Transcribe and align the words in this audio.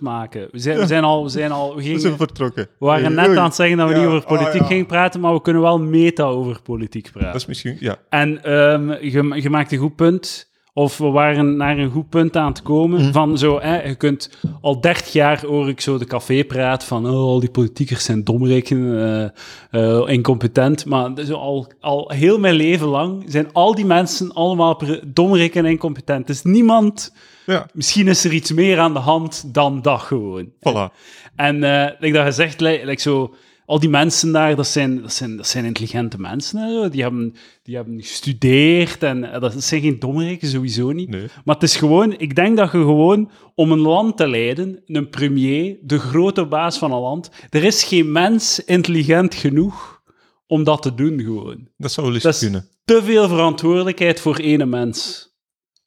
maken. 0.00 0.48
We 0.50 0.58
zijn, 0.58 0.78
we 0.78 0.86
zijn 0.86 1.04
al... 1.04 1.22
We, 1.22 1.28
zijn 1.28 1.52
al, 1.52 1.68
we, 1.70 1.76
We 1.76 1.82
gingen, 1.82 2.00
zijn 2.00 2.16
vertrokken. 2.16 2.68
we 2.78 2.86
waren 2.86 3.14
net 3.14 3.36
aan 3.36 3.44
het 3.44 3.54
zeggen 3.54 3.76
dat 3.76 3.88
we 3.88 3.94
Ja, 3.94 3.98
niet 4.00 4.08
over 4.08 4.26
politiek 4.26 4.52
ah, 4.54 4.60
ja. 4.60 4.66
gingen 4.66 4.86
praten, 4.86 5.20
maar 5.20 5.32
we 5.32 5.40
kunnen 5.42 5.62
wel 5.62 5.78
meta 5.80 6.24
over 6.24 6.62
politiek 6.62 7.08
praten. 7.12 7.32
Dat 7.32 7.40
is 7.40 7.46
misschien... 7.46 7.76
Ja. 7.80 7.96
En 8.08 8.44
ehm, 8.44 8.88
je, 8.90 9.40
je 9.42 9.50
maakt 9.50 9.72
een 9.72 9.78
goed 9.78 9.96
punt, 9.96 10.52
of 10.72 10.98
we 10.98 11.06
waren 11.10 11.56
naar 11.56 11.78
een 11.78 11.90
goed 11.90 12.08
punt 12.08 12.36
aan 12.36 12.46
het 12.48 12.62
komen, 12.62 13.00
Mhm. 13.00 13.12
van 13.12 13.38
zo, 13.38 13.60
hè, 13.60 13.82
je 13.88 13.94
kunt 13.94 14.30
al 14.60 14.80
30 14.80 15.12
jaar 15.12 15.46
hoor 15.46 15.68
ik 15.68 15.80
zo 15.80 15.98
de 15.98 16.04
cafépraat 16.04 16.84
van, 16.84 17.06
oh, 17.06 17.12
al 17.12 17.40
die 17.40 17.50
politiekers 17.50 18.04
zijn 18.04 18.24
domreken, 18.24 19.32
eh, 19.70 20.02
incompetent, 20.06 20.84
maar 20.86 21.14
dus 21.14 21.30
al, 21.32 21.66
al 21.80 22.10
heel 22.14 22.38
mijn 22.38 22.54
leven 22.54 22.86
lang 22.86 23.24
zijn 23.26 23.52
al 23.52 23.74
die 23.74 23.86
mensen 23.86 24.32
allemaal 24.32 24.80
domreken 25.06 25.64
en 25.64 25.70
incompetent. 25.70 26.26
Dus 26.26 26.42
niemand, 26.42 27.14
Ja, 27.46 27.68
misschien 27.72 28.08
is 28.08 28.24
er 28.24 28.32
iets 28.32 28.52
meer 28.52 28.78
aan 28.78 28.92
de 28.92 28.98
hand 28.98 29.54
dan 29.54 29.82
dat 29.82 30.00
gewoon. 30.00 30.48
voilà. 30.52 30.94
En 31.36 31.62
eh 31.64 31.90
like 31.98 32.16
dat 32.16 32.24
gezegd, 32.26 32.60
like, 32.60 33.00
zo, 33.00 33.34
al 33.66 33.80
die 33.80 33.88
mensen 33.88 34.32
daar, 34.32 34.56
dat 34.56 34.66
zijn, 34.66 35.02
dat 35.02 35.12
zijn, 35.12 35.36
dat 35.36 35.46
zijn 35.46 35.64
intelligente 35.64 36.20
mensen. 36.20 36.58
Hè, 36.58 36.90
die, 36.90 37.02
hebben, 37.02 37.34
die 37.62 37.76
hebben 37.76 38.02
gestudeerd 38.02 39.02
en 39.02 39.32
eh, 39.32 39.40
dat 39.40 39.62
zijn 39.64 39.80
geen 39.80 39.98
dommereken, 39.98 40.48
sowieso 40.48 40.92
niet. 40.92 41.08
Nee. 41.08 41.26
Maar 41.44 41.54
het 41.54 41.64
is 41.64 41.76
gewoon, 41.76 42.18
ik 42.18 42.34
denk 42.34 42.56
dat 42.56 42.72
je 42.72 42.78
gewoon, 42.78 43.30
om 43.54 43.72
een 43.72 43.78
land 43.80 44.16
te 44.16 44.28
leiden, 44.28 44.82
een 44.86 45.08
premier, 45.08 45.76
de 45.82 45.98
grote 45.98 46.46
baas 46.46 46.78
van 46.78 46.92
een 46.92 47.00
land, 47.00 47.30
er 47.50 47.64
is 47.64 47.84
geen 47.84 48.12
mens 48.12 48.64
intelligent 48.64 49.34
genoeg 49.34 50.02
om 50.46 50.64
dat 50.64 50.82
te 50.82 50.94
doen 50.94 51.20
gewoon. 51.20 51.68
Dat 51.76 51.92
zou 51.92 52.06
wel 52.06 52.14
eens 52.14 52.24
Dat 52.24 52.34
is 52.34 52.40
kunnen. 52.40 52.68
te 52.84 53.02
veel 53.02 53.28
verantwoordelijkheid 53.28 54.20
voor 54.20 54.36
ene 54.36 54.66
mens. 54.66 55.28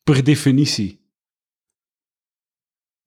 Per 0.03 0.23
definitie. 0.23 1.05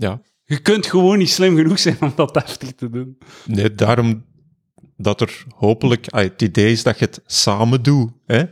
Ja. 0.00 0.20
Je 0.44 0.58
kunt 0.58 0.86
gewoon 0.86 1.18
niet 1.18 1.30
slim 1.30 1.56
genoeg 1.56 1.78
zijn 1.78 1.96
om 2.00 2.12
dat 2.16 2.34
heftig 2.34 2.72
te 2.74 2.90
doen. 2.90 3.18
Nee, 3.46 3.74
daarom 3.74 4.24
dat 4.96 5.20
er 5.20 5.44
hopelijk... 5.56 6.06
ah, 6.08 6.22
het 6.22 6.42
idee 6.42 6.72
is 6.72 6.82
dat 6.82 6.98
je 6.98 7.04
het 7.04 7.20
samen 7.26 7.82
doet, 7.82 8.10
hè. 8.26 8.42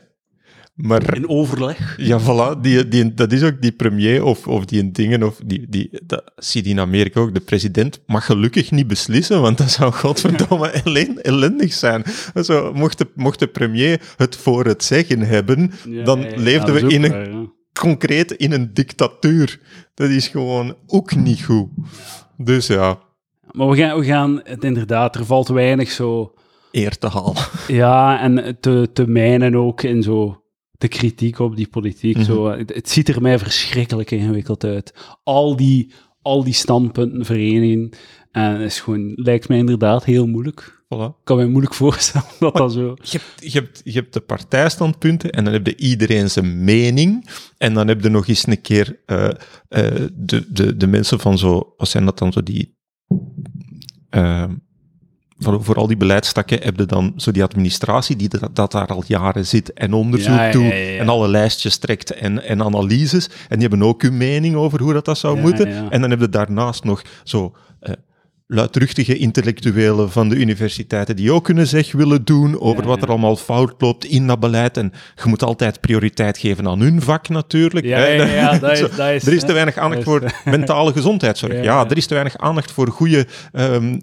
Maar... 0.74 1.16
In 1.16 1.28
overleg. 1.28 1.94
Ja, 1.96 2.20
voilà. 2.20 2.60
Die, 2.60 2.88
die, 2.88 3.14
dat 3.14 3.32
is 3.32 3.42
ook 3.42 3.60
die 3.60 3.72
premier 3.72 4.24
of, 4.24 4.46
of 4.46 4.64
die 4.64 4.90
dingen, 4.90 5.22
of 5.22 5.40
die, 5.46 5.66
die, 5.68 6.00
dat 6.06 6.32
zie 6.36 6.64
je 6.64 6.70
in 6.70 6.80
Amerika 6.80 7.20
ook. 7.20 7.34
De 7.34 7.40
president 7.40 8.00
mag 8.06 8.24
gelukkig 8.24 8.70
niet 8.70 8.86
beslissen, 8.86 9.40
want 9.40 9.58
dat 9.58 9.70
zou 9.70 9.92
godverdomme 9.92 10.68
ellen- 10.84 11.22
ellendig 11.22 11.72
zijn. 11.72 12.04
Zo, 12.42 12.72
mocht, 12.72 12.98
de, 12.98 13.06
mocht 13.14 13.38
de 13.38 13.46
premier 13.46 14.00
het 14.16 14.36
voor 14.36 14.64
het 14.64 14.84
zeggen 14.84 15.20
hebben, 15.20 15.72
Ja, 15.88 16.04
dan 16.04 16.20
ja, 16.20 16.32
leefden 16.36 16.74
we 16.74 16.80
in 16.80 17.04
een. 17.04 17.56
Concreet 17.72 18.30
in 18.30 18.52
een 18.52 18.74
dictatuur. 18.74 19.60
Dat 19.94 20.10
is 20.10 20.28
gewoon 20.28 20.76
ook 20.86 21.14
niet 21.14 21.44
goed. 21.44 21.68
Dus 22.36 22.66
ja, 22.66 22.98
Maar 23.52 23.68
we 23.68 23.76
gaan, 23.76 23.98
we 23.98 24.04
gaan 24.04 24.40
het 24.44 24.64
inderdaad, 24.64 25.16
er 25.16 25.24
valt 25.24 25.48
weinig 25.48 25.90
zo... 25.90 26.34
eer 26.72 26.98
te 26.98 27.08
halen. 27.08 27.46
Ja, 27.68 28.20
en 28.20 28.56
te, 28.60 28.88
te 28.92 29.06
mijnen 29.06 29.54
ook 29.54 29.82
in 29.82 30.02
zo 30.02 30.42
de 30.78 30.88
kritiek 30.88 31.38
op 31.38 31.56
die 31.56 31.68
politiek. 31.68 32.16
Mhm. 32.16 32.24
zo. 32.24 32.50
Het, 32.50 32.74
het 32.74 32.88
ziet 32.88 33.08
er 33.08 33.22
mij 33.22 33.38
verschrikkelijk 33.38 34.10
ingewikkeld 34.10 34.64
uit. 34.64 34.94
Al 35.22 35.56
die, 35.56 35.92
al 36.22 36.44
die 36.44 36.52
standpunten 36.52 37.24
verenigen. 37.24 37.90
En 38.30 38.52
het 38.52 38.70
is 38.70 38.80
gewoon, 38.80 39.12
lijkt 39.14 39.48
mij 39.48 39.58
inderdaad 39.58 40.04
heel 40.04 40.26
moeilijk. 40.26 40.77
Voilà. 40.94 41.04
Ik 41.18 41.24
kan 41.24 41.36
me 41.36 41.46
moeilijk 41.46 41.74
voorstellen 41.74 42.26
dat 42.38 42.56
dat 42.56 42.72
zo... 42.72 42.96
Je 43.02 43.18
hebt, 43.18 43.52
je, 43.52 43.58
hebt, 43.58 43.80
je 43.84 43.92
hebt 43.92 44.12
de 44.12 44.20
partijstandpunten 44.20 45.30
en 45.30 45.44
dan 45.44 45.52
heb 45.52 45.66
je 45.66 45.76
iedereen 45.76 46.30
zijn 46.30 46.64
mening. 46.64 47.28
En 47.58 47.74
dan 47.74 47.88
heb 47.88 48.02
je 48.02 48.08
nog 48.08 48.26
eens 48.28 48.46
een 48.46 48.60
keer 48.60 49.00
eh, 49.06 49.24
eh, 49.24 49.34
de, 50.12 50.46
de, 50.52 50.76
de 50.76 50.86
mensen 50.86 51.20
van 51.20 51.38
zo, 51.38 51.74
wat 51.76 51.88
zijn 51.88 52.04
dat 52.04 52.18
dan 52.18 52.32
zo 52.32 52.42
die. 52.42 52.76
eh, 54.10 54.44
voor, 55.38 55.64
voor 55.64 55.74
al 55.76 55.86
die 55.86 55.96
beleidstakken 55.96 56.62
heb 56.62 56.76
je 56.78 56.86
dan 56.86 57.12
zo 57.16 57.30
die 57.30 57.42
administratie 57.42 58.16
die 58.16 58.28
dat, 58.28 58.56
dat 58.56 58.72
daar 58.72 58.86
al 58.86 59.04
jaren 59.06 59.46
zit 59.46 59.72
en 59.72 59.92
onderzoek 59.92 60.34
Ja, 60.34 60.50
doet 60.50 60.62
ja, 60.62 60.74
ja. 60.74 60.98
en 60.98 61.08
alle 61.08 61.28
lijstjes 61.28 61.76
trekt 61.76 62.10
en, 62.12 62.42
en 62.42 62.62
analyses. 62.62 63.26
En 63.48 63.58
die 63.58 63.68
hebben 63.68 63.86
ook 63.88 64.02
hun 64.02 64.16
mening 64.16 64.54
over 64.54 64.80
hoe 64.82 64.92
dat, 64.92 65.04
dat 65.04 65.18
zou 65.18 65.40
moeten. 65.40 65.90
En 65.90 66.00
dan 66.00 66.10
heb 66.10 66.20
je 66.20 66.28
daarnaast 66.28 66.84
nog 66.84 67.02
zo 67.24 67.54
luidruchtige 68.50 69.16
intellectuelen 69.18 70.10
van 70.10 70.28
de 70.28 70.36
universiteiten 70.36 71.16
die 71.16 71.32
ook 71.32 71.44
kunnen 71.44 71.66
zeg 71.66 71.92
willen 71.92 72.24
doen 72.24 72.60
over 72.60 72.82
Ja, 72.82 72.88
wat 72.88 73.02
er 73.02 73.08
allemaal 73.08 73.36
fout 73.36 73.74
loopt 73.78 74.04
in 74.04 74.26
dat 74.26 74.40
beleid. 74.40 74.76
En 74.76 74.92
je 75.22 75.28
moet 75.28 75.42
altijd 75.42 75.80
prioriteit 75.80 76.38
geven 76.38 76.68
aan 76.68 76.80
hun 76.80 77.02
vak 77.02 77.28
natuurlijk. 77.28 77.86
Ja, 77.86 78.06
ja, 78.06 78.24
ja, 78.24 78.58
dat 78.58 78.72
is- 78.72 78.80
dat 78.80 79.08
is- 79.10 79.26
er 79.26 79.32
is 79.32 79.44
te 79.44 79.52
weinig 79.52 79.76
aandacht 79.76 80.02
voor 80.02 80.32
mentale 80.44 80.92
gezondheidszorg. 80.92 81.52
Ja. 81.68 81.86
er 81.90 81.96
is 81.96 82.06
te 82.06 82.14
weinig 82.14 82.36
aandacht 82.38 82.70
voor 82.72 82.88
goede... 82.88 83.26
ehm, 83.52 83.98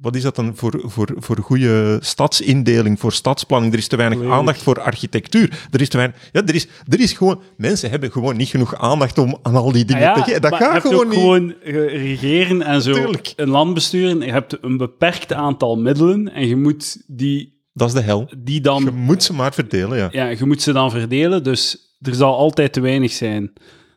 wat 0.00 0.16
is 0.16 0.22
dat 0.22 0.36
dan? 0.36 0.56
Voor, 0.56 0.80
voor, 0.84 1.08
voor 1.16 1.36
goede 1.38 1.98
stadsindeling, 2.00 3.00
voor 3.00 3.12
stadsplanning. 3.12 3.72
Er 3.72 3.78
is 3.78 3.88
te 3.88 3.96
weinig 3.96 4.30
aandacht 4.30 4.62
voor 4.62 4.80
architectuur. 4.80 5.66
Er 5.70 5.80
is 5.80 5.88
te 5.88 5.96
weinig... 5.96 6.28
Ja, 6.32 6.42
er 6.46 6.54
is, 6.54 6.66
er 6.88 7.00
is 7.00 7.12
gewoon... 7.12 7.40
Mensen 7.56 7.90
hebben 7.90 8.12
gewoon 8.12 8.36
niet 8.36 8.48
genoeg 8.48 8.76
aandacht 8.76 9.18
om 9.18 9.38
aan 9.42 9.54
al 9.56 9.72
die 9.72 9.84
dingen 9.84 10.08
Ah 10.08 10.14
te 10.14 10.22
geven. 10.22 10.40
Dat 10.42 10.50
maar 10.50 10.60
je 10.60 10.66
gaat 10.66 10.74
hebt 10.74 10.86
gewoon 10.86 11.04
ook 11.04 11.10
niet. 11.10 11.20
gewoon 11.20 11.54
regeren 11.90 12.62
en 12.62 12.82
zo 12.82 12.92
Tuurlijk. 12.92 13.32
een 13.36 13.48
land 13.48 13.74
besturen. 13.74 14.20
Je 14.20 14.32
hebt 14.32 14.58
een 14.60 14.76
beperkt 14.76 15.32
aantal 15.32 15.76
middelen 15.78 16.32
en 16.32 16.48
je 16.48 16.56
moet 16.56 17.02
die, 17.06 17.60
Dat 17.72 17.88
is 17.88 17.94
de 17.94 18.00
hel. 18.00 18.28
die 18.38 18.60
dan... 18.60 18.84
Je 18.84 18.90
moet 18.90 19.22
ze 19.22 19.32
maar 19.32 19.54
verdelen, 19.54 19.98
ja. 19.98 20.08
Ja, 20.12 20.26
je 20.28 20.44
moet 20.44 20.62
ze 20.62 20.72
dan 20.72 20.90
verdelen, 20.90 21.42
dus 21.42 21.78
er 22.00 22.14
zal 22.14 22.36
altijd 22.36 22.72
te 22.72 22.80
weinig 22.80 23.12
zijn. 23.12 23.52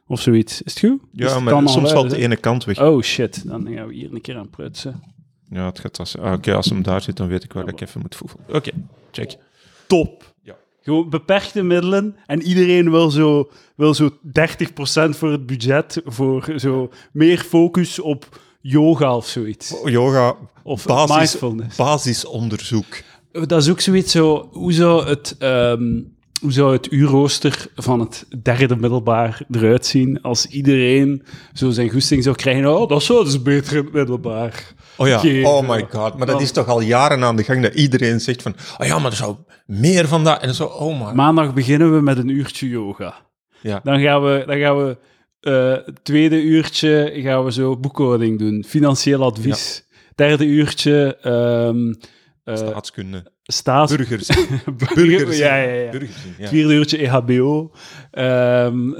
Of 0.07 0.21
zoiets. 0.21 0.61
Is 0.61 0.73
het 0.73 0.79
goed? 0.79 0.99
Ja, 1.11 1.33
het 1.33 1.43
maar 1.43 1.69
soms 1.69 1.91
valt 1.91 2.09
de 2.09 2.17
ene 2.17 2.35
kant 2.35 2.63
weg. 2.65 2.81
Oh 2.81 3.01
shit, 3.01 3.47
dan 3.47 3.67
gaan 3.75 3.87
we 3.87 3.93
hier 3.93 4.13
een 4.13 4.21
keer 4.21 4.37
aan 4.37 4.49
prutsen. 4.49 5.01
Ja, 5.49 5.65
het 5.65 5.79
gaat 5.79 5.99
als... 5.99 6.17
ah, 6.17 6.33
Oké, 6.33 6.53
als 6.55 6.69
hem 6.69 6.81
daar 6.83 7.01
zit, 7.01 7.17
dan 7.17 7.27
weet 7.27 7.43
ik 7.43 7.53
waar 7.53 7.67
ik 7.67 7.81
even 7.81 8.01
moet 8.01 8.15
voelen. 8.15 8.37
Oké, 8.55 8.71
check. 9.11 9.35
Top. 9.87 10.33
Ja. 10.43 10.55
Gewoon 10.81 11.09
beperkte 11.09 11.63
middelen 11.63 12.15
en 12.25 12.41
iedereen 12.41 12.91
wil 12.91 13.09
zo, 13.11 13.49
wil 13.75 13.93
zo 13.93 14.09
30% 14.09 14.13
voor 15.09 15.31
het 15.31 15.45
budget 15.45 16.01
voor 16.05 16.53
zo 16.55 16.89
meer 17.11 17.37
focus 17.37 17.99
op 17.99 18.39
yoga 18.61 19.15
of 19.15 19.27
zoiets. 19.27 19.73
Yoga, 19.85 20.35
Of 20.63 20.85
basis, 20.85 21.15
mindfulness. 21.17 21.75
basisonderzoek. 22.23 23.01
Dat 23.31 23.61
is 23.61 23.69
ook 23.69 23.79
zoiets 23.79 24.11
zo, 24.11 24.49
hoe 24.51 24.73
zou 24.73 25.07
het, 25.07 25.35
ehm, 25.39 26.01
hoe 26.41 26.51
zou 26.51 26.73
het 26.73 26.91
uurrooster 26.91 27.67
van 27.75 27.99
het 27.99 28.25
derde 28.43 28.75
middelbaar 28.75 29.41
eruit 29.51 29.85
zien 29.85 30.21
als 30.21 30.45
iedereen 30.45 31.23
zo 31.53 31.69
zijn 31.69 31.89
goesting 31.89 32.23
zou 32.23 32.35
krijgen? 32.35 32.79
Oh, 32.79 32.89
dat 32.89 33.03
zou 33.03 33.23
dus 33.23 33.41
beter 33.41 33.77
in 33.77 33.83
het 33.83 33.93
middelbaar. 33.93 34.73
Oh 34.99 35.07
ja, 35.07 35.19
geven. 35.19 35.49
oh 35.49 35.69
my 35.69 35.85
god. 35.89 36.17
Maar 36.17 36.27
dat 36.27 36.41
is 36.41 36.51
toch 36.51 36.67
al 36.67 36.81
jaren 36.81 37.23
aan 37.23 37.35
de 37.35 37.43
gang 37.43 37.61
dat 37.63 37.73
iedereen 37.73 38.19
zegt 38.19 38.41
van... 38.41 38.55
Oh 38.77 38.87
ja, 38.87 38.99
maar 38.99 39.11
er 39.11 39.17
zou 39.17 39.35
meer 39.65 40.07
van 40.07 40.23
dat... 40.23 40.41
En 40.41 40.55
zo, 40.55 40.65
oh 40.65 41.05
my... 41.05 41.13
Maandag 41.13 41.53
beginnen 41.53 41.95
we 41.95 42.01
met 42.01 42.17
een 42.17 42.29
uurtje 42.29 42.69
yoga. 42.69 43.15
Ja. 43.61 43.79
Dan 43.83 43.99
gaan 43.99 44.23
we, 44.23 44.43
dan 44.45 44.57
gaan 44.57 44.77
we 44.77 44.97
eh, 45.39 45.93
tweede 46.03 46.41
uurtje 46.41 47.11
gaan 47.13 47.43
we 47.45 47.51
zo 47.51 47.77
boekhouding 47.77 48.39
doen, 48.39 48.63
financieel 48.67 49.23
advies. 49.23 49.87
Derde 50.15 50.45
uurtje 50.45 51.17
ehm 51.21 51.93
eh, 52.43 52.55
Staatskunde. 52.55 53.31
Staats... 53.51 53.95
Burgers. 53.95 54.27
Burgers. 54.95 55.37
Ja, 55.37 55.55
ja, 55.55 55.71
ja. 55.73 55.89
Burgerzin, 55.91 56.33
ja. 56.37 56.41
Het 56.41 56.49
vierde 56.49 56.73
uurtje 56.73 56.97
E 56.97 57.05
EHBO. 57.05 57.71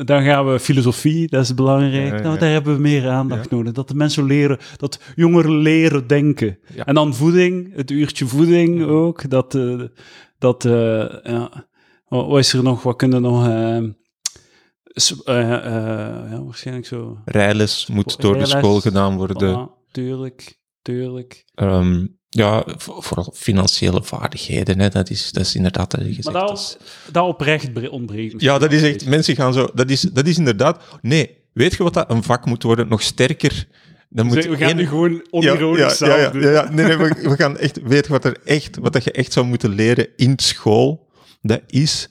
Dan 0.06 0.24
gaan 0.24 0.52
we 0.52 0.60
filosofie, 0.60 1.28
dat 1.28 1.44
is 1.44 1.54
belangrijk. 1.54 2.10
Ja, 2.10 2.16
ja, 2.16 2.22
Nou, 2.22 2.34
ja. 2.34 2.40
daar 2.40 2.52
hebben 2.52 2.76
we 2.76 2.82
meer 2.82 3.10
aandacht 3.10 3.50
Ja. 3.50 3.56
nodig. 3.56 3.74
Dat 3.74 3.88
de 3.88 3.96
mensen 3.96 4.24
leren, 4.26 4.58
dat 4.78 5.00
jongeren 5.16 5.58
leren 5.58 6.08
denken. 6.08 6.60
Ja. 6.76 6.86
En 6.86 6.94
dan 6.94 7.16
voeding, 7.16 7.76
het 7.76 7.92
uurtje 7.92 8.26
voeding 8.26 8.84
ook. 8.86 9.30
Dat, 9.30 9.56
eh, 9.56 9.82
dat 10.38 10.66
eh, 10.66 11.06
ja. 11.24 11.68
Wat 12.08 12.28
wat 12.28 12.40
is 12.40 12.54
er 12.54 12.64
nog? 12.64 12.84
Wat 12.84 12.96
kunnen 12.96 13.22
nog... 13.22 13.48
ehm, 13.48 13.90
eh, 15.26 15.50
ja, 16.32 16.44
waarschijnlijk 16.44 16.88
zo... 16.88 17.18
Rijles 17.26 17.88
moet 17.88 18.22
door 18.22 18.38
de 18.38 18.46
school 18.46 18.80
gedaan 18.80 19.16
worden. 19.18 19.70
Voilà, 19.70 19.92
tuurlijk, 19.92 20.60
tuurlijk. 20.82 21.46
Ehm, 21.56 22.06
ja, 22.30 22.64
vo- 22.78 23.02
vooral 23.02 23.34
financiële 23.36 24.04
vaardigheden. 24.04 24.80
Hè. 24.80 24.90
Dat, 24.90 25.10
is, 25.10 25.32
dat 25.32 25.46
is 25.46 25.56
inderdaad... 25.56 25.92
Dat 25.92 26.00
je 26.00 26.08
gezegd, 26.14 26.32
Maar 26.36 26.48
dat 26.48 26.58
is- 26.58 26.78
dat 27.12 27.28
oprecht 27.28 27.74
bre- 27.74 27.90
ontbreekt. 27.90 28.42
Ja, 28.42 28.58
dat 28.60 28.72
is 28.72 28.82
echt... 28.84 29.06
Mensen 29.06 29.36
gaan 29.36 29.54
zo... 29.54 29.68
Dat 29.74 29.90
is, 29.90 30.02
dat 30.02 30.28
is 30.28 30.38
inderdaad... 30.38 30.84
Nee, 31.02 31.38
weet 31.54 31.76
je 31.76 31.84
wat 31.84 31.94
dat 31.94 32.10
een 32.12 32.24
vak 32.24 32.46
moet 32.46 32.64
worden? 32.64 32.88
Nog 32.88 33.02
sterker... 33.02 33.68
Dan 34.12 34.26
moet. 34.26 34.46
We 34.46 34.58
gaan 34.58 34.68
één- 34.68 34.76
nu 34.76 34.88
gewoon 34.88 35.28
onironisch 35.30 35.98
ja, 35.98 36.08
ja, 36.08 36.18
ja, 36.18 36.32
ja, 36.40 36.50
ja. 36.52 36.70
Nee, 36.72 36.86
nee, 36.86 36.98
we, 36.98 37.16
we 37.30 37.36
gaan 37.36 37.58
echt... 37.58 37.82
Weet 37.84 38.06
je 38.06 38.12
wat, 38.12 38.26
er 38.26 38.38
echt, 38.46 38.78
wat 38.78 38.94
dat 38.94 39.04
je 39.04 39.12
echt 39.12 39.34
zou 39.34 39.46
moeten 39.46 39.70
leren 39.70 40.08
in 40.16 40.34
school? 40.36 41.10
Dat 41.42 41.62
is 41.68 42.10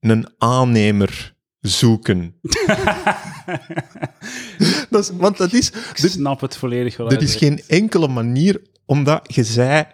een 0.00 0.28
aannemer 0.38 1.34
zoeken. 1.60 2.34
dat 4.90 5.02
is, 5.02 5.10
want 5.10 5.36
dat 5.36 5.52
is... 5.52 5.70
Ik 5.70 6.00
Dit, 6.00 6.10
snap 6.10 6.40
het 6.40 6.56
volledig 6.56 6.96
wel. 6.96 7.08
dit 7.08 7.22
is 7.22 7.34
geen 7.34 7.62
enkele 7.66 8.08
manier, 8.08 8.60
omdat 8.86 9.34
je 9.34 9.44
zei... 9.44 9.84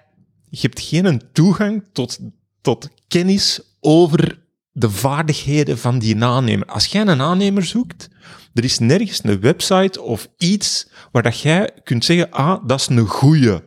Je 0.50 0.60
hebt 0.60 0.80
geen 0.80 1.22
toegang 1.32 1.84
tot, 1.92 2.18
tot 2.60 2.88
kennis 3.08 3.60
over 3.80 4.38
de 4.72 4.90
vaardigheden 4.90 5.78
van 5.78 5.98
die 5.98 6.24
aannemer. 6.24 6.66
Als 6.66 6.86
jij 6.86 7.06
een 7.06 7.20
aannemer 7.20 7.64
zoekt, 7.64 8.08
er 8.54 8.64
is 8.64 8.78
nergens 8.78 9.24
een 9.24 9.40
website 9.40 10.02
of 10.02 10.28
iets 10.38 10.88
waar 11.12 11.22
dat 11.22 11.40
jij 11.40 11.70
kunt 11.84 12.04
zeggen, 12.04 12.30
ah, 12.30 12.66
dat 12.66 12.80
is 12.80 12.86
een 12.88 13.06
goeie. 13.06 13.60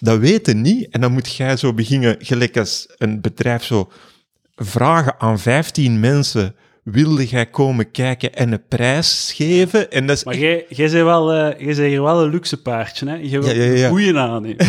Dat 0.00 0.18
weten 0.18 0.60
niet. 0.60 0.88
En 0.90 1.00
dan 1.00 1.12
moet 1.12 1.34
jij 1.34 1.56
zo 1.56 1.74
beginnen, 1.74 2.16
gelijk 2.18 2.56
als 2.56 2.86
een 2.96 3.20
bedrijf 3.20 3.64
zo, 3.64 3.90
vragen 4.54 5.20
aan 5.20 5.38
15 5.38 6.00
mensen, 6.00 6.54
wilde 6.92 7.26
jij 7.26 7.46
komen 7.46 7.90
kijken 7.90 8.34
en 8.34 8.52
een 8.52 8.66
prijs 8.68 9.32
geven? 9.36 9.90
En 9.90 10.06
dat 10.06 10.16
is 10.16 10.24
Maar 10.24 10.34
echt- 10.34 10.42
jij, 10.42 10.64
jij 10.68 10.90
bent 10.90 11.04
wel, 11.04 11.32
eh, 11.32 11.38
jij 11.58 11.66
bent 11.74 11.78
hier 11.78 12.02
wel 12.02 12.22
een 12.22 12.30
luxe 12.30 12.62
paardje, 12.62 13.08
hè? 13.08 13.14
Je 13.14 13.28
wilt 13.30 13.46
Ja, 13.46 13.52
ja, 13.52 13.62
ja. 13.72 13.84
een 13.84 13.88
goeie 13.90 14.16
aannemer. 14.16 14.66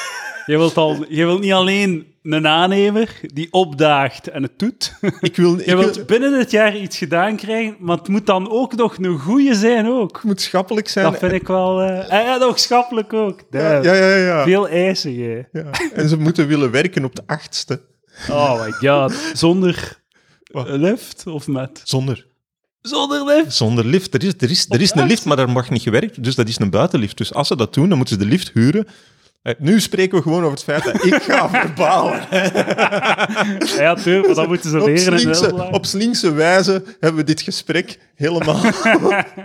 jij, 0.46 0.58
wilt 0.58 0.76
al, 0.76 1.04
jij 1.08 1.26
wilt 1.26 1.40
niet 1.40 1.52
alleen 1.52 2.06
een 2.22 2.46
aannemer 2.46 3.20
die 3.34 3.48
opdaagt 3.52 4.28
en 4.28 4.42
het 4.42 4.58
doet. 4.58 4.92
ik 5.20 5.36
wil, 5.36 5.54
ik 5.58 5.64
Je 5.64 5.76
wil, 5.76 5.84
wilt 5.84 6.06
binnen 6.06 6.38
het 6.38 6.50
jaar 6.50 6.76
iets 6.76 6.96
gedaan 6.98 7.36
krijgen, 7.36 7.76
maar 7.78 7.96
het 7.96 8.08
moet 8.08 8.26
dan 8.26 8.50
ook 8.50 8.76
nog 8.76 8.96
een 8.98 9.18
goeie 9.18 9.54
zijn 9.54 9.86
ook. 9.88 10.14
het 10.16 10.24
moet 10.24 10.40
schappelijk 10.40 10.88
zijn. 10.88 11.04
Dat 11.10 11.18
vind 11.18 11.32
ik 11.32 11.46
wel... 11.46 11.80
eh 11.82 12.12
en, 12.12 12.32
en 12.32 12.40
nog 12.40 12.58
schappelijk 12.58 13.12
ook. 13.12 13.40
ja, 13.50 13.82
ja, 13.82 13.94
ja, 13.94 14.14
ja. 14.16 14.42
Veel 14.44 14.68
eisen, 14.68 15.14
jij. 15.14 15.48
Ja. 15.52 15.70
En 15.94 16.08
ze 16.08 16.16
moeten 16.16 16.46
willen 16.46 16.70
werken 16.70 17.04
op 17.04 17.16
de 17.16 17.22
achtste. 17.26 17.80
Oh 18.30 18.64
my 18.64 18.70
god. 18.70 19.12
Zonder 19.32 19.99
Wat? 20.50 20.68
lift 20.68 21.26
of 21.26 21.46
met? 21.46 21.80
Zonder. 21.84 22.26
Zonder 22.80 23.24
lift? 23.24 23.54
Zonder 23.54 23.84
lift. 23.86 24.14
Er 24.14 24.22
is, 24.24 24.34
er 24.38 24.50
is, 24.50 24.66
er 24.68 24.80
is 24.80 24.94
een 24.94 25.06
lift, 25.06 25.24
maar 25.24 25.36
daar 25.36 25.50
mag 25.50 25.70
niet 25.70 25.82
gewerkt. 25.82 26.24
Dus 26.24 26.34
dat 26.34 26.48
is 26.48 26.58
een 26.58 26.70
buitenlift. 26.70 27.16
Dus 27.16 27.34
als 27.34 27.48
ze 27.48 27.56
dat 27.56 27.74
doen, 27.74 27.88
dan 27.88 27.96
moeten 27.98 28.16
ze 28.18 28.22
de 28.24 28.28
lift 28.30 28.50
huren. 28.54 28.86
Eh, 29.42 29.54
Nu 29.58 29.80
spreken 29.80 30.16
we 30.16 30.22
gewoon 30.22 30.38
over 30.40 30.50
het 30.50 30.62
feit 30.62 30.84
dat 30.84 31.04
ik 31.04 31.14
ga 31.14 31.48
verbouwen. 31.60 32.26
Ja, 33.76 33.94
tuurlijk, 33.94 34.26
maar 34.26 34.34
dat 34.34 34.48
moeten 34.48 34.70
ze 34.70 34.80
Op 34.80 34.86
leren 34.86 35.12
in 35.12 35.18
slinkse, 35.18 35.68
op 35.70 35.86
slinkse 35.86 36.32
wijze 36.32 36.82
hebben 37.00 37.20
we 37.20 37.26
dit 37.26 37.40
gesprek 37.40 37.98
helemaal 38.14 38.60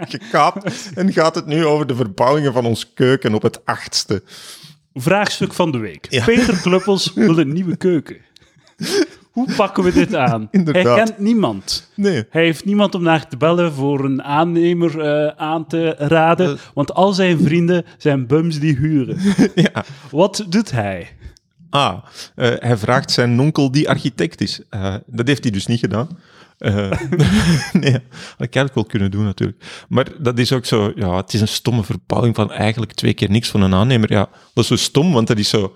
gekaapt. 0.09 0.89
En 0.95 1.13
gaat 1.13 1.35
het 1.35 1.45
nu 1.45 1.65
over 1.65 1.87
de 1.87 1.95
verbouwingen 1.95 2.53
van 2.53 2.65
ons 2.65 2.93
keuken 2.93 3.33
op 3.33 3.41
het 3.41 3.65
achtste. 3.65 4.23
Vraagstuk 4.93 5.53
van 5.53 5.71
de 5.71 5.77
week. 5.77 6.07
Ja. 6.09 6.23
Peter 6.25 6.57
Kluppels 6.61 7.13
wil 7.13 7.37
een 7.37 7.53
nieuwe 7.53 7.75
keuken. 7.75 8.17
Hoe 9.35 9.55
pakken 9.55 9.83
we 9.83 9.91
dit 9.91 10.15
aan? 10.15 10.47
Inderdaad. 10.51 10.83
Hij 10.83 10.95
kent 10.95 11.19
niemand. 11.19 11.89
Nee. 11.95 12.25
Hij 12.29 12.43
heeft 12.43 12.65
niemand 12.65 12.95
om 12.95 13.01
naar 13.03 13.27
te 13.27 13.37
bellen 13.37 13.73
voor 13.73 14.05
een 14.05 14.23
aannemer 14.23 14.99
eh, 15.01 15.27
aan 15.37 15.67
te 15.67 15.95
raden, 15.97 16.47
Eh. 16.51 16.57
want 16.73 16.93
al 16.93 17.13
zijn 17.13 17.39
vrienden 17.39 17.85
zijn 17.97 18.27
bums 18.27 18.59
die 18.59 18.75
huren. 18.75 19.17
Ja. 19.55 19.83
Wat 20.11 20.45
doet 20.49 20.71
hij? 20.71 21.07
Ah, 21.69 21.97
eh, 22.35 22.51
hij 22.59 22.77
vraagt 22.77 23.11
zijn 23.11 23.39
onkel 23.39 23.71
die 23.71 23.89
architect 23.89 24.41
is. 24.41 24.61
Dat 25.05 25.27
heeft 25.27 25.43
hij 25.43 25.51
dus 25.51 25.65
niet 25.65 25.79
gedaan. 25.79 26.07
Nee, 27.73 27.91
had 27.91 28.47
ik 28.47 28.55
eigenlijk 28.55 28.75
wel 28.75 28.85
kunnen 28.85 29.11
doen 29.11 29.23
natuurlijk. 29.23 29.85
Maar 29.89 30.07
dat 30.19 30.39
is 30.39 30.51
ook 30.51 30.65
zo, 30.65 30.91
ja, 30.95 31.15
het 31.15 31.33
is 31.33 31.41
een 31.41 31.47
stomme 31.47 31.83
verbouwing 31.83 32.35
van 32.35 32.51
eigenlijk 32.51 32.91
twee 32.93 33.13
keer 33.13 33.29
niks 33.29 33.49
van 33.49 33.61
een 33.61 33.73
aannemer. 33.73 34.11
Ja, 34.11 34.29
dat 34.53 34.63
is 34.63 34.67
zo 34.67 34.75
stom, 34.75 35.13
want 35.13 35.27
dat 35.27 35.37
is 35.37 35.49
zo... 35.49 35.75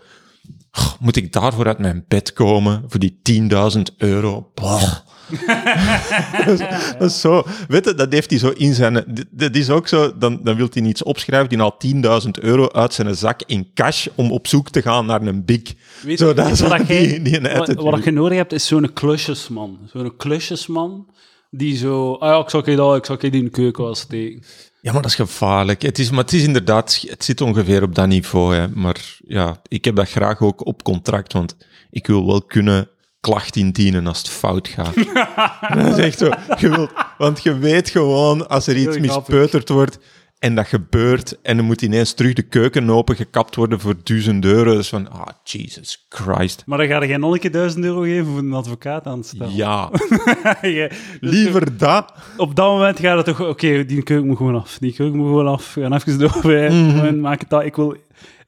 "Oh, 0.71 0.91
moet 0.99 1.15
ik 1.15 1.33
daarvoor 1.33 1.67
uit 1.67 1.79
mijn 1.79 2.05
bed 2.07 2.33
komen, 2.33 2.83
voor 2.87 2.99
die 2.99 3.19
10.000 3.31 3.81
euro? 3.97 4.51
Boah. 4.53 4.93
dat, 6.45 6.47
is, 6.47 6.59
dat 6.99 7.01
is 7.11 7.21
zo, 7.21 7.43
weet 7.67 7.85
je, 7.85 7.93
dat 7.93 8.11
heeft 8.13 8.29
hij 8.29 8.39
zo 8.39 8.49
in 8.49 8.73
zijn... 8.73 9.03
dit- 9.07 9.25
Dat 9.31 9.55
is 9.55 9.69
ook 9.69 9.87
zo, 9.87 10.17
dan, 10.17 10.39
dan 10.43 10.55
wil 10.55 10.67
hij 10.73 10.83
iets 10.83 11.03
opschrijven, 11.03 11.49
die 11.49 11.57
haalt 11.57 11.85
10.000 12.25 12.29
euro 12.41 12.69
uit 12.71 12.93
zijn 12.93 13.15
zak 13.15 13.41
in 13.45 13.67
cash 13.73 14.07
om 14.15 14.31
op 14.31 14.47
zoek 14.47 14.69
te 14.69 14.81
gaan 14.81 15.05
naar 15.05 15.21
een 15.21 15.45
big. 15.45 15.61
Weet 16.01 16.19
Zo, 16.19 16.27
je- 16.27 16.33
dat 16.33 16.51
is 16.51 16.59
wat 16.61 16.87
die- 16.87 17.21
die 17.21 17.35
een 17.37 17.43
wat, 17.43 17.51
attitude. 17.51 17.89
wat 17.89 18.03
je 18.03 18.11
nodig 18.11 18.37
hebt, 18.37 18.53
is 18.53 18.67
zo'n 18.67 18.93
klusjesman. 18.93 19.77
Zo'n 19.93 20.15
klusjesman 20.17 21.07
die 21.51 21.77
zo... 21.77 22.13
Ah 22.13 22.29
ja, 22.29 22.39
ik 22.43 22.49
zal 22.49 22.69
je 22.69 22.75
dat, 22.75 22.95
ik 22.95 23.05
zal 23.05 23.17
je 23.19 23.29
die 23.31 23.39
in 23.39 23.45
de 23.45 23.51
keuken 23.51 23.83
wel 23.83 23.95
steken. 23.95 24.43
Ja, 24.81 24.91
maar 24.91 25.01
dat 25.01 25.11
is 25.11 25.17
gevaarlijk. 25.17 25.81
Het 25.81 25.99
is, 25.99 26.09
maar 26.09 26.23
het 26.23 26.33
is 26.33 26.43
inderdaad, 26.43 27.05
het 27.07 27.23
zit 27.23 27.41
ongeveer 27.41 27.83
op 27.83 27.95
dat 27.95 28.07
niveau. 28.07 28.55
Hè. 28.55 28.67
Maar 28.67 29.17
ja, 29.27 29.61
ik 29.67 29.85
heb 29.85 29.95
dat 29.95 30.09
graag 30.09 30.41
ook 30.41 30.65
op 30.65 30.83
contract, 30.83 31.33
want 31.33 31.55
ik 31.89 32.07
wil 32.07 32.25
wel 32.25 32.41
kunnen 32.41 32.89
klacht 33.19 33.55
indienen 33.55 34.07
als 34.07 34.17
het 34.17 34.29
fout 34.29 34.67
gaat. 34.67 34.95
dat 35.83 35.97
is 35.97 36.05
echt 36.05 36.17
zo. 36.17 36.29
Je 36.59 36.69
wilt, 36.69 36.91
want 37.17 37.43
je 37.43 37.57
weet 37.57 37.89
gewoon, 37.89 38.47
als 38.47 38.67
er 38.67 38.77
iets 38.77 38.99
mispeuterd 38.99 39.69
wordt 39.69 39.99
en 40.39 40.55
dat 40.55 40.67
gebeurt, 40.67 41.41
en 41.41 41.57
er 41.57 41.63
moet 41.63 41.81
ineens 41.81 42.13
terug 42.13 42.33
de 42.33 42.41
keuken 42.41 42.89
opengekapt 42.89 43.55
worden 43.55 43.79
voor 43.79 43.95
duizend 44.03 44.45
euro. 44.45 44.73
Dus 44.75 44.89
van, 44.89 45.11
ah, 45.11 45.27
Jesus 45.43 46.05
Christ. 46.09 46.63
Maar 46.65 46.77
dan 46.77 46.87
ga 46.87 47.03
je 47.03 47.17
nog 47.17 47.33
een 47.33 47.39
keer 47.39 47.51
duizend 47.51 47.85
euro 47.85 48.01
geven 48.01 48.25
voor 48.25 48.37
een 48.39 48.53
advocaat 48.53 49.05
aanstellen. 49.07 49.55
Ja, 49.55 49.89
Je- 50.61 50.91
dus 51.21 51.31
liever 51.31 51.77
dat. 51.77 52.13
op 52.37 52.55
dat 52.55 52.67
moment 52.71 52.99
gaat 52.99 53.17
het 53.17 53.25
toch... 53.25 53.47
Oké, 53.47 53.85
die 53.85 54.03
keuken 54.03 54.27
moet 54.27 54.37
gewoon 54.37 54.55
af. 54.55 54.77
Die 54.79 54.93
keuken 54.93 55.17
moet 55.17 55.27
gewoon 55.27 55.47
af. 55.47 55.73
We 55.73 55.81
gaan 55.81 55.93
even 55.93 56.19
door. 56.19 56.29
gewoon 56.29 57.19
Maak 57.19 57.39
het 57.39 57.49
dat. 57.49 57.63
Ik 57.65 57.75
wil, 57.75 57.93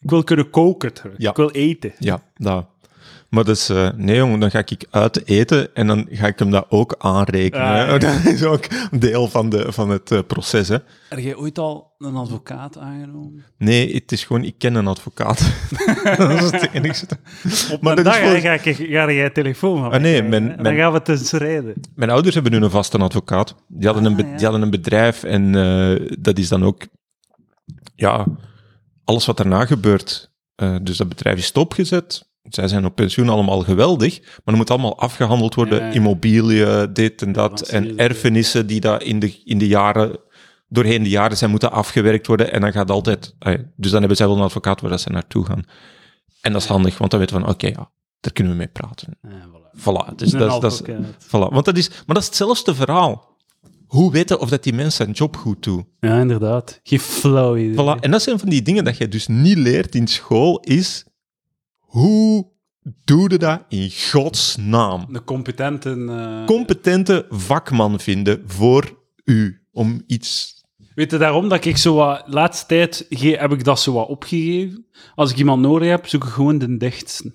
ik 0.01 0.09
wil 0.09 0.23
kunnen 0.23 0.49
koken 0.49 0.93
terug. 0.93 1.13
Ja. 1.17 1.29
Ik 1.29 1.35
wil 1.35 1.49
eten. 1.51 1.93
Ja, 1.99 2.23
dat. 2.35 2.65
Maar 3.31 3.43
dat 3.43 3.55
is, 3.55 3.69
eh, 3.69 3.89
nee 3.95 4.15
jongen, 4.15 4.39
dan 4.39 4.51
ga 4.51 4.59
ik 4.59 4.85
uit 4.89 5.27
eten 5.27 5.75
en 5.75 5.87
dan 5.87 6.07
ga 6.09 6.27
ik 6.27 6.39
hem 6.39 6.51
dat 6.51 6.65
ook 6.69 6.95
aanrekenen. 6.97 7.65
Ah, 7.87 7.87
ja. 7.87 7.97
Dat 8.23 8.25
is 8.25 8.43
ook 8.43 8.67
deel 8.99 9.27
van, 9.27 9.49
de, 9.49 9.71
van 9.71 9.89
het 9.89 10.11
eh, 10.11 10.19
proces. 10.27 10.67
Hè. 10.67 10.77
Heb 11.09 11.19
jij 11.19 11.35
ooit 11.35 11.57
al 11.59 11.93
een 11.97 12.15
advocaat 12.15 12.77
aangenomen? 12.77 13.43
Nee, 13.57 13.93
het 13.93 14.11
is 14.11 14.23
gewoon, 14.23 14.43
ik 14.43 14.55
ken 14.57 14.75
een 14.75 14.87
advocaat. 14.87 15.51
dat 16.17 16.29
is 16.31 16.51
het 16.51 16.69
enige. 16.73 17.05
Op 17.71 17.81
Maar 17.81 17.97
een 17.97 18.03
dag 18.03 18.15
ga, 18.41 18.53
ik, 18.53 18.75
ga 18.75 19.11
jij 19.11 19.29
telefoon 19.29 19.77
van 19.79 19.91
Ah, 19.91 20.01
nee, 20.01 20.23
mijn- 20.23 20.57
dan 20.63 20.75
gaan 20.75 20.93
we 20.93 21.01
tussen 21.01 21.39
rijden. 21.39 21.73
Mijn 21.95 22.09
ouders 22.09 22.33
hebben 22.33 22.51
nu 22.51 22.57
een 22.63 22.69
vaste 22.69 22.97
advocaat. 22.97 23.55
Die 23.67 23.85
hadden, 23.87 24.05
een, 24.05 24.15
be- 24.15 24.23
Ah, 24.23 24.29
ja. 24.29 24.35
die 24.35 24.43
hadden 24.45 24.61
een 24.63 24.69
bedrijf 24.69 25.23
en 25.23 25.55
eh, 25.55 26.07
dat 26.19 26.37
is 26.37 26.47
dan 26.47 26.63
ook, 26.63 26.81
ja, 27.95 28.25
alles 29.03 29.25
wat 29.25 29.37
daarna 29.37 29.65
gebeurt. 29.65 30.31
Eh, 30.55 30.75
dus 30.81 30.97
dat 30.97 31.09
bedrijf 31.09 31.37
is 31.37 31.45
stopgezet. 31.45 32.29
Zij 32.49 32.67
zijn 32.67 32.85
op 32.85 32.95
pensioen 32.95 33.29
allemaal 33.29 33.59
geweldig, 33.59 34.19
maar 34.19 34.39
er 34.45 34.55
moet 34.55 34.69
allemaal 34.69 34.99
afgehandeld 34.99 35.55
worden. 35.55 35.79
Ja, 35.79 35.85
ja. 35.85 35.91
Immobiliën, 35.91 36.93
dit 36.93 37.21
en 37.21 37.31
dat. 37.31 37.61
En 37.61 37.97
erfenissen 37.97 38.67
die 38.67 38.79
dat 38.79 39.03
in 39.03 39.19
de, 39.19 39.41
in 39.43 39.57
de 39.57 39.67
jaren, 39.67 40.19
doorheen 40.67 41.03
de 41.03 41.09
jaren 41.09 41.37
zijn 41.37 41.51
moeten 41.51 41.71
afgewerkt 41.71 42.27
worden. 42.27 42.51
En 42.51 42.61
dan 42.61 42.71
gaat 42.71 42.91
altijd, 42.91 43.35
dus 43.75 43.91
dan 43.91 43.99
hebben 43.99 44.17
zij 44.17 44.27
wel 44.27 44.35
een 44.35 44.43
advocaat 44.43 44.81
waar 44.81 44.89
dat 44.89 45.01
ze 45.01 45.09
naartoe 45.09 45.45
gaan. 45.45 45.63
En 46.41 46.53
dat 46.53 46.61
is 46.61 46.67
handig, 46.67 46.97
want 46.97 47.11
dan 47.11 47.19
weten 47.19 47.35
we 47.35 47.41
van, 47.41 47.51
oké, 47.51 47.67
ja, 47.67 47.91
daar 48.19 48.33
kunnen 48.33 48.53
we 48.53 48.57
mee 48.57 48.67
praten. 48.67 49.17
Voilà. 49.27 49.61
Voilà, 49.79 50.15
dus 50.15 50.31
dat, 50.31 50.61
dat, 50.61 50.71
is, 50.71 50.81
advocaat. 50.81 51.25
Voilà, 51.25 51.53
want 51.53 51.65
dat 51.65 51.77
is, 51.77 51.89
maar 51.89 52.15
dat 52.15 52.17
is 52.17 52.25
hetzelfde 52.25 52.75
verhaal. 52.75 53.29
Hoe 53.87 54.11
weten 54.11 54.39
of 54.39 54.49
dat 54.49 54.63
die 54.63 54.73
mensen 54.73 54.91
zijn 54.91 55.11
job 55.11 55.37
goed 55.37 55.63
doen? 55.63 55.87
Ja, 55.99 56.19
inderdaad. 56.19 56.79
Geen 56.83 56.99
flauw 56.99 57.57
idee. 57.57 57.73
Voilà. 57.73 57.99
En 57.99 58.11
dat 58.11 58.21
zijn 58.21 58.39
van 58.39 58.49
die 58.49 58.61
dingen 58.61 58.83
dat 58.83 58.97
je 58.97 59.07
dus 59.07 59.27
niet 59.27 59.57
leert 59.57 59.95
in 59.95 60.07
school, 60.07 60.59
is 60.59 61.05
hoe 61.91 62.47
doe 63.03 63.31
je 63.31 63.37
dat 63.37 63.61
in 63.69 63.91
godsnaam? 64.11 65.05
De 65.09 65.23
competenten... 65.23 66.09
eh, 66.09 66.45
Competente 66.45 67.25
vakman 67.29 67.99
vinden 67.99 68.43
voor 68.45 68.99
u 69.25 69.61
om 69.71 70.03
iets... 70.07 70.59
Weet 70.95 71.11
je, 71.11 71.17
daarom 71.17 71.49
dat 71.49 71.65
ik 71.65 71.77
zo 71.77 71.95
wat... 71.95 72.23
Laatste 72.25 72.65
tijd 72.65 73.05
heb 73.19 73.51
ik 73.51 73.63
dat 73.63 73.79
zo 73.79 73.93
wat 73.93 74.07
opgegeven. 74.07 74.85
Als 75.15 75.31
ik 75.31 75.37
iemand 75.37 75.61
nodig 75.61 75.89
heb, 75.89 76.07
zoek 76.07 76.23
ik 76.23 76.29
gewoon 76.29 76.57
de 76.57 76.77
dichtste. 76.77 77.33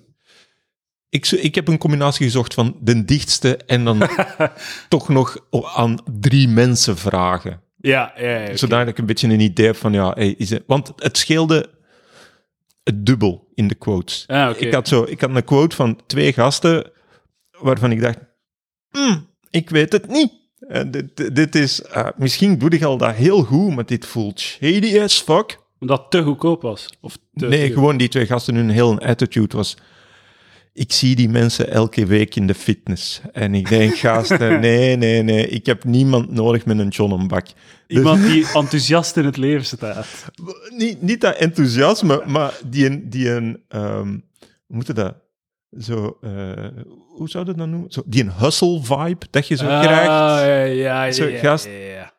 Ik, 1.09 1.31
ik 1.31 1.55
heb 1.55 1.67
een 1.67 1.77
combinatie 1.77 2.25
gezocht 2.25 2.53
van 2.53 2.77
de 2.81 3.05
dichtste 3.05 3.57
en 3.57 3.83
dan 3.83 4.09
toch 4.89 5.09
nog 5.09 5.37
aan 5.75 5.97
drie 6.19 6.47
mensen 6.47 6.97
vragen. 6.97 7.61
Ja, 7.77 8.13
ja, 8.17 8.37
ja. 8.39 8.55
Zodat 8.55 8.87
ik 8.87 8.97
een 8.97 9.05
beetje 9.05 9.27
een 9.27 9.39
idee 9.39 9.65
heb 9.65 9.75
van, 9.75 9.93
ja, 9.93 10.11
hey, 10.13 10.29
is 10.37 10.49
het, 10.49 10.63
want 10.67 10.93
het 10.95 11.17
scheelde 11.17 11.76
het 12.87 13.05
dubbel 13.05 13.47
in 13.53 13.67
de 13.67 13.75
quotes. 13.75 14.23
Ah, 14.27 14.59
ik, 14.59 14.73
had 14.73 14.87
zo, 14.87 15.03
ik 15.03 15.21
had 15.21 15.35
een 15.35 15.43
quote 15.43 15.75
van 15.75 15.99
twee 16.07 16.33
gasten 16.33 16.91
waarvan 17.59 17.91
ik 17.91 18.01
dacht, 18.01 18.17
"Hmm, 18.89 19.27
ik 19.49 19.69
weet 19.69 19.91
het 19.91 20.07
niet. 20.07 20.31
En 20.67 20.91
dit, 20.91 21.35
dit 21.35 21.55
is, 21.55 21.81
eh, 21.81 22.07
misschien 22.15 22.57
doe 22.57 22.69
ik 22.69 22.83
al 22.83 22.97
dat 22.97 23.15
heel 23.15 23.43
goed, 23.43 23.75
maar 23.75 23.85
dit 23.85 24.05
voelt 24.05 24.39
shady 24.39 24.99
as 24.99 25.21
fuck. 25.21 25.57
Omdat 25.79 25.99
het 25.99 26.11
te 26.11 26.21
goedkoop 26.23 26.61
was. 26.61 26.85
Of 27.01 27.17
te 27.33 27.47
Nee, 27.47 27.65
duur. 27.65 27.73
gewoon 27.73 27.97
die 27.97 28.07
twee 28.07 28.25
gasten, 28.25 28.55
hun 28.55 28.69
hele 28.69 28.99
attitude 28.99 29.57
was... 29.57 29.77
Ik 30.77 30.91
zie 30.91 31.15
die 31.15 31.29
mensen 31.29 31.69
elke 31.71 32.05
week 32.05 32.35
in 32.35 32.47
de 32.47 32.53
fitness. 32.53 33.21
En 33.31 33.55
ik 33.55 33.69
denk, 33.69 33.95
gasten, 34.05 34.59
nee, 34.59 34.95
nee, 34.95 35.21
nee. 35.23 35.47
Ik 35.47 35.65
heb 35.65 35.83
niemand 35.83 36.31
nodig 36.31 36.65
met 36.65 36.79
een 36.79 36.87
John 36.87 37.19
en 37.19 37.27
Bak. 37.27 37.45
Dus- 37.45 37.53
Iemand 37.97 38.21
die 38.23 38.45
enthousiast 38.53 39.17
in 39.17 39.25
het 39.25 39.37
leven 39.37 39.65
staat. 39.65 40.07
niet, 40.77 41.01
niet 41.01 41.21
dat 41.21 41.35
enthousiasme, 41.35 42.23
maar 42.25 42.59
die 42.65 42.85
een... 42.85 43.09
Die 43.09 43.29
een 43.29 43.63
ehm, 43.67 44.07
hoe 44.67 44.75
moet 44.75 44.95
dat? 44.95 45.15
Zo, 45.79 46.17
eh, 46.21 46.31
hoe 47.15 47.29
zou 47.29 47.45
je 47.45 47.53
dat 47.53 47.67
noemen? 47.67 47.91
Zo, 47.91 48.01
die 48.05 48.23
een 48.23 48.31
hustle 48.31 48.79
vibe 48.83 49.25
dat 49.29 49.47
je 49.47 49.55
zo 49.55 49.65
Ah, 49.67 49.81
krijgt. 49.81 50.05
ja, 50.05 50.45
ja, 50.45 51.03
ja, 51.03 51.11
Zo, 51.11 51.25
ja, 51.27 51.39
gast. 51.39 51.65
ja, 51.65 51.71
ja. 51.71 52.13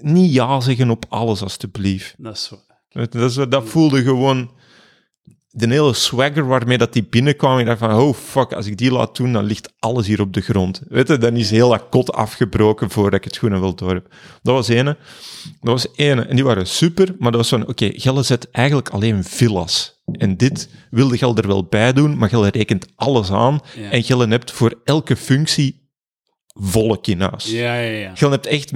Niet 0.00 0.32
ja 0.32 0.60
zeggen 0.60 0.90
op 0.90 1.04
alles, 1.08 1.42
alstublieft. 1.42 2.14
Dat 2.18 2.34
is 2.36 2.48
waar. 2.50 3.08
Dat, 3.08 3.14
is, 3.14 3.34
dat 3.48 3.68
voelde 3.68 4.02
gewoon... 4.02 4.50
de 5.52 5.68
hele 5.68 5.94
swagger 5.94 6.46
waarmee 6.46 6.78
dat 6.78 6.92
die 6.92 7.06
binnenkwam, 7.10 7.58
ik 7.58 7.66
dacht 7.66 7.78
van, 7.78 7.94
oh 7.94 8.14
fuck, 8.14 8.52
als 8.52 8.66
ik 8.66 8.76
die 8.76 8.92
laat 8.92 9.16
doen, 9.16 9.32
dan 9.32 9.44
ligt 9.44 9.72
alles 9.78 10.06
hier 10.06 10.20
op 10.20 10.32
de 10.32 10.40
grond. 10.40 10.82
Weet 10.88 11.08
je, 11.08 11.18
dan 11.18 11.36
is 11.36 11.50
heel 11.50 11.68
dat 11.68 11.88
kot 11.90 12.12
afgebroken 12.12 12.90
voordat 12.90 13.18
ik 13.18 13.24
het 13.24 13.36
goed 13.36 13.50
en 13.50 13.60
wel 13.60 13.74
door 13.74 13.94
heb. 13.94 14.14
Dat 14.42 14.54
was 14.54 14.68
ene. 14.68 14.96
Dat 15.60 15.72
was 15.72 15.86
ene. 15.96 16.22
En 16.22 16.36
die 16.36 16.44
waren 16.44 16.66
super, 16.66 17.14
maar 17.18 17.30
dat 17.32 17.40
was 17.40 17.48
van, 17.48 17.68
oké, 17.68 17.90
Gelle 17.92 18.22
zet 18.22 18.50
eigenlijk 18.50 18.88
alleen 18.88 19.24
villas. 19.24 20.02
En 20.12 20.36
dit 20.36 20.68
wilde 20.90 21.18
Gelle 21.18 21.34
er 21.34 21.46
wel 21.46 21.64
bij 21.64 21.92
doen, 21.92 22.18
maar 22.18 22.28
Gelle 22.28 22.48
rekent 22.50 22.86
alles 22.94 23.30
aan. 23.30 23.60
Ja. 23.76 23.90
En 23.90 24.02
Gelle 24.02 24.28
hebt 24.28 24.50
voor 24.50 24.80
elke 24.84 25.16
functie 25.16 25.88
volk 26.46 27.06
in 27.06 27.20
huis. 27.20 27.44
Ja, 27.44 27.74
ja, 27.74 27.98
ja. 27.98 28.12
Je 28.14 28.28
hebt 28.28 28.46
echt 28.46 28.72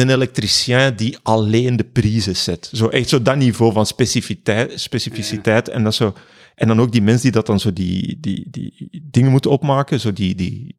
een 0.00 0.10
elektricien 0.10 0.96
die 0.96 1.18
alleen 1.22 1.76
de 1.76 1.84
prijzen 1.84 2.36
zet. 2.36 2.70
Zo 2.72 2.88
echt 2.88 3.08
zo 3.08 3.22
dat 3.22 3.36
niveau 3.36 3.72
van 3.72 3.86
specificiteit. 3.86 4.80
specificiteit 4.80 5.68
en, 5.68 5.84
dat 5.84 5.94
zo, 5.94 6.14
en 6.54 6.68
dan 6.68 6.80
ook 6.80 6.92
die 6.92 7.02
mensen 7.02 7.22
die 7.22 7.32
dat 7.32 7.46
dan 7.46 7.60
zo 7.60 7.72
die, 7.72 8.18
die, 8.20 8.46
die 8.50 9.02
dingen 9.10 9.30
moeten 9.30 9.50
opmaken, 9.50 10.00
zo 10.00 10.12
die, 10.12 10.34
die, 10.34 10.76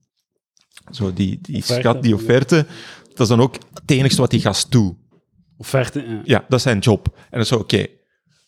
zo 0.91 1.13
die, 1.13 1.39
die 1.41 1.57
Offerte. 1.57 1.81
schat, 1.81 2.03
die 2.03 2.13
offerte. 2.13 2.65
Dat 3.07 3.19
is 3.19 3.27
dan 3.27 3.41
ook 3.41 3.57
het 3.73 3.91
enigste 3.91 4.21
wat 4.21 4.31
die 4.31 4.41
gast 4.41 4.71
doet. 4.71 4.95
Offerte, 5.57 5.99
ja. 6.07 6.21
Ja, 6.23 6.45
dat 6.47 6.57
is 6.57 6.63
zijn 6.63 6.79
job. 6.79 7.07
En 7.15 7.37
dan 7.37 7.45
zo, 7.45 7.55
oké, 7.55 7.87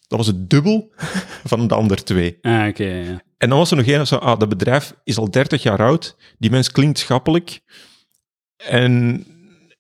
dat 0.08 0.18
was 0.18 0.28
het 0.28 0.50
dubbel 0.50 0.94
van 1.44 1.68
de 1.68 1.76
andere 1.76 2.04
twee. 2.04 2.38
Ah, 2.42 2.68
oké, 2.68 2.86
ja. 2.86 3.24
En 3.38 3.50
dan 3.50 3.58
was 3.58 3.72
er 3.72 3.78
nog 3.78 3.86
één, 3.86 4.08
zo, 4.08 4.16
ah, 4.16 4.40
dat 4.40 4.50
bedrijf 4.50 4.96
is 5.04 5.18
al 5.18 5.32
30 5.32 5.64
jaar 5.64 5.82
oud. 5.82 6.18
Die 6.38 6.50
mens 6.50 6.72
klinkt 6.72 7.00
schappelijk. 7.00 7.60
En 8.58 9.26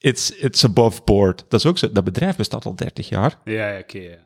it's, 0.05 0.29
it's 0.29 0.63
above 0.63 1.01
board. 1.05 1.45
Dat 1.47 1.59
is 1.59 1.65
ook 1.65 1.77
zo. 1.77 1.91
Dat 1.91 2.03
bedrijf 2.03 2.35
bestaat 2.35 2.65
al 2.65 2.75
30 2.75 3.09
jaar. 3.09 3.38
Ja, 3.45 3.69
ja, 3.69 3.79
oké, 3.79 3.97
ja. 3.97 4.17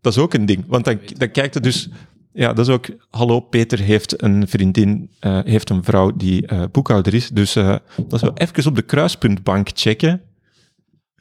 Dat 0.00 0.12
is 0.12 0.18
ook 0.18 0.34
een 0.34 0.46
ding. 0.46 0.64
Want 0.66 0.84
dan, 0.84 0.98
dan 1.16 1.30
kijkt 1.30 1.54
het 1.54 1.62
dus... 1.62 1.88
Ja, 2.32 2.52
dat 2.52 2.68
is 2.68 2.74
ook... 2.74 2.86
Hallo, 3.10 3.40
Peter 3.40 3.78
heeft 3.78 4.22
een 4.22 4.48
vriendin, 4.48 5.10
eh, 5.20 5.40
heeft 5.44 5.70
een 5.70 5.84
vrouw 5.84 6.16
die 6.16 6.46
eh, 6.46 6.62
boekhouder 6.72 7.14
is. 7.14 7.28
Dus 7.28 7.56
eh, 7.56 7.76
dat 7.96 8.12
is 8.12 8.20
wel 8.20 8.34
even 8.34 8.66
op 8.66 8.74
de 8.74 8.82
kruispuntbank 8.82 9.68
checken. 9.74 10.22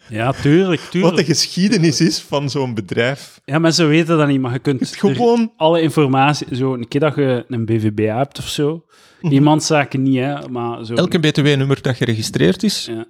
Ja, 0.09 0.31
tuurlijk, 0.31 0.81
Wat 0.81 0.91
tuurlijk. 0.91 1.15
de 1.15 1.24
geschiedenis 1.24 2.01
is 2.01 2.19
van 2.19 2.50
zo'n 2.50 2.74
bedrijf. 2.74 3.41
Ja, 3.45 3.59
mensen 3.59 3.88
weten 3.88 4.17
dat 4.17 4.27
niet, 4.27 4.41
maar 4.41 4.53
je 4.53 4.59
kunt 4.59 4.95
Gewoon... 4.95 5.53
alle 5.57 5.81
informatie... 5.81 6.55
Zo, 6.55 6.74
een 6.74 6.88
keer 6.88 7.00
dat 7.00 7.15
je 7.15 7.45
een 7.47 7.65
BVB 7.65 8.05
hebt 8.05 8.38
of 8.38 8.47
zo... 8.47 8.86
Iemandszaken 9.21 10.03
niet, 10.03 10.17
hè, 10.17 10.50
maar 10.50 10.86
zo... 10.86 10.93
Elke 10.93 11.19
btw-nummer 11.19 11.81
dat 11.81 11.95
geregistreerd 11.95 12.63
is, 12.63 12.86
Ja. 12.86 13.05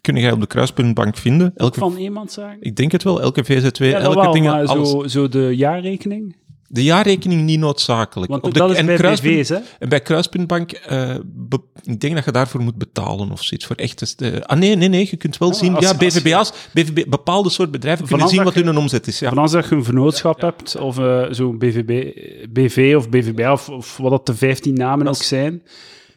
Kun 0.00 0.16
je 0.16 0.32
op 0.32 0.40
de 0.40 0.46
kruispuntbank 0.46 1.16
vinden. 1.16 1.52
Elke, 1.56 1.78
Van 1.78 1.96
iemandszaken? 1.96 2.56
ik 2.60 2.76
denk 2.76 2.92
het 2.92 3.02
wel, 3.02 3.20
elke 3.20 3.44
VZW, 3.44 3.84
Ja, 3.84 3.98
elke 3.98 4.20
wel, 4.20 4.32
dingen, 4.32 4.52
maar 4.52 4.66
alles. 4.66 4.90
zo, 4.90 5.06
zo 5.06 5.28
de 5.28 5.56
jaarrekening. 5.56 6.36
De 6.70 6.82
jaarrekening 6.84 7.42
niet 7.42 7.58
noodzakelijk. 7.58 8.30
Want 8.30 8.42
Op 8.44 8.52
de, 8.52 8.58
dat 8.58 8.70
is 8.70 8.76
en 8.76 8.86
bij 8.86 8.96
kruispunt- 8.96 9.34
BV's, 9.34 9.48
hè? 9.48 9.56
En 9.78 9.88
bij 9.88 10.00
Kruispuntbank, 10.00 10.72
eh, 10.72 11.14
be- 11.24 11.60
ik 11.82 12.00
denk 12.00 12.14
dat 12.14 12.24
je 12.24 12.32
daarvoor 12.32 12.60
moet 12.60 12.76
betalen 12.76 13.30
of 13.30 13.42
zoiets. 13.42 13.66
Voor 13.66 13.76
echt, 13.76 14.20
eh, 14.20 14.40
ah 14.40 14.58
nee, 14.58 14.76
nee, 14.76 14.88
nee, 14.88 15.06
je 15.10 15.16
kunt 15.16 15.38
wel 15.38 15.48
Ja, 15.48 15.54
zien. 15.54 15.74
als- 15.74 15.84
ja, 15.84 15.94
BVBA's, 15.96 16.52
BVB, 16.72 17.04
bepaalde 17.08 17.50
soort 17.50 17.70
bedrijven 17.70 18.06
kunnen 18.06 18.18
Vanaf 18.26 18.34
zien 18.36 18.44
wat 18.44 18.54
je- 18.64 18.64
hun 18.70 18.78
omzet 18.78 19.06
is. 19.06 19.18
Ja. 19.18 19.28
Van 19.28 19.38
als 19.38 19.52
dat 19.52 19.68
je 19.68 19.74
een 19.74 19.84
vernootschap 19.84 20.40
hebt, 20.40 20.76
of 20.76 20.98
eh, 20.98 21.24
zo'n 21.30 21.58
BVB, 21.58 22.12
BV 22.50 22.94
of 22.96 23.08
BVB, 23.08 23.40
of, 23.52 23.68
of 23.68 23.96
wat 23.96 24.10
dat 24.10 24.26
de 24.26 24.34
15 24.34 24.74
namen 24.74 25.06
ook 25.08 25.14
zijn, 25.22 25.62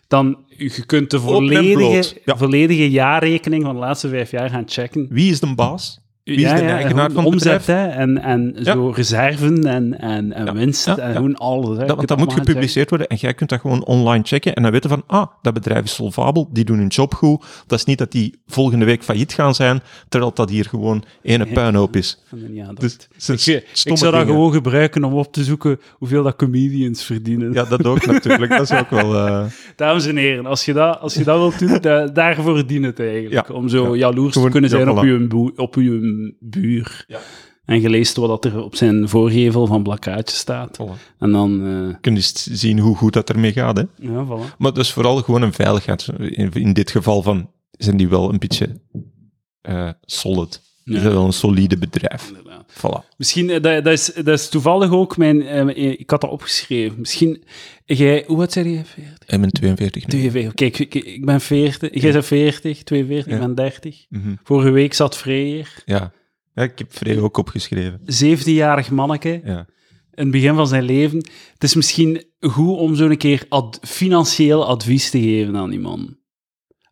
dan 0.07 0.37
je 0.61 0.85
kunt 0.85 1.09
de 1.09 1.19
volledige, 1.19 2.21
ja. 2.25 2.37
volledige 2.37 2.89
jaarrekening 2.89 3.63
van 3.63 3.73
de 3.73 3.79
laatste 3.79 4.09
vijf 4.09 4.31
jaar 4.31 4.49
gaan 4.49 4.63
checken. 4.65 5.07
Wie 5.09 5.31
is 5.31 5.39
de 5.39 5.55
baas? 5.55 6.00
Wie 6.23 6.35
is 6.35 6.41
de 6.41 6.47
eigenaar 6.65 7.11
van 7.11 7.23
het 7.23 7.33
omzet, 7.33 7.57
bedrijf? 7.57 7.65
hè, 7.65 7.97
en, 7.99 8.17
en 8.21 8.55
zo 8.63 8.89
reserven 8.95 9.63
en, 9.65 9.99
en, 9.99 10.33
en 10.33 10.53
winst 10.53 10.87
en 10.87 11.13
gewoon 11.15 11.35
alles. 11.35 11.75
Hè. 11.77 11.81
Je 11.81 11.87
Dat, 11.87 11.95
want 11.95 12.07
dat 12.07 12.17
moet 12.17 12.33
gepubliceerd 12.33 12.89
worden 12.89 13.07
en 13.07 13.15
jij 13.17 13.33
kunt 13.33 13.49
dat 13.49 13.59
gewoon 13.59 13.85
online 13.85 14.23
checken 14.23 14.53
en 14.55 14.63
dan 14.63 14.71
weten 14.71 14.89
van, 14.89 15.03
ah, 15.07 15.27
dat 15.41 15.53
bedrijf 15.53 15.83
is 15.83 15.93
solvabel, 15.93 16.49
die 16.51 16.63
doen 16.65 16.77
hun 16.77 16.87
job 16.87 17.13
goed. 17.13 17.45
Dat 17.67 17.79
is 17.79 17.85
niet 17.85 17.97
dat 17.97 18.11
die 18.11 18.39
volgende 18.47 18.85
week 18.85 19.03
failliet 19.03 19.33
gaan 19.33 19.55
zijn, 19.55 19.81
terwijl 20.09 20.31
dat 20.33 20.49
hier 20.49 20.65
gewoon 20.65 21.03
ene 21.21 21.45
puinhoop 21.45 21.95
is. 21.95 22.23
Ja, 22.53 22.65
dat- 22.65 22.79
Dus, 22.79 22.97
zijn 23.43 23.61
ik, 23.83 23.97
zou 23.97 24.11
dat 24.11 24.25
gewoon 24.25 24.51
gebruiken 24.53 25.03
om 25.03 25.13
op 25.13 25.33
te 25.33 25.43
zoeken 25.43 25.79
hoeveel 25.91 26.23
dat 26.23 26.35
comedians 26.35 27.03
verdienen. 27.03 27.53
Ja, 27.53 27.63
dat 27.63 27.85
ook 27.85 28.05
natuurlijk. 28.05 28.51
Dat 28.51 28.71
is 28.71 28.79
ook 28.79 28.89
wel... 28.89 29.15
eh, 29.15 29.43
Dames 29.75 30.05
en 30.05 30.15
heren, 30.17 30.45
als 30.45 30.65
je 30.65 30.73
dat, 30.73 30.99
als 30.99 31.13
je 31.13 31.23
dat 31.23 31.37
wilt 31.37 31.59
doen, 31.59 31.77
da- 31.81 32.07
daarvoor 32.07 32.67
dient 32.67 32.85
het 32.85 32.99
eigenlijk. 32.99 33.49
Om 33.53 33.69
zo 33.69 33.89
ja. 33.95 33.97
jaloers 34.07 34.33
te 34.33 34.49
kunnen 34.49 34.69
zijn 34.69 34.89
op, 34.89 34.97
voilà. 34.97 35.07
uw 35.07 35.27
boe- 35.27 35.51
buur. 36.39 37.03
Ja. 37.07 37.19
En 37.65 37.81
je 37.81 37.89
leest 37.89 38.15
wat 38.15 38.27
dat 38.27 38.53
er 38.53 38.63
op 38.63 38.75
zijn 38.75 39.09
voorgevel 39.09 39.67
van 39.67 39.83
plakkaatje 39.83 40.35
staat. 40.35 40.79
Voilà. 40.81 41.17
En 41.19 41.31
dan, 41.31 41.65
eh, 41.65 41.95
kun 42.01 42.15
je 42.15 42.21
zien 42.33 42.79
hoe 42.79 42.95
goed 42.95 43.13
dat 43.13 43.29
ermee 43.29 43.51
gaat. 43.51 43.77
Hè? 43.77 43.83
ja, 43.95 44.25
voilà. 44.25 44.57
Maar 44.57 44.73
dus 44.73 44.93
vooral 44.93 45.21
gewoon 45.21 45.41
een 45.41 45.53
veiligheid. 45.53 46.07
In, 46.17 46.51
in 46.51 46.73
dit 46.73 46.91
geval 46.91 47.21
van, 47.21 47.49
zijn 47.71 47.97
die 47.97 48.09
wel 48.09 48.29
een 48.29 48.39
beetje 48.39 48.81
eh, 49.61 49.89
solid. 50.01 50.61
Ja. 50.83 50.95
Is 50.97 51.03
dat 51.03 51.13
wel 51.13 51.25
een 51.25 51.33
solide 51.33 51.77
bedrijf. 51.77 52.27
Inderdaad. 52.27 52.71
Voilà. 52.77 53.15
Misschien, 53.17 53.49
eh, 53.49 53.61
dat, 53.61 53.83
dat, 53.83 53.93
is, 53.93 54.05
dat 54.13 54.27
is 54.39 54.49
toevallig 54.49 54.91
ook 54.91 55.17
mijn... 55.17 55.41
eh, 55.41 55.89
ik 55.99 56.09
had 56.09 56.21
dat 56.21 56.29
opgeschreven. 56.29 56.99
Misschien, 56.99 57.43
jij... 57.85 58.23
Hoe 58.27 58.39
oud 58.39 58.51
zijn 58.51 58.71
jij? 58.73 58.85
40? 58.85 59.17
En 59.27 59.39
mijn 59.39 59.51
42 59.51 60.03
nu. 60.03 60.09
42. 60.09 60.53
Kijk, 60.53 60.79
ik, 60.79 60.95
ik 61.05 61.25
ben 61.25 61.41
40. 61.41 62.01
Jij 62.01 62.11
bent 62.11 62.25
40, 62.25 62.83
42, 62.83 63.25
Ja. 63.33 63.39
ik 63.39 63.45
ben 63.45 63.55
30. 63.55 64.05
Mhm. 64.09 64.35
Vorige 64.43 64.69
week 64.71 64.93
zat 64.93 65.17
Frey 65.17 65.43
hier. 65.43 65.73
ja. 65.85 66.11
ja, 66.53 66.63
ik 66.63 66.77
heb 66.79 66.95
Vrede 66.95 67.21
ook 67.21 67.37
opgeschreven. 67.37 67.99
17-jarig 68.05 68.89
manneke. 68.91 69.41
Ja. 69.45 69.65
in 70.13 70.23
het 70.23 70.31
begin 70.31 70.55
van 70.55 70.67
zijn 70.67 70.83
leven. 70.83 71.17
Het 71.53 71.63
is 71.63 71.75
misschien 71.75 72.23
goed 72.39 72.77
om 72.77 72.95
zo 72.95 73.05
een 73.05 73.17
keer 73.17 73.45
ad- 73.49 73.79
financieel 73.81 74.65
advies 74.67 75.09
te 75.09 75.19
geven 75.19 75.55
aan 75.57 75.69
die 75.69 75.79
man. 75.79 76.17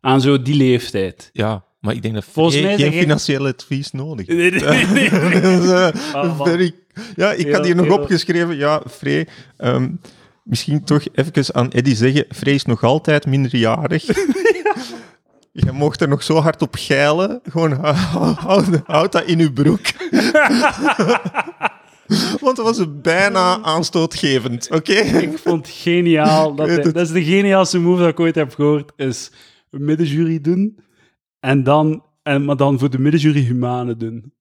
Aan 0.00 0.20
zo 0.20 0.42
die 0.42 0.54
leeftijd. 0.54 1.30
ja, 1.32 1.64
maar 1.80 1.94
ik 1.94 2.02
denk 2.02 2.14
dat 2.14 2.24
Volgens 2.24 2.60
mij 2.62 2.76
geen 2.78 2.92
financieel 2.92 3.46
advies 3.46 3.92
nodig 3.92 4.26
heeft. 4.26 4.64
Nee, 4.64 4.86
nee, 4.86 5.10
nee, 5.10 5.10
nee. 5.10 5.30
Dat 5.40 5.62
is, 5.62 5.70
eh, 5.70 6.14
Ah, 6.14 6.40
very- 6.42 6.72
ja, 7.16 7.32
ik 7.32 7.52
had 7.52 7.64
hier 7.64 7.76
nog 7.76 7.86
heel- 7.86 7.98
opgeschreven. 7.98 8.56
Ja, 8.56 8.82
Free, 8.90 9.28
ehm, 9.56 9.88
misschien 10.42 10.84
toch 10.84 11.02
even 11.14 11.54
aan 11.54 11.70
Eddie 11.70 11.96
zeggen. 11.96 12.24
Free 12.34 12.54
is 12.54 12.64
nog 12.64 12.82
altijd 12.84 13.26
minderjarig. 13.26 14.04
Je 15.52 15.72
mocht 15.72 16.00
er 16.00 16.08
nog 16.08 16.22
zo 16.22 16.36
hard 16.36 16.62
op 16.62 16.74
geilen. 16.78 17.40
Gewoon 17.50 17.72
hou- 17.72 18.34
houd, 18.34 18.64
houd 18.84 19.12
dat 19.12 19.24
in 19.24 19.40
uw 19.40 19.52
broek. 19.52 19.80
Want 22.40 22.56
dat 22.56 22.76
was 22.76 22.84
bijna 23.02 23.62
aanstootgevend, 23.62 24.70
oké? 24.70 24.92
Ik 24.92 25.38
vond 25.38 25.66
het 25.66 25.76
geniaal. 25.76 26.54
Dat, 26.54 26.82
dat 26.82 26.96
is 26.96 27.10
de 27.12 27.24
geniaalste 27.24 27.78
move 27.78 28.00
dat 28.00 28.10
ik 28.10 28.20
ooit 28.20 28.34
heb 28.34 28.54
gehoord. 28.54 28.92
Is 28.96 29.30
middenjury 29.70 30.40
doen. 30.40 30.78
En 31.40 31.62
dan, 31.62 32.04
en, 32.22 32.44
maar 32.44 32.56
dan 32.56 32.78
voor 32.78 32.90
de 32.90 32.98
middenjury 32.98 33.40
humane 33.44 33.96
doen. 33.96 34.32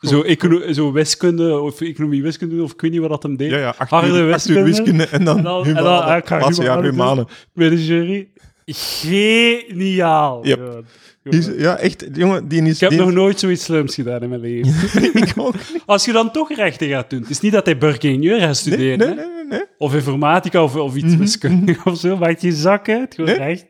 Zo, 0.00 0.22
econo- 0.22 0.72
zo 0.72 0.92
wiskunde, 0.92 1.60
of 1.60 1.80
economie 1.80 2.22
wiskunde, 2.22 2.54
doen, 2.54 2.64
of 2.64 2.72
ik 2.72 2.80
weet 2.80 2.90
niet 2.90 3.00
wat 3.00 3.10
dat 3.10 3.22
hem 3.22 3.36
deed. 3.36 3.50
Ja, 3.50 3.58
ja, 3.58 3.74
acht 3.78 3.90
Harde 3.90 4.18
uur, 4.18 4.26
wiskunde. 4.26 4.62
wiskunde 4.62 5.06
en 5.08 5.24
dan, 5.24 5.36
En 5.36 5.42
dan- 5.42 5.60
en 5.60 5.66
humane. 5.66 5.84
dan- 5.84 6.02
ah, 6.02 6.16
ik 6.16 6.26
ga 6.26 6.38
Laatste 6.40 6.62
jaar 6.62 6.82
humane. 6.82 7.26
Middenjury. 7.52 8.28
Geniaal. 8.64 10.46
Yep. 10.46 10.84
Die 11.22 11.38
is- 11.38 11.50
ja, 11.58 11.76
echt, 11.78 12.06
jongen, 12.12 12.48
die 12.48 12.62
is... 12.62 12.74
Ik 12.74 12.80
heb 12.80 12.90
die- 12.90 12.98
nog 12.98 13.12
nooit 13.12 13.40
zoiets 13.40 13.64
slims 13.64 13.94
gedaan 13.94 14.22
in 14.22 14.28
mijn 14.28 14.40
leven. 14.40 14.72
ik 15.22 15.32
ook 15.36 15.52
niet. 15.54 15.82
Als 15.86 16.04
je 16.04 16.12
dan 16.12 16.30
toch 16.32 16.52
rechten 16.56 16.88
gaat 16.88 17.10
doen, 17.10 17.20
het 17.20 17.30
is 17.30 17.40
niet 17.40 17.52
dat 17.52 17.64
hij 17.66 17.78
burgeringenieur 17.78 18.40
gaat 18.40 18.56
studeren, 18.56 18.98
nee, 18.98 19.14
nee, 19.14 19.26
nee, 19.34 19.44
nee. 19.48 19.64
of 19.78 19.94
informatica 19.94 20.62
of, 20.62 20.76
of 20.76 20.94
iets 20.96 21.04
Mhm. 21.12 21.18
wiskundig 21.18 21.86
of 21.86 21.98
zo, 21.98 22.16
maakt 22.16 22.42
je 22.42 22.52
zak 22.52 22.88
uit, 22.88 23.14
gewoon 23.14 23.30
Nee. 23.30 23.38
recht. 23.46 23.66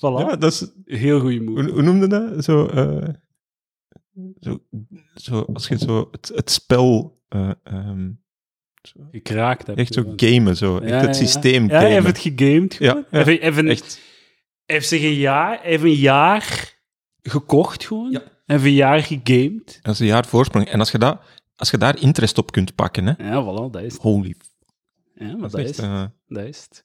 Voilà, 0.00 0.28
Ja, 0.28 0.36
dat 0.36 0.52
is... 0.52 0.70
heel 0.84 1.20
goede 1.20 1.40
move. 1.40 1.60
Hoe, 1.62 1.70
hoe 1.70 1.82
noemde 1.82 2.06
dat? 2.06 2.44
Zo, 2.44 2.66
eh, 2.66 3.08
zo, 4.40 4.58
zo, 5.14 5.40
als 5.52 5.68
je 5.68 5.78
zo 5.78 6.08
het, 6.10 6.32
het 6.34 6.50
spel... 6.50 7.20
eh, 7.28 7.50
ehm, 7.64 8.10
Gekraakt 9.10 9.66
heb. 9.66 9.76
echt 9.76 9.94
zo 9.94 10.12
gamen, 10.16 10.56
zo. 10.56 10.78
Echt 10.78 10.88
Ja, 10.90 10.96
het 10.96 11.06
ja. 11.06 11.12
systeem 11.12 11.62
Ja, 11.62 11.68
hij 11.68 11.78
gamen. 11.78 11.92
heeft 11.92 12.06
het 12.06 12.18
gegamed. 12.38 12.74
Ja, 12.74 12.88
gewoon. 12.90 13.04
ja, 13.10 13.16
Hij 13.18 13.24
heeft- 13.24 13.40
hij 13.42 13.48
heeft 13.52 13.58
een- 13.58 13.68
Echt. 13.68 14.00
heeft 14.64 14.88
zich 14.88 15.02
een 15.02 15.14
jaar, 15.14 15.60
heeft 15.62 15.82
een 15.82 15.92
jaar 15.94 16.74
gekocht 17.22 17.84
gewoon. 17.86 18.10
Ja. 18.10 18.22
Een 18.46 18.72
jaar 18.72 19.00
gegamed. 19.02 19.78
Dat 19.82 19.94
is 19.94 20.00
een 20.00 20.06
jaar 20.06 20.26
voorsprong. 20.26 20.66
En 20.68 20.78
als 20.78 20.90
je, 20.90 20.98
dat, 20.98 21.20
als 21.56 21.70
je 21.70 21.78
daar 21.78 22.00
interest 22.00 22.38
op 22.38 22.52
kunt 22.52 22.74
pakken, 22.74 23.06
hè, 23.06 23.28
Ja, 23.30 23.42
voilà, 23.42 23.70
dat 23.70 23.82
is 23.82 23.92
het. 23.92 24.02
holy... 24.02 24.34
Ja, 25.14 25.26
maar 25.26 25.40
Dat 25.40 25.50
dat 25.50 25.60
is 25.60 25.70
is 25.70 25.78
echt 25.78 25.88
het. 25.88 25.96
eh, 25.96 26.04
Dat 26.26 26.44
is 26.44 26.62
het. 26.68 26.84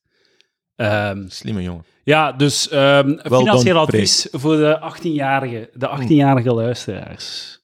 Ehm, 0.75 1.27
slimme 1.27 1.61
jongen. 1.61 1.85
Ja, 2.03 2.31
dus 2.31 2.69
ehm 2.69 3.17
financieel 3.23 3.77
advies 3.77 4.27
voor 4.31 4.55
de 4.55 4.79
18-jarige, 4.79 5.69
de 5.73 5.89
18-jarige 5.89 6.53
luisteraars. 6.53 7.59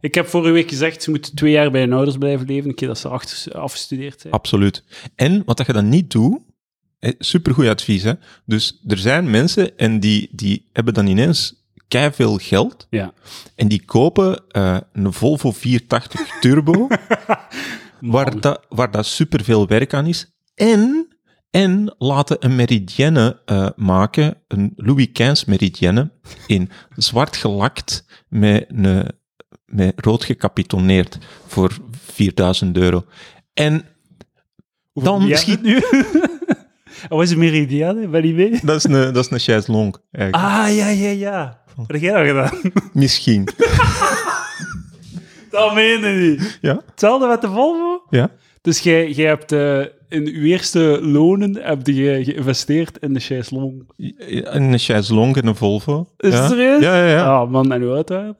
Ik 0.00 0.14
heb 0.14 0.26
vorige 0.26 0.52
week 0.52 0.68
gezegd, 0.68 1.02
ze 1.02 1.10
moeten 1.10 1.34
twee 1.34 1.52
jaar 1.52 1.70
bij 1.70 1.80
hun 1.80 1.92
ouders 1.92 2.16
blijven 2.16 2.46
leven, 2.46 2.68
een 2.68 2.74
keer 2.74 2.88
dat 2.88 2.98
ze 2.98 3.08
achter, 3.08 3.52
afgestudeerd 3.52 4.20
zijn. 4.20 4.32
Absoluut. 4.32 4.84
En 5.14 5.42
wat 5.44 5.56
dat 5.56 5.66
je 5.66 5.72
dan 5.72 5.88
niet 5.88 6.10
doet, 6.10 6.40
supergoed 7.18 7.66
advies, 7.66 8.02
hè. 8.02 8.12
Dus 8.44 8.80
er 8.86 8.98
zijn 8.98 9.30
mensen 9.30 9.78
en 9.78 10.00
die, 10.00 10.28
die 10.32 10.68
hebben 10.72 10.94
dan 10.94 11.06
ineens 11.06 11.60
veel 11.98 12.38
geld 12.38 12.86
Ja. 12.90 13.12
en 13.54 13.68
die 13.68 13.84
kopen 13.84 14.42
eh, 14.48 14.76
een 14.92 15.12
Volvo 15.12 15.50
480 15.50 16.40
Turbo 16.40 16.88
waar, 18.00 18.40
dat, 18.40 18.66
waar 18.68 18.90
dat 18.90 19.06
superveel 19.06 19.66
werk 19.66 19.94
aan 19.94 20.06
is. 20.06 20.32
En, 20.54 21.08
en 21.50 21.94
laten 21.98 22.36
een 22.40 22.56
meridienne 22.56 23.40
eh, 23.44 23.68
maken, 23.76 24.36
een 24.48 24.72
Louis 24.76 25.08
XV 25.12 25.46
meridienne, 25.46 26.10
in 26.46 26.70
zwart 26.96 27.36
gelakt 27.36 28.04
met, 28.28 28.66
een, 28.68 29.06
met 29.64 29.92
rood 29.96 30.24
gecapitoneerd 30.24 31.18
voor 31.46 31.72
4000 32.12 32.76
euro. 32.76 33.04
En 33.54 33.84
Hoeveel 34.92 35.18
Dan 35.18 35.36
schiet- 35.36 35.62
nu? 35.62 35.82
Oh, 37.08 37.18
was 37.18 37.28
het 37.30 37.38
Meridiane? 37.38 38.08
Ben 38.08 38.26
je 38.26 38.34
mee? 38.34 38.60
dat 38.62 38.76
is 38.76 38.84
een, 38.84 39.12
dat 39.12 39.16
is 39.24 39.30
een 39.30 39.38
chaise 39.38 39.72
longue, 39.72 40.00
eigenlijk. 40.10 40.44
Ah, 40.44 40.74
ja, 40.76 40.88
ja, 40.88 41.08
ja. 41.10 41.60
Wat 41.76 41.86
heb 41.86 42.00
jij 42.00 42.12
dat 42.12 42.26
gedaan? 42.26 42.72
Misschien. 42.92 43.48
Dat 45.50 45.74
meen 45.74 46.00
je 46.00 46.28
niet. 46.38 46.58
Ja? 46.60 46.80
Hetzelfde 46.86 47.26
met 47.26 47.40
de 47.40 47.48
Volvo? 47.48 48.02
Ja? 48.10 48.30
Dus 48.60 48.78
jij, 48.78 49.10
jij 49.10 49.26
hebt 49.28 49.52
eh, 49.52 49.80
in 50.10 50.24
je 50.24 50.32
eerste 50.40 50.98
lonen 51.02 51.56
heb 51.62 51.86
je 51.86 52.20
geïnvesteerd 52.24 52.98
in 52.98 53.12
de 53.12 53.20
chaise 53.20 53.54
longue. 53.54 53.84
Een 54.44 54.78
chaise 54.78 55.14
longue 55.14 55.42
en 55.42 55.48
een 55.48 55.56
Volvo. 55.56 56.08
Is 56.16 56.32
ja. 56.32 56.40
het 56.40 56.50
serieus? 56.50 56.82
Ja, 56.82 56.96
ja, 56.96 57.10
ja. 57.12 57.24
Ah, 57.40 57.50
man, 57.50 57.72
en 57.72 57.82
hoe 57.82 57.94
oud? 57.94 58.34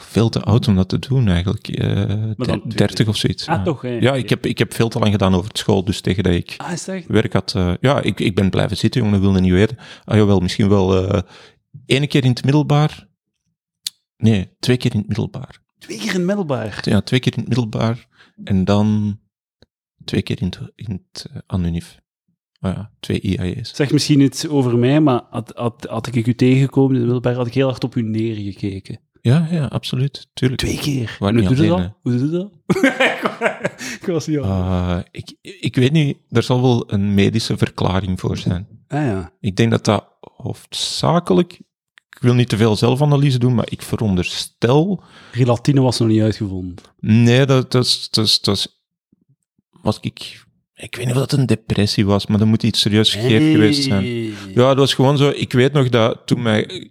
Veel 0.00 0.28
te 0.28 0.40
oud 0.40 0.68
om 0.68 0.76
dat 0.76 0.88
te 0.88 0.98
doen, 0.98 1.28
eigenlijk. 1.28 1.68
Eh, 1.68 1.96
dan 2.36 2.36
der- 2.36 2.76
30 2.76 3.08
of 3.08 3.16
zoiets. 3.16 3.46
Ah, 3.48 3.56
ja. 3.56 3.62
toch, 3.62 3.82
hè? 3.82 3.88
Ja, 3.88 4.14
ik 4.14 4.28
heb, 4.28 4.46
ik 4.46 4.58
heb 4.58 4.74
veel 4.74 4.88
te 4.88 4.98
lang 4.98 5.10
gedaan 5.12 5.34
over 5.34 5.48
het 5.48 5.58
school, 5.58 5.84
dus 5.84 6.00
tegen 6.00 6.22
dat 6.22 6.32
ik 6.32 6.54
Ah, 6.56 6.70
echt? 6.72 7.06
werk 7.06 7.32
had... 7.32 7.52
eh, 7.56 7.72
ja, 7.80 8.00
ik, 8.00 8.20
ik 8.20 8.34
ben 8.34 8.50
blijven 8.50 8.76
zitten, 8.76 9.00
jongen, 9.00 9.14
dat 9.16 9.24
wilde 9.24 9.40
niet 9.44 9.52
weten. 9.52 9.76
Ah, 10.04 10.16
jawel, 10.16 10.40
misschien 10.40 10.68
wel 10.68 11.08
eh 11.08 11.22
één 11.86 12.08
keer 12.08 12.24
in 12.24 12.30
het 12.30 12.44
middelbaar. 12.44 13.08
Nee, 14.16 14.48
twee 14.58 14.76
keer 14.76 14.92
in 14.92 14.98
het 14.98 15.08
middelbaar. 15.08 15.58
Twee 15.78 15.96
keer 15.98 16.08
in 16.08 16.14
het 16.16 16.24
middelbaar. 16.26 16.78
Ja, 16.82 17.00
twee 17.00 17.20
keer 17.20 17.32
in 17.32 17.38
het 17.38 17.48
middelbaar. 17.48 18.06
En 18.44 18.64
dan 18.64 19.18
twee 20.06 20.22
keer 20.22 20.40
in 20.40 20.46
het, 20.46 20.60
in 20.74 20.90
het 20.90 21.26
uh, 21.30 21.36
Anunif. 21.46 22.00
Oh 22.60 22.72
ja, 22.72 22.90
twee 23.00 23.20
IAE's. 23.20 23.74
Zeg 23.74 23.92
misschien 23.92 24.20
iets 24.20 24.48
over 24.48 24.78
mij, 24.78 25.00
maar 25.00 25.22
had, 25.30 25.52
had, 25.54 25.86
had 25.88 26.14
ik 26.14 26.26
u 26.26 26.34
tegengekomen 26.34 27.24
in 27.24 27.34
had 27.34 27.46
ik 27.46 27.54
heel 27.54 27.68
hard 27.68 27.84
op 27.84 27.94
u 27.94 28.02
neergekeken. 28.02 29.00
Ja, 29.26 29.48
ja, 29.50 29.64
absoluut. 29.64 30.28
Tuurlijk. 30.34 30.60
Twee 30.60 30.78
keer. 30.78 31.16
Waar 31.18 31.28
En 31.28 31.38
hoe 31.38 31.48
niet 31.48 31.56
doe 31.56 31.66
je 31.66 31.72
dat? 31.72 31.92
Hoe 32.02 32.16
doe 32.16 32.24
je 32.24 32.30
dat? 32.30 32.50
ik 34.00 34.06
was 34.06 34.26
niet. 34.26 34.36
Uh, 34.36 34.98
ik, 35.10 35.34
ik 35.40 35.76
weet 35.76 35.92
niet, 35.92 36.18
er 36.30 36.42
zal 36.42 36.62
wel 36.62 36.92
een 36.92 37.14
medische 37.14 37.56
verklaring 37.56 38.20
voor 38.20 38.36
zijn. 38.36 38.66
Ah 38.88 39.02
ja. 39.02 39.32
Ik 39.40 39.56
denk 39.56 39.70
dat 39.70 39.84
dat 39.84 40.04
hoofdzakelijk, 40.20 41.52
ik 42.08 42.18
wil 42.20 42.34
niet 42.34 42.48
te 42.48 42.56
veel 42.56 42.76
zelfanalyse 42.76 43.38
doen, 43.38 43.54
maar 43.54 43.70
ik 43.70 43.82
veronderstel, 43.82 45.02
Relatine 45.32 45.80
was 45.80 45.98
nog 45.98 46.08
niet 46.08 46.22
uitgevonden. 46.22 46.84
nee, 47.00 47.46
dat, 47.46 47.72
dat, 47.72 48.08
dat, 48.10 48.38
dat 48.42 48.56
is, 48.56 48.75
was 49.86 49.98
ik, 50.00 50.44
ik 50.74 50.96
weet 50.96 51.06
niet 51.06 51.14
of 51.14 51.20
dat 51.20 51.32
een 51.32 51.46
depressie 51.46 52.06
was, 52.06 52.26
maar 52.26 52.38
dat 52.38 52.46
moet 52.46 52.62
iets 52.62 52.80
serieus 52.80 53.10
scheef 53.10 53.52
geweest 53.52 53.82
zijn. 53.82 54.04
Ja, 54.54 54.68
dat 54.68 54.76
was 54.76 54.94
gewoon 54.94 55.16
zo, 55.18 55.28
ik 55.34 55.52
weet 55.52 55.72
nog 55.72 55.88
dat 55.88 56.26
toen 56.26 56.42
mij, 56.42 56.90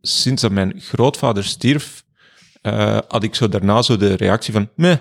sinds 0.00 0.42
dat 0.42 0.50
mijn 0.50 0.80
grootvader 0.80 1.44
stierf, 1.44 2.04
uh, 2.62 2.98
had 3.08 3.22
ik 3.22 3.34
zo 3.34 3.48
daarna 3.48 3.82
zo 3.82 3.96
de 3.96 4.14
reactie 4.14 4.52
van, 4.52 4.68
meh, 4.76 4.96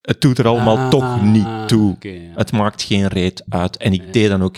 het 0.00 0.20
doet 0.20 0.38
er 0.38 0.46
allemaal 0.46 0.76
Ah, 0.78 0.88
toch 0.90 1.22
niet 1.22 1.68
toe. 1.68 1.96
ja. 2.00 2.10
Het 2.34 2.52
maakt 2.52 2.82
geen 2.82 3.06
reet 3.06 3.44
uit. 3.48 3.76
En 3.76 3.92
ik 3.92 4.12
deed 4.12 4.28
dan 4.28 4.42
ook 4.42 4.56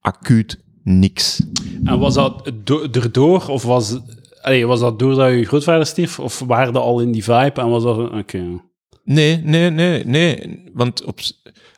acuut 0.00 0.62
niks. 0.82 1.42
En 1.84 1.98
was 1.98 2.14
dat 2.14 2.52
do- 2.64 2.82
erdoor, 2.92 3.46
of 3.48 3.62
was, 3.62 3.98
allee, 4.40 4.66
was 4.66 4.80
dat 4.80 4.98
doordat 4.98 5.30
je 5.32 5.44
grootvader 5.44 5.86
stierf, 5.86 6.18
of 6.20 6.38
waren 6.38 6.72
dat 6.72 6.82
al 6.82 7.00
in 7.00 7.12
die 7.12 7.24
vibe 7.24 7.60
en 7.60 7.68
was 7.68 7.82
dat... 7.82 7.98
een- 7.98 8.18
Oké. 8.18 8.68
Nee, 9.04 9.36
nee, 9.36 9.70
nee, 9.70 10.04
nee. 10.04 10.62
Want 10.72 11.04
op, 11.04 11.20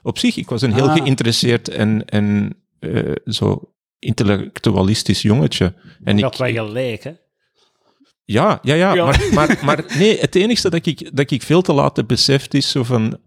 op 0.02 0.18
zich, 0.18 0.36
ik 0.36 0.48
was 0.48 0.62
een 0.62 0.72
heel 0.72 0.88
Ah. 0.88 0.96
geïnteresseerd 0.96 1.68
en, 1.68 2.04
en 2.04 2.54
eh, 2.78 3.12
zo 3.24 3.72
intellectualistisch 3.98 5.22
jongetje. 5.22 5.74
En 6.04 6.18
Je 6.18 6.26
ik, 6.26 6.36
wel 6.36 6.66
gelijk, 6.66 7.02
hè? 7.04 7.12
ja, 8.24 8.58
ja, 8.62 8.74
ja. 8.74 8.94
Ja. 8.94 9.04
Maar, 9.04 9.28
maar, 9.32 9.58
maar 9.64 9.84
nee, 9.98 10.18
het 10.18 10.34
enige 10.34 10.70
dat 10.70 10.86
ik, 10.86 11.16
dat 11.16 11.30
ik 11.30 11.42
veel 11.42 11.62
te 11.62 11.72
laat 11.72 11.96
heb 11.96 12.08
beseft 12.08 12.54
is 12.54 12.70
zo 12.70 12.82
van... 12.82 13.18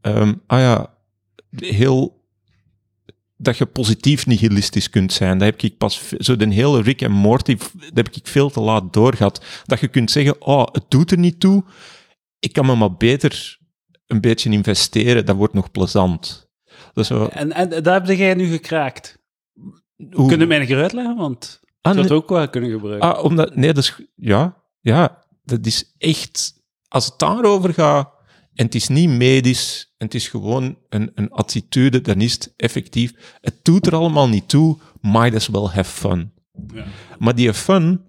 ehm, 0.00 0.34
ah 0.46 0.58
ja, 0.58 0.94
heel... 1.56 2.24
Dat 3.38 3.58
je 3.58 3.66
positief 3.66 4.26
nihilistisch 4.26 4.90
kunt 4.90 5.12
zijn. 5.12 5.38
Dat 5.38 5.48
heb 5.48 5.62
ik 5.62 5.76
pas... 5.76 6.12
Zo 6.18 6.36
de 6.36 6.54
hele 6.54 6.82
Rick 6.82 7.02
en 7.02 7.10
Morty, 7.12 7.56
dat 7.56 7.90
heb 7.94 8.08
ik 8.08 8.26
veel 8.26 8.50
te 8.50 8.60
laat 8.60 8.92
doorgehad. 8.92 9.44
Dat 9.64 9.80
je 9.80 9.88
kunt 9.88 10.10
zeggen, 10.10 10.42
oh, 10.42 10.66
het 10.72 10.84
doet 10.88 11.10
er 11.10 11.18
niet 11.18 11.40
toe. 11.40 11.64
Ik 12.38 12.52
kan 12.52 12.66
me 12.66 12.74
maar 12.74 12.96
beter 12.96 13.58
een 14.06 14.20
beetje 14.20 14.50
investeren. 14.50 15.26
Dat 15.26 15.36
wordt 15.36 15.54
nog 15.54 15.70
plezant. 15.70 16.48
Dat 16.92 17.06
zo... 17.06 17.26
En, 17.26 17.52
en 17.52 17.82
daar 17.82 18.06
heb 18.06 18.16
jij 18.16 18.34
nu 18.34 18.46
gekraakt. 18.50 19.18
hoe- 20.12 20.28
Kun 20.28 20.38
je 20.38 20.46
mij 20.46 20.66
keer 20.66 20.82
uitleggen? 20.82 21.16
Want 21.16 21.60
Ah, 21.80 21.92
nee. 21.94 22.02
het 22.02 22.12
ook 22.12 22.28
wel 22.28 22.48
kunnen 22.48 22.70
gebruiken. 22.70 23.14
Ah, 23.14 23.24
omdat, 23.24 23.56
nee, 23.56 23.72
dat 23.72 23.84
is, 23.84 24.00
ja, 24.14 24.62
ja, 24.80 25.24
dat 25.44 25.66
is 25.66 25.94
echt, 25.98 26.62
als 26.88 27.06
het 27.06 27.18
daarover 27.18 27.74
gaat, 27.74 28.10
en 28.54 28.64
het 28.64 28.74
is 28.74 28.88
niet 28.88 29.08
medisch, 29.10 29.94
en 29.96 30.06
het 30.06 30.14
is 30.14 30.28
gewoon 30.28 30.78
een, 30.88 31.10
een 31.14 31.30
attitude, 31.30 32.00
dan 32.00 32.20
is 32.20 32.32
het 32.32 32.52
effectief, 32.56 33.36
het 33.40 33.54
doet 33.64 33.86
er 33.86 33.94
allemaal 33.94 34.28
niet 34.28 34.48
toe, 34.48 34.78
might 35.00 35.34
as 35.34 35.48
well 35.48 35.62
have 35.66 35.90
fun. 35.90 36.32
Ja. 36.74 36.84
Maar 37.18 37.34
die 37.34 37.54
fun, 37.54 38.04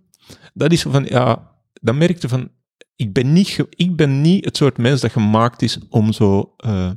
dat 0.54 0.72
is 0.72 0.82
van, 0.82 1.06
ja, 1.06 1.52
dan 1.74 1.98
merkte 1.98 2.28
van, 2.30 2.52
ik 2.98 3.14
ben 3.14 3.34
niet, 3.34 3.58
ik 3.70 3.96
ben 3.96 4.22
niet 4.22 4.46
het 4.46 4.58
soort 4.58 4.78
mens 4.78 5.02
dat 5.02 5.12
gemaakt 5.12 5.62
is 5.62 5.78
om 5.90 6.14
zo 6.14 6.54
eh, 6.58 6.90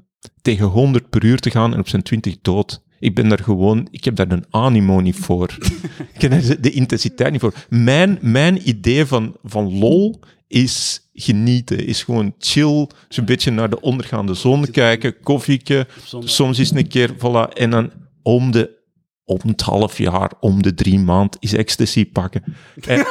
tegen 0.43 0.67
100 0.67 1.11
per 1.11 1.25
uur 1.25 1.39
te 1.39 1.51
gaan 1.51 1.73
en 1.73 1.79
op 1.79 1.89
zijn 1.89 2.03
20 2.03 2.37
dood. 2.43 2.83
Ik 2.99 3.15
ben 3.15 3.29
daar 3.29 3.43
gewoon, 3.43 3.89
ik 3.91 4.05
heb 4.05 4.17
daar 4.17 4.31
een 4.31 4.45
animo 4.51 5.01
niet 5.01 5.17
voor. 5.17 5.59
ik 6.15 6.21
heb 6.21 6.31
daar 6.31 6.61
de, 6.61 6.71
intensiteit 6.71 7.33
niet 7.33 7.41
voor. 7.41 7.55
Mijn, 7.69 8.19
mijn 8.21 8.69
idee 8.69 9.07
van, 9.07 9.37
van 9.43 9.79
lol 9.79 10.21
is 10.49 11.09
genieten, 11.15 11.87
is 11.87 12.03
gewoon 12.03 12.35
chill, 12.39 12.87
zo'n 13.09 13.25
beetje 13.25 13.51
naar 13.51 13.71
de 13.71 13.81
ondergaande 13.81 14.35
zon 14.35 14.71
kijken, 14.71 15.21
koffieke, 15.21 15.87
soms 16.25 16.59
is 16.59 16.71
een 16.71 16.89
keer, 16.89 17.15
voilà, 17.15 17.53
en 17.55 17.71
dan 17.71 17.91
om 18.23 18.51
de, 18.51 18.79
om 19.25 19.39
het 19.43 19.61
half 19.61 19.99
jaar, 19.99 20.33
om 20.41 20.63
de 20.63 20.75
drie 20.75 20.99
maand, 20.99 21.37
is 21.41 21.53
ecstasy 21.53 22.07
pakken. 22.07 22.45
En, 22.81 23.07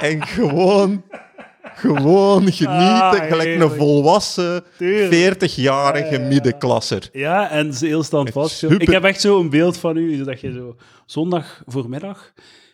en 0.00 0.26
gewoon, 0.26 1.02
gewoon 1.74 2.42
genieten, 2.42 2.76
Ah, 3.02 3.26
gelijk 3.28 3.60
een 3.60 3.70
volwassen, 3.70 4.64
Tuurlijk. 4.78 5.34
40-jarige 5.36 6.18
middenklasser. 6.18 7.08
Ja, 7.12 7.50
en 7.50 7.74
heel 7.78 8.02
standvastig. 8.02 8.70
Super. 8.70 8.80
Ik 8.86 8.90
heb 8.90 9.04
echt 9.04 9.20
zo 9.20 9.40
een 9.40 9.50
beeld 9.50 9.76
van 9.78 9.96
u, 9.96 10.24
dat 10.24 10.40
je 10.40 10.52
zo 10.52 10.76
zondag 11.06 11.62
voormiddag 11.66 12.32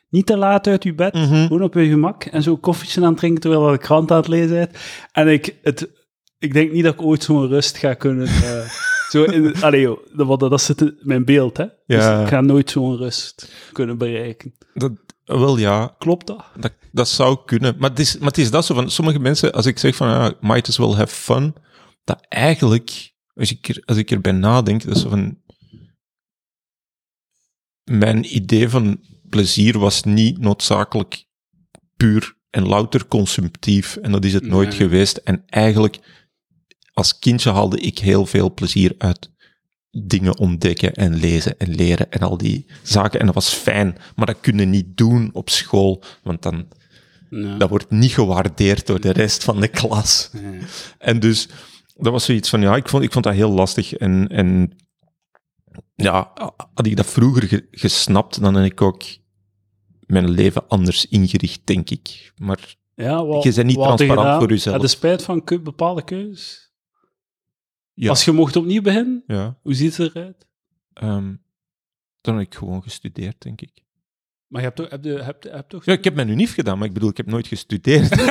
niet 0.08 0.26
te 0.26 0.36
laat 0.36 0.66
uit 0.66 0.82
je 0.82 0.94
bed, 0.94 1.14
Mhm. 1.14 1.42
gewoon 1.46 1.62
op 1.62 1.74
je 1.74 1.88
gemak, 1.88 2.24
en 2.24 2.42
zo 2.42 2.56
koffietje 2.56 3.00
aan 3.00 3.06
het 3.08 3.16
drinken 3.16 3.40
terwijl 3.40 3.66
je 3.66 3.72
de 3.72 3.78
krant 3.82 4.10
aan 4.10 4.16
het 4.16 4.28
lezen 4.28 4.56
bent. 4.56 4.76
En 5.12 5.28
ik, 5.28 5.54
het, 5.62 5.88
ik 6.38 6.52
denk 6.52 6.72
niet 6.72 6.84
dat 6.84 6.94
ik 6.94 7.02
ooit 7.02 7.22
zo'n 7.22 7.48
rust 7.48 7.76
ga 7.76 7.94
kunnen... 7.94 8.26
eh, 8.26 8.60
zo 9.12 9.22
in, 9.24 9.62
allee, 9.62 9.80
joh, 9.80 9.98
dat, 10.16 10.40
dat, 10.40 10.50
dat 10.50 10.60
zit 10.60 10.80
in 10.80 10.98
mijn 11.02 11.24
beeld, 11.24 11.56
hè. 11.56 11.62
Ja. 11.62 11.70
Dus 11.86 12.22
ik 12.22 12.28
ga 12.28 12.40
nooit 12.40 12.70
zo'n 12.70 12.96
rust 12.96 13.52
kunnen 13.72 13.98
bereiken. 13.98 14.54
Dat, 14.74 14.92
wel 15.24 15.56
ja, 15.58 15.94
Klopt 15.98 16.26
dat? 16.26 16.44
dat, 16.60 16.72
dat 16.92 17.08
zou 17.08 17.38
kunnen. 17.44 17.74
Maar 17.78 17.90
het, 17.90 17.98
is, 17.98 18.18
maar 18.18 18.28
het 18.28 18.38
is 18.38 18.50
dat 18.50 18.64
zo 18.64 18.74
van, 18.74 18.90
sommige 18.90 19.18
mensen, 19.18 19.52
als 19.52 19.66
ik 19.66 19.78
zeg 19.78 19.96
van, 19.96 20.08
ja, 20.08 20.34
might 20.40 20.68
as 20.68 20.76
well 20.76 20.92
have 20.92 21.14
fun, 21.14 21.54
dat 22.04 22.26
eigenlijk, 22.28 23.12
als 23.34 23.50
ik, 23.50 23.68
er, 23.68 23.82
als 23.84 23.96
ik 23.96 24.10
erbij 24.10 24.32
nadenk, 24.32 24.84
dat 24.84 24.96
is 24.96 25.02
van, 25.02 25.38
mijn 27.84 28.36
idee 28.36 28.68
van 28.68 29.00
plezier 29.28 29.78
was 29.78 30.02
niet 30.02 30.38
noodzakelijk 30.38 31.24
puur 31.96 32.36
en 32.50 32.66
louter 32.68 33.06
consumptief, 33.06 33.96
en 33.96 34.12
dat 34.12 34.24
is 34.24 34.32
het 34.32 34.46
nooit 34.46 34.68
Nee. 34.68 34.76
geweest. 34.78 35.16
En 35.16 35.42
eigenlijk, 35.46 35.98
als 36.92 37.18
kindje 37.18 37.50
haalde 37.50 37.80
ik 37.80 37.98
heel 37.98 38.26
veel 38.26 38.54
plezier 38.54 38.94
uit 38.98 39.30
dingen 39.90 40.38
ontdekken 40.38 40.94
en 40.94 41.14
lezen 41.14 41.58
en 41.58 41.74
leren 41.74 42.10
en 42.10 42.20
al 42.20 42.36
die 42.36 42.66
zaken. 42.82 43.20
En 43.20 43.26
dat 43.26 43.34
was 43.34 43.48
fijn, 43.48 43.96
maar 44.16 44.26
dat 44.26 44.40
kun 44.40 44.58
je 44.58 44.64
niet 44.64 44.96
doen 44.96 45.30
op 45.32 45.50
school, 45.50 46.02
want 46.22 46.42
dan, 46.42 46.68
dat 47.58 47.68
wordt 47.68 47.90
niet 47.90 48.12
gewaardeerd 48.12 48.86
door 48.86 49.00
de 49.00 49.12
rest 49.12 49.44
van 49.44 49.60
de 49.60 49.68
klas. 49.68 50.30
En 50.98 51.20
dus, 51.20 51.48
dat 51.94 52.12
was 52.12 52.24
zoiets 52.24 52.48
van, 52.48 52.60
ja, 52.60 52.76
ik 52.76 52.88
vond, 52.88 53.02
ik 53.04 53.12
vond 53.12 53.24
dat 53.24 53.34
heel 53.34 53.50
lastig. 53.50 53.94
En, 53.94 54.28
en 54.28 54.76
ja, 55.94 56.32
had 56.74 56.86
ik 56.86 56.96
dat 56.96 57.06
vroeger 57.06 57.48
ge- 57.48 57.66
gesnapt, 57.70 58.40
dan 58.40 58.54
had 58.56 58.64
ik 58.64 58.80
ook 58.80 59.02
mijn 60.06 60.30
leven 60.30 60.68
anders 60.68 61.06
ingericht, 61.06 61.60
denk 61.66 61.90
ik. 61.90 62.32
Maar 62.36 62.76
Ja, 62.94 63.24
wat, 63.24 63.42
Je 63.42 63.52
bent 63.52 63.66
niet 63.66 63.76
transparant 63.76 64.20
gedaan? 64.20 64.38
voor 64.40 64.48
jezelf. 64.48 64.74
Had 64.76 64.84
je 64.84 64.96
spijt 64.96 65.22
van 65.22 65.42
bepaalde 65.62 66.04
keuzes? 66.04 66.71
Ja, 67.94 68.08
Als 68.08 68.24
je 68.24 68.32
mocht 68.32 68.56
opnieuw 68.56 68.82
beginnen, 68.82 69.22
ja 69.26 69.56
hoe 69.62 69.74
ziet 69.74 69.96
het 69.96 70.14
eruit? 70.14 70.46
ehm, 70.92 71.34
dan 72.20 72.36
heb 72.36 72.46
ik 72.46 72.54
gewoon 72.54 72.82
gestudeerd, 72.82 73.42
denk 73.42 73.60
ik. 73.60 73.70
Maar 74.46 74.60
je 74.60 74.66
hebt 74.66 74.78
toch... 74.78 74.90
Heb, 74.90 75.04
je, 75.04 75.22
heb, 75.22 75.42
heb 75.42 75.68
toch 75.68 75.84
Ja, 75.84 75.92
ik 75.92 76.04
heb 76.04 76.14
mijn 76.14 76.28
unief 76.28 76.54
gedaan, 76.54 76.78
maar 76.78 76.86
ik 76.86 76.92
bedoel, 76.94 77.10
ik 77.10 77.16
heb 77.16 77.26
nooit 77.26 77.46
gestudeerd. 77.46 78.10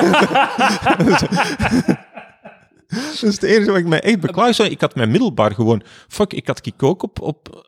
Dat 2.92 3.14
is 3.14 3.22
het 3.22 3.44
enige 3.44 3.72
wat 3.72 3.80
ik 3.80 3.88
mij 3.88 4.02
echt 4.02 4.20
beklaag. 4.20 4.60
Ik 4.60 4.82
had 4.82 4.96
mijn 4.96 5.12
middelbaar 5.12 5.54
gewoon... 5.54 5.84
Fuck, 6.08 6.34
ik 6.34 6.48
had 6.48 6.66
ik 6.66 6.84
ook 6.84 7.04
op... 7.04 7.22
op 7.22 7.66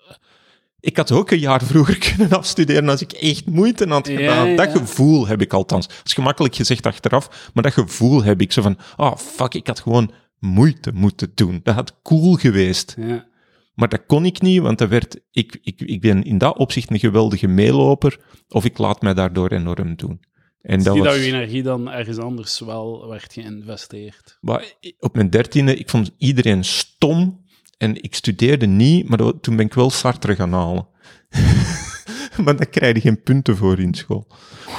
ik 0.79 0.97
had 0.97 1.11
ook 1.11 1.31
een 1.31 1.39
jaar 1.39 1.63
vroeger 1.63 1.97
kunnen 2.15 2.37
afstuderen 2.37 2.89
als 2.89 3.01
ik 3.01 3.11
echt 3.11 3.45
moeite 3.45 3.87
had 3.87 4.07
Ja, 4.07 4.15
gedaan. 4.15 4.55
Dat 4.55 4.73
ja. 4.73 4.77
gevoel 4.79 5.27
heb 5.27 5.41
ik 5.41 5.53
althans. 5.53 5.87
Dat 5.87 6.01
is 6.03 6.13
gemakkelijk 6.13 6.55
gezegd 6.55 6.85
achteraf, 6.85 7.51
maar 7.53 7.63
dat 7.63 7.73
gevoel 7.73 8.23
heb 8.23 8.41
ik. 8.41 8.51
Zo 8.51 8.61
van, 8.61 8.77
oh 8.97 9.17
fuck, 9.17 9.53
ik 9.53 9.67
had 9.67 9.79
gewoon 9.79 10.11
moeite 10.43 10.91
moeten 10.93 11.31
doen. 11.35 11.59
Dat 11.63 11.75
had 11.75 12.01
cool 12.01 12.33
geweest. 12.33 12.95
Ja. 12.99 13.25
Maar 13.73 13.89
dat 13.89 14.05
kon 14.07 14.25
ik 14.25 14.41
niet, 14.41 14.61
want 14.61 14.77
dat 14.77 14.89
werd, 14.89 15.19
ik, 15.31 15.59
ik, 15.61 15.81
ik 15.81 16.01
ben 16.01 16.23
in 16.23 16.37
dat 16.37 16.57
opzicht 16.57 16.91
een 16.91 16.99
geweldige 16.99 17.47
meeloper, 17.47 18.19
of 18.49 18.65
ik 18.65 18.77
laat 18.77 19.01
mij 19.01 19.13
daardoor 19.13 19.51
enorm 19.51 19.95
doen. 19.95 20.19
En 20.61 20.83
dat 20.83 20.93
Zie 20.93 21.03
was, 21.03 21.13
dat 21.15 21.23
je 21.23 21.31
energie 21.31 21.63
dan 21.63 21.89
ergens 21.91 22.17
anders 22.17 22.59
wel 22.59 23.07
werd 23.07 23.33
geïnvesteerd. 23.33 24.37
maar 24.41 24.73
op 24.99 25.15
mijn 25.15 25.29
dertiende, 25.29 25.75
ik 25.75 25.89
vond 25.89 26.11
iedereen 26.17 26.63
stom 26.63 27.45
en 27.77 28.03
ik 28.03 28.15
studeerde 28.15 28.65
niet, 28.65 29.09
maar 29.09 29.17
dat- 29.17 29.43
toen 29.43 29.55
ben 29.55 29.65
ik 29.65 29.73
wel 29.73 29.89
Sartre 29.89 30.35
gaan 30.35 30.53
halen. 30.53 30.87
maar 32.43 32.55
daar 32.55 32.69
krijg 32.69 32.95
je 32.95 33.01
geen 33.01 33.21
punten 33.23 33.57
voor 33.57 33.79
in 33.79 33.93
school. 33.93 34.27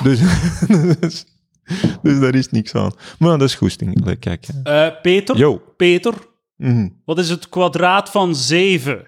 Dus, 0.03 0.21
dus, 1.01 1.25
dus 2.03 2.21
daar 2.21 2.35
is 2.35 2.51
niks 2.51 2.75
aan. 2.75 2.93
Maar 3.19 3.39
dat 3.39 3.49
is 3.49 3.55
goesting. 3.55 4.03
Allee, 4.03 4.17
Kijk. 4.17 4.47
Eh, 4.63 4.87
Peter? 5.03 5.37
Yo. 5.37 5.63
Peter, 5.77 6.15
Mhm. 6.57 6.89
wat 7.05 7.19
is 7.19 7.29
het 7.31 7.49
kwadraat 7.49 8.11
van 8.11 8.35
7? 8.37 9.07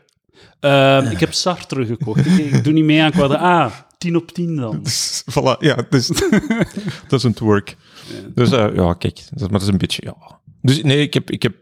Eh, 0.60 1.10
ik 1.10 1.20
heb 1.20 1.32
Sartre 1.32 1.86
gekocht. 1.86 2.26
Ik, 2.26 2.38
ik 2.52 2.64
doe 2.64 2.72
niet 2.72 2.84
mee 2.84 3.02
aan 3.02 3.10
kwadraat. 3.10 3.72
Ah, 3.72 3.72
10 3.98 4.16
op 4.16 4.30
10 4.32 4.56
dan. 4.56 4.82
Dus, 4.82 5.22
voilà, 5.38 5.58
ja, 5.58 5.76
dus, 5.90 6.10
doesn't 7.08 7.38
work. 7.38 7.76
Dus 8.34 8.52
uh, 8.52 8.74
ja, 8.74 8.94
kijk, 8.94 9.20
dat, 9.30 9.40
maar 9.40 9.50
dat 9.50 9.62
is 9.62 9.68
een 9.68 9.78
beetje, 9.78 10.02
ja. 10.04 10.40
Dus 10.62 10.82
nee, 10.82 11.00
ik 11.00 11.14
heb, 11.14 11.30
ik 11.30 11.42
heb 11.42 11.54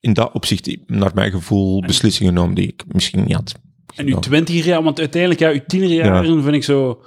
in 0.00 0.12
dat 0.12 0.32
opzicht, 0.32 0.76
naar 0.86 1.10
mijn 1.14 1.30
gevoel, 1.30 1.80
beslissingen 1.80 2.32
genomen 2.32 2.54
die 2.54 2.66
ik 2.68 2.84
misschien 2.88 3.24
niet 3.24 3.34
had. 3.34 3.54
En 3.96 4.06
uw 4.06 4.18
twintiger 4.18 4.66
jaar, 4.66 4.82
want 4.82 4.98
uiteindelijk, 4.98 5.40
ja, 5.40 5.50
uw 5.50 5.60
tienerjaren 5.66 6.42
vind 6.42 6.54
ik 6.54 6.64
zo... 6.64 7.02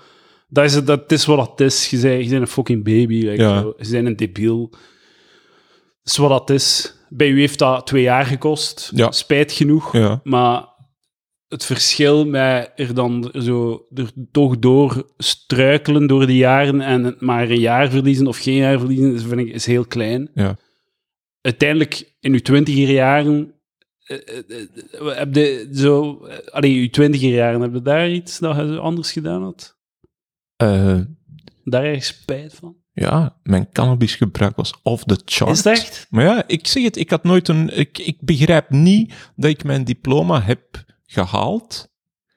Dat 0.53 0.63
is, 0.65 0.83
dat 0.83 1.11
is 1.11 1.25
wat 1.25 1.49
het 1.49 1.59
is. 1.59 1.89
Je 1.89 1.99
bent, 1.99 2.23
je 2.23 2.29
bent 2.29 2.41
een 2.41 2.47
fucking 2.47 2.83
baby. 2.83 3.25
like 3.25 3.41
Ja. 3.41 3.61
zo. 3.61 3.73
Je 3.77 3.89
bent 3.89 4.07
een 4.07 4.15
debiel. 4.15 4.69
Dat 4.69 6.13
is 6.13 6.17
wat 6.17 6.29
dat 6.29 6.49
is. 6.49 6.95
Bij 7.09 7.29
u 7.29 7.39
heeft 7.39 7.59
dat 7.59 7.87
twee 7.87 8.01
jaar 8.01 8.25
gekost. 8.25 8.91
Ja. 8.95 9.11
Spijt 9.11 9.51
genoeg. 9.51 9.93
Ja, 9.93 10.19
Maar 10.23 10.65
het 11.47 11.65
verschil 11.65 12.25
met 12.25 12.71
er 12.75 12.93
dan 12.93 13.31
zo 13.33 13.85
er 13.93 14.11
toch 14.31 14.59
door 14.59 15.11
struikelen 15.17 16.07
door 16.07 16.25
de 16.25 16.35
jaren 16.35 16.81
en 16.81 17.15
maar 17.19 17.49
een 17.49 17.59
jaar 17.59 17.89
verliezen 17.89 18.27
of 18.27 18.37
geen 18.37 18.55
jaar 18.55 18.79
verliezen, 18.79 19.19
vind 19.19 19.39
ik, 19.39 19.53
is 19.53 19.65
heel 19.65 19.85
klein. 19.85 20.29
ja. 20.33 20.57
Uiteindelijk, 21.41 22.13
in 22.19 22.33
uw 22.33 22.39
twintiger 22.39 22.93
jaren, 22.93 23.53
eh, 24.03 24.17
eh, 24.17 24.61
eh, 24.91 25.17
heb 25.17 25.35
je 25.35 25.69
zo... 25.73 26.21
Allee, 26.51 26.79
uw 26.79 26.89
twintiger 26.89 27.29
jaren, 27.29 27.61
heb 27.61 27.73
je 27.73 27.81
daar 27.81 28.09
iets 28.09 28.39
dat 28.39 28.55
je 28.55 28.77
anders 28.79 29.11
gedaan 29.11 29.43
had? 29.43 29.72
Eh, 30.63 30.99
Daar 31.63 31.84
erg 31.84 32.04
spijt 32.04 32.54
van? 32.54 32.76
ja, 32.93 33.36
mijn 33.43 33.69
cannabisgebruik 33.71 34.56
was 34.56 34.73
off 34.84 35.04
the 35.04 35.21
chart. 35.26 35.52
Is 35.52 35.58
het 35.58 35.65
echt? 35.65 36.08
Maar 36.10 36.23
ja, 36.23 36.43
ik 36.47 36.67
zeg 36.67 36.84
het, 36.84 36.97
ik 36.97 37.10
had 37.10 37.23
nooit 37.23 37.47
een... 37.47 37.78
Ik, 37.78 37.97
ik 37.97 38.17
begrijp 38.21 38.69
niet 38.69 39.13
dat 39.36 39.49
ik 39.49 39.63
mijn 39.63 39.84
diploma 39.84 40.41
heb 40.41 40.84
gehaald, 41.06 41.88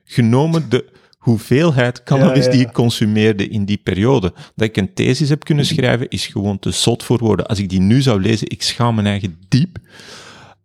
genomen 0.04 0.68
de 0.68 0.92
hoeveelheid 1.18 2.02
cannabis 2.02 2.44
Ja, 2.44 2.50
ja. 2.50 2.56
die 2.56 2.66
ik 2.66 2.72
consumeerde 2.72 3.48
in 3.48 3.64
die 3.64 3.76
periode. 3.76 4.32
Dat 4.54 4.68
ik 4.68 4.76
een 4.76 4.94
thesis 4.94 5.28
heb 5.28 5.44
kunnen 5.44 5.66
schrijven, 5.66 6.08
is 6.08 6.26
gewoon 6.26 6.58
te 6.58 6.70
zot 6.70 7.02
voor 7.02 7.18
woorden. 7.18 7.46
Als 7.46 7.58
ik 7.58 7.68
die 7.68 7.80
nu 7.80 8.02
zou 8.02 8.20
lezen, 8.20 8.50
ik 8.50 8.62
schaam 8.62 8.94
mijn 8.94 9.06
eigen 9.06 9.38
diep. 9.48 9.78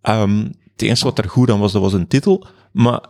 Ehm, 0.02 0.38
het 0.72 0.82
enige 0.82 1.04
wat 1.04 1.18
er 1.18 1.30
goed 1.30 1.50
aan 1.50 1.60
was, 1.60 1.72
dat 1.72 1.82
was 1.82 1.94
een 1.94 2.08
titel. 2.08 2.48
Maar 2.72 3.02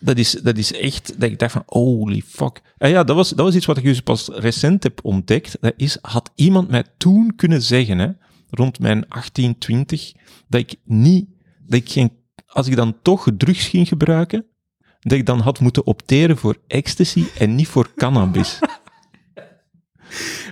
dat 0.00 0.18
is, 0.18 0.30
dat 0.30 0.56
is 0.56 0.72
echt, 0.72 1.20
dat 1.20 1.30
ik 1.30 1.38
dacht 1.38 1.52
van, 1.52 1.62
holy 1.66 2.22
fuck. 2.26 2.62
Ja, 2.78 3.04
dat 3.04 3.16
was, 3.16 3.28
dat 3.28 3.46
was 3.46 3.54
iets 3.54 3.66
wat 3.66 3.76
ik 3.76 3.84
dus 3.84 4.00
pas 4.00 4.28
recent 4.32 4.82
heb 4.82 5.00
ontdekt. 5.02 5.56
Dat 5.60 5.72
is, 5.76 5.98
had 6.00 6.30
iemand 6.34 6.68
mij 6.68 6.84
toen 6.96 7.32
kunnen 7.36 7.62
zeggen, 7.62 7.98
hè, 7.98 8.08
rond 8.50 8.78
mijn 8.78 9.08
18, 9.08 9.58
20, 9.58 10.12
dat 10.48 10.60
ik 10.60 10.74
niet, 10.84 11.28
dat 11.66 11.80
ik 11.80 11.90
geen, 11.90 12.12
als 12.46 12.66
ik 12.66 12.76
dan 12.76 12.96
toch 13.02 13.28
drugs 13.36 13.66
ging 13.66 13.88
gebruiken, 13.88 14.46
dat 15.00 15.18
ik 15.18 15.26
dan 15.26 15.40
had 15.40 15.60
moeten 15.60 15.86
opteren 15.86 16.36
voor 16.36 16.56
ecstasy 16.66 17.24
en 17.38 17.54
niet 17.54 17.68
voor 17.68 17.92
cannabis. 17.94 18.58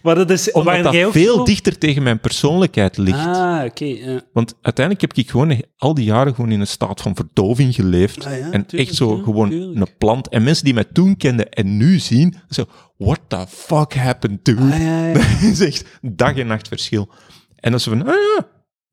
Maar 0.02 0.14
dat 0.14 0.30
is... 0.30 0.52
Omdat 0.52 0.82
dat 0.82 1.12
veel 1.12 1.44
dichter 1.44 1.78
tegen 1.78 2.02
mijn 2.02 2.20
persoonlijkheid 2.20 2.96
ligt. 2.96 3.26
Ah, 3.26 3.64
oké. 3.64 3.84
ja. 3.84 4.20
Want 4.32 4.54
uiteindelijk 4.60 5.00
heb 5.00 5.24
ik 5.24 5.30
gewoon 5.30 5.62
al 5.76 5.94
die 5.94 6.04
jaren 6.04 6.34
gewoon 6.34 6.50
in 6.50 6.60
een 6.60 6.66
staat 6.66 7.00
van 7.00 7.14
verdoving 7.14 7.74
geleefd. 7.74 8.26
Ah 8.26 8.38
ja, 8.38 8.50
en 8.50 8.66
tuurlijk, 8.66 8.88
echt 8.88 8.98
zo 8.98 9.16
gewoon 9.16 9.50
tuurlijk. 9.50 9.80
een 9.80 9.96
plant. 9.98 10.28
En 10.28 10.42
mensen 10.42 10.64
die 10.64 10.74
mij 10.74 10.84
toen 10.92 11.16
kenden 11.16 11.50
en 11.50 11.76
nu 11.76 11.98
zien, 11.98 12.34
zo, 12.48 12.64
what 12.96 13.20
the 13.28 13.44
fuck 13.48 13.94
happened, 13.94 14.44
dude? 14.44 14.62
Ah, 14.62 14.80
ja. 14.80 15.12
Dat 15.12 15.42
is 15.42 15.60
echt 15.60 15.98
dag 16.02 16.36
en 16.36 16.46
nacht 16.46 16.68
verschil. 16.68 17.08
En 17.56 17.70
dan 17.70 17.80
zo 17.80 17.90
van, 17.90 18.06
ah 18.06 18.14
ja, 18.14 18.48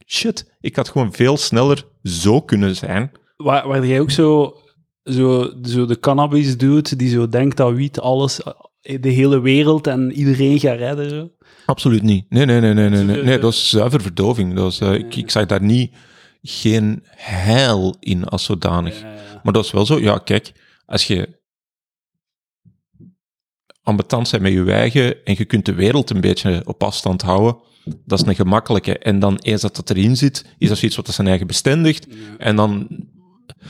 shit, 0.05 0.55
ik 0.59 0.75
had 0.75 0.89
gewoon 0.89 1.13
veel 1.13 1.37
sneller 1.37 1.85
zo 2.03 2.41
kunnen 2.41 2.75
zijn. 2.75 3.11
Waar, 3.35 3.67
waar 3.67 3.85
jij 3.85 3.99
ook 3.99 4.11
zo, 4.11 4.57
zo, 5.03 5.53
zo 5.63 5.85
de 5.85 5.99
cannabis 5.99 6.57
doet, 6.57 6.99
die 6.99 7.09
zo 7.09 7.27
denkt 7.27 7.57
dat 7.57 7.73
wiet 7.73 7.99
alles, 7.99 8.41
de 8.83 9.09
hele 9.09 9.39
wereld 9.39 9.87
en 9.87 10.11
iedereen 10.11 10.59
gaat 10.59 10.77
redden. 10.77 11.09
Zo. 11.09 11.31
Absoluut 11.65 12.01
niet. 12.01 12.25
Nee, 12.29 12.45
nee, 12.45 12.59
nee, 12.59 12.73
nee, 12.73 12.89
nee. 12.89 13.03
Nee, 13.03 13.15
de- 13.15 13.23
nee 13.23 13.33
dat 13.33 13.41
was 13.41 13.69
zuiver 13.69 14.01
verdoving. 14.01 14.53
Dat 14.53 14.63
was, 14.63 14.79
eh, 14.79 14.93
ik, 14.93 15.15
ik 15.15 15.29
zag 15.31 15.45
daar 15.45 15.61
niet 15.63 15.93
geen 16.41 17.03
heil 17.15 17.95
in 17.99 18.23
als 18.25 18.43
zodanig. 18.43 19.01
Ja, 19.01 19.13
ja. 19.13 19.39
Maar 19.43 19.53
dat 19.53 19.65
is 19.65 19.71
wel 19.71 19.85
zo, 19.85 19.99
ja, 19.99 20.17
kijk, 20.17 20.51
als 20.85 21.07
je 21.07 21.41
ambetant 23.81 24.31
bent 24.31 24.43
met 24.43 24.51
je 24.53 24.71
eigen 24.71 25.25
en 25.25 25.35
je 25.37 25.45
kunt 25.45 25.65
de 25.65 25.73
wereld 25.73 26.09
een 26.09 26.21
beetje 26.21 26.61
op 26.65 26.83
afstand 26.83 27.21
houden, 27.21 27.57
dat 28.05 28.21
is 28.21 28.27
een 28.27 28.35
gemakkelijke. 28.35 28.97
En 28.99 29.19
dan 29.19 29.37
eens 29.37 29.61
dat 29.61 29.75
dat 29.75 29.89
erin 29.89 30.17
zit, 30.17 30.45
is 30.57 30.67
dat 30.67 30.77
zoiets 30.77 30.95
wat 30.97 31.05
dat 31.05 31.15
zijn 31.15 31.27
eigen 31.27 31.47
bestendigt. 31.47 32.07
En 32.37 32.55
dan... 32.55 32.87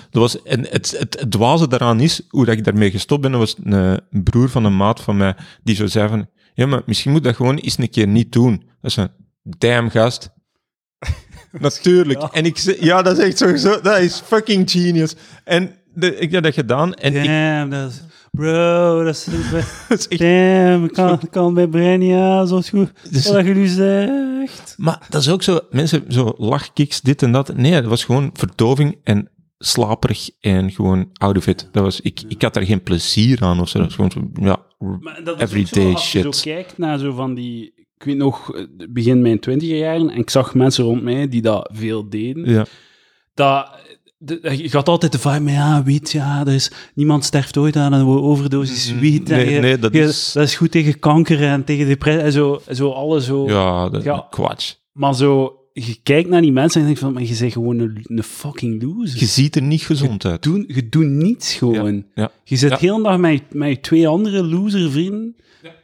Dat 0.10 0.22
was, 0.22 0.44
en 0.44 0.60
het, 0.60 0.96
het, 1.00 1.20
het 1.20 1.32
dwaze 1.32 1.68
daaraan 1.68 2.00
is, 2.00 2.22
hoe 2.30 2.46
dat 2.46 2.58
ik 2.58 2.64
daarmee 2.64 2.92
gestopt 2.92 3.22
ben, 3.22 3.38
was 3.38 3.56
een, 3.64 3.74
een 4.12 4.24
broer 4.24 4.50
van 4.50 4.66
een 4.66 4.78
maat 4.78 5.02
van 5.02 5.18
mij, 5.18 5.36
die 5.64 5.76
zo 5.76 5.88
zei 5.88 6.10
van, 6.10 6.28
ja, 6.54 6.66
maar 6.66 6.82
misschien 6.86 7.12
moet 7.12 7.24
dat 7.24 7.36
gewoon 7.36 7.58
eens 7.58 7.78
een 7.78 7.90
keer 7.90 8.08
niet 8.08 8.32
doen. 8.32 8.64
Dat 8.82 8.92
is 8.92 8.98
een 8.98 9.10
damn 9.44 9.90
gast. 9.90 10.30
Natuurlijk. 11.52 12.22
Ja. 12.22 12.30
En 12.32 12.46
ik 12.46 12.58
ja, 12.80 13.02
dat 13.02 13.18
is 13.18 13.26
echt 13.26 13.38
zo, 13.38 13.56
zo 13.56 13.82
dat 13.82 14.00
is 14.00 14.22
fucking 14.26 14.72
genius. 14.72 15.16
En 15.44 15.76
de, 15.94 16.16
ik 16.16 16.32
heb 16.32 16.44
dat 16.44 16.54
gedaan 16.54 16.94
en 16.94 17.16
ik, 17.16 17.26
Damn, 17.26 17.70
dat 17.70 17.92
is... 17.92 18.02
Bro, 18.32 19.04
dat 19.04 19.16
is... 19.16 19.28
dat 19.90 20.00
is 20.00 20.08
echt 20.08 20.20
Damn, 20.20 20.92
kan, 20.92 21.20
kan 21.30 21.70
bij 21.70 22.16
aan, 22.16 22.48
zo 22.48 22.62
goed. 22.62 22.92
Dus- 23.10 23.32
Wat 23.32 23.46
je 23.46 23.54
nu 23.54 23.68
zegt. 23.68 24.74
Maar 24.78 25.06
dat 25.10 25.22
is 25.22 25.30
ook 25.30 25.44
zo, 25.44 25.60
mensen, 25.70 26.04
zo 26.08 26.34
lachkiks, 26.38 27.02
dit 27.02 27.24
en 27.24 27.32
dat. 27.32 27.56
Nee, 27.56 27.72
dat 27.72 27.86
was 27.86 28.04
gewoon 28.04 28.30
verdoving 28.34 28.98
en 29.04 29.30
slaperig 29.66 30.30
en 30.40 30.72
gewoon 30.72 31.10
out 31.14 31.38
of 31.38 31.48
it. 31.48 31.70
Dat 31.72 31.84
was, 31.84 32.02
ik, 32.02 32.22
ik 32.28 32.42
had 32.42 32.54
daar 32.54 32.64
geen 32.66 32.84
plezier 32.84 33.42
aan 33.42 33.60
of 33.62 33.70
zo. 33.70 33.78
Dat 33.80 33.96
was 33.96 33.96
gewoon, 33.96 34.12
zo, 34.12 34.42
ja, 34.46 34.58
Maar 35.00 35.22
dat 35.24 35.36
is 35.38 35.44
everyday 35.44 35.84
zo, 35.84 35.92
als 35.94 36.12
je 36.12 36.20
shit. 36.22 36.36
zo 36.36 36.42
kijkt 36.52 36.78
naar 36.78 36.98
zo 37.00 37.14
van 37.14 37.34
die... 37.34 37.74
Ik 37.98 38.04
weet 38.10 38.18
nog, 38.18 38.52
begin 38.90 39.22
mijn 39.22 39.40
twintiger 39.40 39.78
jaren, 39.78 40.10
en 40.10 40.18
ik 40.18 40.30
zag 40.30 40.54
mensen 40.56 40.84
rond 40.84 41.02
mij 41.04 41.28
die 41.30 41.42
dat 41.42 41.70
veel 41.74 42.10
deden. 42.10 42.50
Ja, 42.50 42.66
dat, 43.34 43.70
de- 44.18 44.54
je 44.58 44.70
gaat 44.70 44.90
altijd 44.90 45.12
de 45.12 45.20
vibe 45.20 45.40
met, 45.40 45.54
ja, 45.54 45.84
wiet, 45.84 46.12
ja, 46.12 46.46
is, 46.46 46.72
niemand 46.96 47.24
sterft 47.26 47.58
ooit 47.58 47.76
aan 47.76 47.94
een 47.94 48.06
overdosis 48.06 48.94
wiet. 49.00 49.30
en 49.30 49.38
Mhm. 49.38 49.46
Nee, 49.46 49.56
je- 49.56 49.62
nee, 49.62 49.78
dat 49.78 49.94
je- 49.94 50.00
is- 50.00 50.32
dat 50.34 50.44
is 50.44 50.56
goed 50.56 50.72
tegen 50.72 51.00
kanker 51.00 51.44
en 51.44 51.64
tegen 51.64 51.88
depressie, 51.88 52.22
en 52.24 52.32
zo, 52.32 52.62
zo 52.72 52.90
alles 52.92 53.26
zo. 53.26 53.48
ja, 53.48 53.90
dat, 53.90 54.04
Ja. 54.04 54.28
kwats. 54.30 54.84
Maar 54.92 55.16
zo, 55.16 55.54
je 55.74 55.98
kijkt 56.04 56.30
naar 56.30 56.42
die 56.42 56.52
mensen 56.52 56.82
en 56.82 56.88
je 56.88 56.94
denkt 56.94 57.00
van, 57.00 57.14
maar 57.14 57.24
je 57.32 57.38
bent 57.40 57.52
gewoon 57.54 57.80
een, 57.80 58.06
een 58.08 58.24
fucking 58.24 58.84
loser. 58.84 59.20
Je 59.20 59.26
ziet 59.26 59.56
er 59.56 59.62
niet 59.62 59.82
gezond 59.82 60.26
uit. 60.26 60.44
doet, 60.44 60.64
je 60.68 60.90
doet 60.90 61.06
niets 61.08 61.54
gewoon. 61.56 62.06
Ja. 62.16 62.32
Je 62.44 62.56
zit 62.56 62.70
Ja. 62.70 62.78
heel 62.78 63.04
dag 63.04 63.18
met, 63.18 63.42
met 63.54 63.70
je 63.70 63.80
twee 63.80 64.08
andere 64.08 64.44
loser 64.44 64.92
vrienden 64.92 65.36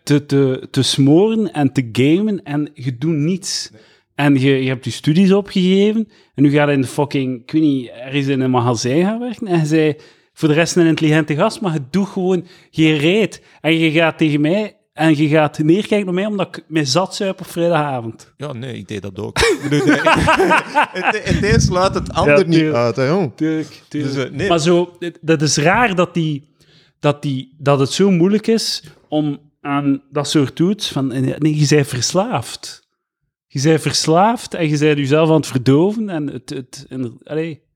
te, 0.03 0.25
te, 0.25 0.67
te 0.71 0.81
smoren 0.81 1.53
en 1.53 1.71
te 1.73 1.89
gamen 1.91 2.43
en 2.43 2.69
je 2.73 2.97
doet 2.97 3.15
niets. 3.15 3.71
En 4.15 4.33
je, 4.39 4.49
je 4.63 4.67
hebt 4.67 4.85
je 4.85 4.91
studies 4.91 5.31
opgegeven 5.31 6.07
en 6.35 6.43
nu 6.43 6.49
gaat 6.49 6.67
je 6.67 6.73
in 6.73 6.81
de 6.81 6.87
fucking, 6.87 7.41
ik 7.41 7.51
weet 7.51 7.61
niet, 7.61 7.87
ergens 7.89 8.27
in 8.27 8.39
een 8.39 8.51
magazijn 8.51 9.03
gaan 9.05 9.19
werken 9.19 9.47
en 9.47 9.59
je 9.59 9.65
zei 9.65 9.95
voor 10.33 10.47
de 10.47 10.53
rest 10.53 10.75
een 10.75 10.85
intelligente 10.85 11.35
gast, 11.35 11.61
maar 11.61 11.73
je 11.73 11.81
doet 11.89 12.07
gewoon 12.07 12.45
geen 12.71 12.97
reet. 12.97 13.43
En 13.61 13.77
je 13.77 13.91
gaat 13.91 14.17
tegen 14.17 14.41
mij 14.41 14.77
en 14.99 15.17
je 15.17 15.27
gaat 15.27 15.57
neerkijken 15.57 16.07
op 16.07 16.13
mij 16.13 16.25
omdat 16.25 16.47
ik 16.47 16.63
mij 16.67 16.85
zat 16.85 17.15
zuip 17.15 17.39
op 17.39 17.47
vrijdagavond. 17.47 18.33
Ja, 18.37 18.53
nee, 18.53 18.77
ik 18.77 18.87
deed 18.87 19.01
dat 19.01 19.19
ook. 19.19 19.39
Ik 19.39 19.59
bedoel, 19.69 19.85
nee, 19.85 19.99
het, 20.01 21.23
het 21.23 21.53
een 21.53 21.61
sluit 21.61 21.93
het 21.93 22.13
ander 22.13 22.37
Ja, 22.37 22.45
niet 22.45 22.73
uit, 22.73 22.95
hè, 22.95 23.07
jong. 23.07 23.31
Tuurlijk, 23.35 23.81
tuurlijk. 23.87 24.13
Dus, 24.13 24.25
eh, 24.25 24.31
nee. 24.31 24.49
Maar 24.49 24.59
zo, 24.59 24.97
dat 25.21 25.41
is 25.41 25.57
raar 25.57 25.95
dat, 25.95 26.13
die, 26.13 26.55
dat, 26.99 27.21
die, 27.21 27.55
dat 27.57 27.79
het 27.79 27.91
zo 27.91 28.11
moeilijk 28.11 28.47
is 28.47 28.83
om 29.07 29.39
aan 29.61 30.01
dat 30.11 30.29
soort 30.29 30.55
toets 30.55 30.87
van... 30.87 31.07
Nee, 31.07 31.57
je 31.57 31.67
bent 31.67 31.87
verslaafd. 31.87 32.87
Je 33.47 33.61
bent 33.61 33.81
verslaafd 33.81 34.53
en 34.53 34.69
je 34.69 34.77
bent 34.77 34.97
jezelf 34.97 35.29
aan 35.29 35.35
het 35.35 35.47
verdoven. 35.47 36.09
En 36.09 36.27
het... 36.27 36.49
het 36.49 36.85
en, 36.89 37.17
allee. 37.23 37.67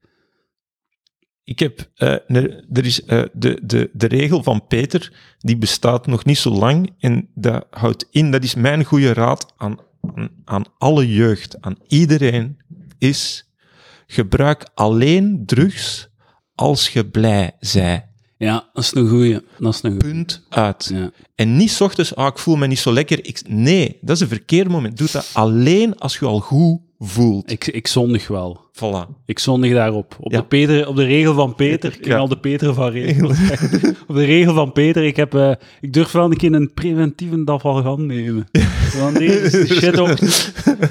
Ik 1.43 1.59
heb, 1.59 1.89
eh, 1.95 2.15
ne- 2.27 2.65
er 2.71 2.85
is 2.85 3.03
eh, 3.03 3.23
de, 3.33 3.59
de, 3.63 3.89
de 3.93 4.07
regel 4.07 4.43
van 4.43 4.67
Peter, 4.67 5.13
die 5.37 5.57
bestaat 5.57 6.07
nog 6.07 6.25
niet 6.25 6.37
zo 6.37 6.49
lang 6.49 6.93
en 6.99 7.29
dat 7.35 7.67
houdt 7.69 8.07
in, 8.11 8.31
dat 8.31 8.43
is 8.43 8.55
mijn 8.55 8.83
goede 8.83 9.13
raad 9.13 9.53
aan, 9.57 9.77
aan, 10.15 10.29
aan 10.45 10.65
alle 10.77 11.13
jeugd, 11.13 11.61
aan 11.61 11.77
iedereen, 11.87 12.57
is 12.97 13.51
gebruik 14.07 14.67
alleen 14.73 15.43
drugs 15.45 16.09
als 16.55 16.89
je 16.89 17.09
blij 17.09 17.51
zij. 17.59 18.07
Ja, 18.37 18.69
dat 18.73 18.83
is 18.83 18.95
een 18.95 19.09
goeie. 19.09 19.39
Dat 19.59 19.73
is 19.73 19.83
een 19.83 19.91
goeie. 19.91 20.13
Punt 20.13 20.45
uit. 20.49 20.89
Ja. 20.93 21.11
En 21.35 21.55
niet 21.57 21.81
ochtends, 21.81 22.15
ah, 22.15 22.27
ik 22.27 22.37
voel 22.37 22.55
me 22.55 22.67
niet 22.67 22.79
zo 22.79 22.93
lekker. 22.93 23.25
Ik, 23.25 23.41
nee, 23.47 23.97
dat 24.01 24.15
is 24.15 24.21
een 24.21 24.27
verkeerd 24.27 24.67
moment. 24.67 24.97
Doe 24.97 25.07
dat 25.11 25.29
alleen 25.33 25.97
als 25.97 26.17
je 26.17 26.25
al 26.25 26.39
goed 26.39 26.79
voelt. 26.99 27.51
Ik, 27.51 27.67
ik 27.67 27.87
zondig 27.87 28.27
wel. 28.27 28.61
Voilà. 28.73 29.21
Ik 29.25 29.39
zondig 29.39 29.73
daarop. 29.73 30.15
Op, 30.19 30.31
Ja. 30.31 30.37
de, 30.39 30.45
Peter, 30.45 30.87
op 30.87 30.95
de 30.95 31.03
regel 31.03 31.33
van 31.33 31.55
Peter. 31.55 31.93
Ik 31.99 32.05
Ja. 32.05 32.17
al 32.17 32.27
de 32.27 32.37
Peter 32.37 32.73
van 32.73 32.89
regel. 33.01 33.29
op 34.07 34.15
de 34.15 34.25
regel 34.25 34.53
van 34.53 34.71
Peter. 34.71 35.03
Ik, 35.03 35.15
heb, 35.15 35.33
eh, 35.35 35.51
ik 35.81 35.93
durf 35.93 36.11
wel 36.11 36.25
een 36.25 36.37
keer 36.37 36.53
een 36.53 36.71
preventieve 36.73 37.43
dafalgan 37.43 38.05
nemen. 38.05 38.47
Want 38.99 39.17
deze 39.17 39.65
de 39.65 39.73
shit 39.75 39.99
op. 39.99 40.07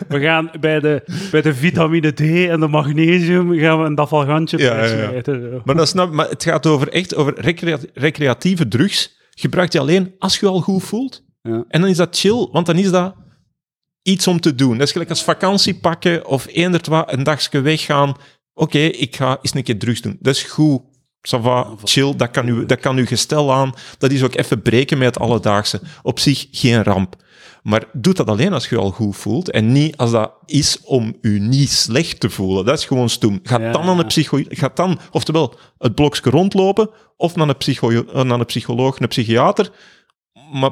We 0.09 0.21
gaan 0.21 0.51
bij 0.61 0.81
de, 0.81 1.03
bij 1.31 1.43
de 1.43 1.55
vitamine 1.55 2.11
D 2.13 2.21
en 2.21 2.61
de 2.61 2.69
magnesium 2.69 3.59
gaan 3.59 3.79
we 3.81 3.85
een 3.87 3.95
dafalgantje 3.95 4.59
Ja, 4.59 4.85
ja, 4.85 5.11
ja. 5.11 5.21
zo. 5.25 5.61
Maar, 5.65 5.77
dat 5.77 5.89
snap, 5.89 6.13
maar 6.13 6.29
het 6.29 6.43
gaat 6.43 6.67
over 6.67 6.89
echt 6.89 7.15
over 7.15 7.35
recrea- 7.41 7.79
recreatieve 7.95 8.69
drugs. 8.69 9.21
Gebruik 9.35 9.71
die 9.71 9.81
alleen 9.81 10.15
als 10.19 10.39
je 10.39 10.47
al 10.47 10.61
goed 10.61 10.83
voelt. 10.83 11.25
Ja. 11.43 11.65
En 11.69 11.81
dan 11.81 11.91
is 11.91 11.97
dat 11.97 12.17
chill, 12.19 12.49
want 12.53 12.67
dan 12.67 12.77
is 12.79 12.91
dat 12.91 13.15
iets 14.03 14.27
om 14.27 14.41
te 14.41 14.55
doen. 14.55 14.79
Dat 14.79 14.87
is 14.87 14.93
gelijk 14.93 15.11
als 15.11 15.25
vakantie 15.25 15.75
pakken 15.75 16.27
of 16.27 16.47
eenderd 16.49 16.87
wat, 16.87 17.13
een 17.13 17.23
dagje 17.23 17.61
weggaan. 17.61 18.17
Oké, 18.55 18.79
ik 18.79 19.17
ga 19.17 19.39
eens 19.43 19.55
een 19.55 19.63
keer 19.63 19.79
drugs 19.79 20.01
doen. 20.01 20.17
Dat 20.21 20.35
is 20.35 20.43
goed. 20.43 20.81
Ça 21.29 21.41
va, 21.41 21.67
chill, 21.85 22.17
dat 22.17 22.31
kan, 22.31 22.49
u, 22.49 22.67
dat 22.67 22.81
kan 22.81 22.97
uw 22.97 23.07
gestel 23.07 23.53
aan. 23.53 23.75
Dat 23.99 24.11
is 24.11 24.23
ook 24.23 24.35
even 24.35 24.63
breken 24.63 24.99
met 24.99 25.15
het 25.15 25.19
alledaagse. 25.19 25.81
Op 26.03 26.19
zich 26.19 26.47
geen 26.51 26.83
ramp. 26.83 27.17
Maar 27.63 27.85
doe 27.93 28.15
dat 28.15 28.27
alleen 28.27 28.53
als 28.53 28.69
je 28.69 28.75
je 28.75 28.81
al 28.81 28.91
goed 28.91 29.17
voelt. 29.17 29.51
En 29.51 29.73
niet 29.73 29.97
als 29.97 30.11
dat 30.11 30.33
is 30.47 30.81
om 30.85 31.17
je 31.21 31.29
niet 31.29 31.71
slecht 31.71 32.21
te 32.21 32.31
voelen. 32.31 32.65
Dat 32.65 32.79
is 32.79 32.85
gewoon 32.85 33.09
stoem. 33.09 33.41
Ga 33.43 33.61
Ja, 33.61 33.73
dan 33.73 33.83
aan 33.83 33.99
een 33.99 34.07
psycho... 34.07 34.41
Ga 34.49 34.71
dan, 34.75 34.99
oftewel, 35.11 35.55
het 35.79 35.95
blokje 35.95 36.31
rondlopen, 36.31 36.91
of 37.17 37.37
naar 37.37 37.49
een, 37.49 37.57
psycho, 37.57 38.05
naar 38.13 38.41
een 38.41 38.47
psycholoog, 38.47 39.01
een 39.01 39.09
psychiater. 39.09 39.71
Maar 40.53 40.71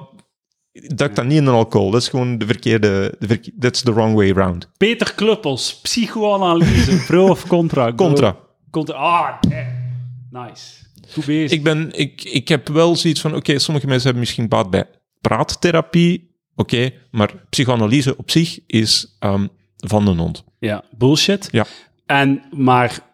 duik 0.72 1.14
dan 1.14 1.26
niet 1.26 1.36
in 1.36 1.46
een 1.46 1.54
alcohol. 1.54 1.90
Dat 1.90 2.00
is 2.00 2.08
gewoon 2.08 2.38
de 2.38 2.46
verkeerde... 2.46 3.14
De 3.18 3.26
verke- 3.26 3.52
that's 3.58 3.82
the 3.82 3.92
wrong 3.92 4.14
way 4.14 4.30
round. 4.30 4.70
Peter 4.76 5.14
Kluppels, 5.14 5.80
psychoanalyse. 5.80 6.96
Pro 7.06 7.28
of 7.28 7.46
contra? 7.46 7.92
Contra. 7.92 8.36
Contra. 8.70 8.96
Ah, 8.96 9.34
nice. 10.30 10.80
Goed 11.12 11.24
bezig. 11.24 11.58
Ik, 11.58 11.64
ben, 11.64 11.90
ik, 11.92 12.24
ik 12.24 12.48
heb 12.48 12.68
wel 12.68 12.96
zoiets 12.96 13.20
van, 13.20 13.34
oké, 13.34 13.58
sommige 13.58 13.86
mensen 13.86 14.04
hebben 14.04 14.22
misschien 14.22 14.48
baat 14.48 14.70
bij 14.70 14.84
praattherapie, 15.20 16.36
oké, 16.54 16.90
maar 17.10 17.34
psychoanalyse 17.48 18.16
op 18.16 18.30
zich 18.30 18.58
is 18.66 19.16
ehm, 19.18 19.46
van 19.76 20.04
de 20.04 20.10
hond. 20.10 20.44
Ja, 20.58 20.84
bullshit. 20.96 21.48
Ja. 21.50 21.66
En, 22.06 22.42
maar 22.50 23.12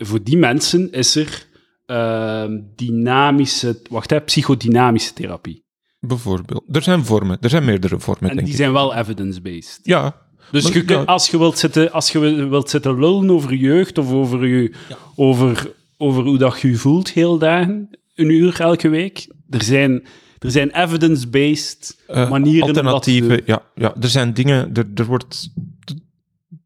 voor 0.00 0.22
die 0.22 0.36
mensen 0.36 0.92
is 0.92 1.16
er 1.16 1.46
ehm, 1.86 2.60
dynamische, 2.76 3.80
wacht 3.90 4.10
hè, 4.10 4.20
psychodynamische 4.20 5.12
therapie. 5.12 5.63
Bijvoorbeeld. 6.06 6.62
Er 6.72 6.82
zijn 6.82 7.04
vormen, 7.04 7.38
er 7.40 7.50
zijn 7.50 7.64
meerdere 7.64 8.00
vormen, 8.00 8.22
En 8.30 8.36
denk 8.36 8.40
die 8.46 8.48
ik. 8.56 8.60
zijn 8.60 8.72
wel 8.72 8.94
evidence-based. 8.94 9.80
Ja, 9.82 10.16
Dus 10.50 10.62
Maar- 10.64 10.72
je 10.72 10.84
kunt, 10.84 10.98
ja. 10.98 11.04
als 11.12 11.30
je 11.30 11.38
wilt 11.38 11.58
zitten, 11.58 11.92
als 11.92 12.12
je 12.12 12.18
wil- 12.18 12.48
wilt 12.48 12.70
zitten 12.70 12.98
lullen 12.98 13.30
over 13.30 13.50
je 13.50 13.58
jeugd 13.58 13.98
of 13.98 14.10
over, 14.12 14.46
je, 14.46 14.72
over, 15.16 15.72
over 15.98 16.22
hoe 16.24 16.38
dat 16.38 16.60
je 16.60 16.68
je 16.68 16.76
voelt 16.76 17.10
heel 17.10 17.38
dagen, 17.38 17.88
een 18.14 18.30
uur 18.30 18.60
elke 18.60 18.88
week, 18.88 19.26
er 19.50 19.62
zijn, 19.62 20.02
er 20.38 20.50
zijn 20.50 20.70
evidence-based 20.70 21.96
eh, 22.06 22.30
manieren 22.30 22.66
alternatieven. 22.66 23.40
Ja, 23.46 23.62
ja, 23.74 23.94
er 24.00 24.08
zijn 24.08 24.34
dingen, 24.34 24.70
er, 24.74 24.86
er, 24.94 25.04
wordt, 25.04 25.50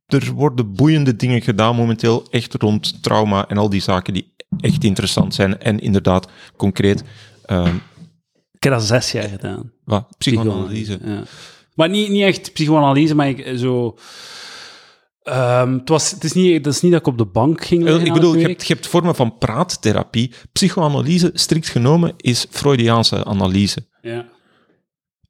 er 0.06 0.30
worden 0.32 0.72
boeiende 0.72 1.16
dingen 1.16 1.42
gedaan 1.42 1.76
momenteel, 1.76 2.26
echt 2.30 2.54
rond 2.54 3.02
trauma 3.02 3.48
en 3.48 3.58
al 3.58 3.68
die 3.68 3.80
zaken 3.82 4.12
die 4.14 4.32
echt 4.60 4.84
interessant 4.84 5.34
zijn. 5.34 5.60
En 5.60 5.78
inderdaad, 5.78 6.28
concreet, 6.56 7.02
ehm, 7.44 7.74
Ik 8.58 8.64
heb 8.64 8.72
dat 8.72 8.82
zes 8.82 9.12
jaar 9.12 9.28
gedaan. 9.28 9.72
wat, 9.84 10.08
psychoanalyse. 10.18 10.98
Ja. 11.04 11.22
Maar 11.74 11.88
niet, 11.88 12.08
niet 12.08 12.22
echt 12.22 12.52
psychoanalyse, 12.52 13.14
maar 13.14 13.28
ik, 13.28 13.58
zo... 13.58 13.96
ehm, 15.22 15.72
het, 15.72 15.88
was, 15.88 16.10
het, 16.10 16.24
is 16.24 16.32
niet, 16.32 16.54
het 16.54 16.66
is 16.74 16.80
niet 16.80 16.92
dat 16.92 17.00
ik 17.00 17.06
op 17.06 17.18
de 17.18 17.26
bank 17.26 17.64
ging 17.64 17.80
Eh, 17.82 17.88
liggen 17.88 18.06
Ik 18.06 18.12
bedoel, 18.12 18.34
je 18.36 18.46
hebt, 18.46 18.66
je 18.66 18.72
hebt 18.74 18.86
vormen 18.86 19.14
van 19.14 19.38
praattherapie. 19.38 20.32
Psychoanalyse, 20.52 21.30
strikt 21.34 21.68
genomen, 21.68 22.14
is 22.16 22.46
Freudiaanse 22.50 23.24
analyse. 23.24 23.86
Ja. 24.02 24.28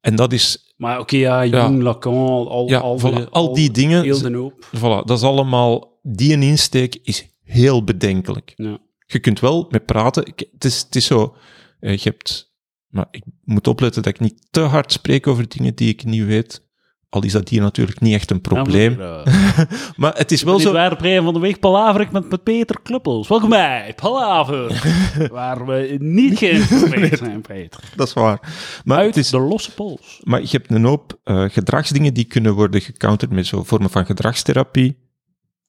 En 0.01 0.15
dat 0.15 0.33
is, 0.33 0.73
Maar 0.77 0.99
oké, 0.99 1.17
ja, 1.17 1.45
Jung, 1.45 1.81
Lacan, 1.81 2.13
al, 2.13 2.49
al, 2.49 2.67
ja, 2.69 2.79
al, 2.79 2.99
voilà, 2.99 3.29
al 3.29 3.53
die 3.53 3.71
dingen, 3.71 4.03
Heel 4.03 4.21
de 4.21 4.35
hoop. 4.35 4.67
voilà, 4.77 5.05
dat 5.05 5.17
is 5.17 5.23
allemaal, 5.23 5.99
die 6.03 6.33
een 6.33 6.43
insteek 6.43 6.99
is 7.03 7.27
heel 7.43 7.83
bedenkelijk. 7.83 8.53
Ja. 8.55 8.77
Je 9.05 9.19
kunt 9.19 9.39
wel 9.39 9.67
met 9.69 9.85
praten, 9.85 10.23
het 10.51 10.65
is, 10.65 10.79
het 10.81 10.95
is 10.95 11.05
zo, 11.05 11.35
eh, 11.79 11.97
je 11.97 12.09
hebt, 12.09 12.48
maar 12.89 13.07
ik 13.11 13.23
moet 13.43 13.67
opletten 13.67 14.01
dat 14.01 14.13
ik 14.13 14.19
niet 14.19 14.47
te 14.51 14.59
hard 14.59 14.91
spreek 14.91 15.27
over 15.27 15.47
dingen 15.47 15.75
die 15.75 15.89
ik 15.89 16.03
niet 16.03 16.25
weet. 16.25 16.67
Al 17.09 17.23
is 17.23 17.31
dat 17.31 17.49
hier 17.49 17.61
natuurlijk 17.61 17.99
niet 17.99 18.13
echt 18.13 18.31
een 18.31 18.41
probleem. 18.41 18.91
Ja, 18.91 18.97
maar, 18.97 19.23
eh, 19.25 19.65
Maar 19.97 20.13
het 20.17 20.31
is 20.31 20.43
wel 20.43 20.59
zo, 20.59 20.71
waren 20.71 20.89
de 20.89 20.95
brein 20.95 21.23
van 21.23 21.33
de 21.33 21.39
week 21.39 21.59
Palaver 21.59 22.01
ik 22.01 22.11
met, 22.11 22.29
met 22.29 22.43
Peter 22.43 22.79
Kluppels. 22.83 23.27
Welkom 23.27 23.49
bij 23.49 23.93
Palaver, 23.95 24.81
waar 25.31 25.65
we 25.65 25.95
niet 25.99 26.37
geïnteresseerd 26.37 27.17
zijn, 27.17 27.41
Peter. 27.41 27.83
dat 27.95 28.07
is 28.07 28.13
waar. 28.13 28.39
Maar 28.83 28.97
Uit 28.97 29.15
het 29.15 29.17
is, 29.17 29.29
de 29.29 29.39
losse 29.39 29.73
pols. 29.73 30.21
Maar 30.23 30.41
je 30.41 30.47
hebt 30.51 30.71
een 30.71 30.85
hoop 30.85 31.19
eh, 31.23 31.43
gedragsdingen 31.49 32.13
die 32.13 32.25
kunnen 32.25 32.53
worden 32.53 32.81
gecounterd 32.81 33.31
met 33.31 33.45
zo'n 33.45 33.65
vormen 33.65 33.89
van 33.89 34.05
gedragstherapie. 34.05 34.97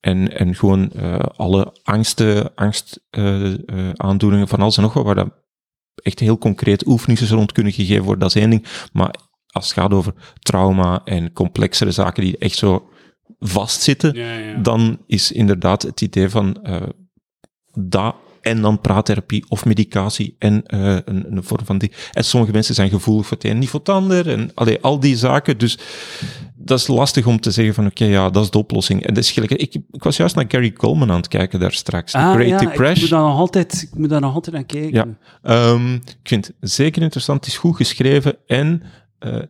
En, 0.00 0.38
en 0.38 0.54
gewoon 0.54 0.90
eh, 0.90 1.18
alle 1.18 1.74
angsten, 1.82 2.54
angstaandoeningen 2.54 4.00
aandoeningen 4.00 4.48
van 4.48 4.60
alles 4.60 4.76
en 4.76 4.82
nog 4.82 4.92
wat, 4.92 5.04
waar 5.04 5.14
dat 5.14 5.39
echt 5.94 6.18
heel 6.18 6.38
concreet 6.38 6.86
oefeningen 6.86 7.28
rond 7.28 7.52
kunnen 7.52 7.72
gegeven 7.72 8.04
worden, 8.04 8.20
dat 8.20 8.34
is 8.34 8.40
één 8.40 8.50
ding. 8.50 8.66
Maar 8.92 9.14
als 9.46 9.64
het 9.64 9.72
gaat 9.72 9.92
over 9.92 10.14
trauma 10.38 11.00
en 11.04 11.32
complexere 11.32 11.90
zaken 11.90 12.22
die 12.22 12.38
echt 12.38 12.56
zo 12.56 12.88
vastzitten, 13.38 14.14
Ja, 14.14 14.32
ja. 14.32 14.56
dan 14.56 14.98
is 15.06 15.32
inderdaad 15.32 15.82
het 15.82 16.00
idee 16.00 16.28
van 16.28 16.62
eh 16.62 16.82
dat 17.72 18.14
en 18.40 18.60
dan 18.62 18.80
praattherapie 18.80 19.44
of 19.48 19.64
medicatie 19.64 20.36
en 20.38 20.66
eh, 20.66 20.96
een, 21.04 21.36
een 21.36 21.44
vorm 21.44 21.64
van 21.64 21.78
die. 21.78 21.92
En 22.12 22.24
sommige 22.24 22.52
mensen 22.52 22.74
zijn 22.74 22.90
gevoelig 22.90 23.26
voor 23.26 23.36
het 23.36 23.46
een, 23.46 23.58
niet 23.58 23.68
voor 23.68 23.80
het 23.80 23.88
ander. 23.88 24.28
En 24.28 24.50
allee, 24.54 24.80
al 24.80 25.00
die 25.00 25.16
zaken. 25.16 25.58
Dus 25.58 25.78
dat 26.62 26.78
is 26.78 26.86
lastig 26.86 27.26
om 27.26 27.40
te 27.40 27.50
zeggen 27.50 27.74
van 27.74 27.86
oké, 27.86 28.04
ja, 28.04 28.30
dat 28.30 28.44
is 28.44 28.50
de 28.50 28.58
oplossing. 28.58 29.06
En 29.06 29.14
dat 29.14 29.24
is 29.24 29.30
gelijk, 29.30 29.52
ik, 29.52 29.74
ik 29.90 30.02
was 30.02 30.16
juist 30.16 30.34
naar 30.34 30.44
Gary 30.48 30.72
Coleman 30.72 31.10
aan 31.10 31.16
het 31.16 31.28
kijken 31.28 31.60
daar 31.60 31.72
straks. 31.72 32.14
Ah, 32.14 32.32
Great 32.32 32.48
ja, 32.48 32.54
ik 32.54 32.62
moet, 32.62 32.70
Depression. 32.70 33.10
daar 33.10 33.28
nog 33.28 33.38
altijd, 33.38 33.88
ik 33.92 33.98
moet 33.98 34.08
daar 34.08 34.20
nog 34.20 34.34
altijd 34.34 34.54
naar 34.54 34.64
kijken. 34.64 35.18
Ja. 35.42 35.72
Ehm, 35.72 35.94
ik 35.94 36.18
vind 36.22 36.46
het 36.60 36.70
zeker 36.70 37.02
interessant. 37.02 37.44
Het 37.44 37.52
is 37.52 37.58
goed 37.58 37.76
geschreven. 37.76 38.36
En 38.46 38.82
eh, 39.18 39.42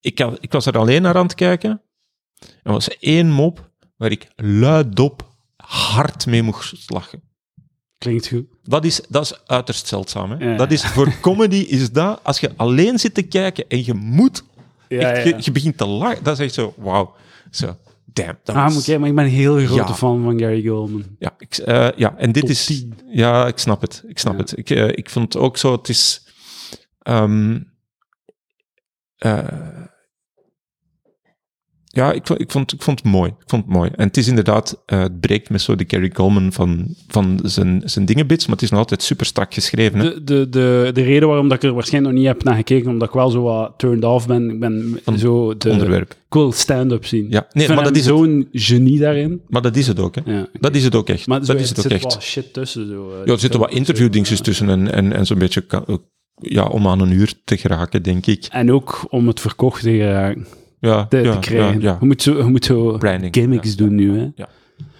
ik, 0.00 0.20
ik 0.40 0.52
was 0.52 0.66
er 0.66 0.78
alleen 0.78 1.02
naar 1.02 1.16
aan 1.16 1.26
het 1.26 1.34
kijken. 1.34 1.80
Er 2.62 2.72
was 2.72 2.98
één 2.98 3.30
mop 3.30 3.70
waar 3.96 4.10
ik 4.10 4.28
luidop 4.36 5.34
hard 5.56 6.26
mee 6.26 6.42
moest 6.42 6.90
lachen. 6.90 7.22
Klinkt 7.98 8.28
goed. 8.28 8.46
Dat 8.62 8.84
is, 8.84 9.00
dat 9.08 9.22
is 9.22 9.46
uiterst 9.46 9.86
zeldzaam. 9.86 10.30
Hè? 10.30 10.50
Ja. 10.50 10.56
Dat 10.56 10.70
is, 10.70 10.86
voor 10.86 11.20
comedy 11.20 11.56
is 11.56 11.92
dat, 11.92 12.20
als 12.22 12.40
je 12.40 12.52
alleen 12.56 12.98
zit 12.98 13.14
te 13.14 13.22
kijken 13.22 13.64
en 13.68 13.84
je 13.84 13.94
moet, 13.94 14.44
Ja, 14.88 15.12
echt, 15.12 15.28
ja. 15.28 15.36
Je, 15.36 15.42
je 15.44 15.52
begint 15.52 15.76
te 15.76 15.86
lachen, 15.86 16.24
dat 16.24 16.38
is 16.38 16.44
echt 16.44 16.54
zo, 16.54 16.74
wauw. 16.76 17.14
Zo, 17.50 17.76
damn. 18.04 18.38
Dat 18.44 18.56
Ah, 18.56 18.64
was- 18.74 18.86
maar 18.86 19.08
ik 19.08 19.14
ben 19.14 19.24
een 19.24 19.30
heel 19.30 19.66
grote 19.66 19.94
fan 19.94 20.22
van 20.22 20.38
Gary 20.38 20.66
Goldman. 20.66 21.04
ja, 21.18 21.34
ik, 21.38 21.56
eh, 21.56 21.88
ja, 21.96 22.16
en 22.16 22.32
dit 22.32 22.42
Top 22.42 22.50
is... 22.50 22.64
10. 22.64 22.98
Ja, 23.06 23.46
ik 23.46 23.58
snap 23.58 23.80
het. 23.80 24.02
Ik 24.06 24.18
snap 24.18 24.38
het. 24.38 24.58
Ik, 24.58 24.70
eh, 24.70 24.88
ik 24.88 25.10
vond 25.10 25.32
het 25.32 25.42
ook 25.42 25.56
zo, 25.56 25.72
het 25.72 25.88
is... 25.88 26.26
ehm, 26.98 27.58
eh, 29.16 29.65
ja, 31.96 32.12
ik 32.12 32.26
vond, 32.26 32.40
ik, 32.40 32.50
vond, 32.50 32.72
ik 32.72 32.82
vond 32.82 33.02
het 33.02 33.12
mooi. 33.12 33.30
Ik 33.30 33.48
vond 33.48 33.64
het 33.64 33.74
mooi. 33.74 33.90
En 33.96 34.06
het 34.06 34.16
is 34.16 34.28
inderdaad, 34.28 34.82
eh, 34.86 35.00
het 35.00 35.20
breekt 35.20 35.50
met 35.50 35.60
zo 35.60 35.74
de 35.74 35.84
Gary 35.86 36.08
Coleman 36.08 36.52
van, 36.52 36.94
van 37.08 37.40
zijn, 37.42 37.82
zijn 37.84 38.04
dingenbits, 38.04 38.46
maar 38.46 38.54
het 38.54 38.64
is 38.64 38.70
nog 38.70 38.78
altijd 38.78 39.02
super 39.02 39.26
strak 39.26 39.54
geschreven. 39.54 39.98
Hè? 39.98 40.04
De, 40.04 40.24
de, 40.24 40.48
de, 40.48 40.90
de 40.94 41.02
reden 41.02 41.28
waarom 41.28 41.48
dat 41.48 41.56
ik 41.56 41.68
er 41.68 41.74
waarschijnlijk 41.74 42.14
nog 42.14 42.22
niet 42.22 42.32
heb 42.32 42.44
naar 42.44 42.54
gekeken, 42.56 42.90
omdat 42.90 43.08
ik 43.08 43.14
wel 43.14 43.30
zo 43.30 43.42
wat 43.42 43.74
turned 43.76 44.04
off 44.04 44.26
ben, 44.26 44.50
ik 44.50 44.60
ben 44.60 45.00
Van 45.04 45.18
zo 45.18 45.56
de, 45.56 45.70
onderwerp. 45.70 46.10
ik 46.10 46.34
wil 46.34 46.52
stand-up 46.52 47.06
zien. 47.06 47.26
Ja, 47.30 47.46
nee, 47.52 47.68
maar 47.68 47.84
dat 47.84 47.96
is 47.96 48.04
zo'n 48.04 48.48
genie 48.52 48.98
daarin. 48.98 49.40
Maar 49.48 49.62
dat 49.62 49.76
is 49.76 49.86
het 49.86 50.00
ook, 50.00 50.14
hè. 50.14 50.20
Ja. 50.24 50.46
Dat 50.60 50.74
is 50.74 50.84
het 50.84 50.94
ook 50.94 51.08
echt. 51.08 51.26
Maar 51.26 51.44
zo, 51.44 51.52
dat 51.52 51.62
is 51.62 51.70
er 51.70 51.76
het 51.76 51.84
ook 51.84 51.92
zit 51.92 52.02
echt. 52.02 52.12
wel 52.12 52.22
shit 52.22 52.52
tussen. 52.52 52.86
Zo, 52.88 53.10
eh, 53.10 53.26
Ja, 53.26 53.32
er 53.32 53.38
zitten 53.38 53.60
wat 53.60 53.72
ja. 53.72 54.36
tussen 54.42 54.68
en, 54.68 54.92
en, 54.92 55.12
en 55.12 55.26
zo'n 55.26 55.38
beetje 55.38 55.64
ja, 56.40 56.64
om 56.64 56.86
aan 56.88 57.00
een 57.00 57.12
uur 57.12 57.32
te 57.44 57.56
geraken, 57.56 58.02
denk 58.02 58.26
ik. 58.26 58.46
En 58.50 58.72
ook 58.72 59.06
om 59.08 59.26
het 59.26 59.40
verkocht 59.40 59.82
te 59.82 59.90
geraken. 59.90 60.46
Ja, 60.86 61.06
te, 61.06 61.16
ja, 61.16 61.32
te 61.32 61.38
krijgen. 61.48 61.80
Ja, 61.80 61.90
ja. 61.90 61.96
Je, 62.00 62.06
moet 62.06 62.22
zo, 62.22 62.36
je 62.36 62.42
moet 62.44 62.64
zo 62.64 62.96
Branding, 62.98 63.34
gimmicks 63.34 63.70
ja, 63.70 63.76
doen 63.76 63.94
nu. 63.94 64.18
Hè. 64.18 64.28
ja. 64.34 64.48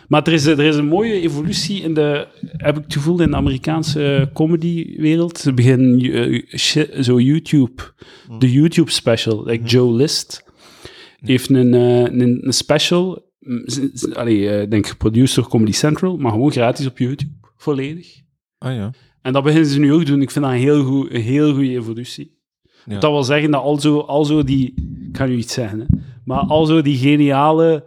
Maar 0.09 0.23
er 0.27 0.33
is, 0.33 0.47
er 0.47 0.61
is 0.61 0.77
een 0.77 0.87
mooie 0.87 1.21
evolutie 1.21 1.83
in 1.83 1.95
de, 1.95 2.27
heb 2.41 2.77
ik 2.77 2.83
het 2.85 2.93
gevoel, 2.93 3.21
in 3.21 3.31
de 3.31 3.37
Amerikaanse 3.37 4.31
comedywereld. 4.33 5.39
Ze 5.39 5.53
beginnen 5.53 6.43
shi- 6.59 7.03
zo 7.03 7.21
YouTube, 7.21 7.83
Hmm. 8.27 8.39
de 8.39 8.53
YouTube 8.53 8.91
special, 8.91 9.45
like 9.47 9.65
Joe 9.65 9.95
List, 9.95 10.45
heeft 11.21 11.51
een, 11.51 11.75
eh, 11.75 11.99
een, 12.01 12.39
een 12.47 12.53
special, 12.53 13.31
mm, 13.41 13.65
allee, 14.13 14.61
ik 14.63 14.71
denk 14.71 14.87
geproduceerd 14.87 15.35
door 15.35 15.49
Comedy 15.49 15.73
Central, 15.73 16.17
maar 16.17 16.33
gewoon 16.33 16.53
gratis 16.53 16.87
op 16.87 16.99
YouTube, 16.99 17.33
volledig. 17.57 18.07
Ah 18.59 18.75
ja. 18.75 18.91
En 19.23 19.33
dat 19.33 19.43
beginnen 19.43 19.71
ze 19.71 19.79
nu 19.79 19.93
ook 19.93 20.05
te 20.05 20.11
doen. 20.11 20.23
Ik 20.23 20.31
vind 20.31 20.45
dat 20.45 20.55
een 20.55 20.61
heel, 20.61 20.85
goed, 20.85 21.15
een 21.15 21.21
heel 21.21 21.55
goede 21.55 21.71
evolutie. 21.71 22.36
Ja. 22.87 22.99
Dat 22.99 23.11
wil 23.11 23.23
zeggen 23.25 23.51
dat 23.51 23.63
al 23.63 23.81
zo, 23.81 23.99
al 23.99 24.25
zo 24.25 24.45
die... 24.45 24.75
Ik 25.11 25.17
ga 25.17 25.27
nu 25.27 25.37
iets 25.37 25.55
zeggen, 25.55 25.81
hè, 25.81 25.87
maar 26.25 26.39
al 26.41 26.67
zo 26.67 26.83
die 26.83 26.97
geniale, 26.97 27.85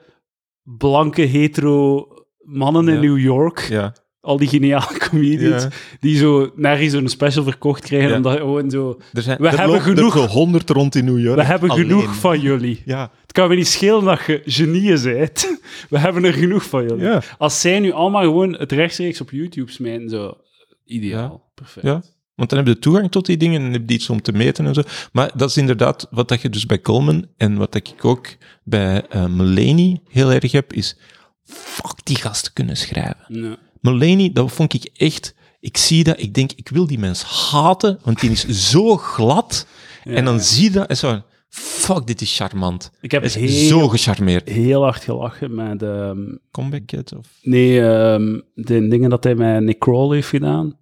blanke, 0.64 1.22
hetero 1.22 2.08
mannen 2.42 2.88
in. 2.88 3.00
New 3.00 3.20
York, 3.20 3.60
Ja. 3.70 3.94
al 4.22 4.38
die 4.38 4.48
geniale 4.48 4.98
comedians, 5.10 5.64
Ja. 5.64 5.70
die 6.00 6.18
zo 6.18 6.52
nergens 6.56 6.94
zo'n 6.94 7.08
special 7.08 7.44
verkocht 7.44 7.82
krijgen, 7.84 8.10
Ja. 8.10 8.16
omdat 8.16 8.38
gewoon 8.38 8.70
zo... 8.70 9.00
Er 9.14 9.22
zijn, 9.22 9.38
We 9.42 9.48
er 9.48 9.58
hebben 9.60 9.82
genoeg- 9.82 10.26
honderd 10.28 10.70
rond 10.70 10.96
in 10.96 11.06
New 11.06 11.20
York. 11.20 11.36
We 11.38 11.44
hebben 11.46 11.70
alleen. 11.70 11.84
genoeg 11.88 12.16
van 12.16 12.40
jullie. 12.40 12.82
Ja. 12.86 13.12
Het 13.22 13.32
kan 13.32 13.50
me 13.50 13.56
niet 13.56 13.68
schelen 13.68 14.04
dat 14.04 14.20
je 14.26 14.42
genieën 14.46 15.02
bent. 15.04 15.60
We 15.90 16.00
hebben 16.00 16.24
er 16.24 16.34
genoeg 16.34 16.64
van 16.64 16.84
jullie. 16.88 17.20
Als 17.38 17.62
zij 17.62 17.80
nu 17.80 17.92
allemaal 17.92 18.24
gewoon 18.24 18.54
het 18.58 18.72
rechtstreeks 18.72 19.22
op 19.22 19.32
YouTube 19.32 19.72
smijten, 19.72 20.10
zo... 20.10 20.38
Ideaal. 20.86 21.52
Perfect. 21.56 22.18
Want 22.40 22.50
dan 22.50 22.60
heb 22.60 22.68
je 22.68 22.80
toegang 22.80 23.12
tot 23.12 23.26
die 23.26 23.38
dingen 23.38 23.62
en 23.62 23.72
heb 23.72 23.90
je 23.90 23.96
iets 23.96 24.10
om 24.10 24.22
te 24.22 24.32
meten 24.32 24.66
en 24.66 24.74
zo. 24.74 24.82
Maar 25.12 25.32
dat 25.36 25.50
is 25.50 25.58
inderdaad 25.58 26.08
wat 26.12 26.28
dat 26.28 26.42
je 26.42 26.50
dus 26.50 26.66
bij 26.66 26.82
Coleman 26.82 27.26
en 27.38 27.58
wat 27.58 27.72
dat 27.72 27.88
ik 27.88 28.06
ook 28.06 28.28
bij 28.64 29.06
eh 29.10 29.26
Mulaney 29.26 30.02
heel 30.08 30.32
erg 30.32 30.52
heb, 30.52 30.74
is 30.74 30.98
fuck, 31.44 31.96
die 32.06 32.16
gasten 32.16 32.54
kunnen 32.54 32.78
schrijven. 32.78 33.26
Ja. 33.28 33.58
Mulaney, 33.82 34.30
dat 34.34 34.52
vond 34.52 34.74
ik 34.74 34.90
echt... 34.98 35.36
Ik 35.60 35.78
zie 35.78 36.04
dat, 36.04 36.20
ik 36.22 36.34
denk, 36.34 36.52
ik 36.56 36.70
wil 36.70 36.88
die 36.88 37.00
mens 37.00 37.24
haten, 37.24 38.00
want 38.04 38.20
die 38.20 38.32
is 38.32 38.48
zo 38.72 38.98
glad. 38.98 39.68
en 40.04 40.26
dan 40.26 40.34
ja. 40.36 40.42
zie 40.42 40.64
je 40.64 40.72
dat 40.72 40.88
en 40.88 40.98
zo... 40.98 41.22
Fuck, 41.52 42.08
dit 42.08 42.22
is 42.22 42.36
charmant. 42.38 42.92
Ik 43.02 43.12
heb 43.12 43.24
is 43.24 43.36
heel- 43.36 43.68
zo 43.68 43.88
gecharmeerd. 43.88 44.50
heel 44.50 44.82
hard 44.84 45.04
gelachen 45.04 45.56
met... 45.56 45.84
ehm, 45.84 46.18
Comeback 46.52 46.86
Kid 46.86 47.16
of... 47.18 47.28
nee, 47.42 47.82
ehm, 47.82 48.40
de 48.54 48.88
dingen 48.88 49.10
dat 49.10 49.24
hij 49.24 49.36
met 49.36 49.64
Nick 49.64 49.80
Kroll 49.80 50.14
heeft 50.16 50.28
gedaan. 50.28 50.78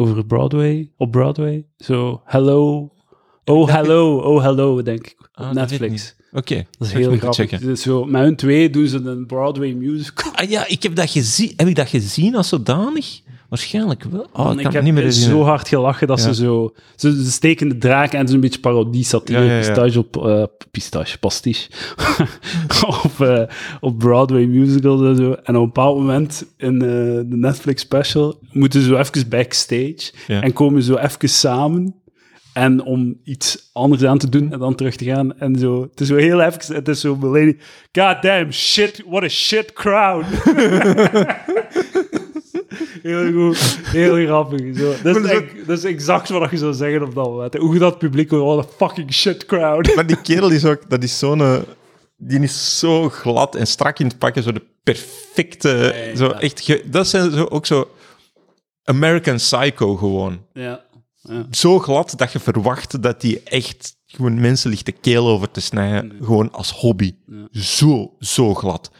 Over 0.00 0.24
Broadway. 0.26 0.90
Op 0.96 1.10
Broadway. 1.10 1.64
Zo, 1.78 2.22
hello. 2.24 2.90
Oh, 3.44 3.68
hello. 3.68 4.18
Oh, 4.18 4.42
hello, 4.42 4.82
denk 4.82 5.06
ik. 5.06 5.16
Ah, 5.32 5.46
dat 5.46 5.54
Netflix. 5.54 6.14
Oké, 6.32 6.66
Dat 6.78 6.88
is 6.88 6.94
heel 6.94 7.16
grappig. 7.16 7.60
Dus 7.60 7.82
zo, 7.82 8.04
met 8.04 8.22
hun 8.22 8.36
twee 8.36 8.70
doen 8.70 8.86
ze 8.86 8.96
een 8.96 9.26
Broadway 9.26 9.72
musical. 9.72 10.32
Ah 10.34 10.50
ja, 10.50 10.66
ik 10.66 10.82
heb 10.82 10.94
dat 10.94 11.10
gezien. 11.10 11.52
Heb 11.56 11.68
ik 11.68 11.74
dat 11.74 11.88
gezien 11.88 12.34
als 12.34 12.48
zodanig? 12.48 13.20
Waarschijnlijk 13.48 14.04
wel. 14.04 14.26
Oh, 14.32 14.60
ik 14.60 14.72
heb 14.72 14.82
niet 14.82 14.94
meer 14.94 15.10
zo 15.10 15.42
hard 15.42 15.68
gelachen 15.68 16.06
dat 16.06 16.18
Ja. 16.18 16.24
ze 16.24 16.34
zo... 16.34 16.74
Ze, 16.96 17.24
ze 17.24 17.30
steken 17.30 17.68
de 17.68 17.78
draak 17.78 18.12
en 18.12 18.32
een 18.32 18.40
beetje 18.40 18.60
parodie, 18.60 19.04
satire, 19.04 19.38
Ja, 19.38 19.44
ja, 19.44 19.52
ja. 19.52 19.58
pistache 19.58 19.98
op... 19.98 20.64
pistache, 20.70 21.18
pastiche. 21.18 21.68
op, 23.04 23.20
eh, 23.20 23.42
op 23.80 23.98
Broadway 23.98 24.44
musicals 24.44 25.00
en 25.00 25.16
zo. 25.16 25.32
En 25.32 25.56
op 25.56 25.60
een 25.60 25.66
bepaald 25.66 25.98
moment 25.98 26.44
in 26.56 26.74
eh, 26.74 26.88
de 27.28 27.36
Netflix 27.36 27.82
special 27.82 28.38
moeten 28.52 28.80
ze 28.80 28.86
zo 28.88 28.96
even 28.96 29.28
backstage 29.28 30.12
Ja. 30.26 30.42
en 30.42 30.52
komen 30.52 30.82
zo 30.82 30.96
even 30.96 31.28
samen. 31.28 31.94
En 32.52 32.82
om 32.82 33.20
iets 33.24 33.70
anders 33.72 34.04
aan 34.04 34.18
te 34.18 34.28
doen 34.28 34.52
en 34.52 34.58
dan 34.58 34.74
terug 34.74 34.96
te 34.96 35.04
gaan. 35.04 35.38
En 35.38 35.56
zo, 35.56 35.82
het 35.90 36.00
is 36.00 36.08
zo 36.08 36.16
heel 36.16 36.40
even, 36.40 36.74
het 36.74 36.88
is 36.88 37.00
zo 37.00 37.14
God 37.92 38.22
damn, 38.22 38.52
shit, 38.52 39.02
what 39.08 39.22
a 39.22 39.28
shit 39.28 39.72
crowd. 39.72 40.24
heel 43.08 43.32
goed, 43.32 43.78
heel 43.82 44.26
grappig. 44.26 44.76
Zo. 44.76 44.94
Dat, 45.02 45.16
is, 45.16 45.42
dat 45.66 45.78
is 45.78 45.84
exact 45.84 46.28
wat 46.28 46.50
je 46.50 46.56
zou 46.56 46.72
zeggen 46.74 47.02
op 47.02 47.14
dat 47.14 47.24
moment. 47.26 47.54
Hoe 47.54 47.78
dat 47.78 47.98
publiek, 47.98 48.30
what 48.30 48.64
a 48.66 48.68
fucking 48.86 49.12
shit 49.14 49.46
crowd. 49.46 49.94
Maar 49.94 50.06
die 50.06 50.20
kerel 50.20 50.50
is 50.50 50.64
ook, 50.64 50.90
dat 50.90 51.02
is 51.02 51.18
zo'n... 51.18 51.40
eh, 51.40 51.58
Die 52.16 52.40
is 52.40 52.78
zo 52.78 53.08
glad 53.08 53.54
en 53.54 53.66
strak 53.66 53.98
in 53.98 54.06
het 54.06 54.18
pakken, 54.18 54.42
zo 54.42 54.52
de 54.52 54.62
perfecte... 54.82 56.12
zo 56.16 56.24
ja. 56.26 56.40
echt, 56.40 56.60
ge- 56.60 56.82
dat 56.86 57.08
zijn 57.08 57.30
zo, 57.30 57.44
ook 57.44 57.66
zo 57.66 57.88
American 58.84 59.36
Psycho 59.36 59.96
gewoon. 59.96 60.44
Ja. 60.52 60.84
ja. 61.22 61.46
Zo 61.50 61.78
glad 61.78 62.14
dat 62.16 62.32
je 62.32 62.38
verwacht 62.38 63.02
dat 63.02 63.20
die 63.20 63.42
echt 63.42 63.96
gewoon 64.06 64.40
mensen 64.40 64.70
ligt 64.70 64.86
de 64.86 64.92
keel 64.92 65.28
over 65.28 65.50
te 65.50 65.60
snijden, 65.60 66.12
gewoon 66.22 66.52
als 66.52 66.72
hobby. 66.72 67.14
Zo, 67.50 68.14
zo 68.18 68.54
glad. 68.54 68.90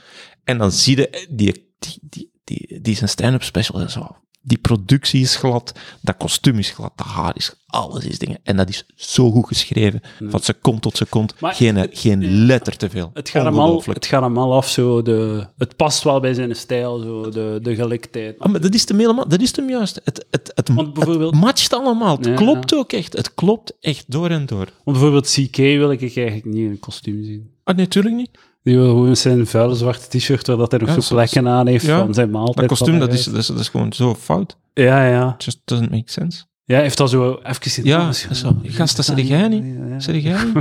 En 0.45 0.59
dan 0.59 0.73
zie 0.73 0.97
je 0.97 1.27
die, 1.31 1.53
die, 1.79 1.99
die, 2.03 2.31
die, 2.49 2.79
die 2.83 2.97
zijn 2.97 3.09
stand-up 3.09 3.43
special 3.43 3.81
en 3.81 3.91
zo. 3.91 4.17
Die 4.43 4.59
productie 4.59 5.21
is 5.21 5.37
glad, 5.37 5.73
dat 6.01 6.17
kostuum 6.17 6.59
is 6.59 6.71
glad, 6.71 6.93
dat 6.97 7.07
haar 7.07 7.37
is, 7.37 7.55
alles 7.67 8.05
is 8.07 8.19
dingen. 8.19 8.39
En 8.43 8.57
dat 8.57 8.69
is 8.69 8.85
zo 8.97 9.31
goed 9.31 9.47
geschreven, 9.47 10.01
van 10.29 10.41
seconde 10.41 10.81
tot 10.81 10.97
seconde. 10.97 11.33
Maar- 11.41 11.55
geen, 11.55 11.87
geen 11.91 12.25
letter 12.47 12.77
te 12.77 12.91
veel. 12.91 13.11
Het 13.15 13.29
gaat, 13.29 13.45
hem 13.45 13.59
al, 13.59 13.83
het 13.87 14.07
gaat 14.07 14.23
hem 14.23 14.39
al 14.39 14.53
af, 14.55 14.69
zo 14.69 15.03
de, 15.03 15.47
het 15.57 15.77
past 15.77 16.03
wel 16.03 16.21
bij 16.21 16.35
zijn 16.35 16.57
stijl, 16.57 16.99
zo 16.99 17.31
de, 17.31 17.59
de 17.63 17.75
geliktheid. 17.75 18.39
Ah, 18.39 18.51
maar 18.53 18.61
dat 18.61 18.75
is 18.75 18.89
hem 18.89 18.99
helemaal, 18.99 19.29
dat 19.29 19.41
is 19.41 19.57
hem 19.57 19.69
juist. 19.71 20.01
Het, 20.05 20.27
het, 20.31 20.53
het, 20.55 20.69
Want 20.69 20.93
bijvoorbeeld- 20.95 21.31
het 21.33 21.41
matcht 21.41 21.73
allemaal. 21.73 22.17
Het 22.17 22.27
Ja, 22.27 22.35
klopt 22.35 22.75
ook 22.75 22.93
echt. 22.93 23.13
Het 23.13 23.35
klopt 23.35 23.73
echt 23.81 24.05
door 24.11 24.31
en 24.31 24.47
door. 24.47 24.69
Want 24.85 24.97
bijvoorbeeld 24.99 25.31
CK 25.31 25.57
wil 25.57 25.91
ik 25.91 26.01
eigenlijk 26.01 26.45
niet 26.45 26.57
in 26.57 26.71
een 26.71 26.79
kostuum 26.81 27.25
zien. 27.25 27.51
Ah, 27.65 27.77
natuurlijk 27.77 28.15
niet. 28.15 28.31
Die 28.63 28.77
wil 28.77 28.89
gewoon 28.89 29.17
zijn 29.17 29.47
vuile 29.47 29.75
zwarte 29.75 30.19
t-shirt 30.19 30.47
waar 30.47 30.57
dat 30.57 30.71
hij 30.71 30.81
nog 30.81 30.95
Ja, 30.95 31.01
zo 31.01 31.15
plekken 31.15 31.49
aan 31.49 31.67
heeft 31.67 31.85
ja. 31.85 31.99
van 31.99 32.15
zijn 32.15 32.31
maaltijd. 32.31 32.69
Dat 32.69 32.79
kostuum, 32.79 32.99
dat 32.99 33.13
is, 33.13 33.25
dat, 33.25 33.35
is, 33.35 33.47
dat 33.47 33.59
is 33.59 33.69
gewoon 33.69 33.93
zo 33.93 34.15
fout. 34.15 34.57
Ja, 34.75 35.07
ja. 35.09 35.35
It 35.35 35.45
just 35.45 35.61
doesn't 35.65 35.91
make 35.91 36.11
sense. 36.11 36.45
Ja, 36.65 36.75
hij 36.75 36.83
heeft 36.83 36.97
dat 36.97 37.11
zo 37.11 37.39
even 37.43 37.63
gezien. 37.63 37.85
Ja, 37.85 37.99
Oh, 37.99 38.05
dat 38.05 38.27
is 38.31 38.39
zo. 38.41 38.61
Gast, 38.63 38.97
dat 38.97 39.05
zeg 39.05 39.21
jij 39.29 39.49
niet. 39.49 39.65
Zeg 40.03 40.23
jij 40.23 40.45
niet? 40.45 40.55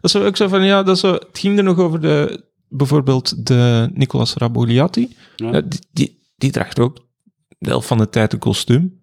Dat 0.00 0.14
is 0.14 0.16
ook 0.16 0.36
zo 0.36 0.48
van, 0.48 0.64
ja, 0.64 0.82
dat 0.82 0.98
zo, 0.98 1.12
het 1.12 1.38
ging 1.38 1.58
er 1.58 1.64
nog 1.64 1.78
over 1.78 2.00
de, 2.00 2.44
bijvoorbeeld 2.68 3.46
de 3.46 3.90
Nicolas. 3.94 4.34
Ja. 4.38 4.88
Ja, 5.36 5.60
die, 5.60 5.80
die, 5.92 6.22
die 6.36 6.50
draagt 6.50 6.78
ook 6.78 7.06
de 7.58 7.68
helft 7.68 7.86
van 7.86 7.98
de 7.98 8.08
tijd 8.08 8.32
een 8.32 8.38
kostuum. 8.38 9.00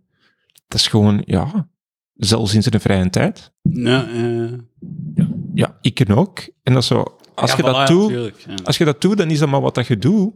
Dat 0.68 0.80
is 0.80 0.88
gewoon, 0.88 1.22
ja, 1.26 1.68
zelfs 2.14 2.54
in 2.54 2.64
zijn 2.64 2.82
vrije 2.82 3.10
tijd. 3.10 3.52
Ja, 3.62 4.08
ja. 5.16 5.28
Ja, 5.54 5.78
ik 5.82 5.94
ken 5.94 6.10
ook. 6.10 6.40
En 6.64 6.74
dat 6.74 6.82
is 6.82 6.88
zo, 6.88 7.18
als 7.36 7.52
Ja, 7.52 7.58
je 7.58 7.64
voilà, 7.64 7.66
dat 7.76 7.88
doet, 7.88 8.12
ja. 8.12 8.54
als 8.64 8.78
je 8.78 8.86
dat 8.86 9.02
doet, 9.02 9.18
dan 9.18 9.30
is 9.30 9.40
dat 9.40 9.50
maar 9.50 9.62
wat 9.62 9.76
dat 9.76 9.88
je 9.88 9.98
doet. 9.98 10.34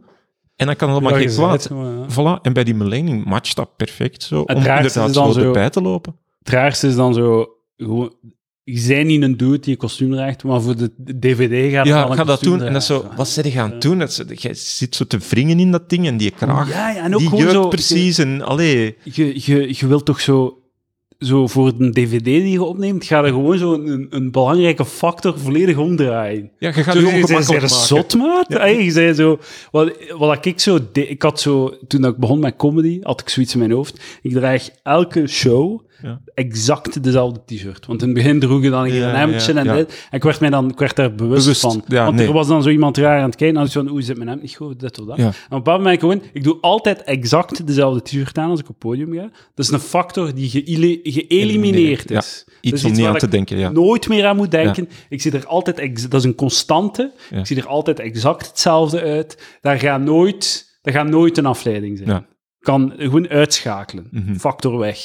En 0.56 0.66
dan 0.66 0.76
kan 0.76 0.88
het 0.88 0.98
allemaal 0.98 1.20
Ja, 1.20 1.26
geen 1.26 1.36
kwaad. 1.36 1.64
het. 1.64 1.72
Voilà, 2.12 2.40
en 2.42 2.52
bij 2.52 2.64
die 2.64 2.74
Mulaney 2.74 3.22
matcht 3.24 3.56
dat 3.56 3.76
perfect 3.76 4.22
zo, 4.22 4.40
om 4.40 4.54
raarste 4.62 5.00
inderdaad 5.00 5.32
zo 5.34 5.40
zo- 5.40 5.46
erbij 5.46 5.70
te 5.70 5.80
lopen. 5.82 6.16
Het 6.38 6.48
raarste 6.48 6.86
is 6.86 6.94
dan 6.94 7.14
zo... 7.14 7.48
Gewoon, 7.76 8.14
je 8.64 8.84
bent 8.88 9.06
niet 9.06 9.22
een 9.22 9.36
dude 9.36 9.58
die 9.58 9.72
een 9.72 9.78
kostuum 9.78 10.10
draagt, 10.12 10.44
maar 10.44 10.60
voor 10.62 10.76
de 10.76 10.92
DVD 11.20 11.72
gaat 11.72 11.72
Ja, 11.72 11.78
het 11.78 11.88
wel 11.88 12.04
ik 12.04 12.10
een 12.10 12.16
ga 12.16 12.24
dat 12.24 12.40
doen. 12.42 12.62
En 12.62 12.72
dat 12.72 12.84
zo, 12.84 13.04
wat 13.16 13.28
zit 13.28 13.44
je 13.44 13.50
gaan 13.50 13.78
doen? 13.78 13.98
Dat 13.98 14.08
is, 14.08 14.40
jij 14.42 14.54
zit 14.54 14.94
zo 14.94 15.04
te 15.04 15.18
wringen 15.28 15.58
in 15.60 15.70
dat 15.70 15.90
ding 15.90 16.06
en 16.06 16.16
die 16.16 16.30
kraag, 16.30 16.70
Ja, 16.70 16.90
ja, 16.90 17.02
en 17.02 17.12
ook 17.14 17.18
die 17.20 17.28
gewoon 17.28 17.44
jeukt 17.44 17.54
zo... 17.56 17.68
precies. 17.68 18.18
En, 18.18 18.42
allee, 18.42 18.96
Je, 19.02 19.32
je, 19.44 19.68
je 19.78 19.86
wilt 19.86 20.04
toch 20.04 20.20
zo... 20.20 20.58
Zo 21.18 21.46
voor 21.46 21.72
een 21.78 21.92
DVD 21.92 22.24
die 22.24 22.50
je 22.50 22.62
opneemt, 22.62 23.04
ga 23.04 23.22
er 23.24 23.28
gewoon 23.28 23.58
zo 23.58 23.72
een, 23.72 24.06
een 24.10 24.30
belangrijke 24.30 24.84
factor 24.84 25.38
volledig 25.38 25.76
omdraaien. 25.76 26.50
ja, 26.58 26.68
je 26.68 26.82
gaat 26.82 26.94
Zo, 26.94 27.00
je 27.00 27.06
ongemakkelijk 27.06 27.48
maken. 27.48 27.68
zot, 27.68 28.14
maat? 28.14 28.48
Hey, 28.48 28.84
je 28.84 28.90
zei 28.90 29.12
zo... 29.12 29.38
Wat, 29.70 29.92
wat 30.18 30.46
ik 30.46 30.60
zo... 30.60 30.78
de- 30.92 31.08
Ik 31.08 31.22
had 31.22 31.40
zo... 31.40 31.74
Toen 31.88 32.04
ik 32.04 32.16
begon 32.16 32.38
met 32.38 32.56
comedy, 32.56 32.98
had 33.02 33.20
ik 33.20 33.28
zoiets 33.28 33.52
in 33.52 33.58
mijn 33.58 33.70
hoofd. 33.70 34.00
Ik 34.22 34.32
draag 34.32 34.68
elke 34.82 35.26
show 35.26 35.80
Ja. 36.02 36.20
exact 36.34 37.02
dezelfde 37.04 37.40
t-shirt. 37.46 37.86
Want 37.86 38.02
in 38.02 38.08
het 38.08 38.16
begin 38.16 38.40
droeg 38.40 38.62
je 38.62 38.70
dan 38.70 38.84
hier 38.84 38.94
Ja, 38.94 39.08
een 39.08 39.14
hemdje 39.14 39.52
en 39.52 39.76
dit. 39.76 40.06
En 40.10 40.16
ik 40.16 40.22
werd, 40.22 40.40
mij 40.40 40.50
dan, 40.50 40.70
ik 40.70 40.78
werd 40.78 40.96
daar 40.96 41.14
bewust, 41.14 41.42
Bewust, 41.42 41.60
van. 41.60 41.84
Want 41.86 42.16
nee. 42.16 42.26
er 42.26 42.32
was 42.32 42.46
dan 42.46 42.62
zo 42.62 42.68
iemand 42.68 42.96
raar 42.96 43.18
aan 43.18 43.24
het 43.28 43.36
kijken. 43.36 43.60
En 43.60 43.66
ik 43.66 43.72
van, 43.72 43.90
oeh, 43.90 44.02
zit 44.02 44.16
mijn 44.16 44.28
hemd 44.28 44.42
niet 44.42 44.56
goed? 44.56 44.80
Dit 44.80 45.00
of 45.00 45.06
dat. 45.06 45.18
En 45.18 45.26
op 45.26 45.32
een 45.32 45.56
bepaald 45.56 45.78
moment 45.78 46.00
gewoon... 46.00 46.22
Ik 46.32 46.44
doe 46.44 46.58
altijd 46.60 47.02
exact 47.02 47.66
dezelfde 47.66 48.02
t-shirt 48.02 48.38
aan 48.38 48.50
als 48.50 48.60
ik 48.60 48.68
op 48.68 48.74
het 48.80 48.90
podium 48.90 49.12
ga. 49.14 49.30
Dat 49.54 49.64
is 49.64 49.70
een 49.70 49.80
factor 49.80 50.34
die 50.34 50.48
geëli- 50.50 51.00
geëlimineerd 51.02 52.08
Ja, 52.08 52.18
is. 52.18 52.46
Iets 52.60 52.74
is 52.84 52.90
om 52.90 52.96
niet 52.96 53.06
aan 53.06 53.16
te 53.18 53.28
denken, 53.28 53.58
ja. 53.58 53.70
nooit 53.70 54.08
meer 54.08 54.26
aan 54.26 54.36
moet 54.36 54.50
denken. 54.50 54.88
Ik 55.08 55.22
zie 55.22 55.32
er 55.32 55.46
altijd, 55.46 56.10
dat 56.10 56.20
is 56.20 56.24
een 56.26 56.34
constante. 56.34 57.12
Ik 57.30 57.46
zie 57.46 57.56
er 57.56 57.66
altijd 57.66 57.98
exact 57.98 58.46
hetzelfde 58.46 59.00
uit. 59.00 59.58
Daar 59.60 59.78
gaat 59.78 60.00
nooit, 60.00 60.66
daar 60.82 60.94
gaat 60.94 61.08
nooit 61.08 61.38
een 61.38 61.46
afleiding 61.46 61.98
zijn. 61.98 62.26
Kan 62.58 62.92
gewoon 62.96 63.28
uitschakelen. 63.28 64.08
Mhm. 64.10 64.34
Factor 64.34 64.78
weg. 64.78 64.98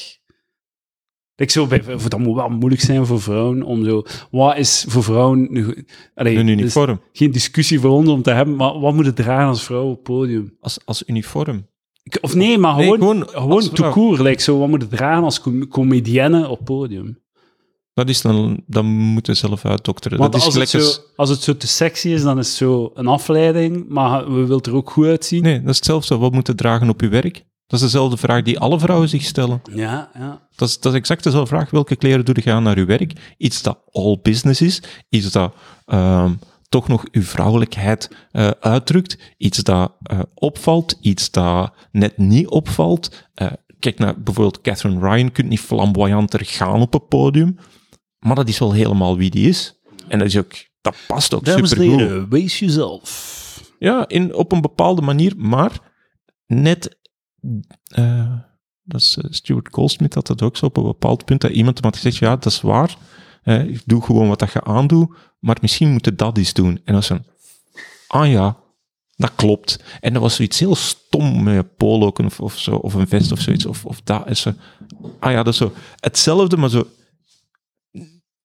Ik 1.36 1.52
zo 1.52 1.68
bij, 1.68 1.84
voor- 1.84 2.10
dat 2.10 2.20
moet 2.20 2.36
wel 2.36 2.50
moeilijk 2.50 2.82
zijn 2.82 3.06
voor 3.06 3.22
vrouwen 3.22 3.64
om 3.64 3.86
zo. 3.86 4.04
Wat 4.32 4.58
is 4.58 4.86
voor 4.88 5.04
vrouwen. 5.04 5.48
nu 5.52 5.64
goed- 5.64 5.84
Allee, 6.16 6.38
Een 6.38 6.48
is 6.48 6.54
uniform. 6.54 7.02
geen 7.14 7.32
discussie 7.32 7.80
voor 7.80 7.90
ons 7.92 8.10
om 8.10 8.22
te 8.22 8.32
hebben, 8.32 8.56
maar 8.56 8.80
wat 8.80 8.94
moet 8.94 9.06
het 9.06 9.16
dragen 9.16 9.48
als 9.48 9.64
vrouw 9.64 9.90
op 9.90 10.04
podium? 10.04 10.58
Als, 10.60 10.80
als 10.86 11.04
uniform. 11.08 11.68
Ik- 12.04 12.18
Of 12.22 12.36
nee, 12.36 12.58
maar 12.58 12.76
Nee, 12.76 12.92
gewoon, 12.92 13.28
gewoon 13.30 13.70
court. 13.74 14.20
Like 14.20 14.42
zo, 14.42 14.58
wat 14.60 14.68
moet 14.70 14.82
het 14.82 14.90
dragen 14.92 15.24
als 15.24 15.42
com 15.42 15.68
comedienne 15.68 16.48
op 16.48 16.66
podium? 16.66 17.22
Dat 17.94 18.10
is 18.10 18.22
dan, 18.22 18.64
dan 18.68 18.86
moeten 18.86 19.34
we 19.34 19.40
zelf 19.40 19.66
uitdokteren. 19.66 20.18
Want 20.18 20.32
dat 20.32 20.42
is 20.42 20.48
als 20.48 20.56
het, 20.56 20.70
zo, 20.70 21.02
als 21.16 21.30
het 21.30 21.42
zo 21.42 21.58
te 21.58 21.68
sexy 21.68 22.10
is, 22.10 22.22
dan 22.24 22.40
is 22.40 22.48
het 22.48 22.56
zo 22.56 22.92
een 22.94 23.08
afleiding, 23.08 23.86
maar 23.90 24.26
we 24.34 24.46
willen 24.46 24.62
er 24.62 24.76
ook 24.76 24.90
goed 24.90 25.06
uitzien. 25.06 25.44
Nee, 25.44 25.60
dat 25.62 25.70
is 25.70 25.76
hetzelfde. 25.76 26.18
Wat 26.18 26.32
moet 26.32 26.48
je 26.48 26.56
dragen 26.56 26.90
op 26.90 27.02
je 27.02 27.08
werk? 27.08 27.46
Dat 27.74 27.82
is 27.82 27.92
dezelfde 27.92 28.18
vraag 28.18 28.42
die 28.42 28.60
alle 28.60 28.80
vrouwen 28.80 29.10
zich 29.10 29.24
stellen. 29.24 29.62
Ja, 29.72 30.10
ja. 30.14 30.48
Dat 30.56 30.70
is, 30.70 30.80
dat 30.80 30.94
is 30.94 31.00
exact 31.00 31.24
dezelfde 31.24 31.56
vraag. 31.56 31.70
Welke 31.70 31.96
kleren 31.96 32.26
doe 32.26 32.36
je 32.44 32.52
aan 32.52 32.64
naar 32.64 32.78
je 32.78 32.86
werk? 32.86 33.34
Iets 33.38 33.62
dat 33.62 33.80
all 33.92 34.20
business 34.22 34.62
is. 34.62 34.82
Iets 35.10 35.32
dat 35.32 35.54
ehm, 35.86 36.34
toch 36.70 36.88
nog 36.88 37.06
uw 37.12 37.22
vrouwelijkheid 37.22 38.10
eh, 38.32 38.48
uitdrukt. 38.60 39.18
Iets 39.38 39.58
dat 39.58 39.94
eh, 40.04 40.20
opvalt. 40.34 40.98
Iets 41.02 41.32
dat 41.32 41.74
net 41.92 42.18
niet 42.18 42.48
opvalt. 42.48 43.30
Eh, 43.34 43.52
kijk 43.80 44.00
naar 44.00 44.22
bijvoorbeeld 44.22 44.62
Catherine 44.62 45.10
Ryan. 45.10 45.32
kunt 45.32 45.50
niet 45.50 45.60
flamboyanter 45.60 46.46
gaan 46.46 46.82
op 46.82 46.94
een 46.94 47.08
podium. 47.08 47.58
Maar 48.20 48.36
dat 48.36 48.48
is 48.48 48.60
wel 48.60 48.74
helemaal 48.74 49.18
wie 49.18 49.30
die 49.30 49.50
is. 49.50 49.82
En 50.08 50.20
dat, 50.20 50.28
is 50.28 50.38
ook, 50.38 50.54
dat 50.82 50.96
past 51.08 51.34
ook 51.34 51.46
Dames 51.46 51.62
en 51.62 51.68
supergoed. 51.78 52.00
heren, 52.00 52.30
wees 52.30 52.60
jezelf. 52.60 53.74
Ja, 53.80 54.08
in, 54.08 54.34
op 54.34 54.52
een 54.52 54.62
bepaalde 54.62 55.02
manier, 55.02 55.34
maar 55.38 55.80
net. 56.48 57.02
Eh, 57.84 58.34
dat 58.84 59.02
is 59.02 59.18
eh, 59.18 59.24
Stuart 59.30 59.68
Goldsmith 59.72 60.14
had 60.14 60.28
dat 60.28 60.42
ook 60.42 60.58
zo 60.58 60.66
op 60.66 60.78
een 60.78 60.84
bepaald 60.84 61.26
punt. 61.26 61.42
Dat 61.42 61.52
iemand 61.52 61.76
hem 61.76 61.86
had 61.86 61.96
gezegd: 61.96 62.18
Ja, 62.18 62.36
dat 62.36 62.46
is 62.46 62.62
waar. 62.62 62.98
ik 63.44 63.82
doe 63.86 64.02
gewoon 64.02 64.28
wat 64.28 64.40
dat 64.40 64.52
je 64.52 64.64
aandoet, 64.64 65.16
maar 65.40 65.58
misschien 65.62 65.92
moet 65.92 66.06
je 66.06 66.16
dat 66.16 66.38
eens 66.38 66.54
doen. 66.54 66.82
En 66.84 66.94
dan 66.94 67.04
zo. 67.04 67.20
Ah 68.08 68.30
ja, 68.30 68.58
dat 69.16 69.36
klopt. 69.36 69.84
En 70.00 70.14
dat 70.14 70.22
was 70.22 70.36
zoiets 70.36 70.60
heel 70.60 70.76
stom 70.76 71.44
met 71.44 71.56
een 71.56 71.76
polo 71.76 72.08
of, 72.08 72.40
of, 72.40 72.60
zo, 72.60 72.76
of 72.76 72.94
een 72.94 73.08
vest 73.08 73.32
of 73.32 73.40
zoiets. 73.40 73.66
Of, 73.66 73.86
of 73.86 74.02
dat 74.02 74.30
is 74.30 74.42
zo. 74.42 74.54
Ah 75.20 75.32
ja, 75.32 75.44
dat 75.44 75.54
is 75.54 75.60
zo. 75.60 75.74
Hetzelfde, 76.00 76.58
maar 76.58 76.70
zo. 76.70 76.88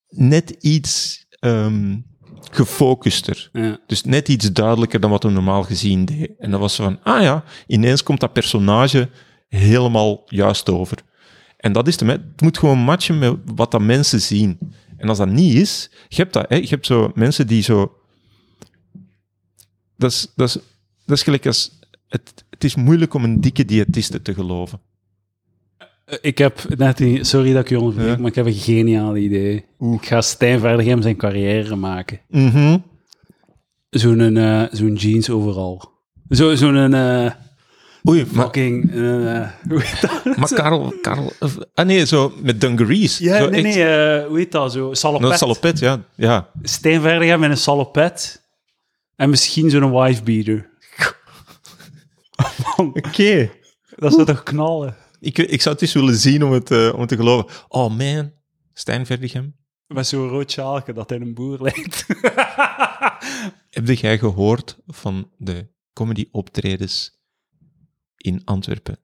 Net 0.08 0.50
iets 0.50 1.26
ehm, 1.30 1.96
gefocuster. 2.50 3.48
Ja. 3.52 3.78
Dus 3.86 4.04
net 4.04 4.28
iets 4.28 4.52
duidelijker 4.52 5.00
dan 5.00 5.10
wat 5.10 5.22
we 5.22 5.30
normaal 5.30 5.62
gezien 5.62 6.04
deed. 6.04 6.30
En 6.38 6.50
dan 6.50 6.60
was 6.60 6.74
ze 6.74 6.82
van, 6.82 6.98
ah 7.02 7.22
ja, 7.22 7.44
ineens 7.66 8.02
komt 8.02 8.20
dat 8.20 8.32
personage 8.32 9.08
helemaal 9.48 10.22
juist 10.26 10.70
over. 10.70 10.98
En 11.56 11.72
dat 11.72 11.88
is 11.88 11.96
de, 11.96 12.06
het 12.06 12.40
moet 12.40 12.58
gewoon 12.58 12.78
matchen 12.78 13.18
met 13.18 13.36
wat 13.54 13.70
dat 13.70 13.80
mensen 13.80 14.20
zien. 14.20 14.58
En 14.96 15.08
als 15.08 15.18
dat 15.18 15.28
niet 15.28 15.54
is, 15.54 15.90
je 16.08 16.16
hebt 16.16 16.32
dat, 16.32 16.48
hè, 16.48 16.56
je 16.56 16.68
hebt 16.68 16.86
zo 16.86 17.10
mensen 17.14 17.46
die 17.46 17.62
zo... 17.62 17.92
Dat 19.96 20.10
is, 20.10 20.32
dat 20.36 20.48
is, 20.48 20.54
dat 21.06 21.16
is 21.16 21.22
gelijk 21.22 21.46
als... 21.46 21.78
Het, 22.08 22.44
het 22.50 22.64
is 22.64 22.74
moeilijk 22.74 23.14
om 23.14 23.24
een 23.24 23.40
dikke 23.40 23.64
diëtiste 23.64 24.22
te 24.22 24.34
geloven. 24.34 24.80
Eh, 26.08 26.18
Ik 26.20 26.38
heb 26.38 26.58
net, 26.76 27.00
een- 27.00 27.24
sorry 27.24 27.52
dat 27.52 27.62
ik 27.62 27.68
je 27.68 27.78
onderbreek, 27.80 28.08
Ja. 28.08 28.16
maar 28.16 28.28
ik 28.30 28.34
heb 28.34 28.46
een 28.46 28.52
geniaal 28.52 29.16
idee. 29.16 29.54
Ik 29.78 30.06
ga 30.06 30.20
Stijn 30.20 30.60
Verdegem 30.60 31.02
zijn 31.02 31.16
carrière 31.16 31.76
maken. 31.76 32.20
Mhm. 32.28 32.78
Zo'n 33.90 34.36
eh, 34.36 34.62
zo'n 34.72 34.94
jeans 34.94 35.30
overal. 35.30 35.90
Zo- 36.30 36.54
Zo'n 36.54 36.94
eh 36.94 37.30
Oei, 38.08 38.26
maar, 38.32 38.44
fucking... 38.44 38.90
heet 38.92 40.00
dat? 40.24 40.36
maar 40.36 40.48
Karel... 40.54 40.94
Karel 41.02 41.32
ah 41.74 41.86
nee, 41.86 42.06
zo 42.06 42.32
met 42.42 42.60
dungarees. 42.60 43.18
Ja, 43.18 43.38
Zo 43.38 43.48
nee, 43.48 43.64
echt- 43.64 43.74
nee, 43.76 44.24
hoe 44.26 44.38
heet 44.38 44.52
dat? 44.52 44.72
Zo, 44.72 44.94
salopet. 44.94 45.30
Is 45.32 45.38
salopet, 45.38 45.78
ja. 45.78 46.00
ja. 46.14 46.50
Stijn 46.62 47.00
Verdegem 47.00 47.40
met 47.40 47.50
een 47.50 47.56
salopet. 47.56 48.46
En 49.16 49.30
misschien 49.30 49.70
zo'n 49.70 50.00
wifebeater. 50.02 50.68
Man, 52.76 52.86
Oké. 53.06 53.50
dat 53.96 54.12
zou 54.12 54.24
toch 54.26 54.42
knallen? 54.42 54.96
Ik, 55.20 55.38
ik 55.38 55.62
zou 55.62 55.74
het 55.74 55.84
eens 55.84 55.92
willen 55.92 56.16
zien 56.16 56.44
om 56.44 56.52
het, 56.52 56.70
eh, 56.70 56.90
om 56.94 57.00
het 57.00 57.08
te 57.08 57.16
geloven. 57.16 57.50
Oh 57.68 57.96
man, 57.96 58.32
Stijn 58.72 59.06
Verdegem. 59.06 59.56
Met 59.86 60.06
zo'n 60.06 60.28
rood 60.28 60.50
sjaalke 60.50 60.92
dat 60.92 61.10
hij 61.10 61.20
een 61.20 61.34
boer 61.34 61.62
lijkt. 61.62 62.06
Heb 63.70 63.88
jij 63.88 64.18
gehoord 64.18 64.78
van 64.86 65.30
de 65.36 65.66
comedy-optredens 65.92 67.18
in 68.16 68.42
Antwerpen? 68.44 68.98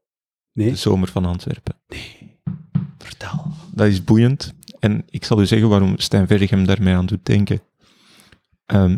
Nee, 0.53 0.71
De 0.71 0.77
zomer 0.77 1.09
van 1.09 1.25
Antwerpen. 1.25 1.77
vertel. 2.99 3.47
Dat 3.73 3.87
is 3.87 4.05
boeiend. 4.05 4.55
En 4.79 5.05
ik 5.09 5.25
zal 5.25 5.41
u 5.41 5.47
zeggen 5.47 5.69
waarom 5.69 5.99
Stijn 5.99 6.67
daarmee 6.67 6.95
aan 6.95 7.07
doet 7.07 7.27
denken. 7.27 7.63
Ehm, 8.67 8.97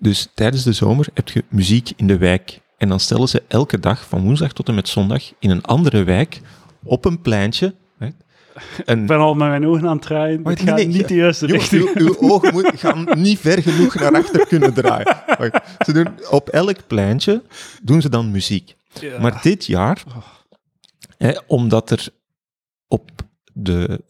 dus 0.00 0.28
tijdens 0.34 0.62
de 0.62 0.72
zomer 0.72 1.08
heb 1.14 1.28
je 1.28 1.44
muziek 1.48 1.90
in 1.96 2.06
de 2.06 2.18
wijk. 2.18 2.60
En 2.82 2.88
dan 2.88 3.00
stellen 3.00 3.28
ze 3.28 3.42
elke 3.48 3.80
dag, 3.80 4.08
van 4.08 4.22
woensdag 4.22 4.52
tot 4.52 4.68
en 4.68 4.74
met 4.74 4.88
zondag, 4.88 5.32
in 5.38 5.50
een 5.50 5.62
andere 5.62 6.04
wijk, 6.04 6.40
op 6.82 7.04
een 7.04 7.20
pleintje, 7.20 7.74
een 7.98 9.00
Ik 9.00 9.06
ben 9.06 9.18
al 9.18 9.34
met 9.34 9.48
mijn 9.48 9.66
ogen 9.66 9.88
aan 9.88 9.96
het 9.96 10.02
draaien. 10.02 10.42
Wacht, 10.42 10.58
het 10.58 10.68
gaat 10.68 10.76
nee, 10.76 10.86
niet 10.86 11.08
de 11.08 11.14
juiste 11.14 11.46
richting. 11.46 11.94
uw, 11.94 12.06
uw 12.06 12.30
ogen 12.30 12.52
moet, 12.52 12.70
gaan 12.74 13.08
niet 13.16 13.38
ver 13.38 13.62
genoeg 13.62 13.94
naar 13.94 14.14
achter 14.14 14.46
kunnen 14.46 14.74
draaien. 14.74 15.16
Wacht, 15.26 15.60
Ze 15.84 15.92
doen, 15.92 16.08
op 16.30 16.48
elk 16.48 16.86
pleintje 16.86 17.42
doen 17.82 18.00
ze 18.00 18.08
dan 18.08 18.30
muziek. 18.30 18.74
Ja. 19.00 19.20
Maar 19.20 19.42
dit 19.42 19.66
jaar, 19.66 20.02
hè, 21.16 21.32
omdat 21.46 21.90
er 21.90 22.08
op 22.88 23.10
de 23.52 24.00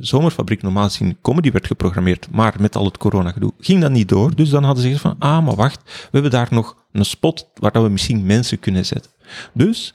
zomerfabriek 0.00 0.62
normaal 0.62 0.84
gezien 0.84 1.18
comedy 1.20 1.50
werd 1.50 1.66
geprogrammeerd, 1.66 2.28
maar 2.30 2.54
met 2.58 2.76
al 2.76 2.84
het 2.84 2.98
coronagedoe 2.98 3.52
ging 3.58 3.80
dat 3.80 3.90
niet 3.90 4.08
door. 4.08 4.34
Dus 4.34 4.50
dan 4.50 4.64
hadden 4.64 4.82
ze 4.82 4.88
gezegd 4.88 5.06
van, 5.06 5.28
ah, 5.28 5.44
maar 5.44 5.54
wacht, 5.54 5.82
we 5.84 6.08
hebben 6.10 6.30
daar 6.30 6.48
nog 6.50 6.76
een 6.92 7.04
spot 7.04 7.50
waar 7.54 7.72
dat 7.72 7.82
we 7.82 7.88
misschien 7.88 8.26
mensen 8.26 8.58
kunnen 8.58 8.86
zetten. 8.86 9.10
Dus 9.54 9.94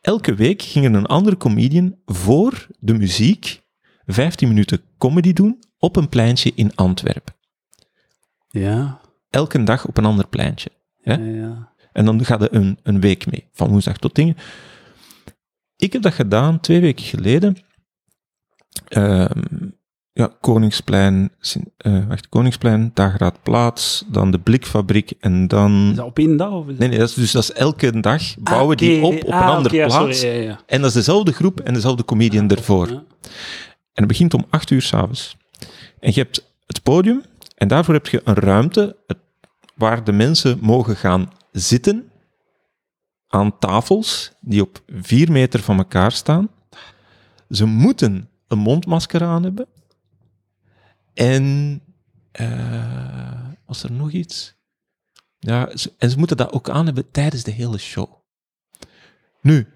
elke 0.00 0.34
week 0.34 0.62
ging 0.62 0.84
er 0.84 0.94
een 0.94 1.06
andere 1.06 1.36
comedian 1.36 1.96
voor 2.06 2.66
de 2.78 2.94
muziek 2.94 3.62
15 4.06 4.48
minuten 4.48 4.80
comedy 4.98 5.32
doen 5.32 5.58
op 5.78 5.96
een 5.96 6.08
pleintje 6.08 6.52
in 6.54 6.74
Antwerpen. 6.74 7.34
Ja, 8.48 9.00
Elke 9.34 9.62
dag 9.62 9.86
op 9.86 9.96
een 9.96 10.04
ander 10.04 10.28
pleintje. 10.28 10.70
Ja. 11.02 11.18
En 11.92 12.04
dan 12.04 12.24
gaat 12.24 12.42
er 12.42 12.54
een, 12.54 12.78
een 12.82 13.00
week 13.00 13.30
mee, 13.30 13.48
van 13.52 13.68
woensdag 13.68 13.96
tot 13.96 14.14
dingen. 14.14 14.36
Ik 15.76 15.92
heb 15.92 16.02
dat 16.02 16.14
gedaan 16.14 16.60
twee 16.60 16.80
weken 16.80 17.04
geleden. 17.04 17.56
Ehm, 18.88 19.40
ja, 20.12 20.30
Koningsplein, 20.40 21.30
eh, 21.76 22.06
wacht, 22.08 22.28
Koningsplein, 22.28 22.90
Dageraad 22.94 24.04
dan 24.08 24.30
de 24.30 24.38
Blikfabriek 24.38 25.12
en 25.20 25.48
dan... 25.48 25.88
Is 25.90 25.96
dat 25.96 26.06
op 26.06 26.18
één 26.18 26.36
dag? 26.36 26.50
Of 26.50 26.66
Nee, 26.66 26.88
nee, 26.88 26.98
dat 26.98 27.08
is, 27.08 27.14
dus 27.14 27.32
dat 27.32 27.42
is 27.42 27.52
elke 27.52 28.00
dag 28.00 28.22
bouwen 28.38 28.76
die 28.76 28.98
Ah, 29.02 29.04
op 29.04 29.14
op 29.24 29.30
Ah, 29.32 29.40
een 29.40 29.46
andere 29.48 29.68
oké, 29.74 29.76
ja, 29.76 29.86
plaats. 29.86 30.20
sorry, 30.20 30.36
ja, 30.36 30.42
ja. 30.42 30.60
En 30.66 30.78
dat 30.80 30.88
is 30.88 30.94
dezelfde 30.94 31.32
groep 31.32 31.60
en 31.60 31.74
dezelfde 31.74 32.04
comedian 32.04 32.50
ervoor. 32.50 32.88
Ja. 32.88 33.02
En 33.92 34.02
het 34.02 34.06
begint 34.06 34.34
om 34.34 34.44
acht 34.50 34.70
uur 34.70 34.82
s'avonds. 34.82 35.36
En 36.00 36.10
je 36.14 36.20
hebt 36.20 36.44
het 36.66 36.82
podium 36.82 37.22
en 37.56 37.68
daarvoor 37.68 37.94
heb 37.94 38.06
je 38.06 38.20
een 38.24 38.34
ruimte 38.34 38.96
waar 39.74 40.04
de 40.04 40.12
mensen 40.12 40.58
mogen 40.60 40.96
gaan 40.96 41.32
zitten 41.52 42.10
aan 43.28 43.58
tafels 43.58 44.32
die 44.40 44.60
op 44.62 44.82
vier 44.96 45.32
meter 45.32 45.60
van 45.60 45.78
elkaar 45.78 46.12
staan. 46.12 46.48
Ze 47.50 47.64
moeten 47.64 48.28
een 48.54 48.62
mondmasker 48.62 49.22
aan 49.22 49.42
hebben. 49.42 49.66
En 51.14 51.80
eh, 52.32 53.50
was 53.66 53.82
er 53.82 53.92
nog 53.92 54.10
iets? 54.10 54.54
Ja, 55.38 55.68
en 55.98 56.10
ze 56.10 56.18
moeten 56.18 56.36
dat 56.36 56.52
ook 56.52 56.70
aan 56.70 56.84
hebben 56.84 57.10
tijdens 57.10 57.42
de 57.42 57.50
hele 57.50 57.78
show. 57.78 58.12
Nu, 59.40 59.68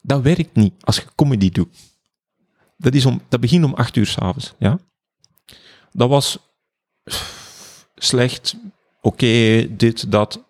dat 0.00 0.22
werkt 0.22 0.54
niet 0.54 0.74
als 0.80 0.96
je 0.96 1.04
comedy 1.14 1.50
doet. 1.50 1.76
Dat, 2.76 2.94
is 2.94 3.06
om, 3.06 3.20
dat 3.28 3.40
begint 3.40 3.64
om 3.64 3.74
acht 3.74 3.96
uur 3.96 4.06
s'avonds. 4.06 4.54
Ja? 4.58 4.78
Dat 5.92 6.08
was 6.08 6.38
slecht, 7.94 8.56
oké, 9.00 9.66
dit, 9.76 10.10
dat. 10.10 10.44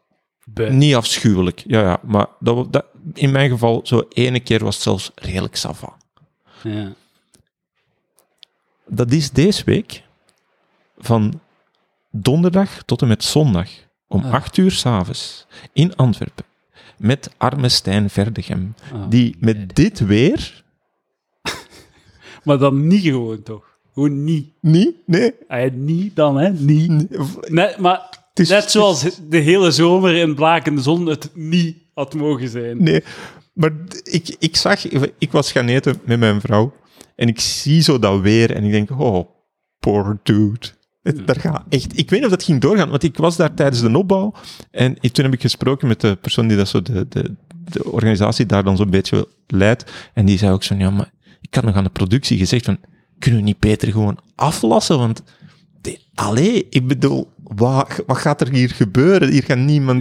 Niet 0.68 0.94
afschuwelijk, 0.94 1.64
ja, 1.66 1.80
ja. 1.80 2.00
Maar 2.02 2.26
dat, 2.40 2.72
dat, 2.72 2.84
in 3.12 3.30
mijn 3.32 3.50
geval, 3.50 3.80
zo 3.84 4.06
ene 4.08 4.40
keer 4.40 4.64
was 4.64 4.74
het 4.74 4.82
zelfs 4.82 5.10
redelijk 5.14 5.56
sava. 5.56 5.96
Ja. 6.62 6.92
Dat 8.86 9.12
is 9.12 9.30
deze 9.30 9.64
week 9.64 10.02
van 10.98 11.40
donderdag 12.10 12.82
tot 12.82 13.02
en 13.02 13.08
met 13.08 13.24
zondag 13.24 13.68
om 14.08 14.24
Ah. 14.24 14.32
acht 14.32 14.56
uur 14.56 14.70
s'avonds 14.70 15.46
in 15.72 15.96
Antwerpen 15.96 16.44
met 16.98 17.30
arme 17.36 17.68
Stijn 17.68 18.10
Verdegem, 18.10 18.74
Ah. 18.92 19.10
die 19.10 19.36
met 19.40 19.76
dit 19.76 19.98
weer... 20.00 20.62
Maar 22.44 22.58
dan 22.58 22.86
niet 22.86 23.02
gewoon, 23.02 23.42
toch? 23.42 23.64
Gewoon 23.94 24.24
niet. 24.24 24.48
Niet? 24.60 24.94
Nee. 25.06 25.32
Ah, 25.48 25.62
ja, 25.62 25.68
niet 25.72 26.16
dan, 26.16 26.36
hè? 26.36 26.50
Niet. 26.50 26.88
nee, 26.88 27.08
Net, 27.48 27.78
maar 27.78 28.18
is- 28.34 28.48
net 28.48 28.70
zoals 28.70 29.20
de 29.28 29.36
hele 29.38 29.70
zomer 29.70 30.14
in 30.14 30.34
blakende 30.34 30.82
zon 30.82 31.06
het 31.06 31.30
niet 31.34 31.76
had 31.94 32.14
mogen 32.14 32.48
zijn. 32.48 32.82
Nee, 32.82 33.04
maar 33.52 33.72
ik, 34.02 34.36
ik 34.38 34.56
zag, 34.56 34.84
ik 35.18 35.32
was 35.32 35.52
gaan 35.52 35.66
eten 35.68 36.00
met 36.04 36.18
mijn 36.18 36.40
vrouw 36.40 36.72
en 37.16 37.28
ik 37.28 37.40
zie 37.40 37.80
zo 37.80 37.98
dat 37.98 38.20
weer 38.20 38.54
en 38.54 38.64
ik 38.64 38.70
denk, 38.70 39.00
oh, 39.00 39.28
poor 39.78 40.18
dude. 40.22 40.66
Het, 41.02 41.26
daar 41.26 41.40
gaat 41.40 41.62
echt, 41.68 41.98
ik 41.98 42.10
weet 42.10 42.20
niet 42.20 42.24
of 42.24 42.36
dat 42.36 42.44
ging 42.44 42.60
doorgaan, 42.60 42.90
want 42.90 43.02
ik 43.02 43.16
was 43.16 43.36
daar 43.36 43.54
tijdens 43.54 43.80
de 43.80 43.98
opbouw 43.98 44.34
en 44.70 45.00
toen 45.00 45.24
heb 45.24 45.34
ik 45.34 45.40
gesproken 45.40 45.88
met 45.88 46.00
de 46.00 46.16
persoon 46.16 46.46
die 46.48 46.56
dat 46.56 46.68
zo 46.68 46.82
de, 46.82 47.08
de, 47.08 47.34
de 47.64 47.92
organisatie 47.92 48.46
daar 48.46 48.64
dan 48.64 48.76
zo'n 48.76 48.90
beetje 48.90 49.28
leidt 49.46 49.92
en 50.14 50.26
die 50.26 50.38
zei 50.38 50.52
ook 50.52 50.62
zo, 50.62 50.74
ja, 50.74 50.90
maar 50.90 51.12
ik 51.40 51.54
had 51.54 51.64
nog 51.64 51.74
aan 51.74 51.84
de 51.84 51.90
productie 51.90 52.38
gezegd 52.38 52.64
van, 52.64 52.78
kunnen 53.18 53.40
we 53.40 53.46
niet 53.46 53.58
beter 53.58 53.92
gewoon 53.92 54.18
aflassen? 54.34 54.98
Want, 54.98 55.22
de, 55.80 55.98
allee, 56.14 56.66
ik 56.70 56.86
bedoel, 56.86 57.32
wat, 57.42 58.02
wat 58.06 58.16
gaat 58.16 58.40
er 58.40 58.52
hier 58.52 58.70
gebeuren? 58.70 59.30
Hier 59.30 59.42
gaat 59.42 59.58
niemand... 59.58 60.00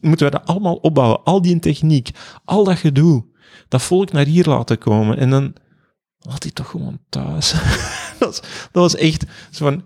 Moeten 0.00 0.26
we 0.26 0.30
dat 0.30 0.46
allemaal 0.46 0.74
opbouwen? 0.74 1.24
Al 1.24 1.42
die 1.42 1.58
techniek, 1.58 2.10
al 2.44 2.64
dat 2.64 2.78
gedoe, 2.78 3.24
dat 3.68 3.82
volk 3.82 4.12
naar 4.12 4.26
hier 4.26 4.46
laten 4.46 4.78
komen 4.78 5.18
en 5.18 5.30
dan 5.30 5.52
laat 6.20 6.42
hij 6.42 6.52
toch 6.52 6.70
gewoon 6.70 6.98
thuis. 7.08 7.52
dat, 8.18 8.28
was, 8.28 8.40
dat 8.72 8.82
was 8.82 8.96
echt 8.96 9.24
zo 9.50 9.64
van... 9.64 9.84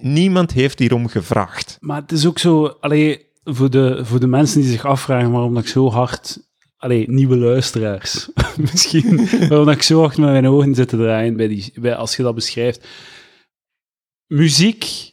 Niemand 0.00 0.52
heeft 0.52 0.78
hierom 0.78 1.08
gevraagd. 1.08 1.76
Maar 1.80 2.00
het 2.00 2.12
is 2.12 2.26
ook 2.26 2.38
zo, 2.38 2.66
allee, 2.66 3.26
voor 3.44 3.70
de, 3.70 4.00
voor 4.04 4.20
de 4.20 4.26
mensen 4.26 4.60
die 4.60 4.70
zich 4.70 4.84
afvragen 4.84 5.30
waarom 5.30 5.54
dat 5.54 5.62
ik 5.62 5.68
zo 5.68 5.90
hard, 5.90 6.38
allee, 6.76 7.10
nieuwe 7.10 7.36
luisteraars, 7.36 8.28
misschien, 8.70 9.28
waarom 9.48 9.66
dat 9.66 9.74
ik 9.74 9.82
zo 9.82 10.00
hard 10.00 10.16
met 10.16 10.30
mijn 10.30 10.48
ogen 10.48 10.74
zit 10.74 10.88
te 10.88 10.96
draaien 10.96 11.36
bij 11.36 11.48
die, 11.48 11.72
bij, 11.74 11.94
als 11.94 12.16
je 12.16 12.22
dat 12.22 12.34
beschrijft. 12.34 12.86
Muziek 14.26 15.12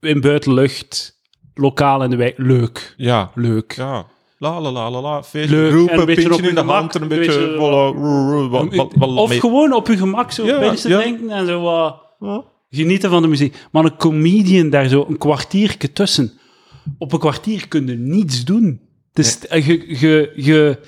in 0.00 0.20
buitenlucht, 0.20 1.20
lokaal 1.54 2.04
in 2.04 2.10
de 2.10 2.16
wijk, 2.16 2.38
leuk, 2.38 2.94
Ja, 2.96 3.30
leuk. 3.34 3.72
Ja. 3.72 4.06
La 4.42 4.60
la 4.60 4.70
la 4.72 4.90
la 4.90 5.00
la. 5.00 5.22
Feestje, 5.22 5.56
Leuk, 5.56 5.70
en 5.70 5.76
roepen, 5.76 5.98
een 5.98 6.04
beetje 6.06 6.22
pintje 6.28 6.42
op 6.42 6.48
in 6.48 6.54
de 6.54 6.60
gemak, 6.60 6.76
hand, 6.78 6.94
en 6.94 7.02
een 7.02 7.10
een 7.10 7.18
beetje... 7.18 7.38
beetje- 7.38 7.54
voilà, 7.56 7.96
roe, 7.98 8.30
roe, 8.30 8.48
wat- 8.48 8.74
wat- 8.74 8.92
wat- 8.96 9.16
Of 9.16 9.28
mee- 9.28 9.40
gewoon 9.40 9.72
op 9.72 9.86
je 9.86 9.96
gemak 9.96 10.32
zo 10.32 10.44
Ja, 10.46 10.58
bij 10.58 10.76
te 10.76 10.88
ja. 10.88 10.98
denken 10.98 11.30
en 11.30 11.46
zo 11.46 11.60
wat 11.60 11.96
Ja. 12.20 12.44
genieten 12.70 13.10
van 13.10 13.22
de 13.22 13.28
muziek. 13.28 13.56
Maar 13.72 13.84
een 13.84 13.96
comedian 13.96 14.70
daar 14.70 14.88
zo 14.88 15.04
een 15.08 15.18
kwartiertje 15.18 15.92
tussen. 15.92 16.32
Op 16.98 17.12
een 17.12 17.18
kwartier 17.18 17.68
kun 17.68 17.86
je 17.86 17.94
niets 17.96 18.44
doen. 18.44 18.80
Het, 19.12 19.26
is, 19.26 19.46
eh, 19.46 19.66
je, 19.66 19.98
je, 19.98 20.32
je, 20.36 20.78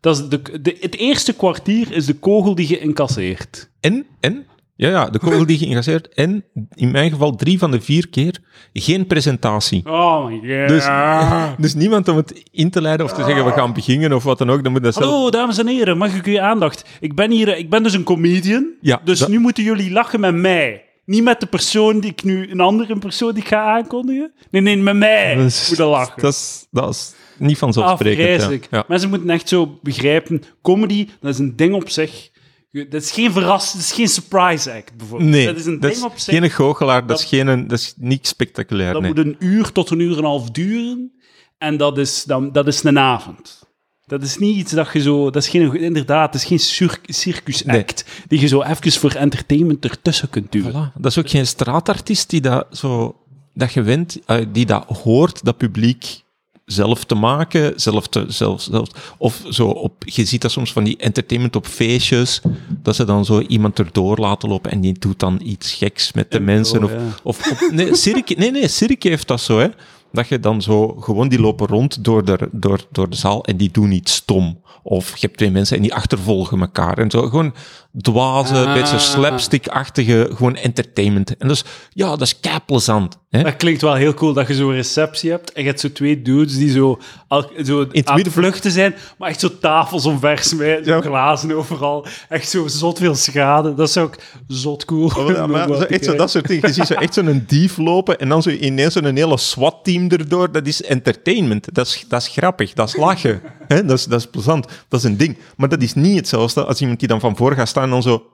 dat 0.00 0.16
is 0.18 0.28
de, 0.28 0.60
de, 0.62 0.76
het 0.80 0.96
eerste 0.96 1.32
kwartier 1.32 1.92
is 1.92 2.06
de 2.06 2.14
kogel 2.14 2.54
die 2.54 2.68
je 2.68 2.78
incasseert. 2.78 3.70
En, 3.80 4.06
en, 4.20 4.46
ja, 4.76 4.88
ja, 4.88 5.04
de 5.10 5.18
kogel 5.18 5.46
die 5.46 5.58
geïngasseerd. 5.58 6.08
En 6.14 6.44
in 6.74 6.90
mijn 6.90 7.10
geval 7.10 7.34
drie 7.36 7.58
van 7.58 7.70
de 7.70 7.80
vier 7.80 8.08
keer 8.08 8.38
geen 8.72 9.06
presentatie. 9.06 9.82
Oh 9.86 10.26
my 10.26 10.32
god. 10.38 10.68
Dus, 10.68 10.86
dus 11.64 11.74
niemand 11.74 12.08
om 12.08 12.16
het 12.16 12.42
in 12.50 12.70
te 12.70 12.80
leiden 12.80 13.06
of 13.06 13.12
te 13.12 13.24
zeggen 13.24 13.44
we 13.44 13.50
gaan 13.52 13.72
beginnen 13.72 14.12
of 14.12 14.24
wat 14.24 14.38
dan 14.38 14.50
ook. 14.50 14.62
Dan 14.62 14.72
moet 14.72 14.82
dat 14.82 14.94
zelf... 14.94 15.06
Hallo, 15.06 15.30
dames 15.30 15.58
en 15.58 15.66
heren, 15.66 15.96
mag 15.98 16.14
ik 16.14 16.26
uw 16.26 16.40
aandacht? 16.40 16.84
Ik 17.00 17.14
ben 17.14 17.30
hier, 17.30 17.56
ik 17.58 17.70
ben 17.70 17.82
dus 17.82 17.92
een 17.94 18.04
comedian, 18.04 18.66
Ja, 18.80 19.00
dus 19.04 19.18
dat- 19.18 19.28
nu 19.28 19.38
moeten 19.38 19.64
jullie 19.64 19.90
lachen 19.92 20.20
met 20.20 20.34
mij. 20.34 20.84
Niet 21.06 21.22
met 21.22 21.40
de 21.40 21.46
persoon 21.46 22.00
die 22.00 22.10
ik 22.10 22.22
nu, 22.24 22.50
een 22.50 22.60
andere 22.60 22.98
persoon 22.98 23.32
die 23.34 23.42
ik 23.42 23.48
ga 23.48 23.74
aankondigen. 23.76 24.32
Nee, 24.50 24.62
nee, 24.62 24.76
met 24.76 24.96
mij 24.96 25.34
Dat 25.36 25.44
is- 25.44 25.68
moeten 25.68 25.86
lachen. 25.86 26.22
Dat 26.22 26.32
is, 26.32 26.66
dat 26.70 26.90
is 26.90 27.12
niet 27.38 27.58
vanzelfsprekend. 27.58 28.42
ja. 28.42 28.58
Ja. 28.70 28.84
Mensen 28.88 29.08
moeten 29.08 29.30
echt 29.30 29.48
zo 29.48 29.78
begrijpen, 29.82 30.42
comedy, 30.62 31.08
dat 31.20 31.32
is 31.32 31.38
een 31.38 31.56
ding 31.56 31.74
op 31.74 31.88
zich. 31.88 32.30
Je- 32.74 32.88
Dat 32.88 33.02
is 33.02 33.10
geen 33.10 33.32
verras, 33.32 33.72
dat 33.72 33.80
is 33.80 33.92
geen 33.92 34.08
surprise 34.08 34.72
act, 34.72 34.96
bijvoorbeeld. 34.96 35.30
Nee, 35.30 35.46
dat 35.46 35.56
is 35.56 35.66
een 35.66 35.80
ding 35.80 36.02
op 36.02 36.18
zich. 36.18 36.38
geen 36.38 36.50
goochelaar, 36.50 37.00
dat, 37.00 37.08
Dat- 37.08 37.18
is, 37.20 37.24
geen, 37.24 37.66
dat 37.68 37.78
is 37.78 37.94
niet 37.96 38.26
spectaculair. 38.26 38.92
dat 38.92 39.02
nee. 39.02 39.14
moet 39.14 39.24
een 39.26 39.36
uur 39.38 39.72
tot 39.72 39.90
een 39.90 39.98
uur 40.00 40.12
en 40.12 40.18
een 40.18 40.24
half 40.24 40.50
duren. 40.50 41.12
En 41.58 41.76
dat 41.76 41.98
is, 41.98 42.24
dan, 42.24 42.52
dat 42.52 42.66
is 42.66 42.82
een 42.82 42.98
avond. 42.98 43.62
Dat 44.06 44.22
is 44.22 44.38
niet 44.38 44.56
iets 44.56 44.72
dat 44.72 44.92
je 44.92 45.00
zo... 45.00 45.30
Dat 45.30 45.42
is 45.42 45.48
geen, 45.48 45.74
inderdaad, 45.74 46.32
dat 46.32 46.40
is 46.40 46.46
geen 46.46 46.58
cir- 46.58 47.00
circus 47.02 47.66
act 47.66 48.04
die 48.28 48.40
je 48.40 48.46
zo 48.46 48.62
even 48.62 48.92
voor 48.92 49.10
entertainment 49.12 49.84
ertussen 49.84 50.30
kunt 50.30 50.52
duwen. 50.52 50.72
Voilà. 50.72 50.92
Dat 51.00 51.10
is 51.10 51.18
ook 51.18 51.28
geen 51.30 51.46
straatartiest 51.46 52.30
die 52.30 52.40
dat 52.40 52.66
zo 52.70 53.16
dat 53.54 53.70
gewend, 53.70 54.18
eh, 54.26 54.44
die 54.52 54.66
dat 54.66 54.84
hoort, 54.86 55.44
dat 55.44 55.56
publiek 55.56 56.22
zelf 56.64 57.04
te 57.04 57.14
maken, 57.14 57.72
zelf 57.80 58.06
te, 58.08 58.24
zelf, 58.28 58.62
zelf, 58.62 59.14
of 59.18 59.42
zo 59.50 59.68
op, 59.68 60.02
je 60.06 60.24
ziet 60.24 60.42
dat 60.42 60.50
soms 60.50 60.72
van 60.72 60.84
die 60.84 60.96
entertainment 60.96 61.56
op 61.56 61.66
feestjes, 61.66 62.40
dat 62.82 62.96
ze 62.96 63.04
dan 63.04 63.24
zo 63.24 63.40
iemand 63.40 63.78
erdoor 63.78 64.18
laten 64.18 64.48
lopen 64.48 64.70
en 64.70 64.80
die 64.80 64.98
doet 64.98 65.18
dan 65.18 65.40
iets 65.42 65.72
geks 65.72 66.12
met 66.12 66.30
de 66.30 66.40
mensen. 66.40 66.84
Of, 66.84 66.92
ja. 66.92 66.98
of 67.22 67.70
nee, 67.70 68.24
nee, 68.36 68.50
nee, 68.50 68.68
Cirque 68.68 69.08
heeft 69.08 69.28
dat 69.28 69.40
zo, 69.40 69.58
hè. 69.58 69.68
Dat 70.12 70.28
je 70.28 70.40
dan 70.40 70.62
zo, 70.62 70.96
gewoon 71.00 71.28
die 71.28 71.40
lopen 71.40 71.66
rond 71.66 72.04
door 72.04 72.24
de, 72.24 72.48
door, 72.52 72.86
door 72.90 73.10
de 73.10 73.16
zaal 73.16 73.44
en 73.44 73.56
die 73.56 73.70
doen 73.70 73.92
iets 73.92 74.14
stom. 74.14 74.60
Of 74.82 75.16
je 75.16 75.26
hebt 75.26 75.36
twee 75.36 75.50
mensen 75.50 75.76
en 75.76 75.82
die 75.82 75.94
achtervolgen 75.94 76.60
elkaar. 76.60 76.98
En 76.98 77.10
zo 77.10 77.28
gewoon 77.28 77.54
dwaze, 78.00 78.54
Ah. 78.54 78.74
beetje 78.74 78.98
slapstick-achtige, 78.98 80.30
gewoon 80.34 80.56
entertainment. 80.56 81.36
En 81.36 81.48
dus, 81.48 81.64
ja, 81.92 82.08
dat 82.08 82.20
is 82.20 82.40
kei 82.40 82.58
plezant. 82.66 83.18
Hè? 83.30 83.42
Dat 83.42 83.56
klinkt 83.56 83.82
wel 83.82 83.94
heel 83.94 84.14
cool 84.14 84.32
dat 84.32 84.48
je 84.48 84.54
zo'n 84.54 84.72
receptie 84.72 85.30
hebt 85.30 85.52
en 85.52 85.62
je 85.62 85.68
hebt 85.68 85.80
zo 85.80 85.92
twee 85.92 86.22
dudes 86.22 86.56
die 86.56 86.70
zo, 86.70 86.98
al, 87.28 87.50
zo 87.64 87.80
aan 87.80 87.88
het 87.92 88.14
midden- 88.14 88.32
vluchten 88.32 88.70
zijn, 88.70 88.94
maar 89.18 89.28
echt 89.28 89.40
zo 89.40 89.48
tafels 89.60 90.06
omversmijten, 90.06 90.94
Ja. 90.94 91.00
glazen 91.00 91.52
overal. 91.56 92.06
Echt 92.28 92.48
zo 92.48 92.66
zot 92.68 92.98
veel 92.98 93.14
schade. 93.14 93.74
Dat 93.74 93.88
is 93.88 93.96
ook 93.96 94.14
zot 94.48 94.84
cool. 94.84 95.10
Oh, 95.18 95.30
Ja, 95.30 95.46
maar 95.46 95.66
zo, 95.66 95.72
echt 95.82 96.04
zo, 96.04 96.16
dat 96.16 96.30
soort 96.30 96.46
dingen. 96.46 96.68
Je 96.68 96.72
ziet 96.74 96.86
zo 96.86 96.94
echt 96.94 97.14
zo'n 97.14 97.44
dief 97.46 97.76
lopen 97.76 98.18
en 98.18 98.28
dan 98.28 98.42
zo 98.42 98.50
ineens 98.50 98.92
zo'n 98.92 99.16
hele 99.16 99.38
SWAT-team 99.38 100.08
erdoor. 100.10 100.52
Dat 100.52 100.66
is 100.66 100.82
entertainment. 100.82 101.74
Dat 101.74 101.86
is, 101.86 102.04
dat 102.08 102.20
is 102.22 102.28
grappig. 102.28 102.72
Dat 102.72 102.88
is 102.88 102.96
lachen. 102.96 103.42
Hè? 103.68 103.84
Dat, 103.84 103.98
is, 103.98 104.04
dat 104.04 104.20
is 104.20 104.26
plezant. 104.26 104.66
Dat 104.88 105.00
is 105.00 105.06
een 105.06 105.16
ding. 105.16 105.36
Maar 105.56 105.68
dat 105.68 105.82
is 105.82 105.94
niet 105.94 106.16
hetzelfde 106.16 106.64
als 106.64 106.80
iemand 106.80 106.98
die 106.98 107.08
dan 107.08 107.20
van 107.20 107.36
voor 107.36 107.54
gaat 107.54 107.68
staan 107.68 107.83
en 107.84 107.90
dan 107.90 108.02
zo... 108.02 108.30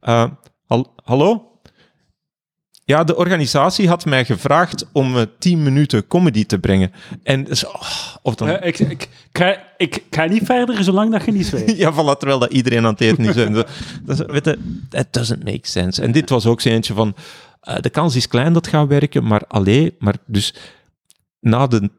eh, 0.00 0.30
hal- 0.66 0.94
hallo? 1.04 1.50
Ja, 2.84 3.04
de 3.04 3.16
organisatie 3.16 3.88
had 3.88 4.04
mij 4.04 4.24
gevraagd 4.24 4.86
om 4.92 5.16
eh, 5.16 5.22
10 5.38 5.62
minuten 5.62 6.06
comedy 6.06 6.44
te 6.46 6.58
brengen. 6.58 6.92
En 7.22 7.44
dus, 7.44 7.66
oh, 7.66 7.82
of 8.22 8.34
dan... 8.34 8.48
Ja, 8.48 8.60
ik, 8.62 8.78
ik, 8.78 9.08
ga, 9.32 9.62
ik 9.76 10.02
ga 10.10 10.24
niet 10.24 10.42
verder 10.44 10.84
zolang 10.84 11.12
dat 11.12 11.24
je 11.24 11.32
niet 11.32 11.46
zwijgt. 11.46 11.76
Ja, 11.82 11.92
voilà, 11.92 12.18
terwijl 12.18 12.38
dat 12.38 12.52
iedereen 12.52 12.84
aan 12.84 12.92
het 12.92 13.00
eten 13.00 13.24
is. 13.24 13.34
Zo. 13.34 13.50
dat, 13.50 13.68
is- 14.20 14.26
weet 14.26 14.44
je, 14.44 14.58
that 14.88 15.12
doesn't 15.12 15.44
make 15.44 15.58
sense. 15.68 16.02
En 16.02 16.12
dit 16.12 16.30
was 16.30 16.46
ook 16.46 16.60
zo 16.60 16.68
eentje 16.68 16.94
van, 16.94 17.14
eh, 17.60 17.76
de 17.80 17.90
kans 17.90 18.16
is 18.16 18.28
klein 18.28 18.52
dat 18.52 18.66
gaat 18.66 18.88
werken, 18.88 19.26
maar 19.26 19.42
alleen, 19.48 19.94
maar 19.98 20.14
dus 20.26 20.54
na 21.40 21.66
de, 21.66 21.90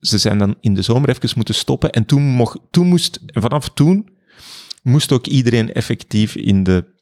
ze 0.00 0.18
zijn 0.18 0.38
dan 0.38 0.54
in 0.60 0.74
de 0.74 0.82
zomer 0.82 1.08
even 1.08 1.30
moeten 1.36 1.54
stoppen 1.54 1.90
en 1.90 2.04
toen, 2.06 2.22
mocht, 2.22 2.58
toen 2.70 2.86
moest, 2.86 3.20
en 3.26 3.42
vanaf 3.42 3.68
toen 3.68 4.08
moest 4.86 5.12
ook 5.12 5.26
iedereen 5.26 5.72
effectief 5.72 6.34
in 6.34 6.62
de 6.62 6.94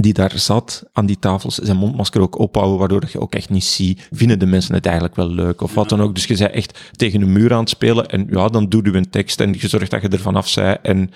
die 0.00 0.12
daar 0.12 0.38
zat 0.38 0.82
aan 0.92 1.06
die 1.06 1.18
tafels, 1.18 1.54
zijn 1.54 1.76
mondmasker 1.76 2.20
ook 2.20 2.38
ophouden, 2.38 2.78
waardoor 2.78 3.00
dat 3.00 3.12
je 3.12 3.20
ook 3.20 3.34
echt 3.34 3.50
niet 3.50 3.64
ziet, 3.64 4.08
vinden 4.10 4.38
de 4.38 4.46
mensen 4.46 4.74
het 4.74 4.84
eigenlijk 4.86 5.16
wel 5.16 5.28
leuk, 5.28 5.60
of 5.60 5.74
wat 5.74 5.88
dan 5.88 6.00
ook. 6.00 6.14
Dus 6.14 6.24
je 6.24 6.36
zei 6.36 6.50
echt 6.50 6.80
tegen 6.96 7.22
een 7.22 7.32
muur 7.32 7.52
aan 7.52 7.60
het 7.60 7.68
spelen, 7.68 8.08
en 8.08 8.26
ja, 8.30 8.48
dan 8.48 8.68
doe 8.68 8.84
je 8.84 8.96
een 8.96 9.10
tekst, 9.10 9.40
en 9.40 9.54
je 9.58 9.68
zorgt 9.68 9.90
dat 9.90 10.02
je 10.02 10.08
er 10.08 10.18
vanaf 10.18 10.48
zei, 10.48 10.76
en 10.82 11.10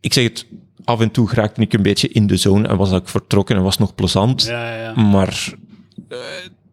ik 0.00 0.12
zeg 0.12 0.24
het, 0.24 0.46
af 0.84 1.00
en 1.00 1.10
toe 1.10 1.28
raakte 1.32 1.60
ik 1.60 1.72
een 1.72 1.82
beetje 1.82 2.08
in 2.08 2.26
de 2.26 2.36
zone, 2.36 2.68
en 2.68 2.76
was 2.76 2.92
ik 2.92 3.08
vertrokken, 3.08 3.56
en 3.56 3.62
was 3.62 3.78
nog 3.78 3.94
plezant, 3.94 4.42
Ja, 4.42 4.74
ja. 4.74 5.00
maar 5.00 5.54
eh, 6.08 6.18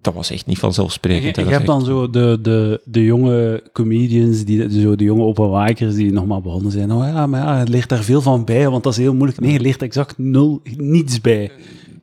dat 0.02 0.14
was 0.14 0.32
echt 0.32 0.46
niet 0.46 0.58
vanzelfsprekend. 0.60 1.36
je 1.36 1.42
hebt 1.44 1.66
dan 1.66 1.86
zo 1.86 2.10
de, 2.10 2.40
de, 2.42 2.82
de 2.86 3.04
jonge 3.04 3.64
comedians, 3.74 4.44
die, 4.46 4.82
zo 4.82 4.96
de 4.96 5.04
jonge 5.04 5.24
openwakers 5.24 5.96
die 5.96 6.12
nog 6.12 6.26
maar 6.26 6.42
begonnen 6.42 6.72
zijn. 6.72 6.92
Oh 6.92 7.04
ja, 7.08 7.28
maar 7.28 7.42
ja, 7.42 7.60
je 7.60 7.68
leert 7.70 7.90
daar 7.90 8.04
veel 8.04 8.22
van 8.22 8.46
bij, 8.46 8.70
want 8.70 8.84
dat 8.84 8.94
is 8.94 9.00
heel 9.00 9.14
moeilijk. 9.14 9.40
Nee, 9.40 9.52
je 9.52 9.60
leert 9.60 9.82
exact 9.82 10.18
nul, 10.18 10.62
niets 10.78 11.22
bij. 11.22 11.52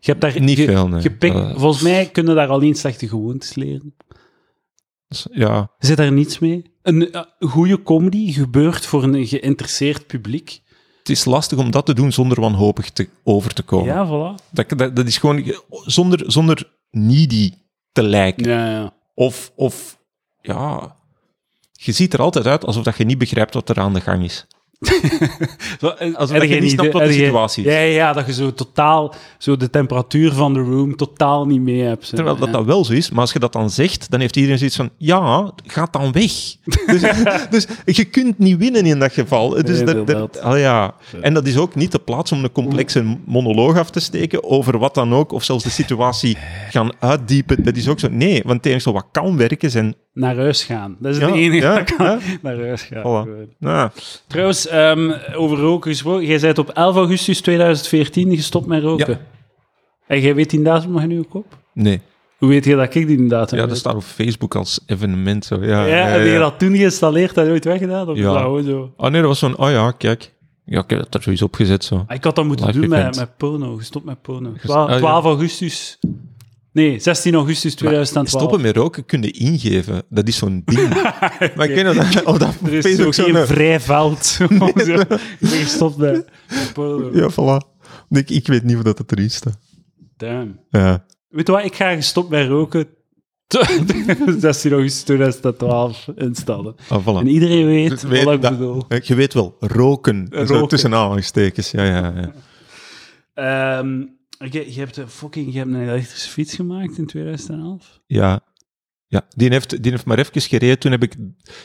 Je 0.01 0.13
hebt 0.13 0.21
daar 0.21 0.41
Niet 0.41 0.59
veel, 0.59 0.89
nee. 0.89 1.01
gepikt- 1.01 1.53
volgens 1.61 1.83
mij 1.83 2.07
kunnen 2.07 2.35
daar 2.35 2.49
alleen 2.49 2.75
slechte 2.75 3.09
gewoontes 3.09 3.55
leren. 3.55 3.95
echt- 5.09 5.29
ja, 5.33 5.71
zit 5.79 5.97
daar 5.97 6.13
niets 6.13 6.39
mee. 6.39 6.63
Een 6.83 7.13
eh, 7.13 7.21
goede 7.39 7.83
comedy 7.83 8.33
gebeurt 8.33 8.87
voor 8.87 9.03
een 9.03 9.27
geïnteresseerd 9.27 10.07
publiek. 10.07 10.61
het 10.99 11.09
is 11.09 11.25
lastig 11.25 11.59
om 11.59 11.71
dat 11.71 11.87
te 11.87 11.95
doen 11.95 12.13
zonder 12.13 12.41
wanhopig 12.41 12.91
te, 12.91 13.09
over 13.25 13.55
te 13.55 13.63
komen. 13.63 13.87
Ja, 13.95 14.07
voilà. 14.07 14.45
Dat, 14.51 14.69
dat, 14.79 14.97
dat 14.97 15.07
is 15.07 15.19
gewoon 15.19 15.43
zonder, 15.85 16.23
zonder 16.27 16.71
needy 16.91 17.51
te 17.97 18.03
lijken. 18.03 18.49
Ja, 18.49 18.71
ja. 18.71 18.93
Of, 19.15 19.53
of, 19.55 19.99
ja, 20.41 20.97
je 21.73 21.93
ziet 21.93 22.13
er 22.13 22.21
altijd 22.21 22.47
uit 22.47 22.65
alsof 22.65 22.85
dat 22.85 22.97
je 22.97 23.05
niet 23.05 23.19
begrijpt 23.19 23.55
wat 23.55 23.69
er 23.69 23.81
aan 23.81 23.95
de 23.95 24.01
gang 24.01 24.25
is. 24.25 24.47
Zo, 25.81 25.89
en- 25.89 26.17
Alsof 26.17 26.39
dat 26.39 26.49
je 26.49 26.61
niet 26.61 26.71
snapt 26.71 26.93
wat 26.93 27.03
de 27.03 27.13
situatie 27.13 27.65
is. 27.65 27.73
Ja, 27.73 27.79
ja, 27.79 27.85
ja, 27.95 28.13
dat 28.13 28.27
je 28.27 28.33
zo 28.33 28.53
totaal, 28.53 29.15
zo 29.39 29.57
de 29.57 29.71
temperatuur 29.71 30.33
van 30.33 30.55
de 30.55 30.61
room 30.61 30.97
totaal 30.97 31.47
niet 31.47 31.61
mee 31.61 31.81
hebt. 31.83 32.07
zo. 32.07 32.15
Terwijl 32.17 32.37
dat 32.37 32.47
Ja. 32.47 32.53
dat 32.55 32.65
wel 32.65 32.85
zo 32.85 32.93
is, 32.93 33.11
maar 33.11 33.21
als 33.21 33.33
je 33.33 33.39
dat 33.39 33.53
dan 33.53 33.71
zegt, 33.71 34.11
dan 34.11 34.21
heeft 34.21 34.37
iedereen 34.37 34.59
zoiets 34.59 34.77
van, 34.77 34.91
ja, 34.99 35.53
ga 35.67 35.89
dan 35.91 36.13
weg. 36.13 36.33
dus, 37.51 37.67
dus 37.85 37.97
je 37.97 38.05
kunt 38.05 38.39
niet 38.39 38.59
winnen 38.59 38.87
in 38.87 38.99
dat 38.99 39.13
geval. 39.13 39.49
Dus 39.51 39.81
Nee, 39.83 40.05
dat, 40.05 40.41
ah 40.41 40.59
ja. 40.59 40.95
En 41.21 41.35
dat 41.35 41.47
is 41.47 41.57
ook 41.57 41.75
niet 41.75 41.93
de 41.93 41.99
plaats 41.99 42.33
om 42.33 42.45
een 42.45 42.53
complexe 42.53 43.17
monoloog 43.27 43.79
af 43.79 43.91
te 43.91 44.01
steken 44.01 44.45
over 44.45 44.79
wat 44.79 44.95
dan 44.95 45.15
ook, 45.15 45.33
of 45.33 45.45
zelfs 45.45 45.65
de 45.65 45.71
situatie 45.71 46.37
gaan 46.71 46.91
uitdiepen. 46.99 47.65
Dat 47.65 47.77
is 47.77 47.89
ook 47.89 48.01
zo. 48.01 48.09
Nee, 48.11 48.43
want 48.45 48.57
het 48.65 48.67
enige 48.73 48.93
wat 48.93 49.07
kan 49.13 49.37
werken 49.37 49.71
zijn... 49.71 49.95
Naar 50.17 50.37
huis 50.37 50.65
gaan. 50.65 50.97
Dat 50.99 51.13
is 51.15 51.19
Ja, 51.21 51.27
het 51.27 51.35
enige 51.35 51.67
ja, 51.67 51.75
dat 51.75 51.95
kan. 51.97 52.07
ja. 52.07 52.19
Naar 52.43 52.59
huis 52.61 52.83
gaan. 52.83 53.91
Trouwens, 54.27 54.67
ehm, 54.67 55.13
over 55.35 55.59
roken 55.59 55.91
gesproken. 55.91 56.27
Jij 56.27 56.41
bent 56.41 56.59
op 56.59 56.69
11 56.71 56.97
augustus 56.97 57.41
2014 57.41 58.37
gestopt 58.37 58.67
met 58.67 58.83
roken. 58.83 59.19
En 60.07 60.21
jij 60.21 60.35
weet 60.35 60.51
die 60.51 60.63
datum 60.63 60.91
nog 60.93 61.03
in 61.03 61.11
uw 61.11 61.25
kop? 61.29 61.59
nee. 61.73 62.01
Hoe 62.39 62.49
weet 62.49 62.65
je 62.65 62.77
dat 62.77 62.95
ik 62.95 63.07
die 63.07 63.27
datum 63.27 63.59
Ja, 63.59 63.67
dat 63.67 63.77
staat 63.77 63.95
op 63.95 64.03
Facebook 64.03 64.55
als 64.55 64.81
evenement. 64.87 65.45
Zo. 65.45 65.65
Ja, 65.65 65.85
Ja, 65.87 65.95
heb 66.07 66.25
je 66.27 66.39
dat 66.39 66.59
toen 66.59 66.77
geïnstalleerd 66.77 67.37
en 67.37 67.47
nooit 67.47 67.65
weggedaan? 67.65 68.09
Of 68.09 68.17
Ja. 68.17 68.63
zo? 68.63 68.93
Oh 68.97 69.11
nee, 69.11 69.21
dat 69.21 69.29
was 69.31 69.39
zo'n, 69.39 69.59
oh 69.59 69.71
ja, 69.71 69.91
kijk. 69.91 70.33
Ja, 70.65 70.81
ik 70.83 70.91
heb 70.91 70.99
dat 70.99 71.15
er 71.15 71.23
sowieso 71.23 71.45
opgezet, 71.45 71.85
zo. 71.85 72.05
Ah, 72.07 72.17
Ik 72.17 72.25
had 72.25 72.35
dat 72.37 72.45
moeten 72.45 72.67
Live 72.67 72.79
doen 72.81 72.89
met, 72.89 72.99
event. 72.99 73.17
met 73.17 73.37
porno. 73.37 73.77
Gestopt 73.77 74.05
met 74.05 74.23
porno. 74.23 74.51
Ges- 74.53 74.63
Twa- 74.71 74.83
ah, 74.85 74.91
ja. 74.91 74.97
12 74.99 75.25
augustus. 75.25 75.99
Nee, 76.77 76.99
16 76.99 77.35
augustus 77.35 77.75
2012. 77.75 78.29
Stoppen 78.43 78.61
met 78.61 78.77
roken 78.77 79.05
kun 79.05 79.23
je 79.23 79.31
ingeven. 79.31 80.03
Dat 80.09 80.29
is 80.29 80.37
zo'n 80.37 80.63
ding. 80.65 80.89
Maar 81.57 81.69
ik 81.69 81.75
weet 81.75 81.85
nog 81.85 81.95
dat... 82.11 82.25
Of 82.25 82.39
dat 82.39 82.55
Er 82.65 82.73
is 82.73 82.85
Facebook 82.85 83.15
zo 83.15 83.23
zo'n- 83.23 83.35
geen 83.35 83.47
vrij 83.47 83.81
veld. 83.81 84.37
Ik 84.41 84.59
ben 85.39 85.49
gestopt 85.49 85.97
porno. 86.75 87.11
Ja, 87.13 87.31
voilà. 87.31 87.85
Ik, 88.11 88.31
ik 88.31 88.47
weet 88.47 88.63
niet 88.65 88.77
of 88.77 88.83
dat 88.83 88.99
het 88.99 89.13
erin 89.13 89.31
staat. 89.31 89.59
Damn. 90.17 90.61
Ja. 90.71 91.05
Weet 91.29 91.47
je 91.47 91.53
wat? 91.53 91.65
Ik 91.65 91.75
ga 91.75 91.95
gestopt 91.95 92.29
met 92.31 92.49
roken. 92.49 92.87
16 94.39 94.73
augustus 94.73 95.03
2012 95.03 96.07
instellen. 96.17 96.75
Ah, 96.89 97.03
voilà. 97.07 97.19
En 97.21 97.27
iedereen 97.29 97.67
weet 97.67 98.03
weet 98.03 98.25
wat 98.25 98.35
ik 98.35 98.43
dat- 98.43 98.51
bedoel. 98.59 98.85
Je 99.03 99.15
weet 99.15 99.35
wel, 99.35 99.57
roken. 99.61 100.29
Zo 100.31 100.45
Roken. 100.45 100.69
tussen 100.69 100.95
aanhalingstekens. 100.95 101.71
Ja, 101.71 101.85
ja, 101.85 102.13
ja. 102.17 102.33
Ehm, 103.35 104.03
je, 104.39 104.73
je 104.73 104.79
hebt 104.79 104.97
een 104.97 105.09
fucking 105.09 105.53
je 105.53 105.59
hebt 105.59 105.71
een 105.71 105.89
elektrische 105.89 106.31
fiets 106.31 106.55
gemaakt 106.55 106.99
in 106.99 107.07
2011. 107.07 108.01
Ja, 108.07 108.43
ja. 109.07 109.27
Die, 109.37 109.49
heeft, 109.49 109.83
die 109.83 109.91
heeft 109.91 110.05
maar 110.05 110.19
even 110.19 110.41
gereden. 110.41 110.79
Toen 110.79 110.91
heb 110.91 111.03
ik... 111.03 111.15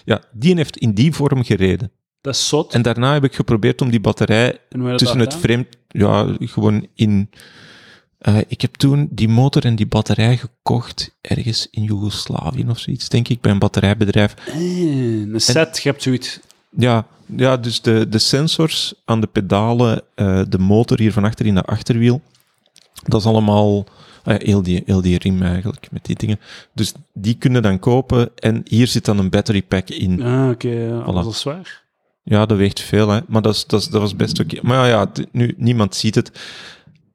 Ja, 0.06 0.24
die 0.32 0.56
heeft 0.56 0.78
in 0.78 0.94
die 0.94 1.14
vorm 1.14 1.44
gereden. 1.44 1.92
Dat 2.22 2.34
is 2.34 2.48
zot. 2.48 2.74
En 2.74 2.82
daarna 2.82 3.14
heb 3.14 3.24
ik 3.24 3.36
geprobeerd 3.36 3.82
om 3.82 3.90
die 3.90 4.00
batterij 4.00 4.58
tussen 4.96 5.20
het 5.20 5.36
frame... 5.36 5.68
Ja, 5.88 6.36
gewoon 6.40 6.88
in... 6.96 7.30
eh, 8.18 8.38
ik 8.48 8.62
heb 8.62 8.76
toen 8.76 9.08
die 9.12 9.30
motor 9.30 9.66
en 9.66 9.76
die 9.76 9.88
batterij 9.88 10.38
gekocht 10.38 11.18
ergens 11.22 11.68
in 11.72 11.84
Joegoslavië 11.84 12.66
of 12.68 12.80
zoiets, 12.80 13.10
denk 13.10 13.28
ik, 13.28 13.42
bij 13.42 13.52
een 13.52 13.60
batterijbedrijf. 13.60 14.34
Eh, 14.34 15.22
een 15.22 15.42
set, 15.42 15.84
je 15.84 15.90
hebt 15.90 16.02
zoiets. 16.02 16.40
Ja, 16.70 17.08
ja 17.26 17.58
dus 17.58 17.82
de, 17.82 18.10
de 18.10 18.20
sensors 18.20 18.94
aan 19.06 19.22
de 19.22 19.28
pedalen, 19.28 20.02
eh, 20.16 20.42
de 20.50 20.60
motor 20.60 21.00
hier 21.00 21.14
van 21.14 21.24
achter 21.24 21.46
in 21.46 21.56
de 21.56 21.64
achterwiel, 21.64 22.22
dat 23.04 23.20
is 23.20 23.26
allemaal 23.28 23.86
eh, 24.24 24.36
heel, 24.38 24.62
die, 24.62 24.84
heel 24.86 25.02
die 25.02 25.18
riem 25.18 25.42
eigenlijk, 25.42 25.88
met 25.92 26.06
die 26.06 26.16
dingen. 26.16 26.40
Dus 26.74 26.94
die 27.14 27.34
kunnen 27.34 27.62
dan 27.62 27.80
kopen 27.80 28.30
en 28.36 28.62
hier 28.68 28.88
zit 28.88 29.06
dan 29.06 29.18
een 29.18 29.30
battery 29.30 29.62
pack 29.62 29.90
in. 29.90 30.22
Ah, 30.24 30.50
oké, 30.50 30.70
ja, 30.70 31.02
Voilà. 31.02 31.14
dat 31.14 31.26
is 31.26 31.40
zwaar. 31.40 31.84
Ja, 32.24 32.46
dat 32.46 32.58
weegt 32.58 32.80
veel, 32.80 33.10
hè. 33.10 33.20
maar 33.28 33.42
dat, 33.42 33.54
is, 33.56 33.66
dat, 33.66 33.82
is, 33.82 33.88
dat 33.88 34.02
was 34.02 34.16
best 34.16 34.40
oké. 34.40 34.58
Maar 34.62 34.76
ja, 34.78 34.86
ja, 34.86 35.12
nu, 35.32 35.54
niemand 35.58 35.96
ziet 35.96 36.16
het. 36.16 36.32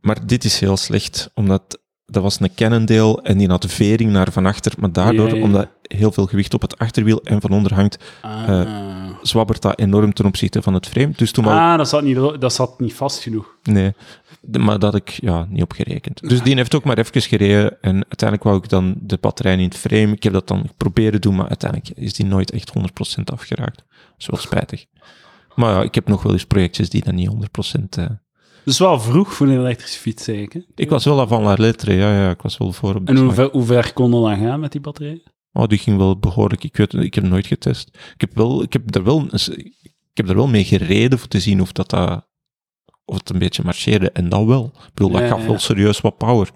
Maar 0.01 0.27
dit 0.27 0.45
is 0.45 0.61
heel 0.61 0.77
slecht, 0.77 1.31
omdat 1.35 1.79
dat 2.07 2.23
was 2.23 2.41
een 2.41 2.55
Cannondale 2.55 3.23
en 3.23 3.39
die 3.39 3.49
had 3.49 3.67
vering 3.69 4.11
naar 4.11 4.33
van 4.33 4.47
achter, 4.47 4.73
maar 4.79 4.93
daardoor, 4.93 5.29
Ja, 5.29 5.35
ja. 5.35 5.43
omdat 5.43 5.69
heel 5.83 6.13
veel 6.13 6.27
gewicht 6.27 6.55
op 6.55 6.63
het 6.63 6.79
achterwiel 6.79 7.21
en 7.23 7.41
van 7.41 7.51
onder 7.51 7.75
hangt, 7.75 7.99
Ah, 8.23 8.67
zwabbert 9.23 9.63
dat 9.63 9.79
enorm 9.79 10.13
ten 10.13 10.25
opzichte 10.25 10.63
van 10.63 10.75
het 10.75 10.87
frame. 10.87 11.13
Dus 11.17 11.33
toen 11.33 11.47
ah 11.47 11.77
dat, 11.77 11.89
zat 11.89 12.03
niet, 12.03 12.41
dat 12.41 12.53
zat 12.53 12.81
niet 12.81 12.95
vast 12.95 13.19
genoeg. 13.23 13.57
Nee, 13.63 13.93
maar 14.51 14.79
dat 14.79 14.95
ik 14.95 15.09
ja, 15.09 15.47
niet 15.51 15.63
op 15.63 15.73
gerekend. 15.73 16.29
Dus 16.29 16.43
die 16.43 16.55
heeft 16.55 16.75
ook 16.75 16.85
maar 16.85 16.99
even 16.99 17.23
gereden 17.23 17.83
en 17.83 17.95
uiteindelijk 17.95 18.43
wou 18.43 18.57
ik 18.57 18.69
dan 18.69 18.95
de 19.01 19.19
batterij 19.21 19.53
in 19.53 19.65
het 19.65 19.77
frame. 19.77 20.13
Ik 20.13 20.23
heb 20.23 20.33
dat 20.33 20.49
dan 20.49 20.71
proberen 20.77 21.21
doen, 21.21 21.35
maar 21.35 21.49
uiteindelijk 21.49 21.91
is 21.99 22.15
die 22.15 22.27
nooit 22.27 22.51
echt 22.51 22.73
100% 22.79 22.83
afgeraakt. 23.25 23.77
Dat 23.77 24.19
is 24.19 24.27
wel 24.27 24.41
spijtig. 24.41 24.85
Maar 25.55 25.75
ja, 25.75 25.83
ik 25.83 25.95
heb 25.95 26.09
nog 26.09 26.23
wel 26.23 26.33
eens 26.33 26.47
projectjes 26.47 26.91
die 26.91 27.05
dan 27.05 27.15
niet 27.15 27.31
100%... 27.75 27.81
eh 27.89 28.07
Dus 28.65 28.79
wel 28.79 29.01
vroeg 29.01 29.35
voor 29.35 29.47
een 29.47 29.59
elektrische 29.59 29.99
fiets, 29.99 30.25
zeg 30.25 30.37
ik. 30.37 30.89
was 30.89 31.05
wel 31.05 31.21
avant 31.21 31.45
la 31.45 31.55
lettre, 31.59 31.95
ja, 31.95 32.13
ja, 32.13 32.31
ik 32.31 32.43
was 32.43 32.59
wel 32.59 32.73
voor 32.73 32.95
op 32.95 33.09
En 33.09 33.17
hoe 33.17 33.33
ver, 33.33 33.51
hoe 33.51 33.65
ver 33.65 33.93
kon 33.93 34.11
dat 34.11 34.23
dan 34.23 34.39
gaan 34.39 34.61
met 34.61 34.73
die 34.73 34.81
batterij? 34.81 35.23
Oh, 35.53 35.67
die 35.67 35.79
ging 35.79 35.97
wel 35.97 36.19
behoorlijk. 36.19 36.65
Ik 36.65 36.77
weet 36.77 36.95
ik 36.95 37.15
heb 37.15 37.25
nooit 37.25 37.47
getest. 37.47 37.89
Ik 38.15 38.21
heb, 38.21 38.35
wel, 38.35 38.63
ik, 38.63 38.73
heb 38.73 38.95
er 38.95 39.05
wel, 39.05 39.29
ik 39.33 40.17
heb 40.17 40.29
er 40.29 40.35
wel 40.35 40.49
mee 40.49 40.65
gereden 40.65 41.19
voor 41.19 41.29
te 41.29 41.41
zien 41.41 41.61
of 41.61 41.73
dat, 41.73 41.91
dat 41.91 42.27
of 43.07 43.19
het 43.19 43.31
een 43.31 43.39
beetje 43.39 43.63
marcheerde. 43.65 44.11
En 44.11 44.29
dat 44.29 44.45
wel. 44.45 44.73
Ik 44.75 44.95
bedoel, 44.95 45.11
dat 45.13 45.21
Ja, 45.21 45.29
gaf 45.29 45.41
ja. 45.41 45.47
wel 45.47 45.59
serieus 45.59 46.01
wat 46.01 46.17
power. 46.17 46.51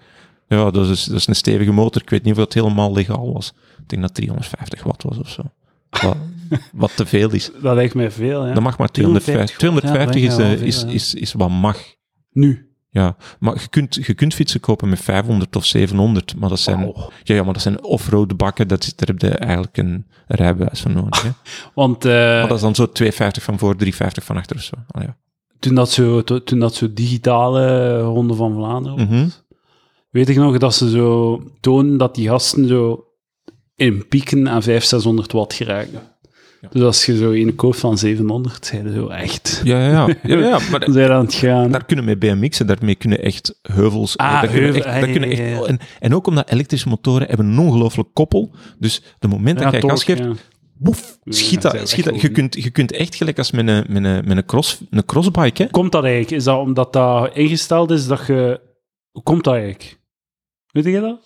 Ja, 0.49 0.71
dat 0.71 0.89
is, 0.89 1.05
dat 1.05 1.17
is 1.17 1.27
een 1.27 1.35
stevige 1.35 1.73
motor. 1.73 2.03
Ik 2.03 2.11
weet 2.11 2.23
niet 2.23 2.33
of 2.33 2.39
dat 2.39 2.53
helemaal 2.55 2.93
legaal 2.93 3.33
was. 3.33 3.53
Ik 3.79 3.89
denk 3.89 4.03
dat 4.03 4.15
350 4.15 4.83
watt 4.83 5.03
was 5.03 5.19
of 5.19 5.29
zo. 5.29 5.43
Wat, 5.91 6.17
wat 6.73 6.97
te 6.97 7.07
veel 7.07 7.31
is. 7.31 7.51
Dat 7.63 7.75
lijkt 7.75 7.95
mij 7.95 8.11
veel, 8.11 8.47
ja. 8.47 8.55
Dat 8.55 8.63
mag 8.63 8.79
maar 8.79 8.91
350 8.91 9.57
250. 9.57 9.57
250 9.59 10.23
is, 10.23 10.61
eh, 10.61 10.67
is 10.67 10.95
is, 10.95 11.15
is, 11.15 11.33
wat 11.33 11.51
mag. 11.51 11.79
Nu. 12.33 12.65
Ja, 12.93 13.17
maar 13.39 13.61
je 13.61 13.69
kunt, 13.69 13.95
je 13.95 14.15
kunt 14.15 14.35
fietsen 14.35 14.61
kopen 14.61 14.89
met 14.89 15.01
500 15.01 15.57
of 15.57 15.65
700, 15.65 16.37
maar 16.37 16.49
dat 16.49 16.59
zijn, 16.61 16.85
Oh. 16.85 17.09
ja, 17.23 17.35
ja, 17.35 17.43
maar 17.43 17.53
dat 17.53 17.63
zijn 17.63 17.85
off-road 17.85 18.37
bakken, 18.37 18.69
dat 18.69 18.83
is, 18.83 18.97
daar 18.97 19.09
heb 19.09 19.21
je 19.21 19.29
eigenlijk 19.29 19.77
een 19.77 20.07
rijbewijs 20.27 20.81
voor 20.81 20.91
nodig. 20.91 21.23
Hè? 21.23 21.31
Want 21.75 22.05
eh, 22.05 22.13
Maar 22.13 22.47
dat 22.49 22.57
is 22.57 22.63
dan 22.63 22.75
zo 22.75 22.87
250 22.93 23.43
van 23.43 23.59
voor, 23.59 23.77
350 23.77 24.25
van 24.25 24.37
achter 24.37 24.57
of 24.57 24.63
zo. 24.63 24.75
Ah, 24.89 25.03
ja. 25.03 25.17
Toen, 25.61 25.75
dat 25.75 25.91
zo, 25.91 26.23
to- 26.25 26.43
toen 26.43 26.59
dat 26.59 26.75
zo 26.75 26.93
digitale 26.93 27.99
Ronde 28.01 28.35
van 28.35 28.55
Vlaanderen 28.55 28.99
was, 28.99 29.07
Mhm. 29.07 29.29
weet 30.11 30.29
ik 30.29 30.37
nog 30.37 30.59
dat 30.59 30.75
ze 30.75 30.91
zo 30.91 31.41
tonen 31.61 31.97
dat 31.97 32.15
die 32.15 32.29
gasten 32.29 32.69
zo 32.69 33.05
in 33.75 34.09
pieken 34.09 34.49
aan 34.49 34.63
500, 34.63 34.87
600 34.89 35.33
watt 35.33 35.55
geraken. 35.55 35.93
Ja. 36.63 36.69
Dus 36.73 36.83
als 36.83 37.07
je 37.07 37.17
zo 37.17 37.31
een 37.31 37.55
koopt 37.55 37.79
van 37.79 37.99
700, 37.99 38.67
zijn 38.67 38.89
ze 38.89 38.95
zo 38.95 39.07
echt... 39.09 39.61
ja, 39.65 39.79
ja, 39.85 39.91
ja. 39.91 40.15
ja, 40.37 40.39
ja 40.49 40.59
maar 40.71 40.81
Dan 40.81 40.93
zijn 40.93 41.07
ze 41.07 41.13
aan 41.13 41.25
het 41.25 41.35
gaan. 41.35 41.71
daar 41.71 41.85
kunnen 41.85 42.05
mee 42.05 42.17
BMX'en, 42.17 42.67
daarmee 42.67 42.95
kunnen 42.95 43.23
echt 43.23 43.59
heuvels... 43.63 44.17
Ah, 44.17 44.33
daar 44.33 44.41
kunnen 44.41 44.63
heuvel, 44.63 44.81
echt, 44.83 44.95
ah, 44.95 45.01
daar 45.01 45.11
kunnen 45.11 45.31
echt, 45.31 45.39
ja. 45.39 45.63
En, 45.65 45.79
en 46.01 46.15
ook 46.15 46.27
omdat 46.27 46.51
elektrische 46.51 46.89
motoren 46.89 47.27
hebben 47.29 47.47
een 47.47 47.59
ongelooflijk 47.59 48.09
koppel, 48.13 48.55
dus 48.79 49.03
de 49.19 49.29
moment 49.29 49.59
dat 49.59 49.73
jij 49.73 49.81
gas 49.81 50.05
geeft. 50.05 50.50
Boef, 50.81 51.19
Ja, 51.25 51.33
schiet 51.33 51.63
dat 51.63 51.89
Schiet 51.89 52.05
dat. 52.05 52.21
Je, 52.21 52.31
kunt, 52.31 52.63
je 52.63 52.71
kunt 52.71 52.93
echt 52.93 53.15
gelijk 53.15 53.39
als 53.39 53.51
met 53.51 53.69
een, 53.69 53.85
met 53.89 54.05
een, 54.05 54.25
met 54.29 54.37
een, 54.37 54.45
cross, 54.45 54.81
een 54.91 55.05
crossbike, 55.05 55.63
hè? 55.63 55.71
Komt 55.71 55.93
dat 55.93 56.03
eigenlijk? 56.05 56.33
Is 56.33 56.45
dat 56.45 56.59
omdat 56.59 56.93
dat 56.93 57.37
ingesteld 57.37 57.91
is 57.91 58.07
dat 58.07 58.27
je... 58.27 58.61
Hoe 59.11 59.23
komt 59.23 59.45
dat 59.45 59.55
eigenlijk? 59.55 60.01
Weet 60.67 60.85
je 60.85 61.01
dat? 61.01 61.21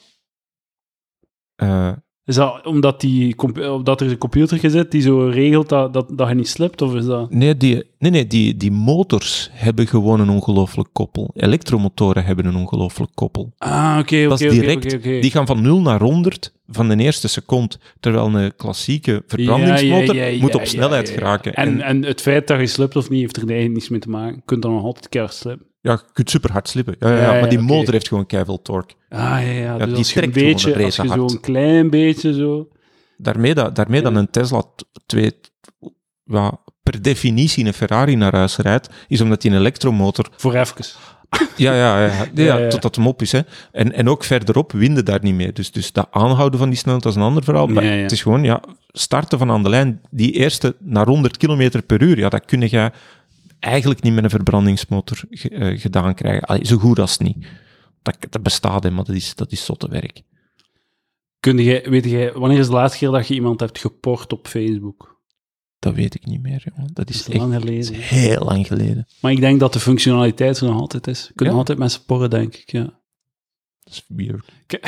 Eh, 1.54 1.92
Is 2.26 2.34
dat 2.34 2.66
omdat, 2.66 3.00
die, 3.00 3.38
omdat 3.72 4.00
er 4.00 4.10
een 4.10 4.18
computer 4.18 4.58
gezet 4.58 4.90
die 4.90 5.00
zo 5.00 5.26
regelt 5.26 5.68
dat, 5.68 5.92
dat, 5.92 6.18
dat 6.18 6.28
je 6.28 6.34
niet 6.34 6.48
slipt? 6.48 6.82
Of 6.82 6.94
is 6.94 7.04
dat... 7.04 7.30
Nee, 7.30 7.56
die, 7.56 7.82
nee, 7.98 8.10
nee 8.10 8.26
die, 8.26 8.56
die 8.56 8.70
motors 8.70 9.50
hebben 9.52 9.86
gewoon 9.86 10.20
een 10.20 10.28
ongelooflijk 10.28 10.88
koppel. 10.92 11.30
Elektromotoren 11.34 12.24
hebben 12.24 12.46
een 12.46 12.56
ongelooflijk 12.56 13.10
koppel. 13.14 13.52
Ah, 13.58 13.96
oké, 14.00 14.28
oké, 14.30 14.72
oké. 14.94 15.20
Die 15.20 15.30
gaan 15.30 15.46
van 15.46 15.62
0 15.62 15.80
naar 15.80 16.00
100 16.00 16.52
van 16.66 16.88
de 16.88 16.96
eerste 16.96 17.28
seconde. 17.28 17.74
Terwijl 18.00 18.34
een 18.34 18.56
klassieke 18.56 19.22
verbrandingsmotor 19.26 20.14
Ja, 20.14 20.24
ja, 20.24 20.28
ja, 20.28 20.40
moet 20.40 20.54
op 20.54 20.64
snelheid 20.64 21.08
geraken. 21.08 21.54
En, 21.54 21.66
En, 21.68 21.80
en 21.80 22.04
het 22.04 22.20
feit 22.20 22.46
dat 22.46 22.60
je 22.60 22.66
slipt 22.66 22.96
of 22.96 23.10
niet, 23.10 23.20
heeft 23.20 23.36
er 23.36 23.42
eigenlijk 23.42 23.74
niets 23.74 23.88
mee 23.88 24.00
te 24.00 24.10
maken. 24.10 24.34
Je 24.34 24.42
kunt 24.44 24.62
dan 24.62 24.72
nog 24.72 24.84
altijd 24.84 25.08
keihard 25.08 25.36
slippen. 25.36 25.66
Ja, 25.84 25.92
je 25.92 26.12
kunt 26.12 26.30
super 26.30 26.52
hard 26.52 26.68
slippen. 26.68 26.96
Ja, 26.98 27.08
ja, 27.08 27.22
Ja, 27.22 27.40
maar 27.40 27.48
die 27.48 27.58
motor 27.58 27.92
heeft 27.92 28.08
gewoon 28.08 28.26
keiveel 28.26 28.62
torque. 28.62 28.94
Ah, 29.08 29.18
ja, 29.20 29.38
ja. 29.40 29.78
Dus 29.78 29.86
die 29.86 29.96
een 29.96 30.02
trekt 30.02 30.32
gewoon 30.32 30.32
beetje, 30.32 30.74
een 30.74 30.84
als 30.84 30.96
je 30.96 31.08
zo 31.08 31.22
een 31.22 31.40
klein 31.40 31.90
beetje 31.90 32.34
zo... 32.34 32.68
Daarmee, 33.16 33.54
dat, 33.54 33.76
daarmee 33.76 34.02
dan 34.02 34.16
een 34.16 34.30
Tesla 34.30 34.64
twee, 35.06 35.32
ja, 36.24 36.60
per 36.82 37.02
definitie 37.02 37.64
een 37.64 37.74
Ferrari 37.74 38.16
naar 38.16 38.36
huis 38.36 38.56
rijdt, 38.56 38.88
is 39.08 39.20
omdat 39.20 39.42
die 39.42 39.50
een 39.50 39.56
elektromotor 39.56 40.28
Voor 40.36 40.54
even. 40.54 40.84
Ja, 41.56 41.74
ja, 41.74 42.04
ja, 42.04 42.28
ja, 42.58 42.68
totdat 42.68 42.96
hem 42.96 43.06
op 43.06 43.22
is. 43.22 43.32
Hè. 43.32 43.40
En, 43.72 43.92
en 43.92 44.08
ook 44.08 44.24
verderop 44.24 44.72
winden 44.72 45.04
daar 45.04 45.22
niet 45.22 45.34
mee. 45.34 45.52
Dus, 45.52 45.72
dus 45.72 45.92
dat 45.92 46.08
aanhouden 46.10 46.58
van 46.58 46.68
die 46.68 46.78
snelheid, 46.78 47.02
dat 47.02 47.12
is 47.12 47.18
een 47.18 47.24
ander 47.24 47.44
verhaal. 47.44 47.66
Maar. 47.66 47.84
Het 47.84 48.12
is 48.12 48.22
gewoon, 48.22 48.44
ja, 48.44 48.60
starten 48.88 49.38
van 49.38 49.50
aan 49.50 49.62
de 49.62 49.68
lijn, 49.68 50.00
die 50.10 50.32
eerste 50.32 50.76
naar 50.78 51.06
100 51.06 51.36
km 51.36 51.80
per 51.86 52.02
uur, 52.02 52.18
ja, 52.18 52.28
dat 52.28 52.44
kun 52.44 52.60
je 52.60 52.92
eigenlijk 53.64 54.02
niet 54.02 54.12
met 54.14 54.24
een 54.24 54.30
verbrandingsmotor 54.30 55.20
eh, 55.30 55.80
gedaan 55.80 56.14
krijgen. 56.14 56.42
Allee, 56.42 56.66
zo 56.66 56.76
goed 56.76 56.98
als 56.98 57.18
niet. 57.18 57.46
Dat, 58.02 58.16
dat 58.30 58.42
bestaat, 58.42 58.82
hè, 58.82 58.90
maar 58.90 59.04
dat 59.04 59.14
is, 59.16 59.34
dat 59.34 59.52
is 59.52 59.64
zotte 59.64 59.88
werk. 59.88 60.22
Kun 61.40 61.58
jij, 61.58 61.82
weet 61.90 62.04
jij, 62.04 62.32
wanneer 62.32 62.58
is 62.58 62.66
de 62.66 62.72
laatste 62.72 62.98
keer 62.98 63.10
dat 63.10 63.28
je 63.28 63.34
iemand 63.34 63.60
hebt 63.60 63.78
geport 63.78 64.32
op 64.32 64.46
Facebook? 64.48 65.22
Dat 65.78 65.94
weet 65.94 66.14
ik 66.14 66.26
niet 66.26 66.42
meer, 66.42 66.62
jongen. 66.74 66.90
Dat 66.94 67.08
is 67.10 67.16
Dat 67.16 67.26
is 67.28 67.32
echt 67.34 67.40
lang 67.48 67.54
geleden. 67.54 67.78
is 67.78 67.90
heel 67.90 68.44
lang 68.44 68.66
geleden. 68.66 69.06
Maar 69.20 69.32
ik 69.32 69.40
denk 69.40 69.60
dat 69.60 69.72
de 69.72 69.80
functionaliteit 69.80 70.58
er 70.58 70.66
nog 70.66 70.80
altijd 70.80 71.06
is. 71.06 71.30
Je 71.34 71.44
Ja? 71.44 71.50
nog 71.50 71.58
altijd 71.58 71.78
mensen 71.78 72.04
porren, 72.04 72.30
denk 72.30 72.54
ik, 72.56 72.70
ja. 72.70 72.82
Dat 73.82 73.92
is 73.94 74.04
weird. 74.08 74.48
Kijk, 74.66 74.86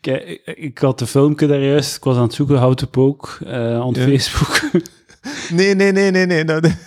ik, 0.00 0.56
ik 0.56 0.78
had 0.78 1.00
een 1.00 1.06
filmpje 1.06 1.46
daar 1.46 1.62
juist, 1.64 1.96
ik 1.96 2.04
was 2.04 2.16
aan 2.16 2.22
het 2.22 2.34
zoeken, 2.34 2.58
how 2.58 2.74
to 2.74 2.86
poke, 2.86 3.44
eh 3.44 3.86
op 3.86 3.96
Ja. 3.96 4.02
Facebook. 4.02 4.82
Nee, 5.50 5.74
nee, 5.74 5.92
nee, 5.92 6.10
nee, 6.10 6.26
nee. 6.26 6.44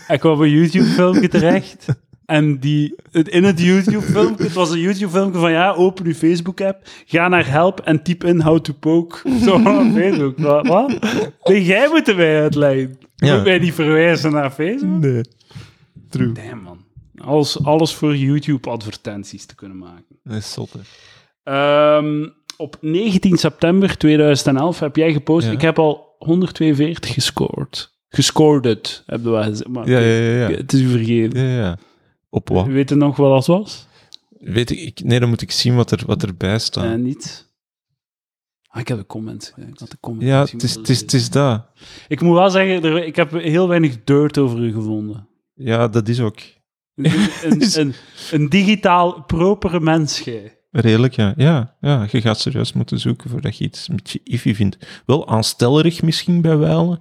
Ik 0.07 0.19
kwam 0.19 0.33
op 0.33 0.39
een 0.39 0.49
YouTube-filmpje 0.49 1.27
terecht. 1.27 1.85
En 2.25 2.59
die, 2.59 2.95
het- 3.11 3.27
in 3.27 3.43
het 3.43 3.59
YouTube-filmpje, 3.61 4.43
het 4.43 4.53
was 4.53 4.69
een 4.71 4.79
YouTube-filmpje 4.79 5.39
van 5.39 5.51
ja, 5.51 5.71
open 5.73 6.05
uw 6.05 6.13
Facebook-app, 6.13 6.87
ga 7.05 7.27
naar 7.27 7.47
help 7.49 7.79
en 7.79 8.03
typ 8.03 8.23
in 8.23 8.41
how 8.41 8.59
to 8.59 8.73
poke. 8.73 9.17
Zo 9.43 9.53
op 9.55 9.63
Facebook. 9.95 10.37
Wat? 10.37 10.67
wat? 10.67 10.99
Nee, 11.43 11.63
jij 11.65 11.87
moet 11.89 12.07
erbij 12.07 12.41
uitleggen. 12.41 12.97
Ja. 13.15 13.35
Moet 13.35 13.43
mij 13.43 13.59
niet 13.59 13.73
verwijzen 13.73 14.31
naar 14.31 14.51
Facebook? 14.51 14.99
nee. 15.01 15.21
True. 16.09 16.31
Damn, 16.31 16.61
man. 16.61 16.83
Alles, 17.17 17.63
alles 17.63 17.93
voor 17.93 18.15
YouTube-advertenties 18.17 19.45
te 19.45 19.55
kunnen 19.55 19.77
maken. 19.77 20.05
Dat 20.23 20.35
is 20.35 20.51
zotte. 20.53 20.79
Ehm, 21.43 22.27
op 22.57 22.77
19 22.81 23.37
september 23.37 23.97
2011 23.97 24.79
heb 24.79 24.95
jij 24.95 25.13
gepost, 25.13 25.45
Ja. 25.47 25.51
ik 25.51 25.61
heb 25.61 25.79
al 25.79 26.15
142 26.19 27.13
gescoord. 27.13 27.93
Gescoord 28.15 28.65
het, 28.65 29.03
heb 29.05 29.23
je 29.23 29.29
wel 29.29 29.43
gezegd. 29.43 29.67
Maar 29.69 29.89
Ja, 29.89 29.99
ja, 29.99 30.19
ja. 30.19 30.47
ja. 30.49 30.55
het 30.55 30.73
is 30.73 30.81
u 30.81 30.89
vergeten. 30.89 31.41
ja, 31.41 31.55
ja. 31.55 31.77
Op 32.29 32.49
wat? 32.49 32.65
Weet 32.65 32.89
je 32.89 32.95
nog 32.95 33.15
wat 33.17 33.31
dat 33.31 33.45
was? 33.45 33.87
Weet 34.39 34.69
ik, 34.71 35.03
nee, 35.03 35.19
dan 35.19 35.29
moet 35.29 35.41
ik 35.41 35.51
zien 35.51 35.75
wat, 35.75 35.91
er, 35.91 36.03
wat 36.05 36.23
erbij 36.23 36.59
staat. 36.59 36.83
Eh, 36.83 36.95
niet. 36.95 37.49
Ah, 38.67 38.81
ik 38.81 38.87
heb 38.87 38.97
de 38.97 39.05
comment. 39.05 39.53
Ik 39.57 39.79
had 39.79 39.89
de 39.91 39.97
comment 39.99 40.23
ja, 40.23 40.41
het 40.41 40.63
is, 40.63 40.75
het, 40.75 40.89
is, 40.89 40.99
het 40.99 41.13
is 41.13 41.29
dat. 41.29 41.65
Ik 42.07 42.21
moet 42.21 42.35
wel 42.35 42.49
zeggen, 42.49 42.83
er, 42.83 43.03
ik 43.05 43.15
heb 43.15 43.31
heel 43.31 43.67
weinig 43.67 44.03
dirt 44.03 44.37
over 44.37 44.59
u 44.59 44.73
gevonden. 44.73 45.27
Ja, 45.53 45.87
dat 45.87 46.07
is 46.07 46.19
ook 46.19 46.37
Een, 46.95 47.11
een, 47.43 47.61
een, 47.79 47.93
een 48.31 48.49
digitaal 48.49 49.23
propere 49.23 49.79
mens, 49.79 50.19
gij. 50.19 50.57
redelijk, 50.71 51.13
ja. 51.15 51.33
ja. 51.37 51.75
Ja, 51.81 52.07
je 52.11 52.21
gaat 52.21 52.39
serieus 52.39 52.73
moeten 52.73 52.99
zoeken 52.99 53.29
voordat 53.29 53.57
je 53.57 53.63
iets 53.63 53.87
een 53.87 53.95
beetje 53.95 54.19
iffy 54.23 54.53
vindt. 54.53 54.77
Wel 55.05 55.27
aanstellerig 55.27 56.01
misschien 56.01 56.41
bij 56.41 56.57
wijlen, 56.57 56.99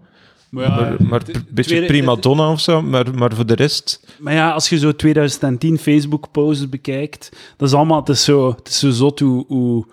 Maar 0.55 0.65
ja, 0.65 0.97
maar, 1.09 1.23
een 1.27 1.47
beetje 1.51 1.71
tweede- 1.71 1.87
prima 1.87 2.15
donna 2.15 2.51
of 2.51 2.61
zo, 2.61 2.83
maar, 2.83 3.15
maar 3.15 3.35
voor 3.35 3.47
de 3.47 3.55
rest... 3.55 4.07
Maar 4.19 4.35
ja, 4.35 4.51
als 4.51 4.69
je 4.69 4.79
zo 4.79 4.93
2010 4.97 5.79
Facebook-posts 5.79 6.69
bekijkt, 6.69 7.29
dat 7.57 7.69
is 7.69 7.75
allemaal, 7.75 7.99
het 8.01 8.09
is 8.09 8.25
zo, 8.25 8.49
het 8.59 8.69
is 8.69 8.79
zo 8.79 8.91
zot 8.91 9.21
hoe, 9.21 9.45
hoe, 9.49 9.87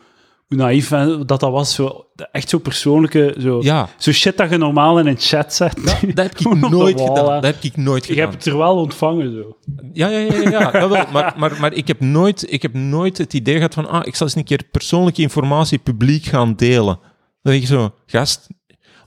hoe 0.47 0.57
naïef 0.57 0.89
dat 1.25 1.27
dat 1.27 1.41
was. 1.41 1.75
Zo, 1.75 2.05
echt 2.31 2.49
zo 2.49 2.57
persoonlijke, 2.57 3.35
zo, 3.39 3.59
Ja, 3.61 3.89
zo 3.97 4.11
shit 4.11 4.37
dat 4.37 4.49
je 4.49 4.57
normaal 4.57 4.99
in 4.99 5.07
een 5.07 5.19
chat 5.19 5.53
zet. 5.53 5.75
dat 6.15 6.25
heb 6.25 6.39
ik 6.39 6.69
nooit 6.69 7.01
gedaan. 7.01 7.25
Dat 7.25 7.43
heb 7.43 7.61
ik 7.63 7.77
nooit 7.77 8.05
Je 8.05 8.13
gedaan. 8.13 8.29
hebt 8.29 8.43
het 8.43 8.53
er 8.53 8.59
wel 8.59 8.75
ontvangen, 8.75 9.31
zo. 9.33 9.57
Ja, 9.93 10.07
ja, 10.07 10.17
ja, 10.19 10.33
ja, 10.49 10.69
ja 10.79 10.87
maar, 11.11 11.33
maar, 11.37 11.57
maar 11.59 11.73
ik, 11.73 11.87
heb 11.87 11.99
nooit, 11.99 12.53
ik 12.53 12.61
heb 12.61 12.73
nooit 12.73 13.17
het 13.17 13.33
idee 13.33 13.55
gehad 13.55 13.73
van, 13.73 13.89
ah, 13.89 14.01
ik 14.05 14.15
zal 14.15 14.27
eens 14.27 14.35
een 14.35 14.43
keer 14.43 14.63
persoonlijke 14.71 15.21
informatie 15.21 15.77
publiek 15.77 16.23
gaan 16.25 16.55
delen. 16.55 16.99
Dan 17.41 17.51
denk 17.53 17.61
je 17.61 17.73
zo, 17.73 17.93
gast, 18.05 18.47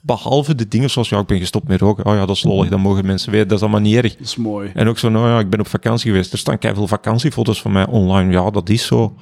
behalve 0.07 0.55
de 0.55 0.69
dingen 0.69 0.91
zoals, 0.91 1.09
ja, 1.09 1.19
ik 1.19 1.27
ben 1.27 1.39
gestopt 1.39 1.69
met 1.69 1.81
roken, 1.81 2.07
oh 2.07 2.15
ja, 2.15 2.27
dat 2.27 2.37
is 2.37 2.45
lollig, 2.45 2.69
dat 2.69 2.79
mogen 2.79 3.07
mensen 3.07 3.31
weten, 3.31 3.49
dat 3.49 3.57
is 3.57 3.63
allemaal 3.63 3.81
niet 3.81 3.97
erg. 3.97 4.13
Dat 4.17 4.27
is 4.27 4.37
mooi. 4.37 4.71
En 4.75 4.89
ook 4.89 4.99
zo, 4.99 5.09
nou 5.09 5.29
ja, 5.29 5.39
ik 5.39 5.51
ben 5.51 5.61
op 5.61 5.67
vakantie 5.67 6.11
geweest, 6.11 6.33
er 6.33 6.39
staan 6.39 6.57
veel 6.61 6.87
vakantiefoto's 6.87 7.63
van 7.63 7.73
mij 7.73 7.87
online, 7.87 8.33
ja, 8.33 8.51
dat 8.51 8.69
is 8.69 8.87
zo. 8.87 9.17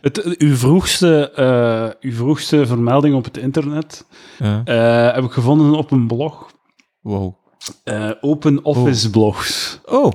Het, 0.00 0.36
uw, 0.38 0.56
vroegste, 0.56 1.30
eh, 1.30 2.10
uw 2.10 2.16
vroegste 2.16 2.66
vermelding 2.66 3.14
op 3.14 3.24
het 3.24 3.36
internet 3.36 4.06
Ja, 4.38 4.62
eh, 4.64 5.14
heb 5.14 5.24
ik 5.24 5.30
gevonden 5.30 5.74
op 5.74 5.90
een 5.90 6.06
blog. 6.06 6.50
wow. 7.00 7.34
Eh 7.84 8.10
openofficeblogs.com. 8.20 9.84
Oh, 9.86 10.12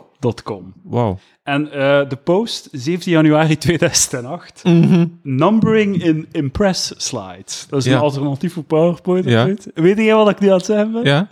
wow. 0.84 1.18
En 1.44 1.72
eh, 1.72 2.10
de 2.10 2.16
post, 2.24 2.68
17 2.72 3.12
januari 3.12 3.58
2008, 3.58 4.62
Mhm. 4.64 5.06
Numbering 5.24 6.04
in 6.04 6.28
Impress 6.32 6.94
Slides. 6.98 7.66
Dat 7.70 7.80
is 7.80 7.86
Ja. 7.86 7.94
een 7.96 8.02
alternatief 8.02 8.54
voor 8.54 8.64
PowerPoint. 8.64 9.26
Ja. 9.26 9.46
Weet, 9.46 9.68
weet 9.74 9.98
jij 9.98 10.16
wat 10.16 10.30
ik 10.30 10.40
nu 10.40 10.48
aan 10.48 10.54
het 10.58 10.66
zeggen 10.66 10.92
ben? 10.92 11.04
Ja? 11.04 11.28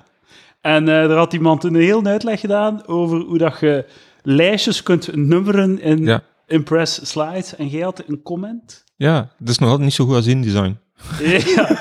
En 0.62 0.88
eh 0.88 1.04
er 1.04 1.16
had 1.18 1.34
iemand 1.34 1.64
een 1.64 1.76
heel 1.76 2.06
uitleg 2.06 2.40
gedaan 2.40 2.88
over 2.88 3.20
hoe 3.20 3.38
dat 3.38 3.60
je 3.60 3.86
lijstjes 4.24 4.84
kunt 4.84 5.16
nummeren 5.16 5.82
in 5.82 6.04
Ja. 6.04 6.24
Impress 6.48 7.10
Slides. 7.10 7.56
En 7.56 7.68
jij 7.68 7.82
had 7.82 8.04
een 8.08 8.22
comment. 8.24 8.84
Ja, 8.96 9.30
dat 9.38 9.50
is 9.50 9.58
nog 9.58 9.68
altijd 9.70 9.86
niet 9.88 9.96
zo 9.96 10.06
goed 10.06 10.16
als 10.16 10.28
InDesign. 10.28 10.78
Ja. 11.56 11.70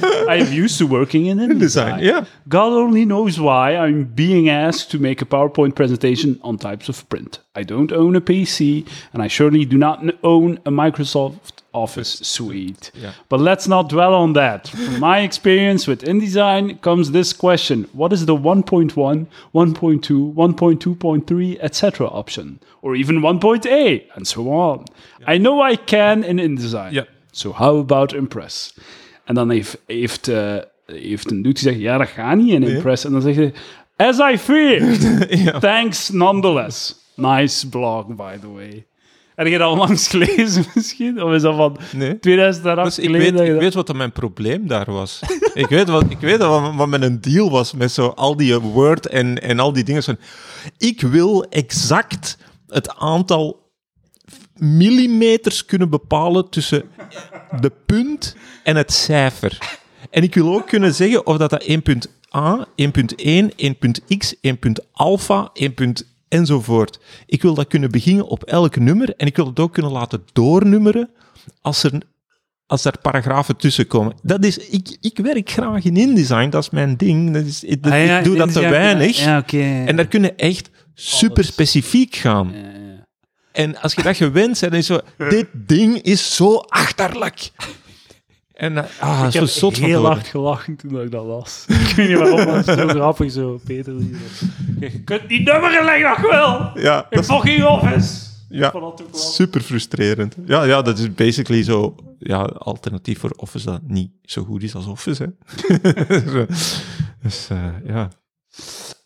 I 0.28 0.36
am 0.36 0.52
used 0.52 0.78
to 0.78 0.86
working 0.86 1.26
in 1.26 1.38
InDesign. 1.38 2.02
ja. 2.02 2.24
God 2.48 2.72
only 2.72 3.04
knows 3.04 3.38
why 3.38 3.76
I'm 3.76 4.04
being 4.04 4.48
asked 4.48 4.90
to 4.90 4.98
make 4.98 5.22
a 5.22 5.24
PowerPoint 5.26 5.74
presentation 5.74 6.38
on 6.42 6.58
types 6.58 6.88
of 6.88 7.08
print. 7.08 7.40
I 7.54 7.62
don't 7.64 7.92
own 7.92 8.16
a 8.16 8.20
PC, 8.20 8.84
and 9.12 9.22
I 9.22 9.28
surely 9.28 9.64
do 9.64 9.78
not 9.78 10.02
own 10.22 10.58
a 10.64 10.70
Microsoft 10.70 11.52
Office 11.72 12.20
suite. 12.22 12.90
Yeah. 12.94 13.12
But 13.28 13.40
let's 13.40 13.68
not 13.68 13.90
dwell 13.90 14.14
on 14.14 14.32
that. 14.32 14.68
From 14.68 14.98
my 14.98 15.20
experience 15.20 15.86
with 15.86 16.02
InDesign 16.02 16.80
comes 16.80 17.10
this 17.10 17.32
question 17.34 17.86
What 17.92 18.12
is 18.12 18.24
the 18.24 18.34
1.1, 18.34 18.92
1.2, 18.94 20.34
1.2.3, 20.34 21.58
etc. 21.60 22.06
option? 22.06 22.58
Or 22.82 22.96
even 22.96 23.20
1.a, 23.20 24.06
and 24.14 24.26
so 24.26 24.50
on. 24.52 24.84
I 25.26 25.38
know 25.38 25.60
I 25.60 25.76
can 25.76 26.24
in 26.24 26.38
InDesign. 26.38 26.92
Ja. 26.92 27.02
So 27.32 27.52
how 27.52 27.76
about 27.76 28.14
Impress? 28.14 28.72
En 29.26 29.34
dan 29.34 29.50
heeft, 29.50 29.78
heeft, 29.86 30.28
eh, 30.28 30.56
heeft 30.86 31.30
een 31.30 31.42
dude 31.42 31.58
gezegd, 31.58 31.78
ja, 31.78 31.98
dat 31.98 32.08
gaat 32.08 32.36
niet 32.36 32.52
in 32.52 32.62
Impress. 32.62 33.04
En 33.04 33.12
dan 33.12 33.22
zeg 33.22 33.34
je, 33.34 33.52
as 33.96 34.18
I 34.18 34.38
feared, 34.38 35.26
ja. 35.44 35.58
thanks 35.58 36.08
nonetheless. 36.10 36.94
Nice 37.16 37.68
blog, 37.68 38.06
by 38.06 38.36
the 38.40 38.52
way. 38.52 38.86
Heb 39.34 39.46
je 39.46 39.58
dat 39.58 39.70
onlangs 39.72 40.08
gelezen 40.16 40.64
misschien? 40.74 41.22
Of 41.22 41.32
is 41.32 41.42
dat 41.42 41.56
van 41.56 41.76
Nee. 41.92 42.18
2008 42.18 42.84
Dus 42.96 42.98
ik 43.04 43.10
weet, 43.10 43.26
ik 43.26 43.36
dat- 43.36 43.58
weet 43.58 43.74
wat 43.74 43.94
mijn 43.94 44.12
probleem 44.12 44.66
daar 44.66 44.92
was. 44.92 45.20
ik 45.54 45.66
weet, 45.66 45.88
wat, 45.88 46.04
ik 46.10 46.18
weet 46.20 46.38
wat, 46.38 46.74
wat 46.74 46.88
mijn 46.88 47.20
deal 47.20 47.50
was 47.50 47.72
met 47.72 47.92
zo 47.92 48.06
al 48.06 48.36
die 48.36 48.58
Word 48.58 49.06
en, 49.06 49.42
en 49.42 49.58
al 49.58 49.72
die 49.72 49.84
dingen. 49.84 50.18
Ik 50.78 51.00
wil 51.00 51.44
exact 51.50 52.38
het 52.68 52.96
aantal 52.96 53.65
millimeters 54.58 55.64
kunnen 55.64 55.90
bepalen 55.90 56.48
tussen 56.50 56.84
de 57.60 57.72
punt 57.86 58.36
en 58.62 58.76
het 58.76 58.92
cijfer. 58.92 59.78
En 60.10 60.22
ik 60.22 60.34
wil 60.34 60.54
ook 60.54 60.66
kunnen 60.66 60.94
zeggen 60.94 61.26
of 61.26 61.36
dat, 61.36 61.50
dat 61.50 61.64
1.a, 61.64 62.66
1.1, 62.66 62.88
1.x, 63.56 64.34
1.alpha, 64.34 65.50
1. 65.52 65.74
enzovoort. 66.28 66.98
Ik 67.26 67.42
wil 67.42 67.54
dat 67.54 67.66
kunnen 67.66 67.90
beginnen 67.90 68.26
op 68.26 68.42
elk 68.44 68.76
nummer 68.76 69.14
en 69.16 69.26
ik 69.26 69.36
wil 69.36 69.46
het 69.46 69.60
ook 69.60 69.72
kunnen 69.72 69.92
laten 69.92 70.22
doornummeren 70.32 71.10
als 71.60 71.82
er 71.82 71.92
als 72.66 72.84
er 72.84 72.98
paragrafen 73.02 73.56
tussen 73.56 73.86
komen. 73.86 74.14
Dat 74.22 74.44
is, 74.44 74.58
ik, 74.58 74.96
ik 75.00 75.18
werk 75.18 75.50
graag 75.50 75.84
in 75.84 75.96
InDesign, 75.96 76.48
dat 76.48 76.62
is 76.62 76.70
mijn 76.70 76.96
ding. 76.96 77.32
Dat 77.32 77.44
is, 77.44 77.64
ik, 77.64 77.86
Ah, 77.86 78.04
ja, 78.06 78.18
ik 78.18 78.24
doe 78.24 78.36
dat 78.36 78.52
te 78.52 78.60
weinig. 78.60 79.18
Ja. 79.24 79.44
En 79.86 79.96
daar 79.96 80.06
kunnen 80.06 80.36
echt 80.36 80.70
super 80.94 81.44
specifiek 81.44 82.14
gaan. 82.14 82.52
Ja. 82.54 82.85
En 83.56 83.80
als 83.80 83.94
je 83.94 84.02
dat 84.02 84.16
gewend 84.16 84.32
bent, 84.34 84.60
dan 84.60 84.72
is 84.72 84.86
zo, 84.86 85.00
dit 85.28 85.46
ding 85.52 86.02
is 86.02 86.34
zo 86.36 86.56
achterlijk. 86.56 87.50
En 88.52 88.76
eh, 88.78 88.84
ah, 89.00 89.22
Ik 89.26 89.32
zo 89.32 89.38
heb 89.38 89.48
zot 89.48 89.76
heel 89.76 90.04
hard 90.04 90.26
gelachen 90.26 90.76
toen 90.76 91.00
ik 91.00 91.10
dat 91.10 91.24
las. 91.24 91.64
ik 91.68 91.76
weet 91.96 92.08
niet 92.08 92.18
waarom, 92.18 92.36
maar 92.46 92.56
het 92.56 92.68
is 92.68 92.74
zo 92.74 92.88
grappig 92.88 93.32
zo, 93.32 93.60
Peter. 93.64 93.94
Je 94.80 95.00
kunt 95.04 95.28
die 95.28 95.40
nummeren 95.42 95.84
leggen 95.84 96.08
nog 96.08 96.30
wel! 96.30 96.70
Ja, 96.84 97.06
In 97.10 97.24
fucking 97.24 97.64
office! 97.64 98.24
Ja, 98.48 98.66
Ik 98.66 98.70
vond 98.72 98.82
dat 98.84 99.06
ook 99.06 99.12
wel- 99.12 99.20
super 99.20 99.60
frustrerend. 99.60 100.36
Ja, 100.46 100.62
ja, 100.64 100.82
dat 100.82 100.98
is 100.98 101.14
basically 101.14 101.62
zo, 101.62 101.94
ja, 102.18 102.42
alternatief 102.42 103.18
voor 103.18 103.32
Office 103.36 103.64
dat 103.66 103.80
niet 103.86 104.10
zo 104.22 104.44
goed 104.44 104.62
is 104.62 104.74
als 104.74 104.86
Office, 104.86 105.22
hè. 105.22 105.28
Zo. 106.32 106.46
dus, 107.22 107.48
eh, 107.50 107.64
ja. 107.86 108.10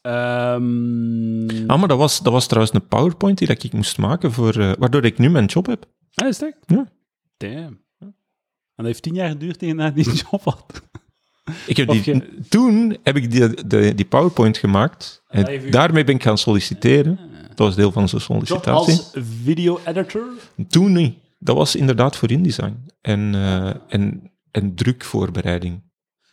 Ehm, 0.01 1.67
Ah, 1.71 1.79
maar 1.79 1.89
dat 1.89 1.99
was, 1.99 2.21
dat 2.23 2.33
was 2.33 2.47
trouwens 2.47 2.75
een 2.75 2.87
PowerPoint 2.89 3.39
die 3.39 3.47
dat 3.47 3.63
ik 3.65 3.73
moest 3.73 3.99
maken, 3.99 4.33
voor, 4.33 4.57
eh, 4.57 4.73
waardoor 4.79 5.05
ik 5.05 5.19
nu 5.19 5.31
mijn 5.31 5.45
job 5.47 5.67
heb. 5.67 5.87
ah, 6.15 6.29
is 6.29 6.39
dat? 6.39 6.55
Ja. 6.67 6.89
Damn. 7.37 7.81
En 7.99 8.87
dat 8.87 8.87
heeft 8.87 9.03
tien 9.03 9.15
jaar 9.15 9.29
geduurd 9.29 9.59
tegen 9.59 9.77
dat 9.77 9.95
die 9.95 10.05
job 10.31 10.45
had. 10.45 10.83
Ik 11.67 11.77
heb 11.77 11.89
die, 11.89 12.03
je- 12.05 12.39
Toen 12.49 12.97
heb 13.03 13.17
ik 13.17 13.31
die, 13.31 13.67
de, 13.67 13.95
die 13.95 14.05
PowerPoint 14.05 14.59
gemaakt 14.59 15.23
en 15.29 15.45
Ah, 15.45 15.53
even- 15.53 15.71
daarmee 15.71 16.05
ben 16.05 16.15
ik 16.15 16.23
gaan 16.23 16.39
solliciteren. 16.39 17.19
Dat 17.49 17.59
was 17.59 17.75
deel 17.77 17.93
van 17.93 18.09
zijn 18.09 18.23
Job 18.23 18.31
sollicitatie. 18.31 18.97
als 18.97 19.11
video-editor? 19.15 20.27
Toen 20.69 20.93
niet. 20.93 21.15
Dat 21.39 21.57
was 21.57 21.77
inderdaad 21.77 22.17
voor 22.17 22.31
InDesign 22.31 22.77
en, 23.01 23.35
eh, 23.35 23.71
en, 23.89 24.31
en 24.51 24.75
drukvoorbereiding 24.75 25.83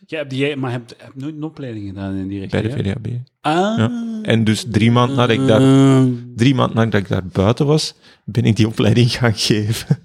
Ja, 0.06 0.18
heb 0.18 0.32
jij, 0.32 0.56
maar 0.56 0.72
je 0.72 0.78
hebt, 0.78 0.96
heb 0.98 1.16
nooit 1.16 1.36
een 1.36 1.44
opleiding 1.44 1.88
gedaan 1.88 2.16
in 2.16 2.28
die 2.28 2.48
bij 2.48 2.62
richting, 2.62 2.84
de 2.84 2.90
hè? 2.90 2.96
VDAB. 2.96 3.08
Ah. 3.42 3.78
Ja. 3.78 4.20
En 4.22 4.44
dus 4.44 4.66
drie 4.72 4.92
maanden 4.92 5.16
nadat 5.16 5.38
ik 5.38 5.48
daar, 5.48 6.06
drie 6.36 6.56
maanden 6.56 6.76
nadat 6.76 7.02
ik 7.02 7.08
daar 7.08 7.26
buiten 7.32 7.66
was, 7.66 7.94
ben 8.26 8.44
ik 8.44 8.56
die 8.56 8.68
opleiding 8.68 9.12
gaan 9.18 9.34
geven. 9.36 10.00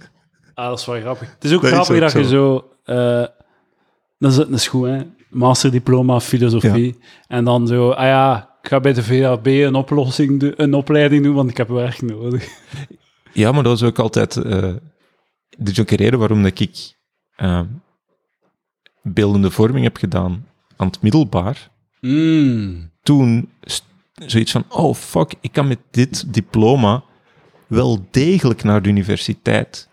Ah, 0.54 0.68
dat 0.68 0.78
is 0.78 0.86
wel 0.86 1.00
grappig. 1.00 1.30
Het 1.34 1.44
is 1.44 1.52
ook 1.52 1.62
Dat 1.62 1.70
is 1.70 1.76
grappig 1.76 1.94
ook 1.94 2.00
dat 2.00 2.12
je 2.12 2.28
zo. 2.28 2.70
eh 2.84 3.24
dat, 4.18 4.30
is, 4.30 4.36
dat 4.36 4.50
is 4.50 4.68
goed, 4.68 4.86
hè. 4.86 5.00
Masterdiploma 5.30 6.20
filosofie. 6.20 6.98
En 7.28 7.44
dan 7.44 7.66
zo, 7.66 7.90
ah 7.90 8.04
ja, 8.04 8.50
ik 8.62 8.68
ga 8.68 8.80
bij 8.80 8.92
de 8.92 9.02
VHB 9.02 9.46
een, 9.46 9.74
oplossing 9.74 10.52
een 10.56 10.74
opleiding 10.74 11.24
doen, 11.24 11.34
want 11.34 11.50
ik 11.50 11.56
heb 11.56 11.68
werk 11.68 12.02
nodig. 12.02 12.48
Ja, 13.32 13.52
maar 13.52 13.62
dat 13.62 13.80
was 13.80 13.88
ook 13.88 13.98
altijd... 13.98 14.36
eh 14.36 14.74
dit 15.58 15.68
is 15.68 15.80
ook 15.80 15.90
een 15.90 15.96
reden 15.96 16.18
waarom 16.18 16.42
dat 16.42 16.60
ik 16.60 16.96
eh, 17.36 17.60
beeldende 19.02 19.50
vorming 19.50 19.84
heb 19.84 19.96
gedaan 19.96 20.46
aan 20.76 20.86
het 20.86 21.02
middelbaar. 21.02 21.70
Mm. 22.00 22.90
Toen 23.02 23.48
zoiets 24.26 24.52
van, 24.52 24.64
oh 24.68 24.94
fuck, 24.94 25.34
ik 25.40 25.52
kan 25.52 25.68
met 25.68 25.78
dit 25.90 26.34
diploma 26.34 27.04
wel 27.66 28.06
degelijk 28.10 28.62
naar 28.62 28.82
de 28.82 28.88
universiteit. 28.88 29.88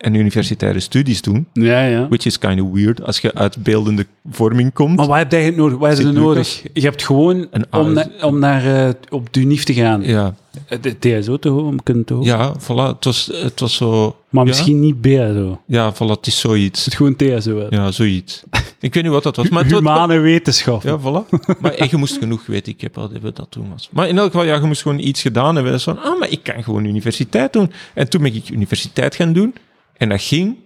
En 0.00 0.14
universitaire 0.14 0.80
studies 0.80 1.22
doen. 1.22 1.46
Ja, 1.52 1.84
ja. 1.84 2.08
Which 2.08 2.24
is 2.26 2.38
kind 2.38 2.60
of 2.60 2.68
weird 2.72 3.02
als 3.04 3.18
je 3.18 3.34
uit 3.34 3.62
beeldende 3.62 4.06
vorming 4.30 4.72
komt. 4.72 4.96
Maar 4.96 5.06
wat 5.06 5.16
heb 5.18 5.30
je 5.30 5.36
eigenlijk 5.36 5.70
nodig? 5.70 5.88
Wat 5.88 5.98
is 5.98 6.04
er 6.04 6.12
nodig? 6.12 6.62
Je 6.72 6.80
hebt 6.80 7.04
gewoon 7.04 7.46
Een 7.50 7.64
om, 7.70 7.92
na- 7.92 8.08
om 8.22 8.38
naar 8.38 8.86
eh, 8.86 8.94
op 9.08 9.32
de 9.32 9.40
UNIF 9.40 9.64
te 9.64 9.74
gaan. 9.74 10.02
ja, 10.02 10.34
De 10.80 10.98
TSO 10.98 11.36
te 11.38 11.48
horen, 11.48 11.66
om 11.66 11.82
kunnen 11.82 12.04
te 12.04 12.14
horen. 12.14 12.28
ja, 12.28 12.54
voilà. 12.60 12.94
Het 12.96 13.04
was, 13.04 13.30
het 13.32 13.60
was 13.60 13.74
zo... 13.74 14.16
Maar 14.28 14.42
ja, 14.44 14.48
misschien 14.50 14.80
niet 14.80 15.00
BSO. 15.00 15.60
Ja, 15.66 15.94
voilà, 15.94 15.98
het 16.06 16.26
is 16.26 16.40
zoiets. 16.40 16.84
Het 16.84 16.92
is 16.92 16.98
gewoon 16.98 17.16
TSO. 17.16 17.58
hè. 17.58 17.66
Ja, 17.76 17.90
zoiets. 17.90 18.42
Ik 18.80 18.94
weet 18.94 19.02
niet 19.02 19.12
wat 19.12 19.22
dat 19.22 19.36
was, 19.36 19.48
maar 19.48 19.62
was... 19.68 19.72
Humane 19.72 20.18
wetenschap. 20.18 20.82
Ja, 20.82 20.98
voilà. 21.00 21.38
Maar 21.60 21.72
en 21.74 21.86
je 21.90 21.96
moest 21.96 22.18
genoeg 22.18 22.46
weten, 22.46 22.72
ik 22.72 22.80
heb 22.80 22.98
al 22.98 23.10
wat 23.22 23.36
dat 23.36 23.46
toen 23.50 23.66
was. 23.72 23.88
Maar 23.92 24.08
in 24.08 24.18
elk 24.18 24.30
geval, 24.30 24.46
ja, 24.46 24.54
je 24.54 24.66
moest 24.66 24.82
gewoon 24.82 24.98
iets 24.98 25.22
gedaan 25.22 25.54
hebben. 25.54 25.70
Dat 25.72 25.80
is 25.80 25.86
van, 25.86 26.02
ah, 26.02 26.18
maar 26.18 26.30
ik 26.30 26.42
kan 26.42 26.62
gewoon 26.62 26.84
universiteit 26.84 27.52
doen. 27.52 27.72
En 27.94 28.08
toen 28.10 28.22
ben 28.22 28.34
ik 28.34 28.48
universiteit 28.48 29.14
gaan 29.14 29.32
doen. 29.32 29.54
En 30.00 30.08
dat 30.08 30.22
ging 30.22 30.56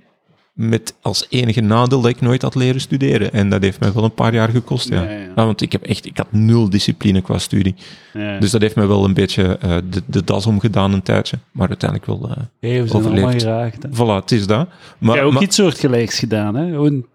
met 0.53 0.95
als 1.03 1.27
enige 1.29 1.61
nadeel 1.61 2.01
dat 2.01 2.11
ik 2.11 2.21
nooit 2.21 2.43
had 2.43 2.55
leren 2.55 2.81
studeren. 2.81 3.33
En 3.33 3.49
dat 3.51 3.63
heeft 3.63 3.81
mij 3.81 3.93
wel 3.93 4.05
een 4.05 4.15
paar 4.15 4.35
jaar 4.35 4.49
gekost, 4.49 4.89
ja. 4.89 5.03
Ja, 5.03 5.11
ja. 5.11 5.17
Nou, 5.35 5.47
want 5.47 5.61
ik 5.61 5.73
heb 5.73 5.83
echt, 5.83 6.07
ik 6.07 6.17
had 6.17 6.33
nul 6.33 6.71
discipline 6.71 7.21
qua 7.23 7.39
studie. 7.39 7.75
Ja. 8.13 8.39
Dus 8.39 8.51
dat 8.51 8.61
heeft 8.61 8.75
mij 8.77 8.87
wel 8.87 9.05
een 9.05 9.15
beetje 9.15 9.59
eh, 9.59 9.77
de, 9.91 10.03
de 10.07 10.25
das 10.25 10.47
omgedaan 10.47 10.93
een 10.93 11.03
tijdje. 11.03 11.39
Maar 11.53 11.69
uiteindelijk 11.69 12.11
wel, 12.11 12.31
eh 12.31 12.37
Hey, 12.61 12.83
we 12.83 12.89
zijn 12.89 13.03
allemaal 13.03 13.11
overleefd. 13.13 13.43
geraakt. 13.43 13.83
hè. 13.83 13.89
voilà, 13.89 14.23
het 14.23 14.33
is 14.33 14.47
dat. 14.47 14.69
Maar, 14.99 15.23
ook 15.23 15.33
maar- 15.33 15.43
iets 15.43 15.57
soortgelijks 15.57 16.19
gedaan. 16.19 16.55
Hè? 16.55 16.71
Gewoon 16.71 17.07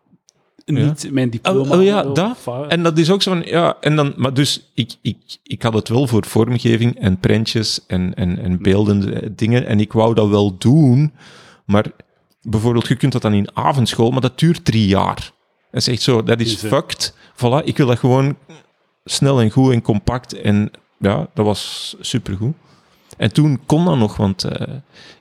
niet 0.65 1.09
mijn 1.11 1.29
diploma. 1.29 1.71
Oh, 1.73 1.77
oh 1.79 1.83
ja, 1.83 2.03
dat. 2.03 2.37
En 2.67 2.83
dat 2.83 2.97
is 2.97 3.11
ook 3.11 3.21
zo 3.21 3.31
van, 3.31 3.41
ja, 3.45 3.77
en 3.81 3.95
dan, 3.95 4.13
maar 4.17 4.33
dus 4.33 4.69
ik, 4.73 4.93
ik, 5.01 5.17
ik 5.43 5.61
had 5.61 5.73
het 5.73 5.89
wel 5.89 6.07
voor 6.07 6.25
vormgeving 6.25 6.99
en 6.99 7.17
prentjes 7.17 7.85
en, 7.87 8.13
en, 8.15 8.39
en 8.39 8.61
beeldende 8.61 9.35
dingen. 9.35 9.65
En 9.65 9.79
ik 9.79 9.93
wou 9.93 10.13
dat 10.13 10.27
wel 10.27 10.57
doen, 10.57 11.11
maar 11.65 11.85
bijvoorbeeld, 12.41 12.87
je 12.87 12.95
kunt 12.95 13.11
dat 13.11 13.21
dan 13.21 13.33
in 13.33 13.49
avondschool, 13.57 14.11
maar 14.11 14.21
dat 14.21 14.39
duurt 14.39 14.65
drie 14.65 14.87
jaar. 14.87 15.31
Is 15.71 15.87
echt 15.87 16.01
zo, 16.01 16.23
dat 16.23 16.39
is 16.39 16.55
fucked. 16.55 17.13
Voilà, 17.35 17.63
ik 17.63 17.77
wil 17.77 17.87
dat 17.87 17.99
gewoon 17.99 18.37
snel 19.05 19.41
en 19.41 19.49
goed 19.49 19.73
en 19.73 19.81
compact. 19.81 20.33
En 20.41 20.71
ja, 20.99 21.27
dat 21.33 21.45
was 21.45 21.95
supergoed. 21.99 22.55
En 23.17 23.33
toen 23.33 23.59
kon 23.65 23.85
dat 23.85 23.97
nog, 23.97 24.17
want 24.17 24.43
eh, 24.43 24.67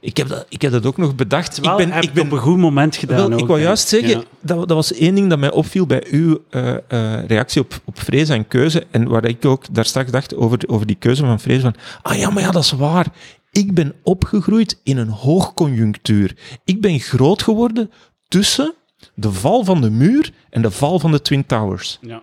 ik, 0.00 0.16
heb 0.16 0.28
dat, 0.28 0.46
ik 0.48 0.62
heb 0.62 0.72
dat 0.72 0.86
ook 0.86 0.96
nog 0.96 1.14
bedacht. 1.14 1.58
Wel, 1.58 1.70
ik 1.70 1.76
ben, 1.86 1.94
heb 1.94 2.02
ik 2.04 2.12
ben 2.12 2.24
op 2.24 2.32
een 2.32 2.38
goed 2.38 2.56
moment 2.56 2.96
gedaan. 2.96 3.16
wel, 3.16 3.32
ook, 3.32 3.40
ik 3.40 3.46
wou 3.46 3.60
juist 3.60 3.88
zeggen, 3.88 4.08
Ja. 4.08 4.22
dat, 4.40 4.58
dat 4.58 4.76
was 4.76 4.92
één 4.92 5.14
ding 5.14 5.28
dat 5.28 5.38
mij 5.38 5.50
opviel 5.50 5.86
bij 5.86 6.06
uw 6.10 6.38
eh, 6.50 6.74
eh, 6.88 7.24
reactie 7.26 7.60
op, 7.60 7.80
op 7.84 8.00
vrees 8.00 8.28
en 8.28 8.48
keuze. 8.48 8.86
En 8.90 9.08
waar 9.08 9.24
ik 9.24 9.44
ook 9.44 9.64
daar 9.70 9.84
straks 9.84 10.10
dacht 10.10 10.36
over, 10.36 10.58
over 10.66 10.86
die 10.86 10.96
keuze 10.96 11.24
van 11.24 11.40
vrees. 11.40 11.62
Van, 11.62 11.74
ah 12.02 12.16
ja, 12.16 12.30
maar 12.30 12.42
ja, 12.42 12.50
dat 12.50 12.64
is 12.64 12.72
waar. 12.72 13.06
Ik 13.58 13.74
ben 13.74 13.94
opgegroeid 14.02 14.80
in 14.82 14.96
een 14.96 15.08
hoogconjunctuur. 15.08 16.36
Ik 16.64 16.80
ben 16.80 17.00
groot 17.00 17.42
geworden 17.42 17.90
tussen 18.28 18.74
de 19.14 19.32
val 19.32 19.64
van 19.64 19.80
de 19.80 19.90
muur 19.90 20.32
en 20.50 20.62
de 20.62 20.70
val 20.70 20.98
van 20.98 21.10
de 21.10 21.22
Twin 21.22 21.46
Towers. 21.46 21.98
Ja. 22.00 22.22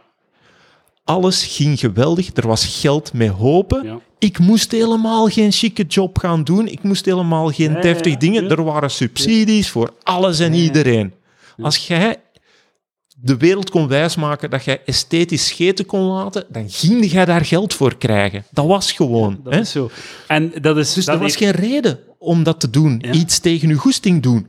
Alles 1.03 1.45
ging 1.45 1.79
geweldig. 1.79 2.29
Er 2.33 2.47
was 2.47 2.79
geld 2.79 3.13
met 3.13 3.29
hopen. 3.29 3.83
Ja. 3.83 3.99
Ik 4.19 4.39
moest 4.39 4.71
helemaal 4.71 5.27
geen 5.27 5.51
chique 5.51 5.83
job 5.83 6.17
gaan 6.17 6.43
doen. 6.43 6.67
Ik 6.67 6.83
moest 6.83 7.05
helemaal 7.05 7.49
geen 7.49 7.71
ja, 7.71 7.81
deftig 7.81 8.13
ja, 8.13 8.19
dingen. 8.19 8.49
Er 8.49 8.63
waren 8.63 8.91
subsidies 8.91 9.69
voor 9.69 9.93
alles 10.03 10.39
en 10.39 10.53
iedereen. 10.53 11.13
Als 11.57 11.87
jij 11.87 12.17
de 13.21 13.37
wereld 13.37 13.69
kon 13.69 13.87
wijsmaken 13.87 14.49
dat 14.49 14.63
jij 14.63 14.81
esthetisch 14.85 15.47
scheten 15.47 15.85
kon 15.85 15.99
laten, 16.01 16.45
dan 16.49 16.69
ging 16.69 17.11
jij 17.11 17.25
daar 17.25 17.45
geld 17.45 17.73
voor 17.73 17.97
krijgen. 17.97 18.43
Dat 18.51 18.65
was 18.65 18.91
gewoon. 18.91 19.39
Dat 19.43 19.53
hè? 19.53 19.59
is 19.59 19.71
zo. 19.71 19.89
En 20.27 20.51
dat 20.61 20.77
is... 20.77 20.93
Dus 20.93 21.05
dat 21.05 21.15
er 21.15 21.21
was 21.21 21.37
heeft- 21.37 21.57
geen 21.57 21.69
reden 21.69 21.99
om 22.17 22.43
dat 22.43 22.59
te 22.59 22.69
doen. 22.69 22.99
Ja. 23.05 23.11
Iets 23.11 23.39
tegen 23.39 23.67
je 23.67 23.73
goesting 23.75 24.21
doen. 24.23 24.47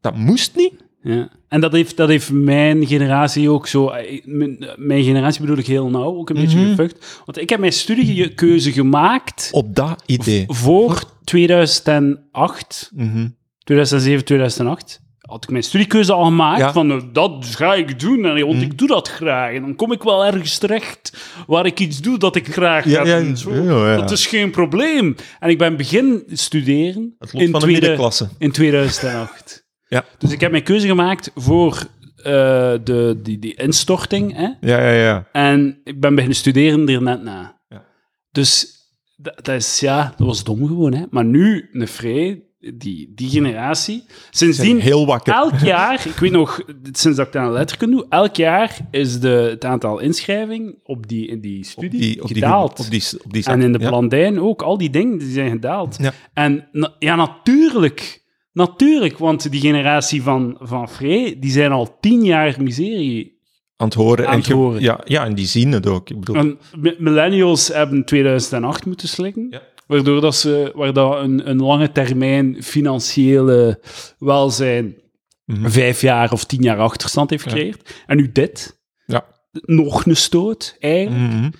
Dat 0.00 0.16
moest 0.16 0.56
niet. 0.56 0.72
Ja. 1.02 1.28
En 1.48 1.60
dat 1.60 1.72
heeft, 1.72 1.96
dat 1.96 2.08
heeft 2.08 2.30
mijn 2.32 2.86
generatie 2.86 3.50
ook 3.50 3.66
zo... 3.66 3.88
eh, 3.88 4.22
Mijn, 4.24 4.68
mijn 4.76 5.04
generatie 5.04 5.40
bedoel 5.40 5.56
ik 5.58 5.66
heel 5.66 5.88
nauw, 5.90 6.16
ook 6.16 6.28
een 6.30 6.36
beetje 6.36 6.58
Mhm. 6.58 6.68
gefukt. 6.68 7.22
Want 7.24 7.38
ik 7.38 7.48
heb 7.50 7.60
mijn 7.60 7.72
studiekeuze 7.72 8.72
gemaakt 8.72 9.48
Op 9.52 9.74
dat 9.74 10.02
idee. 10.06 10.44
voor 10.48 11.02
2008, 11.24 12.90
Mhm. 12.94 13.28
2007, 13.64 14.24
2008. 14.24 15.00
Had 15.26 15.44
ik 15.44 15.50
mijn 15.50 15.62
studiekeuze 15.62 16.12
al 16.12 16.24
gemaakt 16.24 16.58
Ja. 16.60 16.72
van, 16.72 16.86
nou, 16.86 17.02
dat 17.12 17.44
ga 17.44 17.74
ik 17.74 18.00
doen, 18.00 18.24
en, 18.24 18.46
want 18.46 18.62
ik 18.62 18.78
doe 18.78 18.88
dat 18.88 19.08
graag. 19.08 19.54
En 19.54 19.60
dan 19.62 19.76
kom 19.76 19.92
ik 19.92 20.02
wel 20.02 20.24
ergens 20.24 20.58
terecht 20.58 21.26
waar 21.46 21.66
ik 21.66 21.80
iets 21.80 22.00
doe 22.00 22.18
dat 22.18 22.36
ik 22.36 22.52
graag 22.52 22.84
Ja, 22.84 23.04
ga 23.04 23.20
doen. 23.20 23.36
Zo. 23.36 23.54
ja, 23.54 23.90
ja. 23.92 23.96
Dat 23.96 24.10
is 24.10 24.26
geen 24.26 24.50
probleem. 24.50 25.14
En 25.40 25.50
ik 25.50 25.58
ben 25.58 25.76
begin 25.76 26.22
studeren 26.32 27.14
Het 27.18 27.32
lot 27.32 27.42
in, 27.42 27.50
van 27.50 27.60
de 27.60 27.66
tweede- 27.66 27.80
middenklasse. 27.80 28.28
in 28.38 28.52
2008. 28.52 29.64
Ja. 29.88 30.04
Dus 30.18 30.32
ik 30.32 30.40
heb 30.40 30.50
mijn 30.50 30.62
keuze 30.62 30.86
gemaakt 30.86 31.30
voor 31.34 31.82
eh, 32.16 32.22
de, 32.84 33.18
die, 33.22 33.38
die 33.38 33.54
instorting. 33.54 34.36
Hè? 34.36 34.48
Ja, 34.60 34.78
ja, 34.78 34.90
ja. 34.90 35.28
En 35.32 35.80
ik 35.84 36.00
ben 36.00 36.14
beginnen 36.14 36.36
studeren 36.38 36.88
er 36.88 37.02
net 37.02 37.22
na. 37.22 37.60
Ja. 37.68 37.84
Dus 38.30 38.66
dat, 39.16 39.34
dat 39.44 39.54
is, 39.54 39.80
ja, 39.80 40.14
dat 40.16 40.26
was 40.26 40.44
dom 40.44 40.66
gewoon. 40.66 40.94
Hè? 40.94 41.04
Maar 41.10 41.24
nu, 41.24 41.68
een 41.72 41.88
vrij, 41.88 42.42
die, 42.74 43.12
die 43.14 43.28
generatie, 43.28 44.04
sindsdien... 44.30 44.80
Heel 44.80 45.06
wakker. 45.06 45.34
Elk 45.34 45.58
jaar, 45.58 46.06
ik 46.06 46.14
weet 46.16 46.30
nog, 46.30 46.60
sinds 46.92 47.16
dat 47.16 47.26
ik 47.26 47.36
aan 47.36 47.52
letterkunde 47.52 47.96
doe, 47.96 48.06
elk 48.08 48.36
jaar 48.36 48.76
is 48.90 49.20
de, 49.20 49.28
het 49.28 49.64
aantal 49.64 49.98
inschrijvingen 49.98 50.74
op 50.82 51.08
die, 51.08 51.26
in 51.28 51.40
die 51.40 51.58
Op 51.58 51.64
studie 51.64 52.00
die, 52.00 52.22
op 52.22 52.26
die, 52.28 52.34
gedaald. 52.36 52.80
op 52.80 52.90
die, 52.90 53.02
op 53.24 53.32
die 53.32 53.44
en 53.44 53.60
in 53.62 53.72
de 53.72 53.78
ja. 53.78 53.88
Plandijn 53.88 54.40
ook, 54.40 54.62
al 54.62 54.78
die 54.78 54.90
dingen 54.90 55.18
die 55.18 55.32
zijn 55.32 55.50
gedaald. 55.50 55.96
Ja. 56.00 56.12
En 56.34 56.68
na- 56.72 56.94
ja, 56.98 57.14
natuurlijk, 57.16 58.22
natuurlijk, 58.52 59.18
want 59.18 59.50
die 59.50 59.60
generatie 59.60 60.22
van, 60.22 60.56
van 60.60 60.88
Frey, 60.88 61.36
die 61.40 61.50
zijn 61.50 61.72
al 61.72 61.96
tien 62.00 62.24
jaar 62.24 62.56
miserie. 62.62 63.34
aan 63.76 63.86
het 63.86 63.96
horen. 63.96 64.26
Aan 64.26 64.32
en 64.32 64.38
het 64.38 64.46
ge- 64.46 64.54
horen. 64.54 64.80
Ja, 64.82 65.00
ja, 65.04 65.24
en 65.24 65.34
die 65.34 65.46
zien 65.46 65.72
het 65.72 65.86
ook. 65.86 66.10
Ik 66.10 66.18
bedoel, 66.20 66.36
En 66.36 66.58
mi- 66.78 66.94
millennials 66.98 67.68
hebben 67.68 68.04
2008 68.04 68.86
moeten 68.86 69.08
slikken. 69.08 69.46
Ja. 69.50 69.62
Waardoor 69.86 70.20
dat 70.20 70.34
ze, 70.36 70.72
waar 70.74 70.92
dat 70.92 71.18
een, 71.22 71.50
een 71.50 71.62
lange 71.62 71.92
termijn 71.92 72.62
financiële 72.62 73.80
welzijn 74.18 74.94
Mhm. 75.46 75.68
vijf 75.70 76.00
jaar 76.00 76.32
of 76.32 76.44
tien 76.44 76.62
jaar 76.62 76.78
achterstand 76.78 77.30
heeft 77.30 77.44
Ja. 77.44 77.50
gecreëerd. 77.50 77.94
En 78.06 78.16
nu 78.16 78.32
dit. 78.32 78.80
Ja. 79.06 79.24
Nog 79.52 80.06
een 80.06 80.16
stoot, 80.16 80.76
eigenlijk. 80.80 81.32
Mhm. 81.32 81.50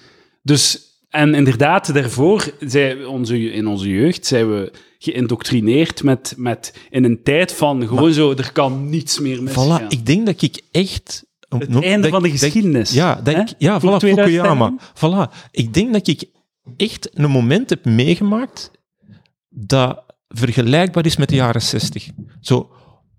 Dus, 0.43 0.81
en 1.09 1.35
inderdaad, 1.35 1.95
daarvoor, 1.95 2.51
zij, 2.61 3.05
onze, 3.05 3.53
in 3.53 3.66
onze 3.66 3.89
jeugd, 3.89 4.27
zijn 4.27 4.51
we 4.51 4.72
geïndoctrineerd 4.99 6.03
met, 6.03 6.35
met 6.37 6.74
in 6.91 7.05
een 7.05 7.22
tijd 7.22 7.53
van 7.53 7.87
gewoon 7.89 8.12
zo, 8.12 8.31
er 8.31 8.53
kan 8.53 8.89
niets 8.89 9.20
meer 9.20 9.43
misgaan. 9.43 9.81
Voilà, 9.83 9.87
ik 9.89 10.07
denk 10.07 10.27
dat 10.27 10.43
ik 10.43 10.61
echt... 10.70 11.24
Het 11.49 11.83
einde 11.83 12.09
van 12.09 12.22
de 12.22 12.31
geschiedenis. 12.31 12.93
Ja, 12.93 13.20
dat 13.24 13.37
ik, 13.37 13.49
ja 13.59 13.79
voilà, 13.81 13.97
2010. 13.97 14.24
Fukuyama. 14.24 14.74
Voilà. 14.95 15.51
Ik 15.51 15.74
denk 15.74 15.93
dat 15.93 16.07
ik 16.07 16.24
echt 16.76 17.18
een 17.18 17.30
moment 17.30 17.70
heb 17.70 17.84
meegemaakt 17.84 18.70
dat 19.48 20.04
vergelijkbaar 20.28 21.06
is 21.06 21.16
met 21.16 21.28
de 21.28 21.34
jaren 21.34 21.62
60. 21.62 22.08
Zo 22.40 22.70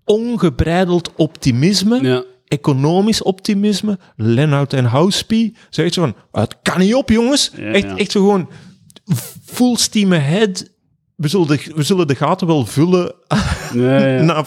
ongebreideld 0.04 1.14
optimisme, 1.14 2.02
Ja. 2.02 2.24
economisch 2.44 3.22
optimisme, 3.22 3.98
Lennart 4.16 4.72
en 4.72 4.84
Housepie. 4.84 5.56
Zeg 5.70 5.92
zo 5.94 6.00
van, 6.02 6.14
het 6.42 6.56
kan 6.62 6.78
niet 6.78 6.94
op, 6.94 7.08
jongens. 7.08 7.50
Ja, 7.56 7.72
echt, 7.72 7.84
ja. 7.84 7.96
echt 7.96 8.10
zo 8.10 8.20
gewoon 8.20 8.48
full 9.44 9.76
steam 9.76 10.12
ahead. 10.12 10.70
We 11.18 11.28
zullen, 11.28 11.46
de, 11.46 11.72
we 11.74 11.82
zullen 11.82 12.06
de 12.06 12.14
gaten 12.14 12.46
wel 12.46 12.66
vullen 12.66 13.12
Ja, 13.74 14.06
ja. 14.06 14.22
na, 14.32 14.44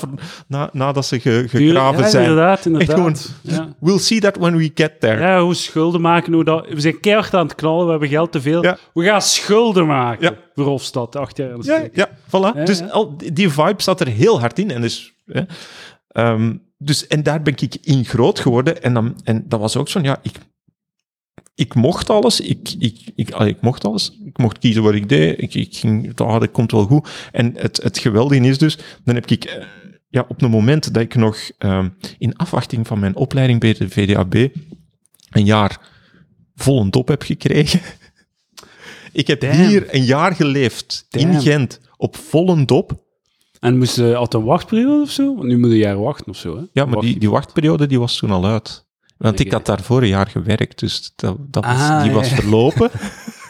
na, 0.48 0.70
nadat 0.74 1.06
ze 1.06 1.20
ge- 1.20 1.46
gegraven 1.50 2.04
ja, 2.04 2.10
zijn. 2.10 2.24
Inderdaad, 2.30 2.66
inderdaad. 2.66 2.96
gewoon- 2.96 3.16
ja. 3.42 3.76
We'll 3.80 3.98
see 3.98 4.20
that 4.20 4.38
when 4.38 4.58
we 4.58 4.72
get 4.76 5.00
there. 5.00 5.20
ja, 5.22 5.42
hoe 5.42 5.54
schulden 5.54 6.02
maken, 6.02 6.34
hoe 6.34 6.44
dat... 6.44 6.68
We 6.70 6.80
zijn 6.80 7.00
keihard 7.00 7.34
aan 7.34 7.46
het 7.46 7.56
knallen, 7.56 7.86
we 7.86 7.92
hebben 7.92 8.10
geld 8.10 8.32
te 8.32 8.42
veel. 8.42 8.62
We 8.94 9.04
gaan 9.04 9.22
schulden 9.22 9.86
maken 9.86 10.24
Ja. 10.32 10.36
voor 10.56 10.66
Hofstad, 10.66 11.16
acht 11.16 11.38
jaar. 11.38 11.56
Ja, 11.62 11.84
ja, 11.94 12.10
voilà. 12.28 12.64
Dus. 12.64 12.90
Al, 12.90 13.18
die- 13.34 13.50
vibe 13.50 13.82
zat 13.82 14.00
er 14.00 14.08
heel 14.08 14.40
hard 14.40 14.60
in. 14.60 14.72
En 14.72 14.82
dus, 14.82 15.14
hè, 15.26 15.42
dus, 16.78 17.08
en 17.08 17.24
daar 17.24 17.42
ben 17.42 17.54
ik 17.60 17.76
in 17.82 18.06
groot 18.06 18.40
geworden. 18.40 18.84
En, 18.84 18.94
dan, 18.94 19.16
en 19.24 19.44
dat 19.48 19.60
was 19.60 19.78
ook 19.78 19.90
zo, 19.90 20.00
ja, 20.02 20.20
ik, 20.22 20.32
ik 21.56 21.74
mocht 21.74 22.10
alles. 22.10 22.40
Ik, 22.40 22.76
ik, 22.80 22.98
ik, 23.16 23.30
ik 23.30 23.62
mocht 23.62 23.86
alles. 23.86 24.18
Ik 24.26 24.38
mocht 24.38 24.58
kiezen 24.60 24.84
wat 24.84 24.94
ik 24.94 25.10
deed. 25.10 25.42
Ik, 25.42 25.54
ik 25.54 25.76
ging, 25.78 26.20
ah, 26.20 26.40
dat 26.40 26.52
komt 26.52 26.72
wel 26.72 26.86
goed. 26.86 27.10
En 27.32 27.54
het, 27.58 27.84
het 27.84 27.98
geweldige 27.98 28.48
is 28.48 28.58
dus, 28.58 28.78
dan 29.04 29.16
heb 29.16 29.26
ik... 29.26 29.44
eh, 29.44 29.64
ja, 30.12 30.26
op 30.28 30.40
het 30.42 30.50
moment 30.52 30.94
dat 30.94 31.04
ik 31.04 31.16
nog 31.16 31.38
ehm, 31.58 31.90
in 32.18 32.36
afwachting 32.36 32.88
van 32.88 33.00
mijn 33.00 33.16
opleiding 33.16 33.60
bij 33.60 33.74
de 33.74 33.90
VDAB 33.90 34.36
een 35.30 35.46
jaar 35.46 35.80
vol 36.56 36.82
een 36.82 36.90
top 36.90 37.08
heb 37.08 37.22
gekregen. 37.22 37.82
ik 39.12 39.28
heb 39.28 39.42
Damn. 39.42 39.68
hier 39.68 39.94
een 39.96 40.04
jaar 40.04 40.36
geleefd 40.36 41.06
in. 41.10 41.42
Gent 41.42 41.80
op 41.98 42.16
volle 42.16 42.66
dop. 42.66 43.04
En 43.60 43.78
moest 43.78 43.96
je 43.96 44.16
altijd 44.16 44.44
een 44.44 44.50
wachtperiode 44.50 45.02
of 45.02 45.10
zo? 45.10 45.36
Want 45.36 45.48
nu 45.48 45.58
moet 45.58 45.70
je 45.70 45.76
een 45.76 45.82
jaar 45.82 46.00
wachten 46.00 46.28
of 46.28 46.38
zo, 46.38 46.58
hè? 46.58 46.64
Ja, 46.74 46.86
maar 46.86 47.02
die, 47.02 47.20
die 47.20 47.30
wachtperiode 47.30 47.88
die 47.88 48.00
was 48.00 48.18
toen 48.18 48.32
al 48.32 48.46
uit. 48.46 48.86
Want 49.22 49.40
ik 49.40 49.52
had 49.52 49.66
daarvoor 49.66 50.02
een 50.02 50.08
jaar 50.08 50.28
gewerkt, 50.28 50.80
dus 50.80 51.14
dat, 51.16 51.38
dat 51.40 51.66
was, 51.66 51.76
Ah, 51.76 52.04
die 52.04 52.12
was 52.12 52.30
ja. 52.30 52.36
verlopen. 52.36 52.90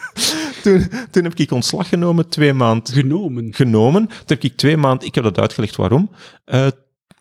toen, 0.62 0.88
toen 1.10 1.22
heb 1.24 1.34
ik 1.34 1.50
ontslag 1.50 1.88
genomen, 1.88 2.28
twee 2.28 2.52
maanden 2.52 2.94
Genomen. 2.94 3.54
genomen. 3.54 4.06
Toen 4.06 4.16
heb 4.26 4.42
ik 4.42 4.56
twee 4.56 4.76
maanden, 4.76 5.06
ik 5.06 5.14
heb 5.14 5.24
dat 5.24 5.38
uitgelegd 5.40 5.76
waarom. 5.76 6.10
Eh, 6.44 6.66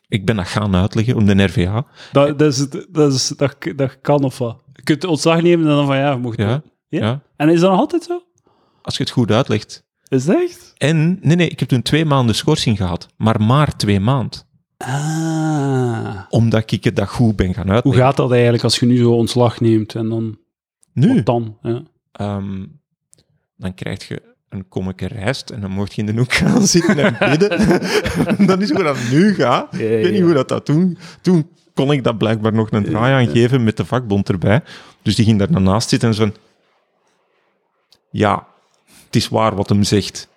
ik 0.07 0.25
ben 0.25 0.35
dat 0.35 0.47
gaan 0.47 0.75
uitleggen 0.75 1.15
om 1.15 1.25
de 1.25 1.43
RVA. 1.43 1.85
Dat, 2.11 2.39
dat, 2.39 2.53
is, 2.53 2.67
dat, 2.89 3.13
is, 3.13 3.27
dat, 3.27 3.55
dat 3.75 4.01
kan 4.01 4.23
of 4.23 4.37
wat? 4.37 4.63
Je 4.73 4.83
kunt 4.83 5.03
ontslag 5.03 5.41
nemen 5.41 5.67
en 5.67 5.75
dan 5.75 5.85
van 5.85 5.97
ja, 5.97 6.17
mocht 6.17 6.37
Ja. 6.37 6.47
Ja? 6.47 6.61
ja. 6.99 7.21
En 7.35 7.49
is 7.49 7.59
dat 7.59 7.69
nog 7.69 7.79
altijd 7.79 8.03
zo? 8.03 8.23
Als 8.81 8.97
je 8.97 9.03
het 9.03 9.11
goed 9.11 9.31
uitlegt. 9.31 9.83
Is 10.07 10.25
dat 10.25 10.35
echt? 10.35 10.73
En, 10.77 11.17
nee, 11.21 11.35
nee, 11.35 11.47
ik 11.49 11.59
heb 11.59 11.69
toen 11.69 11.81
twee 11.81 12.05
maanden 12.05 12.35
schorsing 12.35 12.77
gehad. 12.77 13.07
Maar 13.17 13.41
maar 13.41 13.75
twee 13.75 13.99
maanden. 13.99 14.39
Ah. 14.81 16.19
Omdat 16.29 16.71
ik 16.71 16.83
het 16.83 16.95
dat 16.95 17.09
goed 17.09 17.35
ben 17.35 17.53
gaan 17.53 17.65
Hoe 17.65 17.73
uitleggen. 17.73 18.03
gaat 18.03 18.17
dat 18.17 18.31
eigenlijk 18.31 18.63
als 18.63 18.79
je 18.79 18.85
nu 18.85 18.97
zo 18.97 19.11
ontslag 19.11 19.59
neemt 19.59 19.95
en 19.95 20.09
dan... 20.09 20.37
Nu, 20.93 21.15
Wat 21.15 21.25
dan? 21.25 21.57
Ja. 21.61 21.83
ehm, 22.11 22.65
dan 23.57 23.73
krijg 23.73 24.07
je 24.07 24.21
een 24.49 24.67
kommetje 24.67 25.07
rijst 25.07 25.49
en 25.49 25.61
dan 25.61 25.71
mocht 25.71 25.93
je 25.93 26.01
in 26.01 26.05
de 26.13 26.17
hoek 26.19 26.33
gaan 26.33 26.67
zitten 26.67 26.97
en 27.17 27.29
bidden. 27.29 27.57
dat 28.47 28.61
is 28.61 28.71
hoe 28.71 28.83
dat 28.83 28.97
nu 29.11 29.33
gaat. 29.33 29.67
Ja, 29.71 29.77
Ik 29.77 30.03
weet 30.03 30.11
niet 30.11 30.21
hoe 30.21 30.33
dat, 30.33 30.47
dat 30.47 30.65
toen... 30.65 30.97
Toen 31.21 31.49
kon 31.73 31.91
ik 31.91 32.03
dat 32.03 32.17
blijkbaar 32.17 32.53
nog 32.53 32.71
een 32.71 32.83
draai 32.83 33.13
aan 33.27 33.33
geven 33.33 33.63
met 33.63 33.77
de 33.77 33.85
vakbond 33.85 34.29
erbij. 34.29 34.61
Dus 35.01 35.15
die 35.15 35.25
ging 35.25 35.39
daar 35.39 35.61
naast 35.61 35.89
zitten 35.89 36.09
en 36.09 36.15
zo 36.15 36.23
van... 36.23 36.35
Ja, 38.11 38.47
het 39.05 39.15
is 39.15 39.27
waar 39.29 39.55
wat 39.55 39.69
hem 39.69 39.83
zegt. 39.83 40.27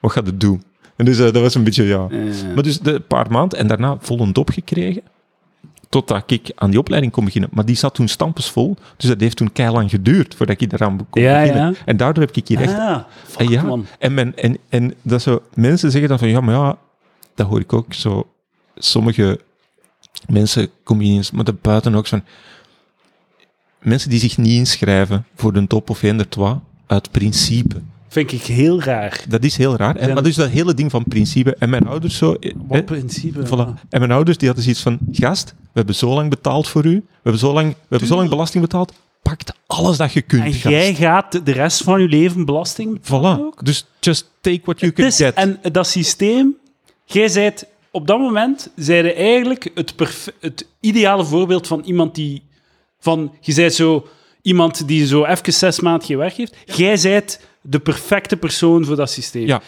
Wat 0.00 0.12
gaat 0.12 0.26
het 0.26 0.40
doen? 0.40 0.62
En 0.96 1.04
dus 1.04 1.18
eh, 1.18 1.24
dat 1.24 1.42
was 1.42 1.54
een 1.54 1.64
beetje, 1.64 1.84
ja... 1.84 2.06
Maar 2.54 2.62
dus 2.62 2.78
de 2.80 2.92
een 2.94 3.06
paar 3.06 3.30
maanden 3.30 3.58
en 3.58 3.66
daarna 3.66 3.96
vol 4.00 4.20
een 4.20 4.32
dop 4.32 4.50
gekregen. 4.50 5.02
Totdat 5.88 6.30
ik 6.30 6.52
aan 6.54 6.70
die 6.70 6.78
opleiding 6.78 7.12
kon 7.12 7.24
beginnen. 7.24 7.50
Maar 7.52 7.64
die 7.64 7.76
zat 7.76 7.94
toen 7.94 8.08
stampensvol. 8.08 8.76
Dus 8.96 9.08
dat 9.08 9.20
heeft 9.20 9.36
toen 9.36 9.52
keilang 9.52 9.90
geduurd 9.90 10.34
voordat 10.34 10.60
ik 10.60 10.70
daaraan 10.70 11.06
kon 11.10 11.22
Ja, 11.22 11.40
beginnen. 11.40 11.70
ja. 11.72 11.74
En 11.84 11.96
daardoor 11.96 12.24
heb 12.24 12.36
ik 12.36 12.48
hier 12.48 12.60
echt... 12.60 12.72
ah, 12.72 12.98
fuck, 13.24 13.40
en 13.40 13.48
ja, 13.50 13.62
man. 13.62 13.86
en, 13.98 14.14
men, 14.14 14.36
en, 14.36 14.58
en 14.68 14.94
dat 15.02 15.22
zo, 15.22 15.42
mensen 15.54 15.90
zeggen 15.90 16.08
dan 16.08 16.18
van 16.18 16.28
ja, 16.28 16.40
maar 16.40 16.54
ja, 16.54 16.78
dat 17.34 17.46
hoor 17.46 17.60
ik 17.60 17.72
ook 17.72 17.94
zo. 17.94 18.26
Sommige 18.76 19.40
mensen, 20.28 20.68
comedians, 20.84 21.30
maar 21.30 21.44
daarbuiten 21.44 21.94
ook 21.94 22.06
van. 22.06 22.22
Mensen 23.80 24.10
die 24.10 24.18
zich 24.18 24.38
niet 24.38 24.58
inschrijven 24.58 25.26
voor 25.34 25.52
de 25.52 25.66
top 25.66 25.90
of 25.90 26.02
trois, 26.28 26.56
uit 26.86 27.10
principe. 27.10 27.76
Vind 28.16 28.32
ik 28.32 28.42
heel 28.42 28.82
raar. 28.82 29.24
Dat 29.28 29.44
is 29.44 29.56
heel 29.56 29.76
raar. 29.76 29.96
En, 29.96 30.14
maar 30.14 30.22
dus 30.22 30.34
dat 30.34 30.48
hele 30.48 30.74
ding 30.74 30.90
van 30.90 31.04
principe. 31.04 31.54
En 31.58 31.70
mijn 31.70 31.86
ouders 31.86 32.16
zo. 32.16 32.32
eh, 32.32 32.52
Wat 32.56 32.76
hè, 32.76 32.82
principe. 32.84 33.46
Voilà. 33.46 33.80
En 33.90 33.98
mijn 34.00 34.10
ouders 34.12 34.36
die 34.36 34.46
hadden 34.46 34.64
zoiets 34.64 34.82
van: 34.82 34.98
gast, 35.12 35.54
we 35.58 35.70
hebben 35.72 35.94
zo 35.94 36.14
lang 36.14 36.30
betaald 36.30 36.68
voor 36.68 36.84
u. 36.84 36.94
We 36.94 37.02
hebben 37.22 37.40
zo 37.40 37.52
lang, 37.52 37.68
we 37.72 37.76
hebben 37.88 38.08
zo 38.08 38.16
lang 38.16 38.28
belasting 38.28 38.62
betaald. 38.62 38.92
Pakt 39.22 39.52
alles 39.66 39.96
dat 39.96 40.12
je 40.12 40.22
kunt. 40.22 40.44
En 40.44 40.52
gast. 40.52 40.62
jij 40.74 40.94
gaat 40.94 41.46
de 41.46 41.52
rest 41.52 41.82
van 41.82 42.00
je 42.00 42.08
leven 42.08 42.44
belasting 42.44 42.92
betalen 43.00 43.36
Voilà. 43.38 43.40
ook? 43.40 43.64
Dus 43.64 43.86
just 44.00 44.30
take 44.40 44.60
what 44.64 44.80
you 44.80 44.92
can 44.92 45.04
is- 45.06 45.16
get. 45.16 45.34
en 45.34 45.58
dat 45.72 45.86
systeem, 45.86 46.56
jij 47.04 47.28
zijt 47.28 47.66
op 47.90 48.06
dat 48.06 48.18
moment 48.18 48.70
zijde 48.76 49.12
eigenlijk 49.12 49.70
het, 49.74 49.96
perf- 49.96 50.32
het 50.40 50.66
ideale 50.80 51.24
voorbeeld 51.24 51.66
van 51.66 51.82
iemand 51.84 52.14
die 52.14 52.42
van 53.00 53.32
je 53.40 53.52
zijt 53.52 53.74
zo 53.74 54.06
iemand 54.42 54.88
die 54.88 55.06
zo 55.06 55.24
even 55.24 55.52
zes 55.52 55.80
maanden 55.80 56.06
geen 56.06 56.16
werk 56.18 56.34
heeft. 56.34 56.56
Jij 56.76 56.96
zijt 56.96 57.40
de 57.68 57.78
perfecte 57.78 58.36
persoon 58.36 58.84
voor 58.84 58.96
dat 58.96 59.10
systeem. 59.10 59.46
Ja. 59.46 59.62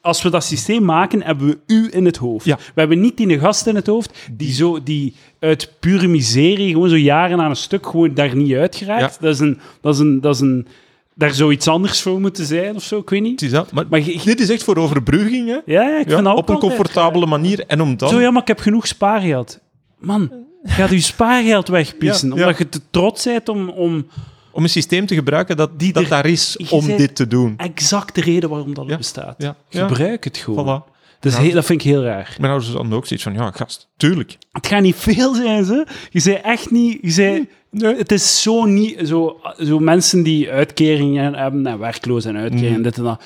Als 0.00 0.22
we 0.22 0.30
dat 0.30 0.44
systeem 0.44 0.84
maken, 0.84 1.22
hebben 1.22 1.46
we 1.46 1.58
u 1.66 1.88
in 1.92 2.04
het 2.04 2.16
hoofd. 2.16 2.44
Ja. 2.44 2.56
We 2.56 2.80
hebben 2.80 3.00
niet 3.00 3.16
die 3.16 3.38
gast 3.38 3.66
in 3.66 3.74
het 3.74 3.86
hoofd 3.86 4.18
die, 4.32 4.52
zo, 4.52 4.82
die 4.82 5.14
uit 5.38 5.72
pure 5.80 6.06
miserie, 6.06 6.72
gewoon 6.72 6.88
zo 6.88 6.96
jaren 6.96 7.40
aan 7.40 7.50
een 7.50 7.56
stuk, 7.56 7.86
gewoon 7.86 8.14
daar 8.14 8.36
niet 8.36 8.54
uit 8.54 8.76
geraakt. 8.76 9.14
Ja. 9.14 9.20
Dat 9.20 9.34
is 9.34 9.40
een, 9.40 9.58
dat 9.80 9.94
is 9.94 10.00
een, 10.00 10.20
dat 10.20 10.34
is 10.34 10.40
een, 10.40 10.66
daar 11.14 11.34
zou 11.34 11.52
iets 11.52 11.68
anders 11.68 12.02
voor 12.02 12.20
moeten 12.20 12.44
zijn 12.44 12.74
of 12.74 12.82
zo, 12.82 12.98
ik 12.98 13.10
weet 13.10 13.22
niet. 13.22 13.42
Is 13.42 13.50
dat. 13.50 13.72
Maar, 13.72 13.84
Maar 13.90 14.00
je- 14.00 14.20
dit 14.24 14.40
is 14.40 14.50
echt 14.50 14.64
voor 14.64 14.76
overbrugging, 14.76 15.48
hè? 15.48 15.54
Ja, 15.54 15.82
ja 15.82 15.98
ik 15.98 16.10
vind 16.10 16.26
op 16.26 16.48
een 16.48 16.58
comfortabele 16.58 17.26
manier. 17.26 17.64
En 17.66 17.80
om 17.80 17.96
dan... 17.96 18.08
Zo, 18.08 18.20
ja, 18.20 18.30
maar 18.30 18.42
ik 18.42 18.48
heb 18.48 18.58
genoeg 18.60 18.86
spaargeld. 18.86 19.60
Man, 19.98 20.30
gaat 20.64 20.90
je 20.90 21.00
spaargeld 21.00 21.68
wegpissen, 21.68 22.32
omdat 22.32 22.58
je 22.58 22.68
te 22.68 22.80
trots 22.90 23.24
bent 23.24 23.48
om, 23.48 23.68
om 23.68 24.06
Om 24.54 24.62
een 24.62 24.68
systeem 24.68 25.06
te 25.06 25.14
gebruiken 25.14 25.56
dat, 25.56 25.78
Die 25.78 25.92
dat 25.92 26.02
er- 26.02 26.08
daar 26.08 26.26
is 26.26 26.56
om 26.70 26.86
dit 26.86 27.16
te 27.16 27.26
doen. 27.26 27.54
exact 27.56 28.14
de 28.14 28.20
reden 28.20 28.48
waarom 28.50 28.74
dat 28.74 28.88
Ja, 28.88 28.96
bestaat. 28.96 29.34
ja, 29.38 29.56
ja. 29.68 29.86
Gebruik 29.86 30.24
het 30.24 30.36
gewoon. 30.36 30.64
Voilà. 30.88 30.92
Dat, 31.20 31.32
is 31.32 31.38
heel, 31.38 31.52
dat 31.52 31.64
vind 31.64 31.80
ik 31.80 31.86
heel 31.86 32.02
raar. 32.02 32.36
Mijn 32.38 32.52
ouders 32.52 32.72
hadden 32.74 32.92
ook 32.92 33.06
zoiets 33.06 33.24
van, 33.24 33.34
ja, 33.34 33.50
gast, 33.50 33.88
tuurlijk. 33.96 34.38
Het 34.52 34.66
gaat 34.66 34.82
niet 34.82 34.96
veel 34.96 35.34
zijn, 35.34 35.64
ze. 35.64 35.86
Je 36.10 36.20
zei 36.20 36.36
echt 36.36 36.70
niet... 36.70 36.98
Je 37.02 37.10
zei, 37.10 37.48
Het 37.78 38.12
is 38.12 38.42
zo 38.42 38.64
niet... 38.64 39.00
Zo, 39.08 39.40
zo 39.58 39.78
mensen 39.78 40.22
die 40.22 40.50
uitkeringen 40.50 41.34
hebben 41.34 41.66
en 41.66 41.78
werkloos 41.78 42.24
en 42.24 42.36
uitkeringen 42.36 42.74
en 42.74 42.82
dit 42.82 42.96
en 42.96 43.02
dat. 43.02 43.22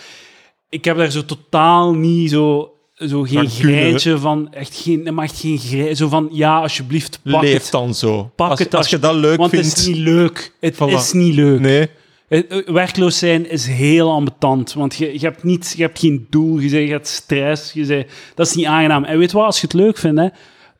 Ik 0.68 0.84
heb 0.84 0.96
daar 0.96 1.10
zo 1.10 1.24
totaal 1.24 1.94
niet 1.94 2.30
zo... 2.30 2.72
Zo 2.98 3.22
geen 3.22 3.48
grijntje 3.48 4.18
van... 4.18 4.52
Echt 4.52 4.76
geen... 4.82 5.14
Mag 5.14 5.24
echt 5.24 5.40
geen. 5.40 5.96
Zo 5.96 6.08
van, 6.08 6.28
ja, 6.32 6.58
alsjeblieft, 6.60 7.20
pak 7.30 7.42
Leef 7.42 7.62
het. 7.62 7.70
dan 7.70 7.94
zo. 7.94 8.30
Pak 8.36 8.50
als, 8.50 8.58
het 8.58 8.74
als 8.74 8.88
je 8.90 8.98
dat 8.98 9.14
leuk 9.14 9.36
Want 9.38 9.50
vindt. 9.50 9.66
het 9.66 9.78
is 9.78 9.86
niet 9.86 9.96
leuk. 9.96 10.52
Het 10.60 10.74
Voilà. 10.74 10.92
is 10.94 11.12
niet 11.12 11.34
leuk. 11.34 11.60
Nee. 11.60 11.88
Eh, 12.28 12.42
eh, 12.48 12.66
Werkloos 12.66 13.18
zijn 13.18 13.50
is 13.50 13.66
heel 13.66 14.10
ambetant, 14.12 14.72
want 14.72 14.94
je, 14.96 15.12
je, 15.12 15.18
hebt 15.26 15.42
niet, 15.42 15.74
je 15.76 15.82
hebt 15.82 15.98
geen 15.98 16.26
doel, 16.30 16.58
je, 16.58 16.68
zegt, 16.68 16.84
je 16.86 16.90
hebt 16.92 17.06
stress, 17.08 17.72
je 17.72 17.84
zegt, 17.84 18.12
dat 18.34 18.46
is 18.46 18.54
niet 18.54 18.66
aangenaam. 18.66 19.04
En 19.04 19.18
weet 19.18 19.32
wat, 19.32 19.44
als 19.44 19.60
je 19.60 19.66
het 19.66 19.74
leuk 19.76 19.98
vindt, 19.98 20.20
hè, 20.20 20.28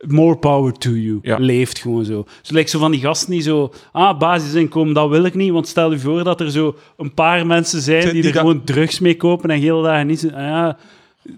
more 0.07 0.37
power 0.37 0.73
to 0.73 0.91
you. 0.91 1.19
Ja. 1.23 1.37
Leeft 1.39 1.79
gewoon 1.79 2.05
zo. 2.05 2.25
Zo 2.43 2.55
lijkt 2.55 2.71
zo 2.71 2.79
van 2.79 2.91
die 2.91 3.01
gasten 3.01 3.31
die 3.31 3.43
zo, 3.43 3.73
ah, 3.93 4.19
basisinkomen, 4.19 4.95
dat 4.95 5.09
wil 5.09 5.25
ik 5.25 5.35
niet, 5.35 5.53
want 5.53 5.69
stel 5.69 5.91
je 5.91 5.99
voor 5.99 6.25
dat 6.25 6.41
er 6.41 6.51
zo 6.51 6.77
een 6.97 7.15
paar 7.15 7.47
mensen 7.47 7.81
zijn 7.81 8.03
Die- 8.03 8.13
die, 8.13 8.23
die 8.23 8.31
er 8.33 8.39
gewoon 8.39 8.65
drugs 8.65 8.99
mee 8.99 9.17
kopen 9.17 9.51
en 9.51 9.61
hele 9.61 9.83
dagen 9.83 10.07
niet 10.07 10.25
ah, 10.25 10.39
ja, 10.41 10.79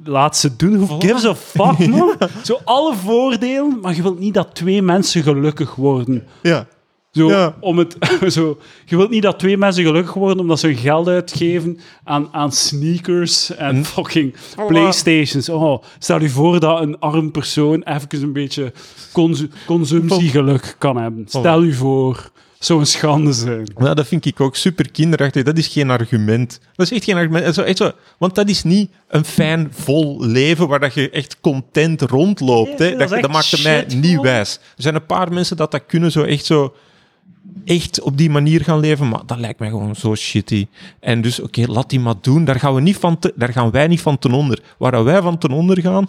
laat 0.04 0.36
ze 0.36 0.56
doen. 0.56 0.86
Who 0.86 1.00
gives 1.00 1.24
a 1.24 1.34
fuck, 1.34 1.86
man? 1.88 2.16
Zo 2.44 2.58
alle 2.64 2.94
voordelen, 2.94 3.78
maar 3.82 3.94
je 3.96 4.02
wilt 4.02 4.18
niet 4.18 4.34
dat 4.34 4.54
twee 4.54 4.82
mensen 4.82 5.22
gelukkig 5.22 5.74
worden. 5.74 6.26
Ja. 6.42 6.66
Zo, 7.12 7.28
Ja. 7.28 7.54
om 7.60 7.78
het, 7.78 7.96
zo, 8.32 8.58
je 8.84 8.96
wilt 8.96 9.10
niet 9.10 9.22
dat 9.22 9.38
twee 9.38 9.56
mensen 9.56 9.84
gelukkig 9.84 10.14
worden 10.14 10.38
omdat 10.40 10.60
ze 10.60 10.66
hun 10.66 10.76
geld 10.76 11.08
uitgeven 11.08 11.78
aan, 12.04 12.28
aan 12.32 12.52
sneakers 12.52 13.54
en 13.56 13.84
fucking 13.84 14.34
Playstations. 14.66 15.48
Oh, 15.48 15.82
stel 15.98 16.20
je 16.20 16.28
voor 16.30 16.60
dat 16.60 16.80
een 16.80 16.98
arm 16.98 17.30
persoon 17.30 17.82
even 17.82 18.22
een 18.22 18.32
beetje 18.32 18.72
consu- 19.12 19.50
consumptiegeluk 19.66 20.74
kan 20.78 20.96
hebben. 20.96 21.24
Stel 21.28 21.62
je 21.62 21.72
voor. 21.74 22.30
Zou 22.60 22.80
een 22.80 22.86
schande 22.86 23.32
zijn. 23.32 23.72
Ja, 23.78 23.94
dat 23.94 24.06
vind 24.06 24.24
ik 24.24 24.40
ook 24.40 24.56
super 24.56 24.90
kinderachtig. 24.90 25.42
Dat 25.42 25.58
is 25.58 25.66
geen 25.66 25.90
argument. 25.90 26.60
Dat 26.74 26.86
is 26.90 26.92
echt 26.96 27.04
geen 27.04 27.16
argument. 27.16 27.44
En 27.44 27.54
Zo, 27.54 27.62
echt 27.62 27.76
zo, 27.76 27.90
want 28.18 28.34
dat 28.34 28.48
is 28.48 28.62
niet 28.62 28.90
een 29.08 29.24
fijn, 29.24 29.68
vol 29.70 30.24
leven 30.24 30.68
waar 30.68 30.80
dat 30.80 30.94
je 30.94 31.10
echt 31.10 31.40
content 31.40 32.02
rondloopt. 32.02 32.78
Nee, 32.78 32.90
hè. 32.90 32.96
dat 32.96 33.08
Dat, 33.08 33.08
dat 33.08 33.18
echt 33.18 33.32
maakt 33.52 33.62
mij 33.62 33.84
niet 34.00 34.20
wijs. 34.20 34.54
Er 34.76 34.82
zijn 34.82 34.94
een 34.94 35.06
paar 35.06 35.32
mensen 35.32 35.56
dat 35.56 35.70
dat 35.70 35.86
kunnen, 35.86 36.12
zo 36.12 36.22
echt 36.22 36.44
zo... 36.44 36.74
Echt 37.64 38.00
op 38.00 38.16
die 38.16 38.30
manier 38.30 38.60
gaan 38.64 38.80
leven, 38.80 39.08
maar 39.08 39.20
dat 39.26 39.38
lijkt 39.38 39.58
mij 39.58 39.68
gewoon 39.68 39.96
zo 39.96 40.14
shitty. 40.14 40.66
En 41.00 41.20
dus, 41.20 41.40
oké, 41.40 41.64
laat 41.66 41.90
die 41.90 42.00
maar 42.00 42.14
doen. 42.20 42.44
Daar 42.44 42.58
gaan, 42.60 42.74
we 42.74 42.80
niet 42.80 42.96
van 42.96 43.18
te- 43.18 43.32
daar 43.36 43.52
gaan 43.52 43.70
wij 43.70 43.86
niet 43.86 44.00
van 44.00 44.18
ten 44.18 44.32
onder. 44.32 44.60
Waar 44.78 44.90
dat 44.92 45.04
wij 45.04 45.22
van 45.22 45.38
ten 45.38 45.50
onder 45.50 45.80
gaan, 45.80 46.08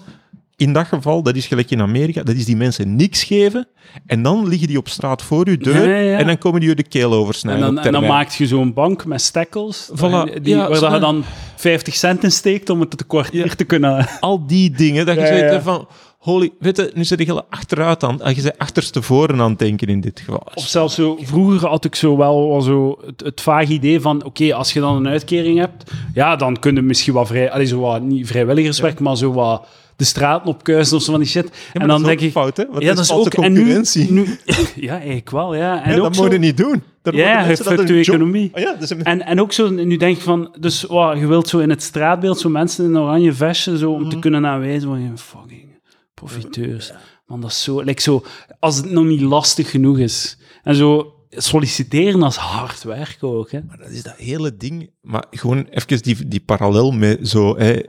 in 0.62 0.74
dat 0.74 0.88
geval, 0.88 1.24
dat 1.24 1.36
is 1.36 1.48
gelijk 1.48 1.72
in 1.72 1.82
Amerika, 1.82 2.24
dat 2.24 2.36
is 2.36 2.46
die 2.46 2.56
mensen 2.56 2.96
niks 2.96 3.24
geven. 3.24 3.68
En 4.06 4.24
dan 4.24 4.48
liggen 4.48 4.68
die 4.68 4.78
op 4.78 4.88
straat 4.90 5.22
voor 5.22 5.50
je 5.50 5.58
deur. 5.58 5.90
Ja, 5.90 5.96
ja, 5.96 6.10
ja. 6.12 6.18
En 6.18 6.28
dan 6.28 6.38
komen 6.38 6.60
die 6.60 6.70
je 6.70 6.76
de 6.76 6.84
keel 6.84 7.12
En 7.12 7.18
oversnijden. 7.18 7.62
dan, 7.62 7.70
en 7.78 7.84
dan 7.84 7.92
termijn. 7.92 8.12
maak 8.12 8.30
je 8.30 8.48
zo'n 8.48 8.74
bank 8.74 9.06
met 9.06 9.22
stekkels, 9.22 9.90
Voilà. 9.96 10.42
die, 10.42 10.56
Ja, 10.56 10.70
waar 10.70 10.80
dat 10.80 10.94
je 10.94 11.00
dan 11.00 11.24
50 11.56 11.96
cent 11.96 12.24
in 12.24 12.32
steekt 12.32 12.70
om 12.70 12.80
het 12.80 12.98
te 12.98 13.04
kwartier 13.04 13.56
te 13.56 13.64
kunnen... 13.64 14.08
al 14.20 14.46
die 14.48 14.72
dingen, 14.72 15.06
dat 15.06 15.16
je 15.16 15.28
zoiets 15.28 15.64
van, 15.64 15.88
holy, 16.18 16.52
weet 16.60 16.78
je, 16.78 16.92
nu 16.94 17.04
zit 17.04 17.20
heel 17.20 17.44
achteruit 17.50 18.04
aan, 18.04 18.20
je 18.36 18.42
bent 18.42 18.58
achterstevoren 18.58 19.42
aan 19.42 19.50
het 19.50 19.60
denken 19.60 19.88
in 19.88 20.02
dit 20.02 20.20
geval. 20.20 20.48
Of 20.54 20.68
zelfs 20.68 20.96
zo, 20.96 21.18
vroeger 21.22 21.68
had 21.70 21.86
ik 21.86 21.96
zo 21.96 22.18
wel, 22.18 22.62
zo 22.62 23.00
het, 23.06 23.22
het 23.22 23.42
vaag 23.42 23.68
idee 23.68 24.00
van, 24.02 24.24
oké, 24.24 24.54
als 24.54 24.74
je 24.74 24.80
dan 24.80 24.96
een 24.96 25.08
uitkering 25.08 25.60
hebt, 25.60 25.92
ja, 26.14 26.36
dan 26.36 26.60
kun 26.60 26.76
je 26.76 26.82
misschien 26.82 27.14
wat 27.14 27.28
vrij, 27.28 27.52
allee, 27.52 27.66
zo 27.66 27.80
wat, 27.80 28.02
niet 28.02 28.28
vrijwilligerswerk, 28.28 29.00
maar 29.00 29.18
zo 29.18 29.34
wat 29.34 29.68
de 30.02 30.08
straten 30.08 30.48
opkuisen 30.48 30.98
of 30.98 31.04
zo 31.04 31.12
van 31.12 31.20
die 31.20 31.30
shit. 31.30 31.46
Ja, 31.74 31.82
en 31.82 31.88
dan 31.88 31.88
dat 31.88 32.00
is 32.00 32.06
denk 32.06 32.20
ook 32.20 32.26
ik, 32.26 32.32
fout, 32.32 32.58
hè? 32.58 32.66
Want 32.72 32.84
ja, 32.84 32.94
dat 32.94 33.04
is 33.04 33.12
ook, 33.12 33.34
en 33.34 33.52
nu, 33.52 33.58
concurrentie. 33.60 34.12
nu, 34.12 34.26
ja, 34.76 34.94
eigenlijk 34.98 35.32
wel, 35.32 35.56
ja. 35.56 35.84
En 35.84 35.92
Ja, 35.92 35.98
ook 35.98 36.04
dat 36.04 36.16
zo, 36.16 36.22
moet 36.24 36.32
je 36.32 36.38
niet 36.38 36.58
doen. 36.58 36.84
Dat 37.02 37.14
Ja, 37.14 37.34
moeten 37.34 37.52
je 37.58 37.64
dat 37.64 37.74
fuckt 37.74 37.90
je 37.90 37.96
economie. 38.00 38.52
Oh 38.54 38.62
ja, 38.62 38.76
een... 38.80 39.04
En, 39.04 39.26
en 39.26 39.42
ook 39.42 39.52
zo, 39.54 39.70
nu 39.70 39.98
denk 39.98 40.18
ik 40.18 40.24
van, 40.24 40.56
dus 40.60 40.84
wow, 40.84 41.18
je 41.18 41.28
wilt 41.28 41.48
zo 41.48 41.60
in 41.60 41.70
het 41.70 41.84
straatbeeld 41.84 42.40
zo 42.40 42.50
mensen 42.50 42.86
in 42.86 42.96
een 42.96 43.02
oranje 43.02 43.34
vestje, 43.34 43.78
zo, 43.78 43.92
om 43.92 44.04
te 44.04 44.08
Mhm. 44.10 44.20
kunnen 44.20 44.46
aanwijzen 44.46 44.90
van, 44.90 45.02
je 45.02 45.12
fucking 45.16 45.80
profiteurs. 46.14 46.92
Man, 47.26 47.42
dat 47.42 47.50
is 47.50 47.64
zo, 47.64 47.82
like 47.82 48.02
zo, 48.02 48.24
als 48.60 48.76
het 48.78 48.92
nog 48.92 49.06
niet 49.06 49.22
lastig 49.22 49.70
genoeg 49.72 49.98
is. 50.00 50.38
En 50.64 50.76
zo, 50.76 51.14
solliciteren 51.30 52.24
als 52.24 52.38
hard 52.38 52.84
werken 52.84 53.28
ook, 53.28 53.52
hè. 53.52 53.60
Maar 53.68 53.78
dat 53.78 53.90
is 53.90 54.04
dat 54.04 54.16
hele 54.18 54.58
ding. 54.58 54.90
Maar 55.02 55.24
gewoon 55.32 55.66
even 55.70 56.02
die, 56.02 56.28
die 56.28 56.40
parallel 56.40 56.92
met 56.92 57.30
zo, 57.30 57.58
hè, 57.58 57.80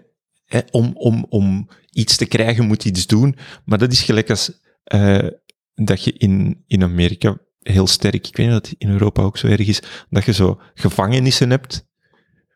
hè, 0.53 0.61
om, 0.71 0.91
om, 0.95 1.27
om 1.29 1.69
iets 1.91 2.17
te 2.17 2.27
krijgen 2.27 2.67
moet 2.67 2.85
iets 2.85 3.07
doen. 3.07 3.37
Maar 3.65 3.79
dat 3.79 3.93
is 3.93 4.03
gelijk 4.03 4.31
als 4.31 4.61
eh, 4.85 5.27
dat 5.75 6.05
je 6.05 6.13
in, 6.13 6.65
in 6.67 6.83
Amerika 6.83 7.39
heel 7.59 7.87
sterk, 7.87 8.27
ik 8.27 8.37
weet 8.37 8.47
niet 8.47 8.57
of 8.57 8.63
dat 8.63 8.75
in 8.79 8.89
Europa 8.89 9.23
ook 9.23 9.39
zo 9.39 9.47
erg 9.47 9.67
is, 9.67 9.83
dat 10.11 10.25
je 10.25 10.33
zo 10.33 10.61
gevangenissen 10.75 11.51
hebt 11.51 11.87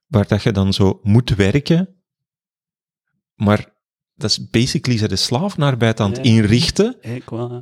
waar 0.06 0.26
dat 0.26 0.42
je 0.42 0.52
dan 0.52 0.72
zo 0.72 1.00
moet 1.02 1.34
werken, 1.34 2.02
maar 3.34 3.74
dat 4.14 4.30
is 4.30 4.50
basically 4.50 4.98
ze 4.98 5.08
de 5.08 5.16
slavenarbeid 5.16 6.00
aan 6.00 6.10
het 6.10 6.24
inrichten. 6.24 7.00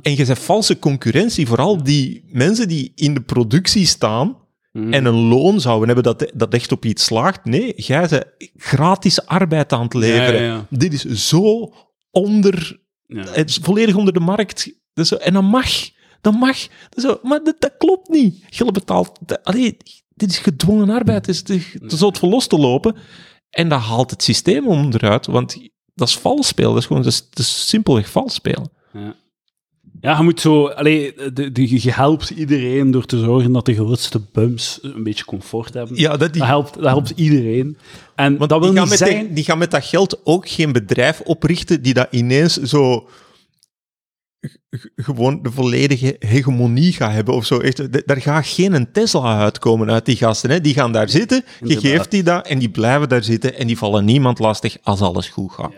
En 0.01 0.15
je 0.15 0.25
zet 0.25 0.39
valse 0.39 0.79
concurrentie, 0.79 1.47
vooral 1.47 1.83
die 1.83 2.23
mensen 2.27 2.67
die 2.67 2.91
in 2.95 3.13
de 3.13 3.21
productie 3.21 3.85
staan 3.85 4.44
hè. 4.83 4.89
en 4.89 5.05
een 5.05 5.27
loon 5.27 5.61
zouden 5.61 5.85
hebben 5.87 6.03
dat, 6.17 6.31
dat 6.33 6.53
echt 6.53 6.71
op 6.71 6.85
iets 6.85 7.03
slaagt. 7.05 7.45
Nee, 7.45 7.73
jij 7.75 8.07
bent 8.07 8.25
gratis 8.57 9.25
arbeid 9.25 9.73
aan 9.73 9.81
het 9.83 9.93
leveren. 9.93 10.41
Ja, 10.41 10.53
ja, 10.53 10.65
Dit 10.69 10.93
is 10.93 11.27
zo 11.29 11.73
onder, 12.11 12.79
ja. 13.07 13.23
het 13.31 13.49
is 13.49 13.59
volledig 13.61 13.95
onder 13.95 14.13
de 14.13 14.19
markt. 14.19 14.71
Dus, 14.93 15.07
zo- 15.07 15.15
en 15.15 15.33
dat 15.33 15.43
mag. 15.43 15.67
Dat 16.21 16.33
mag. 16.33 16.57
Zo, 16.97 17.19
maar 17.23 17.43
dat, 17.43 17.55
dat 17.59 17.73
klopt 17.77 18.09
niet. 18.09 18.43
Je 18.49 18.71
betaalt... 18.71 19.19
dat- 19.25 19.43
allee, 19.43 19.77
dit 20.09 20.29
is 20.29 20.37
gedwongen 20.37 20.89
arbeid. 20.89 21.25
Het 21.25 21.35
is 21.35 21.41
te, 21.41 21.79
te 21.87 21.97
zot 21.97 22.17
voor 22.17 22.29
los 22.29 22.47
te 22.47 22.57
lopen. 22.57 22.95
En 23.49 23.69
dat 23.69 23.79
haalt 23.81 24.11
het 24.11 24.23
systeem 24.23 24.67
onderuit, 24.67 25.25
want 25.25 25.57
dat 25.93 26.07
is 26.07 26.17
vals 26.17 26.47
spelen. 26.47 26.69
Dat 26.71 26.79
is 26.79 26.85
gewoon 26.85 27.01
dat 27.03 27.11
is, 27.11 27.29
dat 27.29 27.39
is 27.39 27.67
simpelweg 27.67 28.09
vals 28.09 28.33
spelen. 28.33 28.69
Ja. 28.93 29.15
Ja, 30.05 30.17
je 30.17 30.23
moet 30.23 30.41
zo... 30.41 30.67
Allee, 30.67 31.13
de, 31.33 31.51
de, 31.51 31.81
je 31.83 31.91
helpt 31.91 32.29
iedereen 32.29 32.91
door 32.91 33.05
te 33.05 33.19
zorgen 33.19 33.51
dat 33.51 33.65
de 33.65 33.73
grootste 33.73 34.21
bums 34.31 34.79
een 34.81 35.03
beetje 35.03 35.25
comfort 35.25 35.73
hebben. 35.73 35.97
Ja, 35.97 36.17
dat 36.17 36.33
die, 36.33 36.41
Dat, 36.41 36.49
helpt, 36.49 36.73
dat 36.73 36.83
helpt 36.83 37.09
iedereen. 37.15 37.77
En 38.15 38.37
want 38.37 38.49
dat 38.49 38.59
wil 38.59 38.69
die, 38.69 38.79
gaan 38.79 38.89
niet 38.89 38.99
met 38.99 39.07
zeggen... 39.07 39.25
die, 39.25 39.35
die 39.35 39.43
gaan 39.43 39.57
met 39.57 39.71
dat 39.71 39.85
geld 39.85 40.21
ook 40.23 40.49
geen 40.49 40.71
bedrijf 40.71 41.21
oprichten 41.21 41.81
die 41.81 41.93
dat 41.93 42.07
ineens 42.11 42.61
zo 42.61 43.07
gewoon 44.95 45.39
de 45.41 45.51
volledige 45.51 46.15
hegemonie 46.19 46.93
gaat 46.93 47.11
hebben 47.11 47.33
of 47.33 47.45
zo. 47.45 47.59
Echt, 47.59 48.07
daar 48.07 48.21
gaat 48.21 48.47
geen 48.47 48.73
een 48.73 48.91
Tesla 48.91 49.39
uitkomen 49.39 49.91
uit 49.91 50.05
die 50.05 50.15
gasten. 50.15 50.49
Hè. 50.49 50.61
Die 50.61 50.73
gaan 50.73 50.91
daar 50.91 51.09
zitten, 51.09 51.43
je 51.63 51.79
geeft 51.79 52.11
die 52.11 52.23
dat 52.23 52.47
en 52.47 52.59
die 52.59 52.69
blijven 52.69 53.09
daar 53.09 53.23
zitten 53.23 53.55
en 53.57 53.67
die 53.67 53.77
vallen 53.77 54.05
niemand 54.05 54.39
lastig 54.39 54.77
als 54.83 55.01
alles 55.01 55.27
goed 55.27 55.51
gaat. 55.51 55.73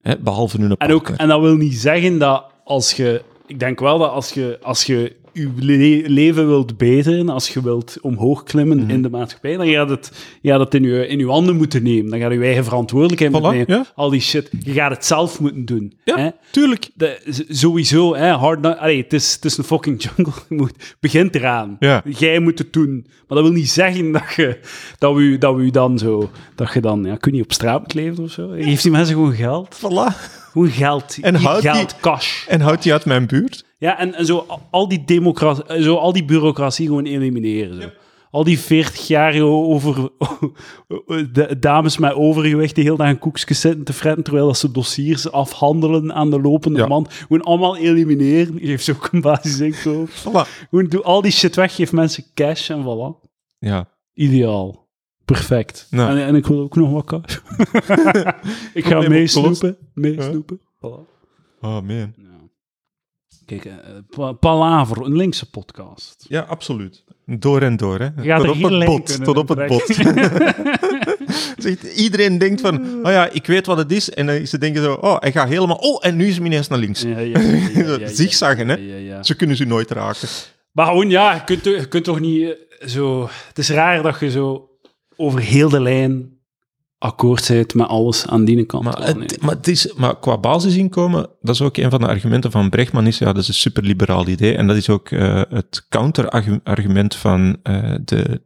Hè, 0.00 0.18
behalve 0.18 0.60
hun 0.60 0.76
En, 0.76 0.92
ook, 0.92 1.02
partner. 1.02 1.20
en 1.20 1.28
dat 1.28 1.40
wil 1.40 1.56
niet 1.56 1.78
zeggen 1.78 2.18
dat 2.18 2.44
als 2.68 2.92
je... 2.92 3.22
Ik 3.46 3.58
denk 3.60 3.80
wel 3.80 3.98
dat 3.98 4.10
als 4.10 4.30
je, 4.32 4.58
als 4.62 4.84
je 4.84 5.16
je 5.32 5.50
le- 5.58 6.08
leven 6.08 6.46
wilt 6.46 6.76
beteren, 6.76 7.28
als 7.28 7.48
je 7.48 7.62
wilt 7.62 7.96
omhoog 8.00 8.42
klimmen 8.42 8.78
Mhm. 8.78 8.90
in 8.90 9.02
de 9.02 9.10
maatschappij, 9.10 9.56
dan 9.56 9.66
gaat 9.68 9.88
het, 9.88 10.12
je 10.40 10.50
gaat 10.50 10.60
het 10.60 10.74
in, 10.74 10.82
je, 10.82 11.06
in 11.06 11.18
je 11.18 11.26
handen 11.26 11.56
moeten 11.56 11.82
nemen. 11.82 12.10
Dan 12.10 12.20
gaat 12.20 12.32
je 12.32 12.38
je 12.38 12.44
eigen 12.44 12.64
verantwoordelijkheid 12.64 13.32
Voilà, 13.32 13.40
nemen. 13.56 13.64
ja. 13.66 13.84
Al 13.94 14.10
die 14.10 14.20
shit. 14.20 14.50
Je 14.64 14.72
gaat 14.72 14.90
het 14.90 15.04
zelf 15.04 15.40
moeten 15.40 15.64
doen. 15.64 15.92
Ja, 16.04 16.16
hè. 16.18 16.28
tuurlijk. 16.50 16.90
De, 16.94 17.44
sowieso, 17.48 18.14
hè, 18.14 18.30
hard 18.30 18.66
Allee, 18.78 19.02
het, 19.02 19.12
is, 19.12 19.32
het 19.34 19.44
is 19.44 19.56
een 19.58 19.64
fucking 19.64 20.02
jungle. 20.16 20.32
Je 20.48 20.54
moet, 20.54 20.96
begint 21.00 21.34
eraan. 21.34 21.76
Ja. 21.78 22.02
Jij 22.18 22.38
moet 22.40 22.58
het 22.58 22.72
doen. 22.72 23.06
Maar 23.28 23.38
dat 23.38 23.42
wil 23.46 23.56
niet 23.56 23.70
zeggen 23.70 24.12
dat, 24.12 24.32
je, 24.36 24.58
dat, 24.98 25.14
we, 25.14 25.36
dat 25.38 25.54
we 25.54 25.60
u 25.62 25.70
dan 25.70 25.98
zo... 25.98 26.30
Dat 26.54 26.72
je 26.72 26.80
dan... 26.80 27.04
Ja, 27.04 27.16
kun 27.16 27.30
je 27.32 27.36
niet 27.36 27.46
op 27.46 27.52
straat 27.52 27.80
moet 27.80 27.94
leven 27.94 28.24
of 28.24 28.30
zo? 28.30 28.48
Geeft 28.48 28.82
die 28.82 28.92
mensen 28.92 29.14
gewoon 29.14 29.34
geld? 29.34 29.76
Voilà. 29.76 30.36
Gewoon 30.52 30.68
geld. 30.70 31.18
En 31.20 31.34
houdt 31.34 31.62
die- 31.62 31.70
geld, 31.70 31.96
cash. 32.00 32.46
En 32.46 32.60
houdt 32.60 32.82
die 32.82 32.92
uit 32.92 33.04
mijn 33.04 33.26
buurt? 33.26 33.64
Ja, 33.78 33.98
en, 33.98 34.14
en 34.14 34.26
zo, 34.26 34.46
al- 34.70 34.88
die 34.88 35.04
democratie, 35.04 35.82
zo 35.82 35.94
al 35.96 36.12
die 36.12 36.24
bureaucratie 36.24 36.86
gewoon 36.86 37.04
elimineren. 37.04 37.82
Zo. 37.82 37.88
Al 38.30 38.44
die 38.44 38.58
40-jarige 38.58 39.42
over, 39.44 40.10
de, 41.32 41.56
dames 41.60 41.98
met 41.98 42.12
overgewicht 42.14 42.74
die 42.74 42.84
heel 42.84 42.96
dag 42.96 43.08
een 43.08 43.18
koekjes 43.18 43.60
zitten 43.60 43.84
te 43.84 43.92
fretten, 43.92 44.22
terwijl 44.24 44.46
dat 44.46 44.58
ze 44.58 44.70
dossiers 44.70 45.30
afhandelen 45.32 46.14
aan 46.14 46.30
de 46.30 46.40
lopende 46.40 46.78
Ja. 46.78 46.86
man. 46.86 47.06
Gewoon 47.10 47.42
allemaal 47.42 47.76
elimineren. 47.76 48.58
Geef 48.60 48.82
ze 48.82 48.92
ook 48.92 49.08
een 49.12 49.20
basisinkomen. 49.20 50.08
Voilà. 50.08 50.48
Gewoon 50.70 50.86
doe 50.88 51.02
al 51.02 51.22
die 51.22 51.32
shit 51.32 51.56
weg, 51.56 51.74
geef 51.74 51.92
mensen 51.92 52.24
cash 52.34 52.70
en 52.70 52.82
voilà. 52.84 53.28
Ja. 53.58 53.88
Ideaal. 54.14 54.87
Perfect. 55.34 55.86
Nou. 55.90 56.10
En, 56.10 56.26
en 56.26 56.34
ik 56.34 56.46
wil 56.46 56.60
ook 56.60 56.76
nog 56.76 56.90
wat 56.90 57.04
cash. 57.04 57.38
ik 58.78 58.86
ga 58.86 59.00
meesnoepen. 59.08 59.76
Meesnoepen. 59.94 60.60
Voilà. 60.60 61.16
Oh, 61.60 61.80
man. 61.80 62.12
Ja. 62.16 62.38
Kijk, 63.46 63.68
Pa- 64.10 64.32
Palaver, 64.32 65.04
een 65.04 65.16
linkse 65.16 65.50
podcast. 65.50 66.24
Ja, 66.28 66.40
absoluut. 66.40 67.04
Door 67.24 67.62
en 67.62 67.76
door, 67.76 67.98
hè. 67.98 68.08
Je 68.22 68.28
gaat 68.28 68.44
tot 68.44 68.56
op 68.56 68.70
het 68.70 68.84
bot. 68.84 69.24
Tot 69.24 69.36
op 69.36 69.48
het 69.48 69.66
bot. 69.66 69.84
Zegt, 71.64 71.82
iedereen 71.96 72.38
denkt 72.38 72.60
van, 72.60 73.06
oh 73.06 73.10
ja, 73.12 73.30
ik 73.30 73.46
weet 73.46 73.66
wat 73.66 73.78
het 73.78 73.92
is. 73.92 74.10
En 74.10 74.26
dan 74.26 74.46
ze 74.46 74.58
denken 74.58 74.82
zo, 74.82 74.92
oh, 74.92 75.16
hij 75.18 75.32
gaat 75.32 75.48
helemaal... 75.48 75.76
Oh, 75.76 76.06
en 76.06 76.16
nu 76.16 76.26
is 76.26 76.36
hij 76.36 76.46
ineens 76.46 76.68
naar 76.68 76.78
links. 76.78 77.02
Ja, 77.02 77.18
ja, 77.18 77.38
ja, 77.40 77.40
ja, 77.40 77.68
ja, 77.74 77.82
ja, 77.82 77.98
ja. 77.98 78.08
Zigzaggen, 78.08 78.68
hè. 78.68 78.74
Ja, 78.74 78.94
ja, 78.94 78.96
ja. 78.96 79.22
Zo 79.22 79.34
kunnen 79.36 79.56
ze 79.56 79.64
nooit 79.64 79.90
raken. 79.90 80.28
Maar 80.72 80.86
gewoon, 80.86 81.10
ja, 81.10 81.34
je 81.34 81.44
kunt, 81.44 81.64
je 81.64 81.88
kunt 81.88 82.04
toch 82.04 82.20
niet 82.20 82.42
eh, 82.44 82.88
zo... 82.88 83.28
Het 83.48 83.58
is 83.58 83.70
raar 83.70 84.02
dat 84.02 84.20
je 84.20 84.30
zo 84.30 84.67
over 85.18 85.40
heel 85.40 85.68
de 85.68 85.80
lijn 85.80 86.38
akkoord 86.98 87.48
bent 87.48 87.74
met 87.74 87.88
alles 87.88 88.26
aan 88.26 88.44
die 88.44 88.64
kant. 88.64 88.84
Maar, 88.84 89.14
nee. 89.14 89.22
het, 89.22 89.40
maar, 89.40 89.54
het 89.54 89.68
is, 89.68 89.92
maar 89.92 90.18
qua 90.18 90.38
basisinkomen, 90.38 91.30
dat 91.40 91.54
is 91.54 91.60
ook 91.60 91.76
een 91.76 91.90
van 91.90 92.00
de 92.00 92.06
argumenten 92.06 92.50
van 92.50 92.70
Brechtman, 92.70 93.06
is 93.06 93.18
ja, 93.18 93.32
dat 93.32 93.42
is 93.42 93.48
een 93.48 93.54
superliberaal 93.54 94.26
idee. 94.26 94.56
En 94.56 94.66
dat 94.66 94.76
is 94.76 94.88
ook 94.88 95.10
eh, 95.10 95.42
het 95.48 95.86
counterargument 95.88 97.14
van 97.14 97.58
eh, 97.62 97.94
de 98.04 98.42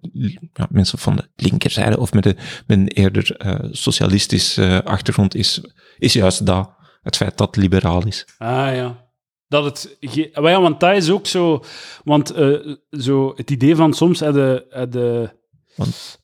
ja, 0.53 0.67
mensen 0.71 0.99
van 0.99 1.17
de 1.17 1.29
linkerzijde, 1.37 1.99
of 1.99 2.13
met, 2.13 2.23
de, 2.23 2.37
met 2.67 2.79
een 2.79 2.89
eerder 2.89 3.37
socialistisch 3.71 4.57
eh, 4.57 4.79
achtergrond, 4.79 5.35
is, 5.35 5.61
is 5.99 6.13
juist 6.13 6.47
dat. 6.47 6.81
Het 7.03 7.17
feit 7.17 7.39
dat 7.39 7.47
het 7.47 7.57
liberaal 7.57 8.07
is. 8.07 8.27
Ah, 8.39 8.75
ja. 8.75 9.11
Dat 9.49 9.65
het... 9.65 9.97
ja, 10.01 10.61
want 10.61 10.81
dat 10.81 10.97
is 10.97 11.11
ook 11.11 11.27
zo... 11.27 11.65
Want 12.05 12.35
zo 12.91 13.33
het 13.37 13.51
idee 13.51 13.77
van 13.77 13.93
soms 13.93 14.21
heb 14.21 14.35
je, 14.35 14.67
heb 14.71 14.95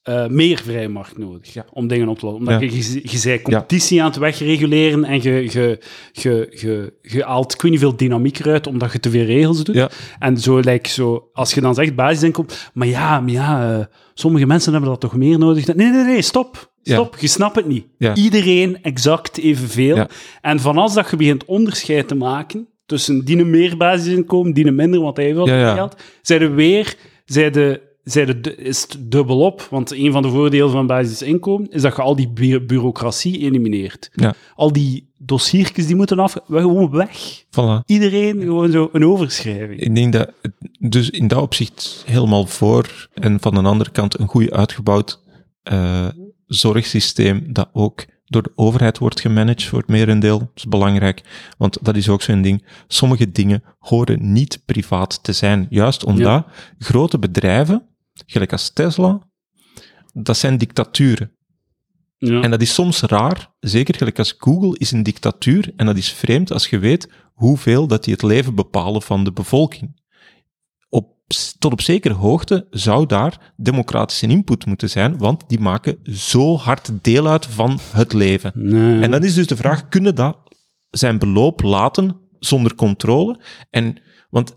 eh, 0.03 0.27
meer 0.27 0.59
vrije 0.65 0.89
markt 0.89 1.19
nodig 1.19 1.55
om 1.73 1.87
dingen 1.89 2.09
op 2.09 2.19
te 2.19 2.25
lossen. 2.27 2.45
Omdat 2.47 2.61
Ja. 2.61 2.69
je, 2.77 3.01
je, 3.11 3.17
zei 3.19 3.43
competitie 3.43 4.01
aan 4.03 4.09
het 4.09 4.19
wegreguleren 4.19 5.05
en 5.05 5.23
je, 5.23 5.33
je, 5.33 5.79
je, 6.13 6.49
je, 6.61 6.93
je 7.03 7.23
haalt 7.25 7.55
ik 7.55 7.63
weet 7.63 7.71
niet 7.71 7.81
veel 7.81 7.97
dynamiek 7.97 8.39
eruit 8.39 8.67
omdat 8.67 8.93
je 8.93 9.01
te 9.01 9.11
veel 9.11 9.25
regels 9.25 9.65
doet. 9.65 9.75
Ja. 9.75 9.91
En 10.19 10.37
zo, 10.39 10.59
like, 10.59 10.89
zo, 10.89 11.29
als 11.33 11.55
je 11.55 11.61
dan 11.61 11.75
zegt 11.75 11.95
basisinkomen, 11.95 12.53
maar 12.75 12.87
ja, 12.89 13.21
maar 13.21 13.31
ja, 13.33 13.79
eh, 13.79 13.85
sommige 14.15 14.47
mensen 14.47 14.73
hebben 14.73 14.91
dat 14.91 15.01
toch 15.01 15.17
meer 15.17 15.39
nodig. 15.39 15.65
dan- 15.65 15.77
Nee, 15.77 15.91
nee, 15.91 16.05
nee, 16.05 16.23
stop. 16.23 16.71
Ja. 16.83 16.95
Stop, 16.95 17.17
je 17.19 17.27
snapt 17.27 17.57
het 17.57 17.67
niet. 17.67 17.87
Ja. 17.99 18.15
Iedereen 18.15 18.83
exact 18.83 19.39
evenveel. 19.39 19.97
Ja. 19.97 20.09
En 20.41 20.61
van 20.61 20.77
als 20.79 20.95
dat 20.95 21.11
je 21.11 21.17
begint 21.17 21.45
onderscheid 21.45 22.09
te 22.09 22.15
maken 22.15 22.69
tussen 22.87 23.25
die 23.25 23.39
een 23.39 23.51
meer 23.51 23.77
basisinkomen, 23.77 24.53
die 24.53 24.67
een 24.67 24.75
minder, 24.75 25.01
want 25.01 25.17
hij 25.17 25.25
heeft 25.25 25.37
wel 25.37 25.49
Ja, 25.49 25.59
ja. 25.61 25.75
geld, 25.75 25.97
zijn 26.23 26.41
er 26.41 26.55
weer, 26.55 26.95
zijn 27.25 27.53
de, 27.53 27.81
is 28.57 28.81
het 28.81 28.97
dubbelop. 29.01 29.67
Want 29.71 29.93
een 29.93 30.13
van 30.13 30.23
de 30.23 30.29
voordelen 30.29 30.71
van 30.71 30.87
basisinkomen 30.87 31.71
is 31.71 31.83
dat 31.83 31.97
je 31.97 32.03
al 32.03 32.17
die 32.17 32.29
bu- 32.29 32.61
bureaucratie 32.61 33.39
elimineert. 33.39 34.11
Ja. 34.15 34.35
Al 34.55 34.73
die 34.73 35.11
dossiertjes 35.19 35.87
die 35.87 35.97
moeten 35.97 36.19
af, 36.19 36.37
gewoon 36.49 36.91
weg. 36.91 37.45
Voilà. 37.45 37.85
Iedereen 37.87 38.41
gewoon 38.41 38.71
zo 38.71 38.89
een 38.93 39.05
overschrijving. 39.05 39.81
Ik 39.81 39.95
denk 39.95 40.13
dat 40.13 40.33
dus 40.81 41.11
in 41.11 41.29
dat 41.29 41.43
opzicht 41.43 42.03
helemaal 42.07 42.47
voor 42.47 43.09
en 43.15 43.41
van 43.41 43.55
de 43.55 43.61
andere 43.63 43.91
kant 43.91 44.19
een 44.19 44.29
goed 44.29 44.51
uitgebouwd 44.51 45.23
eh, 45.63 46.07
zorgsysteem 46.47 47.53
dat 47.53 47.69
ook 47.73 48.05
door 48.25 48.43
de 48.43 48.53
overheid 48.55 48.99
wordt 48.99 49.21
gemanaged 49.21 49.65
voor 49.65 49.79
het 49.79 49.89
merendeel. 49.89 50.39
Dat 50.39 50.49
is 50.55 50.65
belangrijk, 50.67 51.23
want 51.59 51.79
dat 51.83 51.97
is 51.97 52.09
ook 52.09 52.23
zo'n 52.23 52.43
ding. 52.43 52.65
Sommige 52.87 53.31
dingen 53.31 53.63
horen 53.79 54.33
niet 54.33 54.63
privaat 54.65 55.23
te 55.23 55.33
zijn, 55.33 55.67
juist 55.71 56.05
omdat 56.05 56.47
grote 56.79 57.19
bedrijven, 57.19 57.83
gelijk 58.27 58.53
als 58.53 58.73
Tesla, 58.73 59.29
dat 60.13 60.37
zijn 60.37 60.59
dictaturen. 60.59 61.33
Ja. 62.19 62.41
En 62.41 62.51
dat 62.51 62.61
is 62.61 62.75
soms 62.75 63.01
raar, 63.01 63.55
zeker 63.61 63.95
gelijk 63.95 64.19
als 64.19 64.35
Google 64.39 64.79
is 64.79 64.91
een 64.91 65.03
dictatuur, 65.03 65.73
en 65.77 65.87
dat 65.87 65.97
is 65.97 66.13
vreemd 66.13 66.53
als 66.53 66.69
je 66.69 66.79
weet 66.79 67.09
hoeveel 67.33 67.87
dat 67.87 68.05
die 68.05 68.13
het 68.13 68.23
leven 68.23 68.55
bepalen 68.55 69.03
van 69.03 69.25
de 69.25 69.33
bevolking. 69.33 70.01
Op, 70.89 71.17
tot 71.59 71.73
op 71.73 71.81
zekere 71.81 72.15
hoogte 72.15 72.67
zou 72.71 73.07
daar 73.07 73.53
democratische 73.57 74.27
input 74.27 74.67
moeten 74.67 74.91
zijn, 74.91 75.19
want 75.19 75.49
die 75.49 75.61
maken 75.61 75.99
zo 76.05 76.57
hard 76.57 76.91
deel 77.03 77.29
uit 77.29 77.47
van 77.47 77.79
het 77.93 78.13
leven. 78.13 78.53
Nee. 78.55 79.03
En 79.03 79.11
dan 79.11 79.25
is 79.25 79.35
dus 79.35 79.47
de 79.47 79.57
vraag, 79.57 79.89
kunnen 79.89 80.15
dat 80.15 80.39
zijn 80.91 81.19
beloop 81.19 81.63
laten 81.63 82.17
zonder 82.39 82.75
controle? 82.75 83.41
En, 83.71 84.03
want 84.31 84.55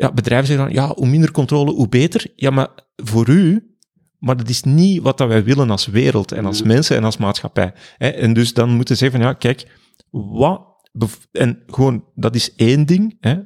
ja, 0.00 0.12
bedrijven 0.12 0.46
zeggen 0.46 0.64
dan, 0.66 0.74
ja, 0.74 0.94
hoe 0.94 1.06
minder 1.06 1.30
controle, 1.30 1.72
hoe 1.72 1.88
beter. 1.88 2.26
Ja, 2.36 2.50
maar 2.50 2.68
voor 2.96 3.28
u, 3.28 3.74
maar 4.18 4.36
dat 4.36 4.48
is 4.48 4.62
niet 4.62 5.02
wat 5.02 5.18
dat 5.18 5.28
wij 5.28 5.44
willen 5.44 5.70
als 5.70 5.86
wereld 5.86 6.32
en 6.32 6.46
als 6.46 6.62
mensen 6.62 6.96
en 6.96 7.04
als 7.04 7.16
maatschappij. 7.16 7.72
Hè? 7.96 8.08
En 8.08 8.32
dus 8.32 8.54
dan 8.54 8.70
moeten 8.70 8.96
ze 8.96 9.04
zeggen 9.04 9.20
van, 9.20 9.30
ja, 9.30 9.34
kijk, 9.34 9.78
wat... 10.10 10.68
En 11.32 11.62
gewoon, 11.66 12.04
dat 12.14 12.34
is 12.34 12.54
één 12.54 12.86
ding, 12.86 13.16
hè? 13.20 13.36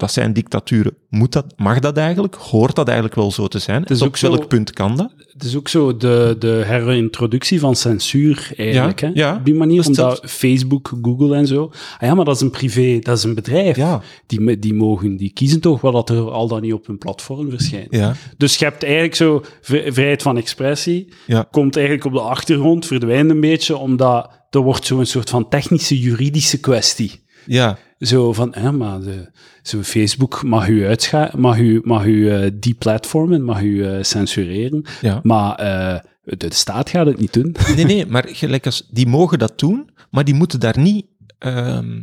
Dat 0.00 0.12
zijn 0.12 0.32
dictaturen. 0.32 0.94
Moet 1.08 1.32
dat, 1.32 1.44
mag 1.56 1.78
dat 1.78 1.96
eigenlijk? 1.96 2.34
Hoort 2.34 2.74
dat 2.74 2.86
eigenlijk 2.86 3.16
wel 3.16 3.32
zo 3.32 3.48
te 3.48 3.58
zijn? 3.58 3.84
is 3.84 3.98
Tot 3.98 4.06
ook 4.08 4.16
zo- 4.16 4.30
welk 4.30 4.48
punt 4.48 4.72
kan 4.72 4.96
dat? 4.96 5.12
Het 5.32 5.44
is 5.44 5.56
ook 5.56 5.68
zo 5.68 5.96
de, 5.96 6.36
de 6.38 6.62
herintroductie 6.66 7.60
van 7.60 7.76
censuur 7.76 8.50
eigenlijk. 8.56 9.00
Ja, 9.00 9.06
hè? 9.06 9.12
ja. 9.14 9.34
Op 9.36 9.44
die 9.44 9.54
manier, 9.54 9.76
Dat 9.82 9.90
is 9.90 9.98
omdat 9.98 10.20
Facebook, 10.24 10.92
Google 11.02 11.36
en 11.36 11.46
zo. 11.46 11.70
Ah 11.98 12.08
ja, 12.08 12.14
maar 12.14 12.24
dat 12.24 12.34
is 12.34 12.40
een 12.40 12.50
privé, 12.50 12.98
dat 12.98 13.16
is 13.18 13.24
een 13.24 13.34
bedrijf. 13.34 13.76
Ja. 13.76 14.02
Die, 14.26 14.58
die 14.58 14.74
mogen, 14.74 15.16
die 15.16 15.30
kiezen 15.32 15.60
toch 15.60 15.80
wat 15.80 15.92
dat 15.92 16.10
er 16.10 16.30
al 16.30 16.48
dan 16.48 16.60
niet 16.60 16.72
op 16.72 16.86
hun 16.86 16.98
platform 16.98 17.50
verschijnt. 17.50 17.86
Ja, 17.90 18.14
Dus 18.36 18.56
je 18.56 18.64
hebt 18.64 18.82
eigenlijk 18.82 19.14
zo 19.14 19.42
vrijheid 19.60 20.22
van 20.22 20.36
expressie, 20.36 21.08
ja, 21.26 21.46
komt 21.50 21.76
eigenlijk 21.76 22.06
op 22.06 22.12
de 22.12 22.20
achtergrond, 22.20 22.86
verdwijnt 22.86 23.30
een 23.30 23.40
beetje, 23.40 23.76
omdat 23.76 24.30
er 24.50 24.60
wordt 24.60 24.86
zo'n 24.86 25.06
soort 25.06 25.30
van 25.30 25.48
technische, 25.48 25.98
juridische 26.00 26.60
kwestie. 26.60 27.20
Ja. 27.46 27.78
Zo 27.98 28.32
van, 28.32 28.54
hè, 28.54 28.72
maar 28.72 29.00
de, 29.00 29.30
zo 29.62 29.82
Facebook 29.82 30.42
mag 30.42 30.68
u 30.68 30.86
uitscha 30.86 31.32
mag 31.36 31.58
u, 31.58 31.80
mag 31.84 32.04
u 32.04 32.30
eh, 32.30 32.50
deplatformen, 32.60 33.42
mag 33.42 33.62
u 33.62 33.84
eh, 33.84 34.02
censureren, 34.02 34.84
ja. 35.00 35.20
maar 35.22 35.54
eh, 35.54 36.00
de, 36.22 36.54
staat 36.54 36.90
gaat 36.90 37.06
het 37.06 37.18
niet 37.18 37.32
doen. 37.32 37.56
Nee, 37.76 37.84
nee, 37.84 38.06
maar 38.06 38.24
gelijk 38.28 38.66
als, 38.66 38.88
die 38.90 39.06
mogen 39.06 39.38
dat 39.38 39.58
doen, 39.58 39.90
maar 40.10 40.24
die 40.24 40.34
moeten 40.34 40.60
daar 40.60 40.78
niet, 40.78 41.06
ehm, 41.38 42.00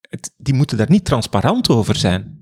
het, 0.00 0.34
die 0.36 0.54
moeten 0.54 0.76
daar 0.76 0.90
niet 0.90 1.04
transparant 1.04 1.68
over 1.68 1.96
zijn. 1.96 2.38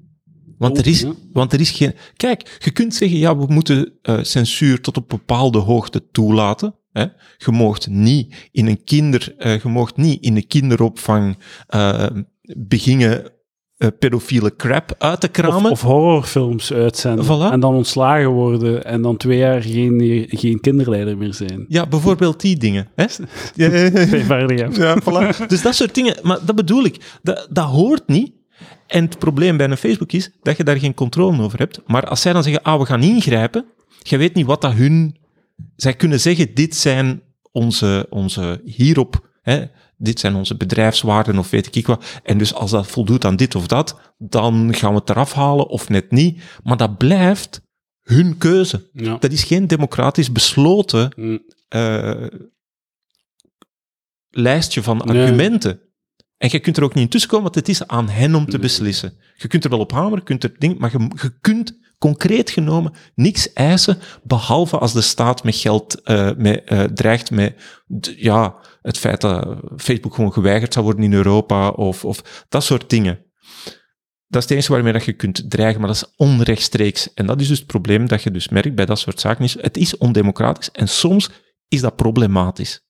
Want, 0.59 0.73
Oh, 0.73 0.79
er 0.79 0.87
is, 0.87 1.01
ja. 1.01 1.13
want 1.33 1.53
er 1.53 1.61
is 1.61 1.71
geen. 1.71 1.95
Kijk, 2.17 2.59
je 2.65 2.71
kunt 2.71 2.95
zeggen, 2.95 3.19
ja, 3.19 3.37
we 3.37 3.47
moeten 3.49 3.93
censuur 4.23 4.81
tot 4.81 4.97
op 4.97 5.09
bepaalde 5.09 5.59
hoogte 5.59 6.11
toelaten. 6.11 6.75
Hè? 6.99 7.07
Je 7.37 7.53
moogt 7.53 7.89
niet 7.89 8.49
in 8.53 8.67
een 8.67 8.85
kinder, 8.85 9.35
eh, 9.39 9.61
je 9.61 9.69
moogt 9.69 9.97
niet 9.97 10.23
in 10.23 10.37
een 10.37 10.47
kinderopvang 10.47 11.39
eh 11.67 12.07
beginnen 12.57 13.31
eh, 13.77 13.89
pedofiele 13.99 14.57
crap 14.57 14.95
uit 14.99 15.21
te 15.21 15.29
kramen. 15.29 15.71
of 15.71 15.83
horrorfilms 15.83 16.73
uitzenden 16.73 17.25
Voilà. 17.25 17.53
en 17.53 17.61
dan 17.61 17.75
ontslagen 17.75 18.29
worden 18.29 18.85
en 18.85 19.03
dan 19.03 19.17
twee 19.17 19.39
jaar 19.39 19.63
geen, 19.63 20.27
geen 20.29 20.61
kinderleider 20.61 21.17
meer 21.17 21.35
zijn. 21.35 21.65
ja, 21.69 21.87
bijvoorbeeld 21.87 22.41
die 22.41 22.57
dingen. 22.57 22.89
Hè. 22.95 23.05
Ja, 24.73 25.01
voilà. 25.03 25.47
Dus 25.47 25.63
dat 25.63 25.75
soort 25.75 25.95
dingen, 25.95 26.17
maar 26.23 26.39
dat 26.47 26.55
bedoel 26.57 26.85
ik, 26.85 27.19
dat, 27.23 27.47
dat 27.51 27.65
hoort 27.67 28.07
niet. 28.07 28.33
En 28.87 29.05
het 29.05 29.19
probleem 29.19 29.57
bij 29.57 29.71
een 29.71 29.77
Facebook 29.77 30.13
is 30.13 30.31
dat 30.43 30.57
je 30.57 30.65
daar 30.65 30.79
geen 30.79 30.95
controle 30.95 31.43
over 31.43 31.59
hebt. 31.59 31.81
Maar 31.87 32.07
als 32.07 32.21
zij 32.21 32.33
dan 32.33 32.43
zeggen, 32.43 32.63
ah, 32.63 32.79
we 32.81 32.87
gaan 32.87 33.03
ingrijpen, 33.03 33.65
je 34.03 34.17
weet 34.17 34.35
niet 34.35 34.47
wat 34.47 34.61
dat 34.61 34.73
hun... 34.73 35.17
Zij 35.77 35.95
kunnen 35.95 36.21
zeggen, 36.21 36.55
dit 36.55 36.77
zijn 36.77 37.23
onze, 37.53 38.07
onze 38.11 38.61
hierop, 38.65 39.39
hè, 39.43 39.65
dit 39.97 40.21
zijn 40.21 40.35
onze 40.35 40.57
bedrijfswaarden 40.57 41.39
of 41.39 41.51
weet 41.51 41.77
ik 41.77 41.87
wat. 41.87 42.21
En 42.23 42.39
dus 42.39 42.55
als 42.55 42.71
dat 42.71 42.87
voldoet 42.87 43.25
aan 43.25 43.37
dit 43.37 43.55
of 43.55 43.67
dat, 43.67 44.01
dan 44.19 44.75
gaan 44.75 44.93
we 44.93 44.99
het 44.99 45.11
eraf 45.11 45.33
halen 45.33 45.69
of 45.69 45.89
net 45.89 46.11
niet. 46.11 46.43
Maar 46.63 46.77
dat 46.77 46.97
blijft 46.97 47.61
hun 48.03 48.39
keuze. 48.39 48.89
Ja. 48.93 49.17
Dat 49.17 49.33
is 49.33 49.45
geen 49.45 49.67
democratisch 49.67 50.33
besloten 50.33 51.13
Mm. 51.17 51.43
eh, 51.69 52.27
lijstje 54.31 54.83
van 54.83 55.03
Nee. 55.05 55.57
En 56.39 56.49
je 56.53 56.59
kunt 56.59 56.77
er 56.77 56.83
ook 56.83 56.95
niet 56.95 57.05
in 57.05 57.11
tussenkomen, 57.11 57.45
want 57.45 57.55
het 57.67 57.69
is 57.69 57.87
aan 57.87 58.09
hen 58.09 58.35
om 58.35 58.47
te 58.47 58.59
beslissen. 58.59 59.13
Je 59.37 59.49
kunt 59.49 59.65
er 59.65 59.71
wel 59.71 59.79
op 59.79 59.93
hameren, 59.93 60.19
je 60.19 60.25
kunt 60.25 60.45
er 60.45 60.55
ding, 60.59 60.79
maar 60.79 60.93
je, 60.93 61.11
je 61.23 61.39
kunt 61.41 61.79
concreet 61.99 62.51
genomen 62.51 62.93
niks 63.15 63.53
eisen, 63.53 63.99
behalve 64.23 64.79
als 64.79 64.93
de 64.93 65.01
staat 65.01 65.45
met 65.45 65.57
geld 65.57 66.03
eh, 66.03 66.31
met, 66.37 66.65
eh, 66.65 66.83
dreigt 66.83 67.31
met 67.31 67.55
ja, 68.17 68.57
het 68.83 68.99
feit 68.99 69.21
dat 69.21 69.59
Facebook 69.77 70.15
gewoon 70.15 70.33
geweigerd 70.33 70.73
zou 70.73 70.85
worden 70.85 71.05
in 71.05 71.13
Europa 71.13 71.69
of, 71.69 72.05
of 72.05 72.45
dat 72.49 72.65
soort 72.65 72.91
dingen. 72.91 73.27
Dat 74.27 74.43
is 74.43 74.49
het 74.49 74.51
enige 74.51 74.73
waarmee 74.73 74.93
dat 74.93 75.05
je 75.05 75.13
kunt 75.13 75.51
dreigen, 75.51 75.81
maar 75.81 75.89
dat 75.89 75.97
is 75.97 76.13
onrechtstreeks. 76.17 77.15
En 77.15 77.27
dat 77.27 77.41
is 77.41 77.49
dus 77.49 77.59
het 77.59 77.67
probleem 77.67 78.09
dat 78.09 78.23
je 78.23 78.31
dus 78.31 78.49
merkt 78.49 78.75
bij 78.75 78.87
dat 78.87 78.99
soort 78.99 79.21
zaken. 79.21 79.45
Is, 79.45 79.63
het 79.63 79.77
is 79.77 79.97
ondemocratisch 79.97 80.71
en 80.71 80.89
soms 80.89 81.31
is 81.69 81.81
dat 81.81 81.97
problematisch. 81.97 82.88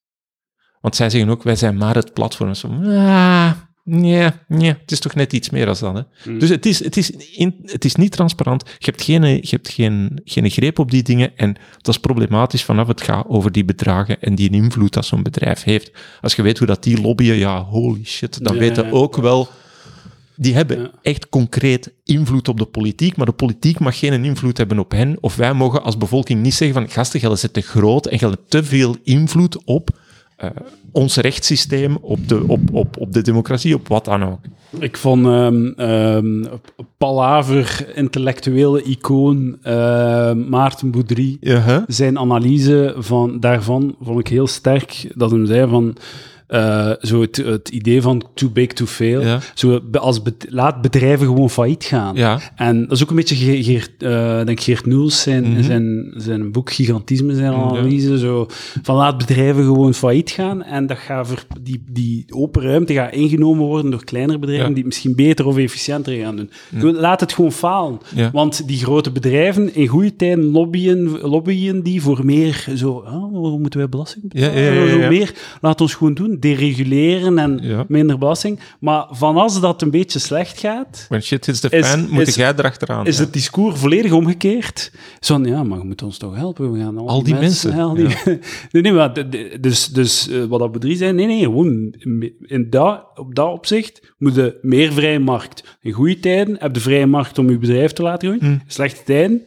Want 0.81 0.97
zij 0.97 1.11
zeggen 1.11 1.31
ook, 1.31 1.43
wij 1.43 1.57
zijn 1.57 1.77
maar 1.77 1.95
het 1.95 2.13
platform. 2.13 2.55
Zo, 2.55 2.69
ah, 2.69 3.51
nee, 3.85 4.31
nee, 4.49 4.69
het 4.69 4.93
is 4.93 5.01
toch 5.01 5.15
net 5.15 5.33
iets 5.33 5.51
meer 5.51 5.69
als 5.69 5.79
dat. 5.79 5.95
Hè? 5.95 6.31
Mm. 6.33 6.39
Dus 6.39 6.49
het 6.49 6.67
is, 6.67 6.85
het, 6.85 6.97
is 6.97 7.11
in, 7.11 7.55
het 7.65 7.85
is 7.85 7.95
niet 7.95 8.13
transparant. 8.13 8.63
Je 8.79 8.85
hebt, 8.91 9.03
geen, 9.03 9.23
je 9.23 9.49
hebt 9.51 9.69
geen, 9.69 10.21
geen 10.25 10.51
greep 10.51 10.79
op 10.79 10.91
die 10.91 11.03
dingen. 11.03 11.37
En 11.37 11.57
dat 11.77 11.95
is 11.95 12.01
problematisch 12.01 12.65
vanaf 12.65 12.89
het 12.89 13.01
gaat 13.03 13.27
over 13.29 13.53
die 13.53 13.65
bedragen 13.65 14.21
en 14.21 14.35
die 14.35 14.51
invloed 14.51 14.93
dat 14.93 15.07
zo'n 15.07 15.23
bedrijf 15.23 15.63
heeft. 15.63 15.91
Als 16.21 16.35
je 16.35 16.43
weet 16.43 16.59
hoe 16.59 16.67
dat 16.67 16.83
die 16.83 17.01
lobbyen, 17.01 17.37
ja, 17.37 17.63
holy 17.63 18.05
shit, 18.05 18.45
dan 18.45 18.55
Ja, 18.55 18.61
weten 18.61 18.85
ja. 18.85 18.91
ook 18.91 19.17
wel... 19.17 19.49
Die 20.41 20.55
hebben 20.55 20.81
Ja. 20.81 20.91
echt 21.03 21.29
concreet 21.29 21.93
invloed 22.05 22.49
op 22.49 22.59
de 22.59 22.65
politiek, 22.65 23.17
maar 23.17 23.27
de 23.27 23.33
politiek 23.33 23.79
mag 23.79 23.99
geen 23.99 24.25
invloed 24.25 24.57
hebben 24.59 24.79
op 24.79 24.91
hen. 24.91 25.17
Of 25.21 25.37
wij 25.37 25.53
mogen 25.55 25.83
als 25.83 25.97
bevolking 25.97 26.43
niet 26.43 26.55
zeggen 26.55 26.81
van 26.81 26.91
gasten, 26.91 27.21
jij 27.21 27.37
zit 27.37 27.53
te 27.53 27.61
groot 27.61 28.07
en 28.07 28.19
hebt 28.19 28.51
te 28.51 28.65
veel 28.65 28.97
invloed 29.03 29.65
op 29.65 29.91
eh, 30.39 30.51
ons 30.93 31.17
rechtssysteem, 31.17 31.99
op 32.01 32.29
de, 32.29 32.45
op, 32.47 32.61
op, 32.73 32.97
op 32.97 33.13
de 33.13 33.23
democratie, 33.23 33.75
op 33.75 33.89
wat 33.89 34.05
dan 34.05 34.25
ook. 34.25 34.39
Ik 34.79 34.97
vond 34.97 35.27
ehm 35.27 35.67
ehm, 35.67 36.45
palaver, 36.99 37.87
intellectuele 37.95 38.83
icoon 38.83 39.59
eh, 39.63 40.33
Maarten 40.33 40.91
Boudry, 40.91 41.37
hè? 41.41 41.81
zijn 41.87 42.19
analyse 42.19 42.95
van, 42.99 43.41
daarvan 43.41 43.97
vond 44.01 44.21
ik 44.21 44.29
heel 44.29 44.47
sterk. 44.47 45.13
Dat 45.15 45.31
hem 45.31 45.47
zei 45.47 45.69
van... 45.69 45.97
eh, 46.49 46.91
zo 47.01 47.21
het, 47.21 47.37
het 47.37 47.69
idee 47.69 48.03
van 48.03 48.23
too 48.35 48.51
big 48.51 48.67
to 48.67 48.87
fail. 48.87 49.21
Ja. 49.21 49.39
Zo, 49.55 49.81
als 49.93 50.21
laat 50.49 50.83
bedrijven 50.83 51.27
gewoon 51.27 51.51
failliet 51.51 51.85
gaan. 51.85 52.15
Ja. 52.17 52.41
En 52.57 52.81
dat 52.83 52.91
is 52.93 53.03
ook 53.03 53.11
een 53.11 53.17
beetje 53.17 53.35
Ge- 53.37 53.63
Geert, 53.65 54.03
eh, 54.03 54.45
denk 54.45 54.61
Geert 54.61 54.87
Noels 54.87 55.23
zijn, 55.23 55.51
Mhm. 55.53 55.63
zijn, 55.63 56.13
zijn 56.17 56.53
boek 56.53 56.73
Gigantisme, 56.73 57.35
zijn 57.35 57.53
Ja. 57.53 57.59
analyse. 57.59 58.19
Zo, 58.19 58.47
van 58.83 58.97
laat 58.97 59.19
bedrijven 59.19 59.65
gewoon 59.65 59.95
failliet 59.95 60.31
gaan 60.31 60.63
en 60.63 60.87
dat 60.87 60.99
gaat 60.99 61.27
ver, 61.29 61.45
die, 61.61 61.83
die 61.91 62.25
open 62.29 62.63
ruimte 62.63 62.93
gaat 62.95 63.13
ingenomen 63.13 63.65
worden 63.67 63.91
door 63.91 64.05
kleinere 64.05 64.39
bedrijven 64.39 64.69
die 64.69 64.77
het 64.77 64.87
misschien 64.87 65.15
beter 65.15 65.47
of 65.47 65.57
efficiënter 65.57 66.13
gaan 66.15 66.49
doen. 66.71 66.95
Laat 66.97 67.21
het 67.21 67.33
gewoon 67.33 67.53
falen. 67.53 67.99
Want 68.33 68.69
die 68.69 68.79
grote 68.79 69.11
bedrijven 69.13 69.75
in 69.75 69.87
goede 69.87 70.17
tijden 70.17 70.45
lobbyen, 70.45 71.21
lobbyen 71.21 71.83
die 71.83 72.03
voor 72.03 72.25
meer 72.25 72.67
zo, 72.75 73.03
waarom 73.03 73.61
moeten 73.61 73.79
wij 73.81 73.89
belasting 73.89 74.29
betalen? 74.29 74.55
Ja, 74.55 74.61
ja, 74.61 74.73
ja, 74.73 74.83
ja. 74.83 75.03
Zo 75.03 75.09
meer, 75.09 75.35
laat 75.61 75.81
ons 75.81 75.95
gewoon 75.95 76.15
doen, 76.15 76.37
dereguleren 76.41 77.39
en 77.39 77.59
Ja. 77.63 77.85
minder 77.89 78.19
belasting. 78.19 78.61
Maar 78.81 79.07
van 79.11 79.37
als 79.37 79.61
dat 79.61 79.83
een 79.83 79.91
beetje 79.91 80.19
slecht 80.19 80.59
gaat, 80.59 81.07
When 81.09 81.23
shit 81.23 81.47
hits 81.47 81.61
the 81.61 81.71
Is- 81.71 81.87
fan, 81.87 82.09
moet 82.11 82.27
is- 82.27 82.35
jij 82.35 82.53
erachteraan. 82.57 83.07
is 83.07 83.17
ja. 83.17 83.23
het 83.25 83.33
discours 83.33 83.79
volledig 83.81 84.13
omgekeerd. 84.13 84.93
Zo 85.21 85.39
ja, 85.43 85.63
maar 85.63 85.79
je 85.79 85.85
moet 85.85 86.03
ons 86.03 86.19
toch 86.19 86.35
helpen. 86.37 86.73
We 86.73 86.79
gaan 86.79 86.99
al, 86.99 87.09
Al 87.09 87.23
die 87.23 87.35
mensen, 87.35 87.73
al 87.73 87.95
die- 87.95 88.07
nee, 88.73 88.83
nee, 88.83 88.93
maar 88.93 89.13
de- 89.15 89.29
de- 89.29 89.57
dus, 89.61 89.87
dus 89.87 90.29
eh, 90.29 90.45
wat 90.45 90.59
dat 90.61 90.73
bedrijf 90.73 90.97
zijn, 90.99 91.15
nee, 91.15 91.27
nee, 91.27 91.43
gewoon 91.43 91.95
in 92.47 92.67
dat, 92.71 93.05
op 93.15 93.35
dat 93.35 93.53
opzicht 93.53 94.15
moet 94.19 94.35
je 94.35 94.59
meer 94.63 94.93
vrije 94.93 95.19
markt. 95.19 95.77
In 95.81 95.93
goede 95.93 96.19
tijden 96.19 96.57
heb 96.59 96.75
je 96.75 96.81
vrije 96.81 97.07
markt 97.07 97.39
om 97.39 97.51
je 97.51 97.59
bedrijf 97.59 97.93
te 97.93 98.03
laten 98.03 98.29
groeien. 98.29 98.55
Hm. 98.55 98.59
Slechte 98.71 99.03
tijden, 99.05 99.43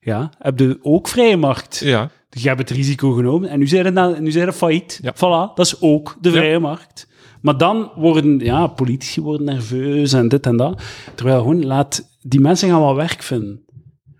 ja, 0.00 0.30
heb 0.38 0.58
je 0.58 0.78
ook 0.82 1.08
vrije 1.08 1.36
markt. 1.36 1.80
Ja, 1.84 2.10
Je 2.40 2.48
hebt 2.48 2.58
het 2.60 2.70
risico 2.70 3.12
genomen 3.12 3.48
en 3.48 3.58
nu 3.58 3.66
zijn 3.66 3.92
na- 3.92 4.18
nu 4.20 4.30
zijn 4.30 4.46
het 4.46 4.56
failliet. 4.56 5.00
Ja. 5.02 5.14
Voilà, 5.14 5.54
dat 5.54 5.66
is 5.66 5.80
ook 5.80 6.16
de 6.20 6.28
Ja. 6.30 6.34
vrije 6.36 6.58
markt. 6.58 7.08
Maar 7.40 7.56
dan 7.58 7.90
worden, 7.96 8.38
ja, 8.38 8.66
politici 8.66 9.20
worden 9.20 9.46
nerveus 9.46 10.12
en 10.12 10.28
dit 10.28 10.46
en 10.46 10.56
dat. 10.56 10.82
Terwijl 11.14 11.38
gewoon, 11.38 11.64
laat, 11.66 12.08
die 12.22 12.40
mensen 12.40 12.68
gaan 12.68 12.80
wel 12.80 12.94
werk 12.96 13.22
vinden. 13.22 13.60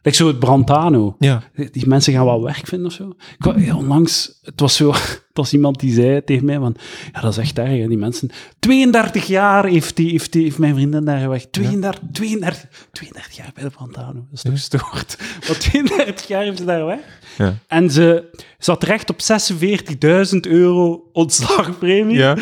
Like 0.03 0.17
zo 0.17 0.27
het 0.27 0.39
Brantano. 0.39 1.17
ja. 1.19 1.43
Die 1.71 1.87
mensen 1.87 2.13
gaan 2.13 2.25
wel 2.25 2.43
werk 2.43 2.67
vinden 2.67 2.87
of 2.87 2.93
zo. 2.93 3.15
Ik, 3.39 3.65
ja, 3.65 3.77
onlangs, 3.77 4.39
het 4.43 4.61
was 4.61 4.77
zo, 4.77 4.93
het 5.29 5.31
was 5.33 5.53
iemand 5.53 5.81
die 5.81 5.95
zei 5.95 6.25
tegen 6.25 6.45
mij 6.45 6.59
van, 6.59 6.77
ja, 7.13 7.21
dat 7.21 7.31
is 7.31 7.37
echt 7.37 7.59
erg, 7.59 7.79
hè, 7.79 7.89
die 7.89 7.99
mensen. 7.99 8.31
32 8.59 9.27
jaar 9.27 9.65
heeft, 9.65 9.97
die, 9.97 10.11
heeft, 10.11 10.33
die, 10.33 10.43
heeft 10.43 10.59
mijn 10.59 10.75
vriendin 10.75 11.05
daar 11.05 11.21
gewerkt. 11.21 11.53
32, 11.53 12.01
32, 12.13 12.69
32 12.93 13.37
jaar 13.37 13.51
bij 13.55 13.65
de 13.65 13.71
Brantano. 13.71 14.27
Dat 14.31 14.53
is 14.53 14.69
toch 14.69 14.89
gestoord. 14.91 15.17
Maar 15.49 15.59
32 15.59 16.27
jaar 16.27 16.43
heeft 16.43 16.59
ze 16.59 16.65
daar 16.65 16.79
gewerkt. 16.81 17.05
Ja. 17.39 17.55
En 17.67 17.91
ze 17.91 18.31
zat 18.59 18.83
recht 18.83 19.11
op 19.11 19.21
46.000 20.33 20.39
euro 20.41 21.09
ontslagpremie. 21.13 22.17
ja. 22.17 22.37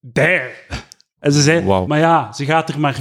Daar. 0.00 0.50
En 1.22 1.32
ze 1.32 1.40
zei, 1.42 1.86
maar 1.86 1.98
ja, 1.98 2.32
ze 2.32 2.44
gaat 2.44 2.68
er 2.68 2.80
maar 2.80 2.96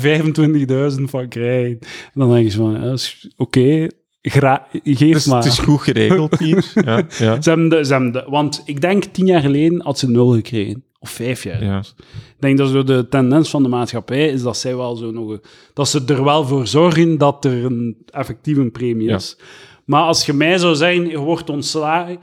25.000 0.98 1.04
van 1.04 1.28
krijgen. 1.28 1.80
En 1.82 2.12
dan 2.14 2.30
denk 2.32 2.46
je 2.52 2.58
van, 2.58 2.72
ja, 2.84 2.96
oké, 3.38 3.88
gra- 4.22 4.68
geef 4.84 5.14
Dus 5.14 5.26
maar. 5.26 5.38
het 5.44 5.46
is 5.52 5.60
goed 5.60 5.82
geregeld 5.82 6.40
hier. 6.40 6.72
Ja, 6.86 6.98
ja. 7.20 7.42
Ze 7.42 7.50
hebben 7.50 7.70
de, 7.70 7.86
ze 7.86 7.92
hebben 7.92 8.12
de, 8.12 8.26
want 8.28 8.62
ik 8.66 8.82
denk 8.82 9.04
tien 9.04 9.26
jaar 9.26 9.42
geleden 9.42 9.82
had 9.82 10.00
ze 10.00 10.10
nul 10.10 10.28
gekregen. 10.34 10.84
Of 11.00 11.10
vijf 11.10 11.44
jaar. 11.44 11.64
ja. 11.64 11.80
Ik 11.80 12.48
denk 12.48 12.58
dat 12.58 12.70
zo 12.70 12.84
de 12.84 13.08
tendens 13.10 13.50
van 13.50 13.64
de 13.64 13.70
maatschappij 13.70 14.28
is 14.28 14.42
dat 14.42 14.58
zij 14.58 14.76
wel 14.76 14.96
zo 14.96 15.12
nog... 15.12 15.40
Dat 15.74 15.88
ze 15.90 16.02
er 16.06 16.24
wel 16.24 16.46
voor 16.46 16.68
zorgen 16.68 17.18
dat 17.18 17.46
er 17.46 17.66
een 17.66 17.98
effectief 18.10 18.58
een 18.58 18.72
premie 18.72 19.10
is. 19.10 19.38
Maar 19.86 20.02
als 20.04 20.26
je 20.26 20.34
mij 20.34 20.58
zou 20.58 20.76
zeggen, 20.76 21.08
je 21.10 21.18
wordt 21.20 21.50
ontslagen... 21.50 22.18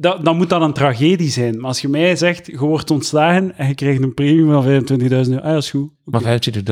dat, 0.00 0.24
dan 0.24 0.36
moet 0.36 0.48
dat 0.48 0.62
een 0.62 0.72
tragedie 0.72 1.30
zijn. 1.30 1.56
Maar 1.56 1.66
als 1.66 1.80
je 1.80 1.88
mij 1.88 2.16
zegt, 2.16 2.46
je 2.46 2.58
wordt 2.58 2.90
ontslagen 2.90 3.56
en 3.58 3.68
je 3.68 3.74
krijgt 3.74 4.02
een 4.02 4.14
premie 4.14 4.44
van 4.44 4.64
25.000 4.64 5.08
euro, 5.08 5.36
ah, 5.36 5.52
dat 5.52 5.62
is 5.62 5.70
goed. 5.70 5.90
Maar 6.04 6.22
25.000, 6.22 6.62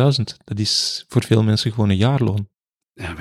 dat 0.45 0.59
is 0.59 1.05
voor 1.09 1.25
veel 1.25 1.43
mensen 1.43 1.73
gewoon 1.73 1.91
een 1.91 1.97
jaarloon. 1.97 2.49
Ja, 2.95 3.15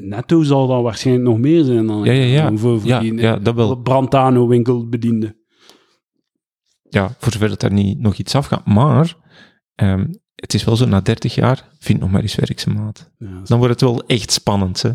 netto 0.00 0.42
zal 0.42 0.66
dat 0.66 0.82
waarschijnlijk 0.82 1.26
nog 1.28 1.38
meer 1.38 1.64
zijn 1.64 1.86
dan 1.86 2.04
Ja, 2.04 2.12
ja, 2.12 2.24
ja. 2.24 2.42
dan 2.42 2.58
voor, 2.58 2.80
voor 2.80 2.88
Ja, 2.88 3.00
die 3.00 3.14
ja, 3.14 3.36
dat 3.36 3.54
wel. 3.54 3.76
Brantano 3.76 4.46
winkelbediende. 4.46 5.36
Ja, 6.88 7.14
voor 7.18 7.32
zover 7.32 7.48
dat 7.48 7.60
daar 7.60 7.72
niet 7.72 7.98
nog 7.98 8.16
iets 8.16 8.34
afgaat. 8.34 8.66
Maar 8.66 9.16
ehm, 9.74 10.06
het 10.34 10.54
is 10.54 10.64
wel 10.64 10.76
zo, 10.76 10.86
na 10.86 11.00
30 11.00 11.34
jaar, 11.34 11.68
vind 11.78 12.00
nog 12.00 12.10
maar 12.10 12.22
eens 12.22 12.34
werkse 12.34 12.70
maat. 12.70 13.10
Ja, 13.18 13.40
Dan 13.44 13.58
wordt 13.58 13.72
het 13.72 13.90
wel 13.90 14.06
echt 14.06 14.32
spannend, 14.32 14.82
hè. 14.82 14.90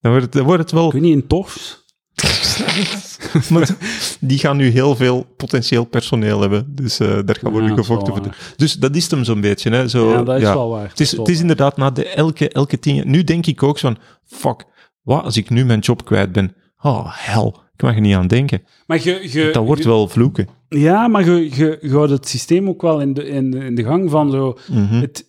Dan 0.00 0.10
wordt 0.10 0.24
het, 0.24 0.32
dan 0.32 0.44
wordt 0.44 0.62
het 0.62 0.72
wel... 0.72 0.86
Ik 0.86 0.92
weet 0.92 1.02
niet, 1.02 1.14
in 1.22 1.26
Torfs? 1.26 1.84
Maar 3.52 3.76
die 4.20 4.38
gaan 4.38 4.56
nu 4.56 4.68
heel 4.68 4.96
veel 4.96 5.26
potentieel 5.36 5.84
personeel 5.84 6.40
hebben. 6.40 6.66
Dus 6.74 6.98
eh, 7.00 7.08
daar 7.24 7.36
gaan 7.40 7.50
worden 7.52 7.68
Ja, 7.70 7.74
dat 7.76 7.78
is 7.84 7.86
gevochten 7.86 8.12
voor. 8.14 8.22
de- 8.22 8.54
Dus 8.56 8.74
dat 8.74 8.96
is 8.96 9.10
hem 9.10 9.24
zo'n 9.24 9.40
beetje. 9.40 9.70
Hè? 9.70 9.88
Zo, 9.88 10.10
ja, 10.10 10.22
dat 10.22 10.36
is 10.36 10.42
ja. 10.42 10.54
wel 10.54 10.68
waar. 10.68 10.88
Het 10.88 11.00
is, 11.00 11.10
het 11.16 11.28
is 11.28 11.40
inderdaad 11.40 11.76
na 11.76 11.90
de 11.90 12.08
elke, 12.08 12.48
elke 12.48 12.78
tien. 12.78 13.10
Nu 13.10 13.24
denk 13.24 13.46
ik 13.46 13.62
ook 13.62 13.78
zo 13.78 13.88
van, 13.88 13.98
fuck, 14.26 14.64
wat 15.02 15.24
als 15.24 15.36
ik 15.36 15.50
nu 15.50 15.64
mijn 15.64 15.80
job 15.80 16.04
kwijt 16.04 16.32
ben? 16.32 16.54
Oh, 16.80 17.06
hel, 17.08 17.60
ik 17.74 17.82
mag 17.82 17.94
er 17.94 18.00
niet 18.00 18.14
aan 18.14 18.26
denken. 18.26 18.62
Maar 18.86 19.02
je, 19.02 19.28
je, 19.32 19.50
Dat 19.52 19.64
wordt 19.64 19.82
je- 19.82 19.88
wel 19.88 20.08
vloeken. 20.08 20.48
Ja, 20.68 21.08
maar 21.08 21.24
je, 21.24 21.54
je, 21.56 21.88
houdt 21.90 22.10
het 22.10 22.28
systeem 22.28 22.68
ook 22.68 22.82
wel 22.82 23.00
in 23.00 23.14
de, 23.14 23.28
in, 23.28 23.52
in 23.54 23.74
de 23.74 23.84
gang 23.84 24.10
van 24.10 24.30
zo... 24.30 24.58
Mhm. 24.72 25.00
Het, 25.00 25.27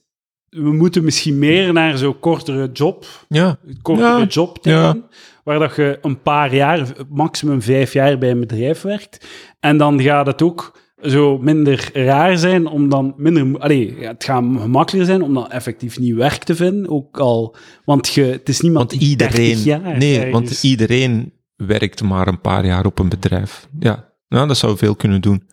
we 0.49 0.71
moeten 0.73 1.03
misschien 1.03 1.39
meer 1.39 1.73
naar 1.73 1.97
zo'n 1.97 2.19
kortere 2.19 2.69
job, 2.73 3.05
Ja, 3.27 3.57
kortere 3.81 4.07
Ja, 4.19 4.25
jobtermijn, 4.25 5.03
waar 5.43 5.59
dat 5.59 5.75
je 5.75 5.97
een 6.01 6.21
paar 6.21 6.55
jaar, 6.55 6.87
maximum 7.09 7.61
vijf 7.61 7.93
jaar 7.93 8.17
bij 8.17 8.31
een 8.31 8.39
bedrijf 8.39 8.81
werkt. 8.81 9.27
En 9.59 9.77
dan 9.77 10.01
gaat 10.01 10.25
het 10.25 10.41
ook 10.41 10.79
zo 11.01 11.37
minder 11.37 11.89
raar 11.93 12.37
zijn 12.37 12.67
om 12.67 12.89
dan 12.89 13.13
minder... 13.17 13.59
Allee, 13.59 13.95
ja, 13.99 14.07
het 14.11 14.23
gaat 14.23 14.43
gemakkelijker 14.43 15.09
zijn 15.09 15.21
om 15.21 15.33
dan 15.33 15.51
effectief 15.51 15.99
nieuw 15.99 16.15
werk 16.15 16.43
te 16.43 16.55
vinden, 16.55 16.89
ook 16.89 17.19
al... 17.19 17.55
Want 17.85 18.07
je, 18.13 18.23
het 18.23 18.49
is 18.49 18.61
niemand 18.61 18.89
want 18.91 19.01
die 19.03 19.15
30 19.15 19.39
iedereen... 19.39 19.63
jaar 19.63 19.97
Nee, 19.97 20.15
ergens- 20.17 20.33
want 20.33 20.63
iedereen 20.63 21.33
werkt 21.55 22.03
maar 22.03 22.27
een 22.27 22.41
paar 22.41 22.65
jaar 22.65 22.85
op 22.85 22.99
een 22.99 23.09
bedrijf. 23.09 23.67
Ja, 23.79 24.13
nou, 24.27 24.47
dat 24.47 24.57
zou 24.57 24.77
veel 24.77 24.95
kunnen 24.95 25.21
doen. 25.21 25.43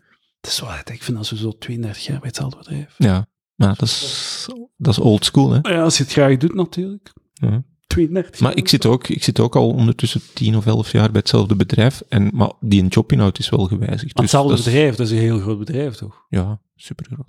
Het 0.40 0.50
is 0.50 0.60
wel, 0.60 0.70
ik 0.92 1.02
vind 1.02 1.16
dat 1.16 1.26
zo 1.26 1.52
32 1.58 2.06
jaar 2.06 2.18
bij 2.18 2.26
hetzelfde 2.28 2.56
bedrijf. 2.56 2.94
Ja, 2.98 3.26
maar 3.56 3.68
dat 3.68 3.82
is, 3.82 4.46
dat 4.76 4.92
is 4.92 4.98
old 4.98 5.24
school, 5.24 5.50
hè. 5.50 5.58
Ja, 5.74 5.82
als 5.82 5.96
je 5.96 6.02
het 6.02 6.12
graag 6.12 6.36
doet 6.36 6.54
natuurlijk. 6.54 7.12
Ja. 7.32 7.62
32 7.86 8.40
Maar 8.40 8.56
ik 8.56 8.68
zit, 8.68 8.86
ook, 8.86 9.08
ik 9.08 9.24
zit 9.24 9.40
ook 9.40 9.56
al 9.56 9.68
ondertussen 9.70 10.20
tien 10.34 10.56
of 10.56 10.66
elf 10.66 10.92
jaar 10.92 11.10
bij 11.10 11.20
hetzelfde 11.20 11.56
bedrijf. 11.56 12.02
En, 12.08 12.30
maar 12.34 12.50
die 12.60 12.86
jobinhoud 12.86 13.38
is 13.38 13.48
wel 13.48 13.64
gewijzigd. 13.64 14.02
Dus 14.02 14.12
hetzelfde 14.22 14.48
dat 14.50 14.58
is- 14.58 14.64
bedrijf, 14.64 14.94
dat 14.96 15.06
is 15.06 15.12
een 15.12 15.18
heel 15.18 15.38
groot 15.38 15.58
bedrijf, 15.58 15.94
toch? 15.94 16.24
Ja, 16.28 16.60
super 16.74 17.06
groot. 17.12 17.28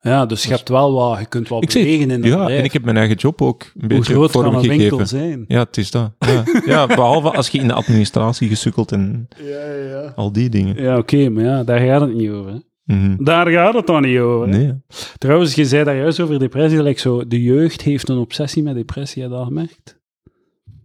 Ja, 0.00 0.26
dus 0.26 0.42
je 0.42 0.48
hebt 0.50 0.68
wel 0.68 0.92
wat, 0.92 1.18
je 1.18 1.26
kunt 1.26 1.48
wel 1.48 1.62
Ik 1.62 1.72
bewegen 1.72 2.00
in 2.10 2.20
dat 2.20 2.30
Ja, 2.30 2.38
bedrijf. 2.38 2.58
en 2.58 2.64
ik 2.64 2.72
heb 2.72 2.84
mijn 2.84 2.96
eigen 2.96 3.16
job 3.16 3.42
ook 3.42 3.62
een 3.62 3.70
Hoe 3.80 3.88
beetje 3.88 4.12
groot 4.12 4.30
kan 4.30 4.54
een 4.54 4.68
winkel 4.68 5.06
zijn? 5.06 5.44
Ja, 5.48 5.58
het 5.58 5.76
is 5.76 5.90
dat. 5.90 6.12
Ja. 6.18 6.44
ja, 6.64 6.86
behalve 6.86 7.30
als 7.30 7.48
je 7.48 7.58
in 7.58 7.66
de 7.66 7.72
administratie 7.74 8.48
gesukkeld 8.48 8.92
en 8.92 9.28
Ja, 9.42 9.72
ja. 9.74 10.12
al 10.16 10.32
die 10.32 10.48
dingen. 10.48 10.82
Ja, 10.82 10.98
oké, 10.98 11.28
maar 11.28 11.44
ja, 11.44 11.64
daar 11.64 11.80
gaat 11.80 12.00
het 12.00 12.14
niet 12.14 12.30
over. 12.30 12.52
Hè. 12.52 12.58
Mhm. 12.86 13.24
Daar 13.24 13.46
gaat 13.50 13.74
het 13.74 13.86
dan 13.86 14.02
niet 14.02 14.18
over. 14.18 14.48
hè. 14.48 14.56
Nee. 14.58 14.72
Trouwens, 15.18 15.54
je 15.54 15.64
zei 15.64 15.84
daar 15.84 15.96
juist 15.96 16.20
over 16.20 16.38
depressie, 16.38 16.82
like 16.82 17.00
zo, 17.00 17.26
de 17.26 17.42
jeugd 17.42 17.82
heeft 17.82 18.08
een 18.08 18.18
obsessie 18.18 18.62
met 18.62 18.74
depressie, 18.74 19.22
heb 19.22 19.30
je 19.30 19.36
dat 19.36 19.46
gemerkt? 19.46 19.98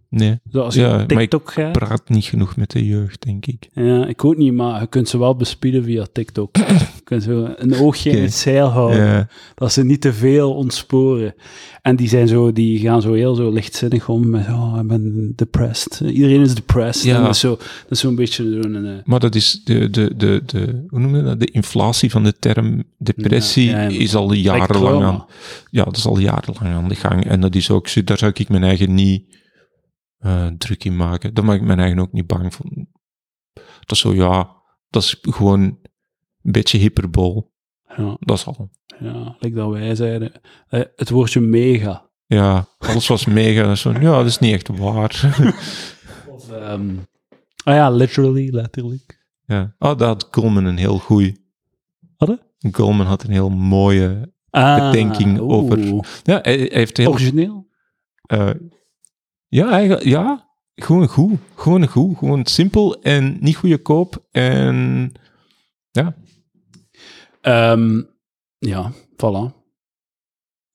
Nee, 0.08 0.38
Zo, 0.50 0.60
als 0.60 0.74
je 0.74 0.80
Ja, 0.80 0.86
op 0.86 0.92
maar 0.94 1.02
ik 1.22 1.30
TikTok 1.30 1.52
gaat. 1.52 1.72
praat 1.72 2.08
niet 2.08 2.24
genoeg 2.24 2.56
met 2.56 2.70
de 2.70 2.86
jeugd, 2.86 3.22
denk 3.22 3.46
ik. 3.46 3.68
Ja, 3.72 4.06
ik 4.06 4.24
ook 4.24 4.36
niet, 4.36 4.52
maar 4.52 4.80
je 4.80 4.86
kunt 4.86 5.08
ze 5.08 5.18
wel 5.18 5.36
bespieden 5.36 5.84
via 5.84 6.06
TikTok. 6.12 6.50
zo 7.20 7.48
een 7.56 7.74
oogje 7.74 8.10
in 8.10 8.22
het 8.22 8.34
zeil 8.34 8.66
houden. 8.68 9.28
Dat 9.54 9.72
ze 9.72 9.84
niet 9.84 10.00
te 10.00 10.12
veel 10.12 10.54
ontsporen. 10.54 11.34
En 11.82 11.96
die, 11.96 12.08
zijn 12.08 12.28
zo, 12.28 12.52
die 12.52 12.78
gaan 12.78 13.02
zo 13.02 13.12
heel 13.12 13.34
zo 13.34 13.50
lichtzinnig 13.52 14.08
om 14.08 14.30
met, 14.30 14.46
oh, 14.46 14.78
ik 14.80 14.86
ben 14.88 15.32
depressed. 15.36 16.00
Iedereen 16.00 16.40
is 16.40 16.54
depressed. 16.54 17.04
Ja. 17.04 17.16
En 17.16 17.22
dat 17.22 17.34
is 17.34 17.40
zo- 17.40 17.58
zo'n 17.88 18.14
beetje 18.14 18.60
zo'n... 18.62 18.86
eh, 18.86 18.94
maar 19.04 19.20
dat 19.20 19.34
is 19.34 19.60
de, 19.64 19.90
de, 19.90 20.16
de, 20.16 20.42
de, 20.46 20.84
hoe 20.88 21.00
noem 21.00 21.16
je 21.16 21.22
dat? 21.22 21.40
De 21.40 21.50
inflatie 21.50 22.10
van 22.10 22.24
de 22.24 22.38
term 22.38 22.84
depressie 22.98 23.66
Ja, 23.70 23.80
ja, 23.82 23.88
ja. 23.88 23.98
is 23.98 24.14
al 24.14 24.32
jarenlang 24.32 25.02
aan. 25.04 25.24
Ja, 25.70 25.84
dat 25.84 25.96
is 25.96 26.06
al 26.06 26.18
jarenlang 26.18 26.74
aan 26.74 26.88
de 26.88 26.94
gang. 26.94 27.24
En 27.24 27.40
dat 27.40 27.54
is 27.54 27.70
ook, 27.70 28.06
daar 28.06 28.18
zou 28.18 28.32
ik 28.34 28.48
mijn 28.48 28.64
eigen 28.64 28.94
niet 28.94 29.40
eh, 30.18 30.46
druk 30.58 30.84
in 30.84 30.96
maken. 30.96 31.34
Daar 31.34 31.44
maak 31.44 31.56
ik 31.60 31.66
mijn 31.66 31.78
eigen 31.80 31.98
ook 31.98 32.12
niet 32.12 32.26
bang 32.26 32.54
van. 32.54 32.86
Dat 33.54 33.90
is 33.90 33.98
zo, 33.98 34.14
ja, 34.14 34.48
dat 34.90 35.02
is 35.02 35.18
gewoon 35.20 35.78
een 36.42 36.52
beetje 36.52 36.78
hyperbol. 36.78 37.50
Ja, 37.96 38.16
Dat 38.20 38.36
is 38.38 38.46
al. 38.46 38.70
ja, 39.00 39.36
like 39.38 39.54
dat 39.56 39.70
wij 39.70 39.94
zeiden. 39.94 40.32
Eh, 40.68 40.80
het 40.96 41.10
woordje 41.10 41.40
mega. 41.40 42.10
Ja, 42.26 42.66
alles 42.78 43.06
was 43.06 43.24
mega. 43.24 43.62
dat 43.66 43.78
Zo, 43.78 43.90
ja, 43.92 44.00
dat 44.00 44.26
is 44.26 44.38
niet 44.38 44.52
echt 44.52 44.68
waar. 44.68 45.20
Of, 46.28 46.50
ehm, 46.50 46.90
ah 47.64 47.74
ja, 47.74 47.90
literally, 47.90 48.48
letterlijk. 48.50 49.24
ja. 49.46 49.74
Oh, 49.78 49.98
daar 49.98 50.08
had 50.08 50.28
Goldman 50.30 50.64
een 50.64 50.76
heel 50.78 50.98
goeie. 50.98 51.40
Hadden? 52.16 52.40
Goldman 52.72 53.06
had 53.06 53.22
een 53.24 53.30
heel 53.30 53.48
mooie... 53.50 54.32
Ah, 54.50 54.90
Bedenking 54.90 55.40
oeh. 55.40 55.52
over- 55.52 55.78
Ja, 56.22 56.38
hij, 56.42 56.56
hij 56.58 56.68
heeft 56.70 56.96
heel... 56.96 57.10
Origineel? 57.10 57.68
eh, 58.22 58.50
ja, 59.48 59.70
eigenlijk, 59.70 60.04
ja, 60.04 60.50
gewoon 60.74 61.08
goed. 61.08 61.38
Gewoon 61.54 61.86
goed. 61.86 62.18
Gewoon 62.18 62.46
simpel 62.46 63.02
en 63.02 63.36
niet 63.40 63.56
goedkoop. 63.56 64.26
En 64.30 65.12
Ehm, 67.42 68.02
ja, 68.58 68.92
voilà. 68.92 69.60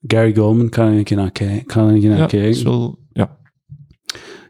Gary 0.02 0.35
Goldman, 0.35 0.69
kan 0.69 0.94
ik 0.94 1.10
naar 1.10 1.31
kijken. 1.31 1.65
Kan 1.65 1.95
ik 1.95 2.03
naar 2.03 2.18
ja, 2.18 2.26
kijken. 2.26 2.64
wel... 2.64 2.99
Ja. 3.11 3.39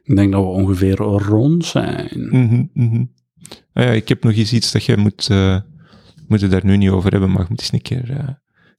Ik 0.04 0.16
denk 0.16 0.32
dat 0.32 0.42
we 0.42 0.48
ongeveer 0.48 0.96
rond 0.96 1.66
zijn. 1.66 2.28
Mhm, 2.30 2.66
mhm. 2.74 3.06
Ah 3.74 3.84
ja, 3.84 3.92
ik 3.92 4.08
heb 4.08 4.24
nog 4.24 4.34
eens 4.34 4.54
iets 4.54 4.72
dat 4.72 4.84
jij 4.84 4.98
moet... 4.98 5.30
eh 5.30 5.60
moet 6.28 6.42
het 6.42 6.52
daar 6.52 6.66
nu 6.66 6.78
niet 6.78 6.90
over 6.90 7.12
hebben, 7.12 7.32
maar 7.32 7.42
je 7.42 7.48
moet 7.50 7.60
eens 7.60 7.72
een 7.72 7.82
keer 7.82 8.12
eh, 8.12 8.30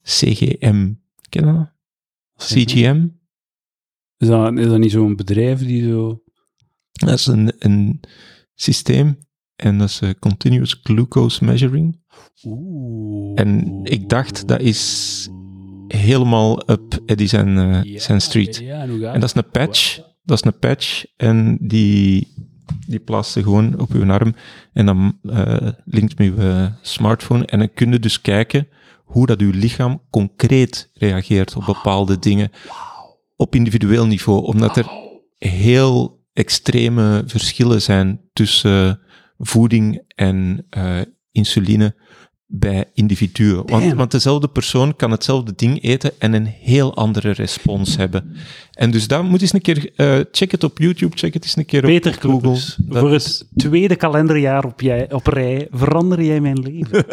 CGM... 0.03 0.93
Ken 1.29 1.45
je 1.45 1.53
dat? 1.53 1.71
CGM? 2.35 3.07
Is 4.17 4.27
dat, 4.27 4.57
is 4.57 4.67
dat 4.67 4.79
niet 4.79 4.91
zo'n 4.91 5.15
bedrijf 5.15 5.59
die 5.59 5.89
zo... 5.89 6.23
Dat 6.91 7.09
is 7.09 7.27
een, 7.27 7.53
een 7.59 7.99
systeem 8.53 9.17
en 9.55 9.77
dat 9.77 9.89
is 9.89 10.01
eh, 10.01 10.09
Continuous 10.19 10.79
Glucose 10.83 11.45
Measuring. 11.45 12.01
Oeh. 12.43 13.39
En 13.39 13.79
ik 13.83 14.09
dacht, 14.09 14.47
dat 14.47 14.59
is 14.59 15.29
helemaal 15.87 16.69
up 16.69 16.99
Eddie 17.05 17.27
zijn, 17.27 17.57
eh, 17.57 17.99
zijn 17.99 18.21
street. 18.21 18.61
En 18.61 19.19
dat 19.19 19.23
is 19.23 19.35
een 19.35 19.49
patch. 19.51 20.01
Dat 20.23 20.37
is 20.37 20.45
een 20.45 20.59
patch 20.59 21.05
en 21.17 21.57
die, 21.61 22.27
die 22.87 22.99
plaatst 22.99 23.35
je 23.35 23.43
gewoon 23.43 23.79
op 23.79 23.93
je 23.93 24.05
arm 24.05 24.35
en 24.73 24.85
dan 24.85 25.17
eh, 25.23 25.67
linkt 25.85 26.17
met 26.17 26.27
je 26.27 26.71
smartphone 26.81 27.45
en 27.45 27.59
dan 27.59 27.73
kun 27.73 27.91
je 27.91 27.99
dus 27.99 28.21
kijken 28.21 28.67
hoe 29.03 29.25
dat 29.25 29.39
je 29.39 29.45
lichaam 29.45 30.01
concreet 30.09 30.89
reageert 30.93 31.55
op 31.55 31.65
bepaalde 31.65 32.19
dingen 32.19 32.51
op 33.35 33.55
individueel 33.55 34.05
niveau, 34.05 34.43
omdat 34.43 34.77
er 34.77 34.87
heel 35.37 36.23
extreme 36.33 37.23
verschillen 37.25 37.81
zijn 37.81 38.21
tussen 38.33 38.99
voeding 39.37 40.03
en 40.15 40.65
eh, 40.69 41.01
insuline 41.31 41.95
bij 42.51 42.85
individuen. 42.93 43.63
Want, 43.67 43.93
want 43.93 44.11
dezelfde 44.11 44.47
persoon 44.47 44.95
kan 44.95 45.11
hetzelfde 45.11 45.53
ding 45.55 45.83
eten 45.83 46.11
en 46.19 46.33
een 46.33 46.45
heel 46.45 46.95
andere 46.95 47.31
respons 47.31 47.97
hebben. 47.97 48.35
En 48.73 48.91
dus 48.91 49.07
daar 49.07 49.23
moet 49.23 49.41
eens 49.41 49.53
een 49.53 49.61
keer, 49.61 49.91
eh, 49.95 50.19
check 50.31 50.51
het 50.51 50.63
op 50.63 50.77
YouTube, 50.77 51.17
check 51.17 51.33
het 51.33 51.43
eens 51.43 51.55
een 51.55 51.65
keer 51.65 51.79
op, 51.83 51.89
Peter 51.89 52.13
op 52.13 52.19
Google. 52.21 52.39
Kloepers, 52.39 52.77
voor 52.89 53.13
is- 53.13 53.25
het 53.25 53.45
tweede 53.55 53.95
kalenderjaar 53.95 54.65
op, 54.65 54.81
jij, 54.81 55.11
op 55.13 55.27
rij 55.27 55.67
verander 55.71 56.23
jij 56.23 56.41
mijn 56.41 56.59
leven. 56.59 57.05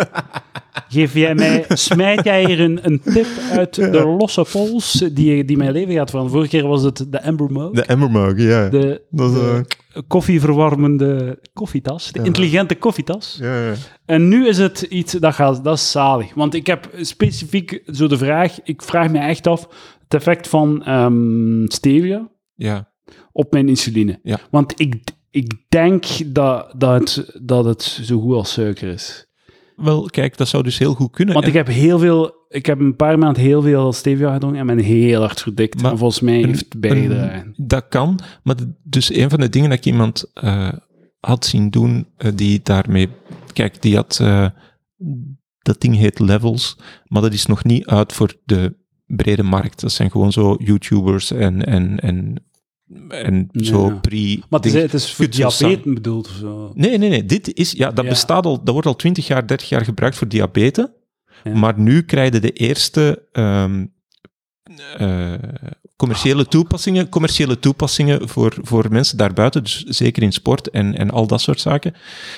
Geef 0.89 1.15
jij 1.15 1.35
mij, 1.35 1.65
smijt 1.69 2.25
jij 2.25 2.45
hier 2.45 2.61
een, 2.61 2.79
een 2.83 3.01
tip 3.01 3.27
uit 3.51 3.75
de 3.75 4.05
losse 4.19 4.47
pols 4.53 4.93
die, 5.13 5.45
die 5.45 5.57
mijn 5.57 5.73
leven 5.73 5.95
gaat 5.95 6.11
veranderen. 6.11 6.39
Vorige 6.41 6.61
keer 6.61 6.69
was 6.69 6.83
het 6.83 7.07
de 7.11 7.23
Amber 7.23 7.53
Mug, 7.53 7.71
De 7.71 7.83
Emmermug, 7.83 8.39
ja. 8.39 8.69
de, 8.69 9.03
dat 9.11 9.31
is, 9.31 9.37
de 9.37 9.67
koffieverwarmende 10.07 11.39
koffietas, 11.53 12.13
de 12.13 12.23
intelligente 12.23 12.75
koffietas. 12.75 13.39
ja, 13.41 13.67
ja. 13.67 13.75
En 14.05 14.29
nu 14.29 14.49
is 14.49 14.59
het 14.59 14.83
iets 14.83 15.13
dat 15.13 15.35
gaat, 15.35 15.65
dat 15.65 15.77
is 15.77 15.91
zalig. 15.91 16.35
Want 16.35 16.55
ik 16.55 16.67
heb 16.67 16.91
specifiek 17.01 17.83
zo 17.87 18.07
de 18.07 18.19
vraag, 18.19 18.63
ik 18.63 18.83
vraag 18.83 19.11
me 19.11 19.19
echt 19.19 19.47
af, 19.47 19.69
het 20.03 20.15
effect 20.15 20.49
van 20.49 20.85
ehm, 20.85 21.67
stevia 21.67 22.29
ja. 22.55 22.93
op 23.33 23.53
mijn 23.53 23.69
insuline. 23.69 24.19
Ja. 24.23 24.39
Want 24.51 24.81
ik, 24.81 24.95
ik 25.31 25.53
denk 25.69 26.05
dat, 26.27 26.75
dat, 26.77 27.01
het, 27.01 27.39
dat 27.43 27.65
het 27.65 27.83
zo 27.83 28.21
goed 28.21 28.35
als 28.35 28.53
suiker 28.53 28.89
is. 28.89 29.27
Wel, 29.77 30.03
kijk, 30.11 30.37
dat 30.37 30.49
zou 30.49 30.63
dus 30.63 30.79
heel 30.79 30.95
goed 30.95 31.11
kunnen. 31.11 31.35
Want 31.35 31.47
En- 31.47 31.51
ik 31.53 31.57
heb 31.57 31.67
heel 31.67 31.99
veel, 31.99 32.35
ik 32.49 32.67
heb 32.67 32.81
een 32.81 32.97
paar 32.97 33.19
maanden 33.19 33.43
heel 33.43 33.63
veel 33.63 33.93
stevia 33.93 34.33
gedronken 34.33 34.61
en 34.61 34.67
ben 34.67 34.79
heel 34.79 35.21
hard 35.21 35.41
verdikt. 35.41 35.83
Maar 35.83 35.91
en 35.93 35.99
volgens 35.99 36.21
mij 36.21 36.43
een- 36.43 36.47
heeft 36.47 36.67
een- 36.81 37.55
dat 37.57 37.87
kan, 37.89 38.19
maar 38.43 38.57
dus 38.83 39.15
een 39.15 39.31
van 39.31 39.41
de 39.41 39.49
dingen 39.49 39.69
dat 39.69 39.79
ik 39.79 39.85
iemand 39.85 40.31
eh, 40.35 40.73
had 41.21 41.45
zien 41.47 41.71
doen, 41.71 42.07
eh, 42.17 42.31
die 42.35 42.61
daarmee... 42.63 43.09
Kijk, 43.53 43.83
die 43.83 43.95
had... 43.97 44.19
eh, 44.23 44.47
dat 45.63 45.81
ding 45.81 45.97
heet 45.97 46.19
Levels, 46.19 46.79
maar 47.07 47.23
dat 47.23 47.33
is 47.33 47.47
nog 47.47 47.65
niet 47.65 47.87
uit 47.87 48.13
voor 48.13 48.35
de 48.45 48.77
brede 49.07 49.43
markt. 49.43 49.81
Dat 49.81 49.93
zijn 49.93 50.11
gewoon 50.11 50.33
zo 50.33 50.57
YouTubers 50.59 51.31
en, 51.31 51.67
en, 51.67 52.01
en, 52.01 52.45
en 53.09 53.49
zo 53.53 53.99
pre... 54.01 54.39
Maar 54.51 54.61
het 54.61 54.75
is, 54.75 54.83
het 54.83 54.95
is 54.95 55.13
voor 55.13 55.31
diabetes 55.31 55.83
bedoeld 55.95 56.27
of 56.29 56.35
zo. 56.35 56.71
Nee, 56.75 56.99
nee, 56.99 57.09
nee. 57.09 57.25
Dit 57.25 57.55
is, 57.55 57.73
ja, 57.73 57.91
dat 57.91 58.05
Ja. 58.05 58.11
bestaat 58.11 58.47
al, 58.47 58.63
dat 58.65 58.73
wordt 58.73 58.87
al 58.89 58.97
20 58.97 59.27
jaar, 59.27 59.47
30 59.47 59.69
jaar 59.69 59.85
gebruikt 59.85 60.17
voor 60.17 60.29
diabetes. 60.29 60.87
Ja. 61.45 61.55
Maar 61.55 61.79
nu 61.79 62.03
krijg 62.03 62.33
je 62.33 62.41
de 62.41 62.53
eerste 62.53 63.29
ehm, 63.33 63.87
eh, 64.97 65.35
commerciële 65.97 66.47
toepassingen, 66.47 67.09
commerciële 67.09 67.59
toepassingen 67.59 68.29
voor, 68.29 68.57
voor 68.61 68.87
mensen 68.91 69.17
daarbuiten, 69.17 69.63
dus 69.63 69.83
zeker 69.83 70.23
in 70.23 70.33
sport 70.33 70.71
en, 70.71 70.97
en 70.97 71.11
al 71.11 71.27
dat 71.27 71.41
soort 71.41 71.61
zaken. 71.61 71.95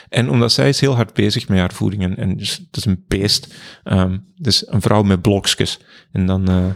En 0.08 0.30
omdat 0.30 0.52
zij 0.52 0.68
is 0.68 0.80
heel 0.80 0.94
hard 0.94 1.12
bezig 1.14 1.48
met 1.48 1.58
haar 1.58 1.72
voeding 1.72 2.02
en, 2.02 2.16
en 2.16 2.36
dus, 2.36 2.56
het 2.56 2.76
is 2.76 2.84
een 2.84 3.04
beest. 3.08 3.54
Ehm, 3.84 4.18
dus 4.36 4.70
een 4.70 4.80
vrouw 4.80 5.02
met 5.02 5.22
blokjes. 5.22 5.80
En 6.12 6.26
dan, 6.26 6.48
eh, 6.48 6.66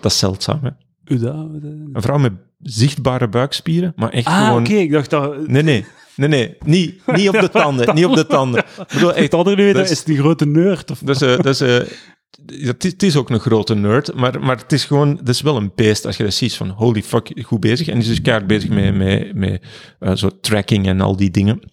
dat 0.00 0.12
is 0.12 0.18
zeldzaam. 0.18 0.60
Hè? 0.62 0.70
Dat? 1.18 1.34
Een 1.34 1.90
vrouw 1.92 2.18
met 2.18 2.32
zichtbare 2.58 3.28
buikspieren, 3.28 3.92
maar 3.96 4.10
echt 4.10 4.26
Ah, 4.26 4.46
gewoon... 4.46 4.60
oké, 4.62 4.72
ik 4.72 4.92
dacht 4.92 5.10
dat... 5.10 5.48
Nee, 5.48 5.62
nee. 5.62 5.84
Nee, 6.16 6.28
nee. 6.28 6.56
Niet, 6.64 7.00
niet 7.06 7.28
op 7.28 7.40
de 7.40 7.48
tanden. 7.60 7.94
Niet 7.94 8.04
op 8.04 8.14
de 8.14 8.26
tanden. 8.26 8.60
Ik 8.78 8.86
bedoel, 8.92 9.14
echt, 9.22 9.30
dat 9.30 9.44
dat 9.44 9.58
is- 9.58 9.90
is 9.90 10.04
die 10.04 10.18
grote 10.18 10.46
nerd. 10.46 10.90
Of... 10.90 10.98
dat 10.98 11.14
is, 11.14 11.22
eh, 11.22 11.36
dat 11.36 11.46
is, 11.46 11.60
eh, 11.60 11.80
het, 12.66 12.84
is, 12.84 12.94
is 12.96 13.16
ook 13.16 13.30
een 13.30 13.40
grote 13.40 13.74
nerd, 13.74 14.14
maar, 14.14 14.40
maar 14.40 14.56
het 14.56 14.72
is 14.72 14.84
gewoon, 14.84 15.16
het 15.16 15.28
is 15.28 15.40
wel 15.40 15.56
een 15.56 15.72
beest 15.74 16.06
als 16.06 16.16
je 16.16 16.22
dat 16.22 16.34
ziet 16.34 16.54
van 16.54 16.68
holy 16.68 17.02
fuck, 17.02 17.42
goed 17.46 17.60
bezig. 17.60 17.86
En 17.86 17.92
die 17.92 18.02
is 18.02 18.08
dus 18.08 18.20
keihard 18.20 18.46
bezig 18.46 18.70
met, 18.70 18.94
met, 18.94 19.34
met 19.34 19.62
eh, 19.98 20.14
zo 20.14 20.30
tracking 20.40 20.86
en 20.86 21.00
al 21.00 21.16
die 21.16 21.30
dingen. 21.30 21.70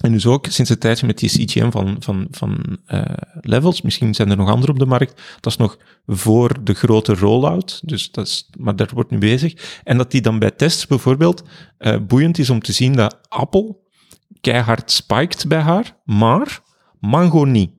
En 0.00 0.12
dus 0.12 0.26
ook 0.26 0.46
sinds 0.46 0.70
een 0.70 0.78
tijdje 0.78 1.06
met 1.06 1.18
die 1.18 1.28
CGM 1.28 1.70
van, 1.70 1.96
van, 1.98 2.26
van 2.30 2.78
eh, 2.86 3.02
levels, 3.40 3.82
misschien 3.82 4.14
zijn 4.14 4.30
er 4.30 4.36
nog 4.36 4.48
andere 4.48 4.72
op 4.72 4.78
de 4.78 4.86
markt, 4.86 5.22
dat 5.40 5.52
is 5.52 5.58
nog 5.58 5.78
voor 6.06 6.64
de 6.64 6.74
grote 6.74 7.14
rollout, 7.14 7.80
dus 7.84 8.10
dat 8.10 8.26
is, 8.26 8.50
maar 8.58 8.76
daar 8.76 8.90
wordt 8.94 9.10
nu 9.10 9.18
bezig. 9.18 9.80
En 9.84 9.96
dat 9.96 10.10
die 10.10 10.20
dan 10.20 10.38
bij 10.38 10.50
tests 10.50 10.86
bijvoorbeeld 10.86 11.42
eh, 11.78 11.96
boeiend 12.06 12.38
is 12.38 12.50
om 12.50 12.60
te 12.60 12.72
zien 12.72 12.92
dat 12.92 13.18
Apple 13.28 13.76
keihard 14.40 14.90
spiked 14.90 15.48
bij 15.48 15.60
haar, 15.60 15.96
maar 16.04 16.60
Mango 17.00 17.44
niet. 17.44 17.70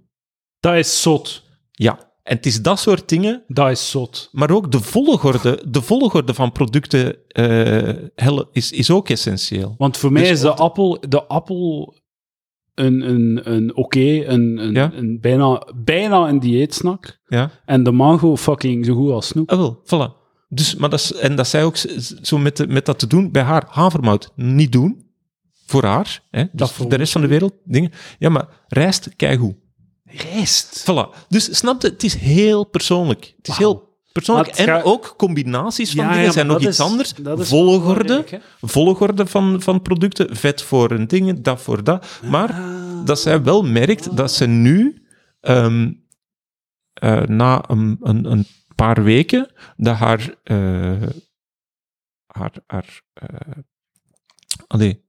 Dat 0.59 0.75
is 0.75 1.01
zot. 1.01 1.43
Ja, 1.71 2.09
en 2.23 2.35
het 2.35 2.45
is 2.45 2.61
dat 2.61 2.79
soort 2.79 3.09
dingen, 3.09 3.43
Dat 3.47 3.69
is 3.69 3.89
zot. 3.89 4.29
maar 4.31 4.51
ook 4.51 4.71
de 4.71 4.79
volgorde, 4.79 5.63
de 5.69 5.81
volgorde 5.81 6.33
van 6.33 6.51
producten 6.51 7.27
eh, 7.27 8.43
is, 8.51 8.71
is 8.71 8.91
ook 8.91 9.09
essentieel. 9.09 9.75
Want 9.77 9.97
voor 9.97 10.11
mij 10.11 10.21
Dus 10.21 10.31
is 10.31 10.39
de 10.41 10.53
appel, 10.53 11.03
de 11.09 11.23
appel 11.23 11.93
een, 12.79 13.09
een, 13.09 13.51
een 13.53 13.75
oké, 13.75 13.99
een, 14.25 14.57
een, 14.57 14.73
Ja. 14.73 14.91
een 14.93 15.19
bijna, 15.21 15.67
bijna 15.75 16.27
een 16.29 16.39
dieetsnack. 16.39 17.19
Ja, 17.27 17.51
En 17.65 17.83
de 17.83 17.91
mango 17.91 18.37
fucking 18.37 18.85
zo 18.85 18.95
goed 18.95 19.11
als 19.11 19.27
snoep. 19.27 19.49
ah, 19.51 19.57
wel, 19.57 19.81
voilà. 19.85 20.17
Dus, 20.49 20.75
maar 20.75 20.89
dat 20.89 20.99
is, 20.99 21.13
en 21.13 21.35
dat 21.35 21.47
zij 21.47 21.63
ook 21.63 21.75
zo 22.21 22.37
met, 22.37 22.57
de- 22.57 22.67
met 22.67 22.85
dat 22.85 22.99
te 22.99 23.07
doen, 23.07 23.31
bij 23.31 23.41
haar 23.41 23.63
havermout 23.67 24.31
niet 24.35 24.71
doen, 24.71 25.05
voor 25.65 25.83
haar, 25.83 26.23
hè, 26.29 26.41
dus 26.41 26.51
Dat 26.53 26.71
voor 26.71 26.89
de 26.89 26.95
rest 26.95 27.11
van 27.11 27.21
de 27.21 27.27
wereld, 27.27 27.53
dingen. 27.63 27.91
Ja, 28.19 28.29
maar 28.29 28.47
rijst, 28.67 29.15
keigoed. 29.15 29.55
Rijst. 30.05 30.81
Voilà. 30.91 31.25
Dus 31.27 31.57
snap 31.57 31.81
je, 31.81 31.87
het 31.87 32.03
is 32.03 32.15
heel 32.15 32.63
persoonlijk. 32.65 33.33
Het 33.37 33.47
is 33.47 33.57
heel 33.57 33.88
persoonlijk. 34.11 34.47
En 34.47 34.83
ook 34.83 35.13
combinaties 35.17 35.93
van 35.93 36.05
Ja, 36.05 36.13
dingen 36.13 36.31
zijn 36.31 36.47
nog 36.47 36.57
iets 36.57 36.67
is- 36.67 36.79
anders. 36.79 37.13
Volgorde, 37.23 38.25
volgorde 38.61 39.25
van, 39.27 39.61
van 39.61 39.81
producten, 39.81 40.35
vet 40.35 40.61
voor 40.61 40.91
een 40.91 41.07
ding, 41.07 41.41
dat 41.41 41.61
voor 41.61 41.83
dat. 41.83 42.19
Maar 42.23 42.51
Ah. 42.51 43.05
dat 43.05 43.19
zij 43.19 43.43
wel 43.43 43.63
merkt 43.63 44.17
dat 44.17 44.31
ze 44.31 44.45
nu, 44.45 45.03
ehm, 45.39 45.91
eh, 46.93 47.21
na 47.21 47.63
een, 47.69 47.97
een, 48.01 48.25
een 48.31 48.45
paar 48.75 49.03
weken, 49.03 49.51
dat 49.77 49.95
haar, 49.95 50.35
eh, 50.43 51.01
haar, 52.27 52.51
haar 52.67 53.01
eh, 53.13 53.27
allee, 54.67 55.07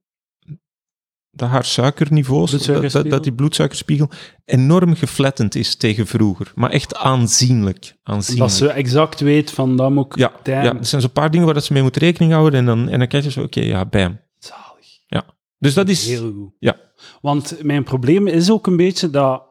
dat 1.31 1.49
haar 1.49 1.65
suikerniveaus, 1.65 2.51
dat, 2.51 2.59
dat, 2.59 2.65
Bloedsuikerspiegel? 2.65 3.09
dat 3.09 3.23
die 3.23 3.33
bloedsuikerspiegel 3.33 4.09
enorm 4.45 4.95
geflattend 4.95 5.55
is 5.55 5.75
tegen 5.75 6.07
vroeger. 6.07 6.51
Maar 6.55 6.69
echt 6.69 6.95
aanzienlijk. 6.95 7.97
aanzienlijk. 8.03 8.49
Dat 8.49 8.57
ze 8.57 8.67
exact 8.69 9.19
weet 9.19 9.51
van, 9.51 9.77
dat 9.77 9.91
moet 9.91 10.05
ik... 10.05 10.17
ja, 10.17 10.31
Damn. 10.43 10.63
ja, 10.63 10.77
er 10.77 10.85
zijn 10.85 11.01
zo'n 11.01 11.11
paar 11.11 11.31
dingen 11.31 11.45
waar 11.45 11.55
dat 11.55 11.65
ze 11.65 11.73
mee 11.73 11.81
moet 11.81 11.97
rekening 11.97 12.33
houden 12.33 12.59
en 12.59 12.65
dan, 12.65 12.89
en 12.89 12.99
dan 12.99 13.07
kijk 13.07 13.23
je 13.23 13.31
zo, 13.31 13.41
oké, 13.41 13.61
ja, 13.61 13.85
bam. 13.85 14.19
Zalig. 14.39 15.25
Dus 15.57 15.73
dat 15.73 15.89
is... 15.89 16.07
Heel 16.07 16.33
goed. 16.33 16.51
Ja. 16.59 16.77
Want 17.21 17.63
mijn 17.63 17.83
probleem 17.83 18.27
is 18.27 18.51
ook 18.51 18.67
een 18.67 18.77
beetje 18.77 19.09
dat... 19.09 19.43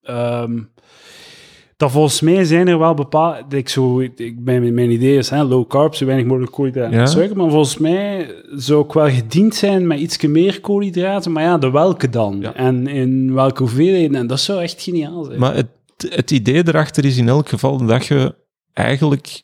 ehm, 0.00 0.62
dat 1.76 1.90
volgens 1.90 2.20
mij 2.20 2.44
zijn 2.44 2.68
er 2.68 2.78
wel 2.78 2.94
bepaalde... 2.94 3.56
Ik 3.56 3.68
zo, 3.68 4.00
ik, 4.00 4.34
mijn, 4.38 4.74
mijn 4.74 4.90
idee 4.90 5.16
is 5.16 5.30
hè, 5.30 5.42
low 5.42 5.68
carb, 5.68 5.94
zo 5.94 6.06
weinig 6.06 6.26
mogelijk 6.26 6.52
koolhydraten 6.52 6.98
en 6.98 7.08
suiker. 7.08 7.36
Maar 7.36 7.50
volgens 7.50 7.78
mij 7.78 8.34
zou 8.56 8.84
ik 8.84 8.92
wel 8.92 9.10
gediend 9.10 9.54
zijn 9.54 9.86
met 9.86 9.98
iets 9.98 10.20
meer 10.20 10.60
koolhydraten. 10.60 11.32
Maar 11.32 11.42
ja, 11.42 11.58
de 11.58 11.70
welke 11.70 12.08
dan? 12.08 12.44
En 12.44 12.86
in 12.86 13.34
welke 13.34 13.62
hoeveelheden? 13.62 14.16
En 14.16 14.26
dat 14.26 14.40
zou 14.40 14.62
echt 14.62 14.82
geniaal 14.82 15.24
zijn. 15.24 15.38
Maar 15.38 15.54
het, 15.54 15.68
het 16.08 16.30
idee 16.30 16.68
erachter 16.68 17.04
is 17.04 17.16
in 17.16 17.28
elk 17.28 17.48
geval 17.48 17.86
dat 17.86 18.06
je 18.06 18.34
eigenlijk 18.72 19.42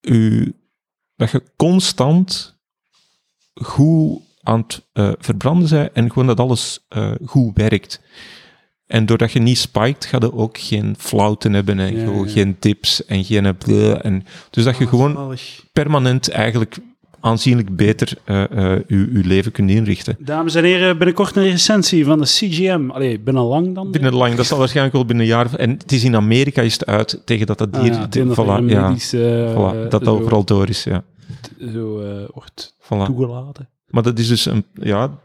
u, 0.00 0.52
dat 1.16 1.30
je 1.30 1.42
constant 1.56 2.56
goed 3.54 4.20
aan 4.42 4.60
het 4.60 4.86
eh, 4.92 5.12
verbranden 5.18 5.68
bent 5.68 5.92
en 5.92 6.08
gewoon 6.08 6.26
dat 6.26 6.40
alles 6.40 6.84
eh, 6.88 7.12
goed 7.24 7.56
werkt. 7.56 8.00
En 8.92 9.06
doordat 9.06 9.32
je 9.32 9.38
niet 9.38 9.58
spiked, 9.58 10.04
ga 10.04 10.18
je 10.20 10.32
ook 10.34 10.58
geen 10.58 10.94
flauwten 10.98 11.52
hebben 11.52 11.78
en 11.78 11.96
Ja, 11.96 12.04
gewoon 12.04 12.26
ja. 12.26 12.32
geen 12.32 12.58
tips 12.58 13.04
en 13.06 13.24
geen 13.24 13.56
bleh. 13.56 14.04
En, 14.04 14.24
dus 14.50 14.64
dat 14.64 14.76
je 14.76 14.86
gewoon 14.86 15.12
Zalig. 15.14 15.64
permanent 15.72 16.28
eigenlijk 16.30 16.76
aanzienlijk 17.20 17.76
beter 17.76 18.12
eh, 18.24 18.42
eh, 18.42 18.80
je, 18.86 18.96
je 19.12 19.24
leven 19.24 19.52
kunt 19.52 19.70
inrichten. 19.70 20.16
Dames 20.18 20.54
en 20.54 20.64
heren, 20.64 20.96
binnenkort 20.98 21.36
een 21.36 21.42
recensie 21.42 22.04
van 22.04 22.18
de 22.18 22.24
CGM. 22.24 22.90
Allee, 22.90 23.20
binnen 23.20 23.42
lang 23.42 23.74
dan? 23.74 23.90
Binnen 23.90 24.14
lang, 24.14 24.34
dat 24.34 24.46
zal 24.46 24.58
waarschijnlijk 24.58 24.94
wel 24.96 25.04
binnen 25.04 25.24
een 25.24 25.30
jaar... 25.30 25.54
En 25.54 25.70
het 25.70 25.92
is 25.92 26.04
in 26.04 26.16
Amerika 26.16 26.62
is 26.62 26.72
het 26.72 26.86
uit, 26.86 27.22
tegen 27.24 27.46
dat 27.46 27.58
dat 27.58 27.68
Ah, 27.76 27.82
hier... 27.82 27.92
ja, 27.92 28.04
ik 28.04 28.12
denk 28.12 28.34
dat 28.34 28.38
er 28.38 28.60
voilà, 28.60 28.64
medische, 28.64 29.44
eh, 29.44 29.52
voilà, 29.84 29.88
dat 29.88 30.06
overal 30.06 30.44
door 30.44 30.68
is, 30.68 30.84
ja. 30.84 31.04
zo 31.72 32.00
eh, 32.00 32.28
wordt 32.32 32.74
Voilà. 32.82 33.04
toegelaten. 33.06 33.68
Maar 33.92 34.02
dat 34.02 34.18
is 34.18 34.28
dus 34.28 34.46
een... 34.46 34.64
Ja, 34.74 35.18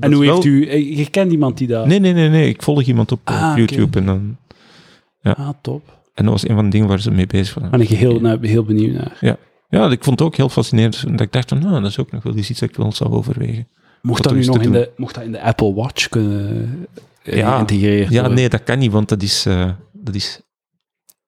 En 0.00 0.12
hoe 0.12 0.24
wel- 0.24 0.34
heeft 0.34 0.46
u... 0.46 0.66
eh, 0.66 0.96
Je 0.98 1.10
kent 1.10 1.32
iemand 1.32 1.58
die 1.58 1.66
dat... 1.66 1.86
Nee, 1.86 1.98
nee, 2.00 2.12
nee, 2.12 2.28
nee. 2.28 2.48
Ik 2.48 2.62
volg 2.62 2.82
iemand 2.82 3.12
op 3.12 3.20
Ah. 3.24 3.52
YouTube 3.56 3.98
en 3.98 4.06
dan... 4.06 4.36
Ah, 5.22 5.48
top. 5.60 5.98
En 6.14 6.24
dat 6.24 6.32
was 6.32 6.48
een 6.48 6.54
van 6.54 6.64
de 6.64 6.70
dingen 6.70 6.88
waar 6.88 7.00
ze 7.00 7.10
mee 7.10 7.26
bezig 7.26 7.54
waren. 7.54 7.70
Ben 7.70 7.80
ik 7.80 7.88
heel, 7.88 8.20
nou, 8.20 8.46
heel 8.46 8.64
benieuwd 8.64 8.94
naar. 8.94 9.36
Ja, 9.68 9.90
ik 9.90 10.04
vond 10.04 10.18
het 10.18 10.28
ook 10.28 10.36
heel 10.36 10.48
fascinerend. 10.48 11.02
Dat 11.10 11.20
ik 11.20 11.32
dacht 11.32 11.48
van, 11.48 11.58
nou, 11.58 11.80
dat 11.80 11.90
is 11.90 11.98
ook 11.98 12.10
nog 12.12 12.22
wel 12.22 12.36
iets 12.36 12.48
dat 12.48 12.68
ik 12.68 12.76
wel 12.76 12.92
zou 12.92 13.10
overwegen. 13.12 13.68
Mocht 14.02 14.22
dat, 14.22 14.32
nu 14.34 14.44
nog 14.44 14.62
in 14.62 14.72
de, 14.72 14.90
mocht 14.96 15.14
dat 15.14 15.24
in 15.24 15.32
de 15.32 15.42
Apple 15.42 15.74
Watch 15.74 16.08
kunnen 16.08 16.86
eh, 17.22 17.36
Ja. 17.36 17.54
geïntegreerd 17.54 18.10
Ja, 18.10 18.28
nee, 18.28 18.48
dat 18.48 18.62
kan 18.62 18.78
niet, 18.78 18.92
want 18.92 19.08
dat 19.08 19.22
is... 19.22 19.46
eh, 19.46 19.70
dat 19.92 20.14
is... 20.14 20.40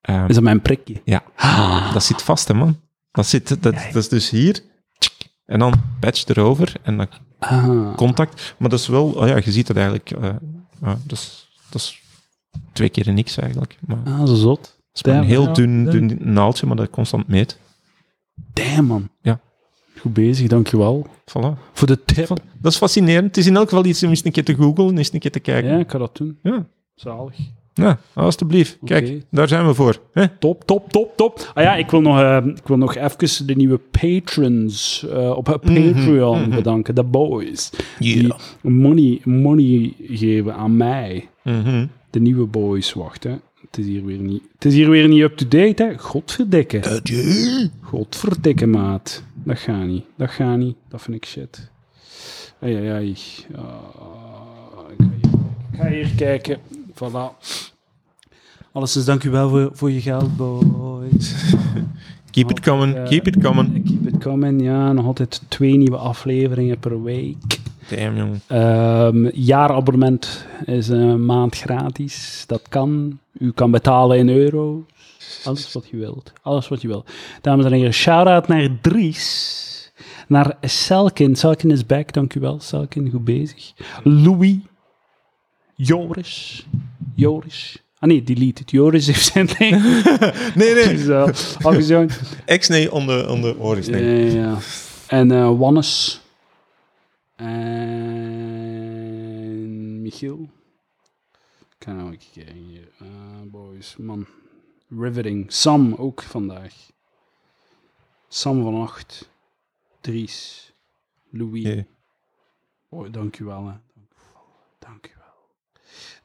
ehm, 0.01 0.27
Is 0.29 0.35
dat 0.35 0.45
mijn 0.45 0.61
prikje? 0.61 0.95
Ja. 1.05 1.23
Ah. 1.37 1.93
Dat 1.93 2.05
zit 2.05 2.23
vast, 2.23 2.49
hè, 2.49 2.55
man. 2.55 2.77
Dat, 3.13 3.27
zit, 3.27 3.49
dat, 3.49 3.63
dat 3.63 3.95
is 3.95 4.09
dus 4.09 4.31
hier. 4.31 4.61
En 5.45 5.59
dan 5.59 5.73
patch 6.01 6.27
erover 6.27 6.73
en 6.83 6.97
dan 6.97 7.07
Ah. 7.39 7.95
contact. 7.97 8.55
Maar 8.59 8.69
dat 8.71 8.79
is 8.79 8.87
wel... 8.87 9.07
Oh 9.13 9.27
ja, 9.29 9.37
je 9.37 9.53
ziet 9.53 9.69
het 9.69 9.77
eigenlijk... 9.77 10.11
eh, 10.11 10.23
ja, 10.81 10.99
dat, 11.07 11.19
is, 11.19 11.49
dat 11.71 11.81
is 11.81 12.03
twee 12.73 12.89
keer 12.89 13.13
niks 13.13 13.37
eigenlijk. 13.37 13.79
Maar 13.87 13.97
het 14.05 14.07
Ah, 14.09 14.27
zo 14.27 14.35
zot. 14.35 14.79
is 14.93 15.03
maar 15.03 15.15
een 15.17 15.25
heel 15.25 15.43
ja. 15.47 15.53
dun, 15.53 15.85
dun 15.85 16.19
naaldje, 16.21 16.67
maar 16.67 16.77
dat 16.77 16.91
constant 16.91 17.29
meet. 17.29 17.59
Damn, 18.53 18.87
man. 18.87 19.09
Ja. 19.23 19.41
Goed 19.99 20.13
bezig, 20.13 20.49
dankjewel. 20.49 21.07
Voilà. 21.31 21.59
Voor 21.73 21.87
de 21.87 22.05
tip. 22.05 22.29
Dat 22.61 22.73
is 22.73 22.79
fascinerend. 22.79 23.27
Het 23.27 23.37
is 23.37 23.47
in 23.47 23.57
elk 23.57 23.69
geval 23.69 23.85
iets 23.85 24.03
om 24.03 24.09
eens 24.09 24.25
een 24.25 24.33
keer 24.33 24.45
te 24.45 24.55
googlen, 24.55 24.99
eens 24.99 25.13
een 25.13 25.21
keer 25.21 25.31
te 25.33 25.41
kijken. 25.41 25.71
Ja, 25.71 25.75
Ja, 25.77 25.81
ik 25.83 25.91
ga 25.91 25.99
dat 25.99 26.17
doen. 26.17 26.39
ja. 26.43 26.67
Zalig. 26.95 27.37
Alstublieft. 28.13 28.79
Oké. 28.81 29.01
Kijk, 29.01 29.23
daar 29.31 29.49
zijn 29.49 29.67
we 29.67 29.75
voor. 29.75 30.01
Hè? 30.13 30.29
Top, 30.29 30.65
top, 30.65 30.93
top, 30.93 31.17
top. 31.17 31.51
Ah 31.55 31.65
ja, 31.65 31.75
ik 31.75 31.91
wil 31.91 32.01
nog, 32.01 32.21
eh, 32.21 32.47
ik 32.47 32.67
wil 32.67 32.77
nog 32.77 32.97
even 32.97 33.47
de 33.47 33.55
nieuwe 33.55 33.81
patrons 33.91 35.07
eh, 35.11 35.31
op 35.31 35.47
het 35.47 35.61
Patreon 35.61 36.51
bedanken. 36.51 36.95
De 36.95 37.05
boys. 37.05 37.71
Die 37.99 38.33
money, 38.61 39.21
money 39.25 39.95
geven 40.09 40.55
aan 40.55 40.77
mij. 40.77 41.29
Mhm. 41.43 41.87
De 42.11 42.21
nieuwe 42.21 42.47
boys. 42.47 42.93
Wacht, 42.93 43.25
hè. 43.25 43.35
Het 43.61 43.79
is 43.79 43.87
hier 43.87 44.05
weer 44.05 44.19
niet, 44.19 44.43
het 44.55 44.65
is 44.65 44.75
hier 44.75 44.91
weer 44.91 45.09
niet 45.09 45.23
up-to-date, 45.23 45.83
hè. 45.83 45.99
Godverdikke. 45.99 47.01
Godverdikke, 47.81 48.67
maat. 48.67 49.23
Dat 49.45 49.59
gaat 49.59 49.87
niet. 49.87 50.05
Dat 50.17 50.31
gaat 50.31 50.57
niet. 50.57 50.77
Dat 50.89 51.03
vind 51.03 51.17
ik 51.17 51.25
shit. 51.25 51.71
Ai, 52.61 52.77
ai, 52.77 52.89
ai. 52.89 53.17
Ah, 53.55 53.65
ik, 54.99 55.07
ga 55.07 55.09
hier, 55.09 55.31
ik 55.73 55.79
ga 55.79 55.89
hier 55.89 56.11
kijken. 56.17 56.59
Voilà. 57.03 57.35
Alleszins, 58.73 59.05
dank 59.05 59.25
u 59.25 59.31
wel 59.31 59.49
voor, 59.49 59.71
voor 59.73 59.91
je 59.91 60.01
geld, 60.01 60.37
boys. 60.37 61.35
Keep 62.31 62.51
it 62.51 62.61
coming, 62.61 63.09
keep 63.09 63.27
it 63.27 63.43
coming. 63.43 63.85
Keep 63.85 64.15
it 64.15 64.19
coming, 64.23 64.63
ja. 64.63 64.93
Nog 64.93 65.07
altijd 65.07 65.43
twee 65.49 65.77
nieuwe 65.77 65.97
afleveringen 65.97 66.79
per 66.79 67.03
week. 67.03 67.61
Damn. 67.89 68.41
Ehm 68.47 69.29
jaarabonnement 69.33 70.47
is 70.65 70.89
een 70.89 71.25
maand 71.25 71.57
gratis. 71.57 72.45
Dat 72.47 72.63
kan. 72.69 73.19
U 73.39 73.53
kan 73.53 73.71
betalen 73.71 74.19
in 74.19 74.29
euro. 74.29 74.85
Alles 75.45 75.73
wat 75.73 75.89
je 75.89 75.97
wilt. 75.97 76.33
Alles 76.43 76.69
wat 76.69 76.83
je 76.83 76.89
wilt. 76.89 77.11
Dames 77.41 77.65
en 77.65 77.73
heren, 77.73 77.93
shout-out 77.93 78.49
naar 78.49 78.69
Dries. 78.81 79.91
Naar 80.29 80.57
Selkin. 80.61 81.37
Selkin 81.37 81.71
is 81.71 81.87
back, 81.87 82.13
dankjewel. 82.13 82.61
Selkin, 82.61 83.11
goed 83.11 83.25
bezig. 83.25 83.73
Louis. 84.03 84.57
Joris. 85.87 86.67
Joris. 87.15 87.83
Ah 87.99 88.09
nee, 88.09 88.23
delete 88.23 88.61
het. 88.61 88.71
Joris 88.71 89.07
heeft 89.07 89.25
zijn 89.25 89.47
ding. 89.59 89.83
Nee, 90.55 90.75
nee. 90.75 90.99
Zo, 91.05 91.25
afgezoond. 91.63 92.21
Ex 92.45 92.69
nee, 92.69 92.93
on 92.93 93.07
de, 93.07 93.27
on 93.29 93.41
de 93.41 93.59
oren. 93.59 93.91
Nee. 93.91 94.33
Ja, 94.33 94.41
ja. 94.41 94.59
En 95.07 95.31
eh 95.31 95.59
Wannes. 95.59 96.21
En 97.37 98.23
Michiel. 100.03 100.51
Ik 101.79 101.85
ga 101.89 101.93
nou 101.93 102.13
even 102.13 102.25
kijken 102.33 102.55
hier. 102.55 102.89
Eh, 103.01 103.07
boys, 103.45 103.97
man. 103.97 104.27
Riveting. 104.99 105.53
Sam 105.53 105.95
ook 105.95 106.23
vandaag. 106.23 106.75
Sam 108.29 108.63
van 108.63 108.83
Acht. 108.83 109.31
Dries. 110.01 110.73
Louis. 111.31 111.63
Ja. 111.63 111.85
Oh, 112.89 113.13
dankjewel, 113.13 113.67
hè. 113.67 113.73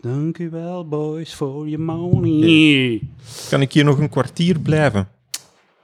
Dankjewel. 0.02 0.22
Dankjewel, 0.24 0.88
boys, 0.88 1.34
voor 1.34 1.70
je 1.70 1.78
money. 1.78 3.02
Kan 3.50 3.62
ik 3.62 3.72
hier 3.74 3.84
nog 3.84 3.98
een 4.00 4.10
kwartier 4.10 4.60
blijven? 4.60 5.08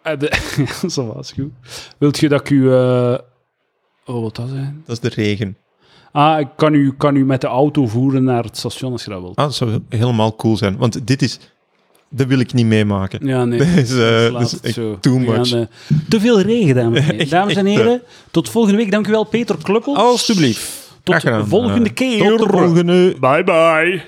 Eh, 0.02 0.20
de- 0.20 0.66
Ja, 0.82 0.90
zo 0.96 1.14
was 1.14 1.32
goed. 1.32 1.52
Wilt 1.98 2.20
je 2.20 2.30
dat 2.30 2.40
ik 2.42 2.50
u... 2.50 2.72
eh, 2.74 3.18
Oh, 4.06 4.22
wat 4.22 4.36
dat 4.36 4.50
zijn? 4.50 4.84
Dat 4.86 4.96
is 5.04 5.10
de 5.10 5.22
regen. 5.22 5.58
Ah, 6.12 6.40
ik 6.40 6.48
kan 6.56 6.74
u, 6.74 6.94
kan 6.98 7.16
u 7.16 7.26
met 7.26 7.42
de 7.42 7.48
auto 7.48 7.88
voeren 7.88 8.24
naar 8.24 8.44
het 8.44 8.58
station 8.58 8.92
als 8.92 9.04
je 9.04 9.10
dat 9.10 9.22
wilt. 9.22 9.36
Ah, 9.36 9.46
dat 9.46 9.56
zou 9.56 9.80
helemaal 9.90 10.36
cool 10.36 10.58
zijn. 10.58 10.78
Want 10.78 11.08
dit 11.08 11.22
is... 11.22 11.40
Dat 12.10 12.28
wil 12.28 12.40
ik 12.40 12.54
niet 12.54 12.66
meemaken. 12.66 13.28
Ja, 13.28 13.46
nee. 13.46 13.60
Dat 13.60 13.68
is, 13.68 13.92
eh, 13.98 14.34
dat 14.34 14.42
is 14.42 14.60
echt 14.60 14.74
zo. 14.74 14.98
too 15.00 15.14
gaan, 15.20 15.26
much. 15.26 15.68
te 16.10 16.20
veel 16.20 16.40
regen, 16.42 16.76
dames 16.76 17.00
en 17.00 17.06
heren. 17.16 17.30
Dames 17.30 17.56
en 17.56 17.66
heren, 17.66 18.02
tot 18.32 18.50
volgende 18.50 18.78
week. 18.78 18.92
Dank 18.92 19.08
u 19.08 19.12
wel, 19.12 19.24
Peter 19.24 19.58
Kluppels. 19.64 19.98
Alsjeblieft. 19.98 20.83
Tot 21.04 21.22
de 21.22 21.46
volgende 21.46 21.90
Eh, 21.90 21.96
keer. 21.96 22.28
Tot 22.30 22.40
de 22.40 22.58
volgende. 22.58 23.16
Bye 23.20 23.44
bye. 23.44 24.04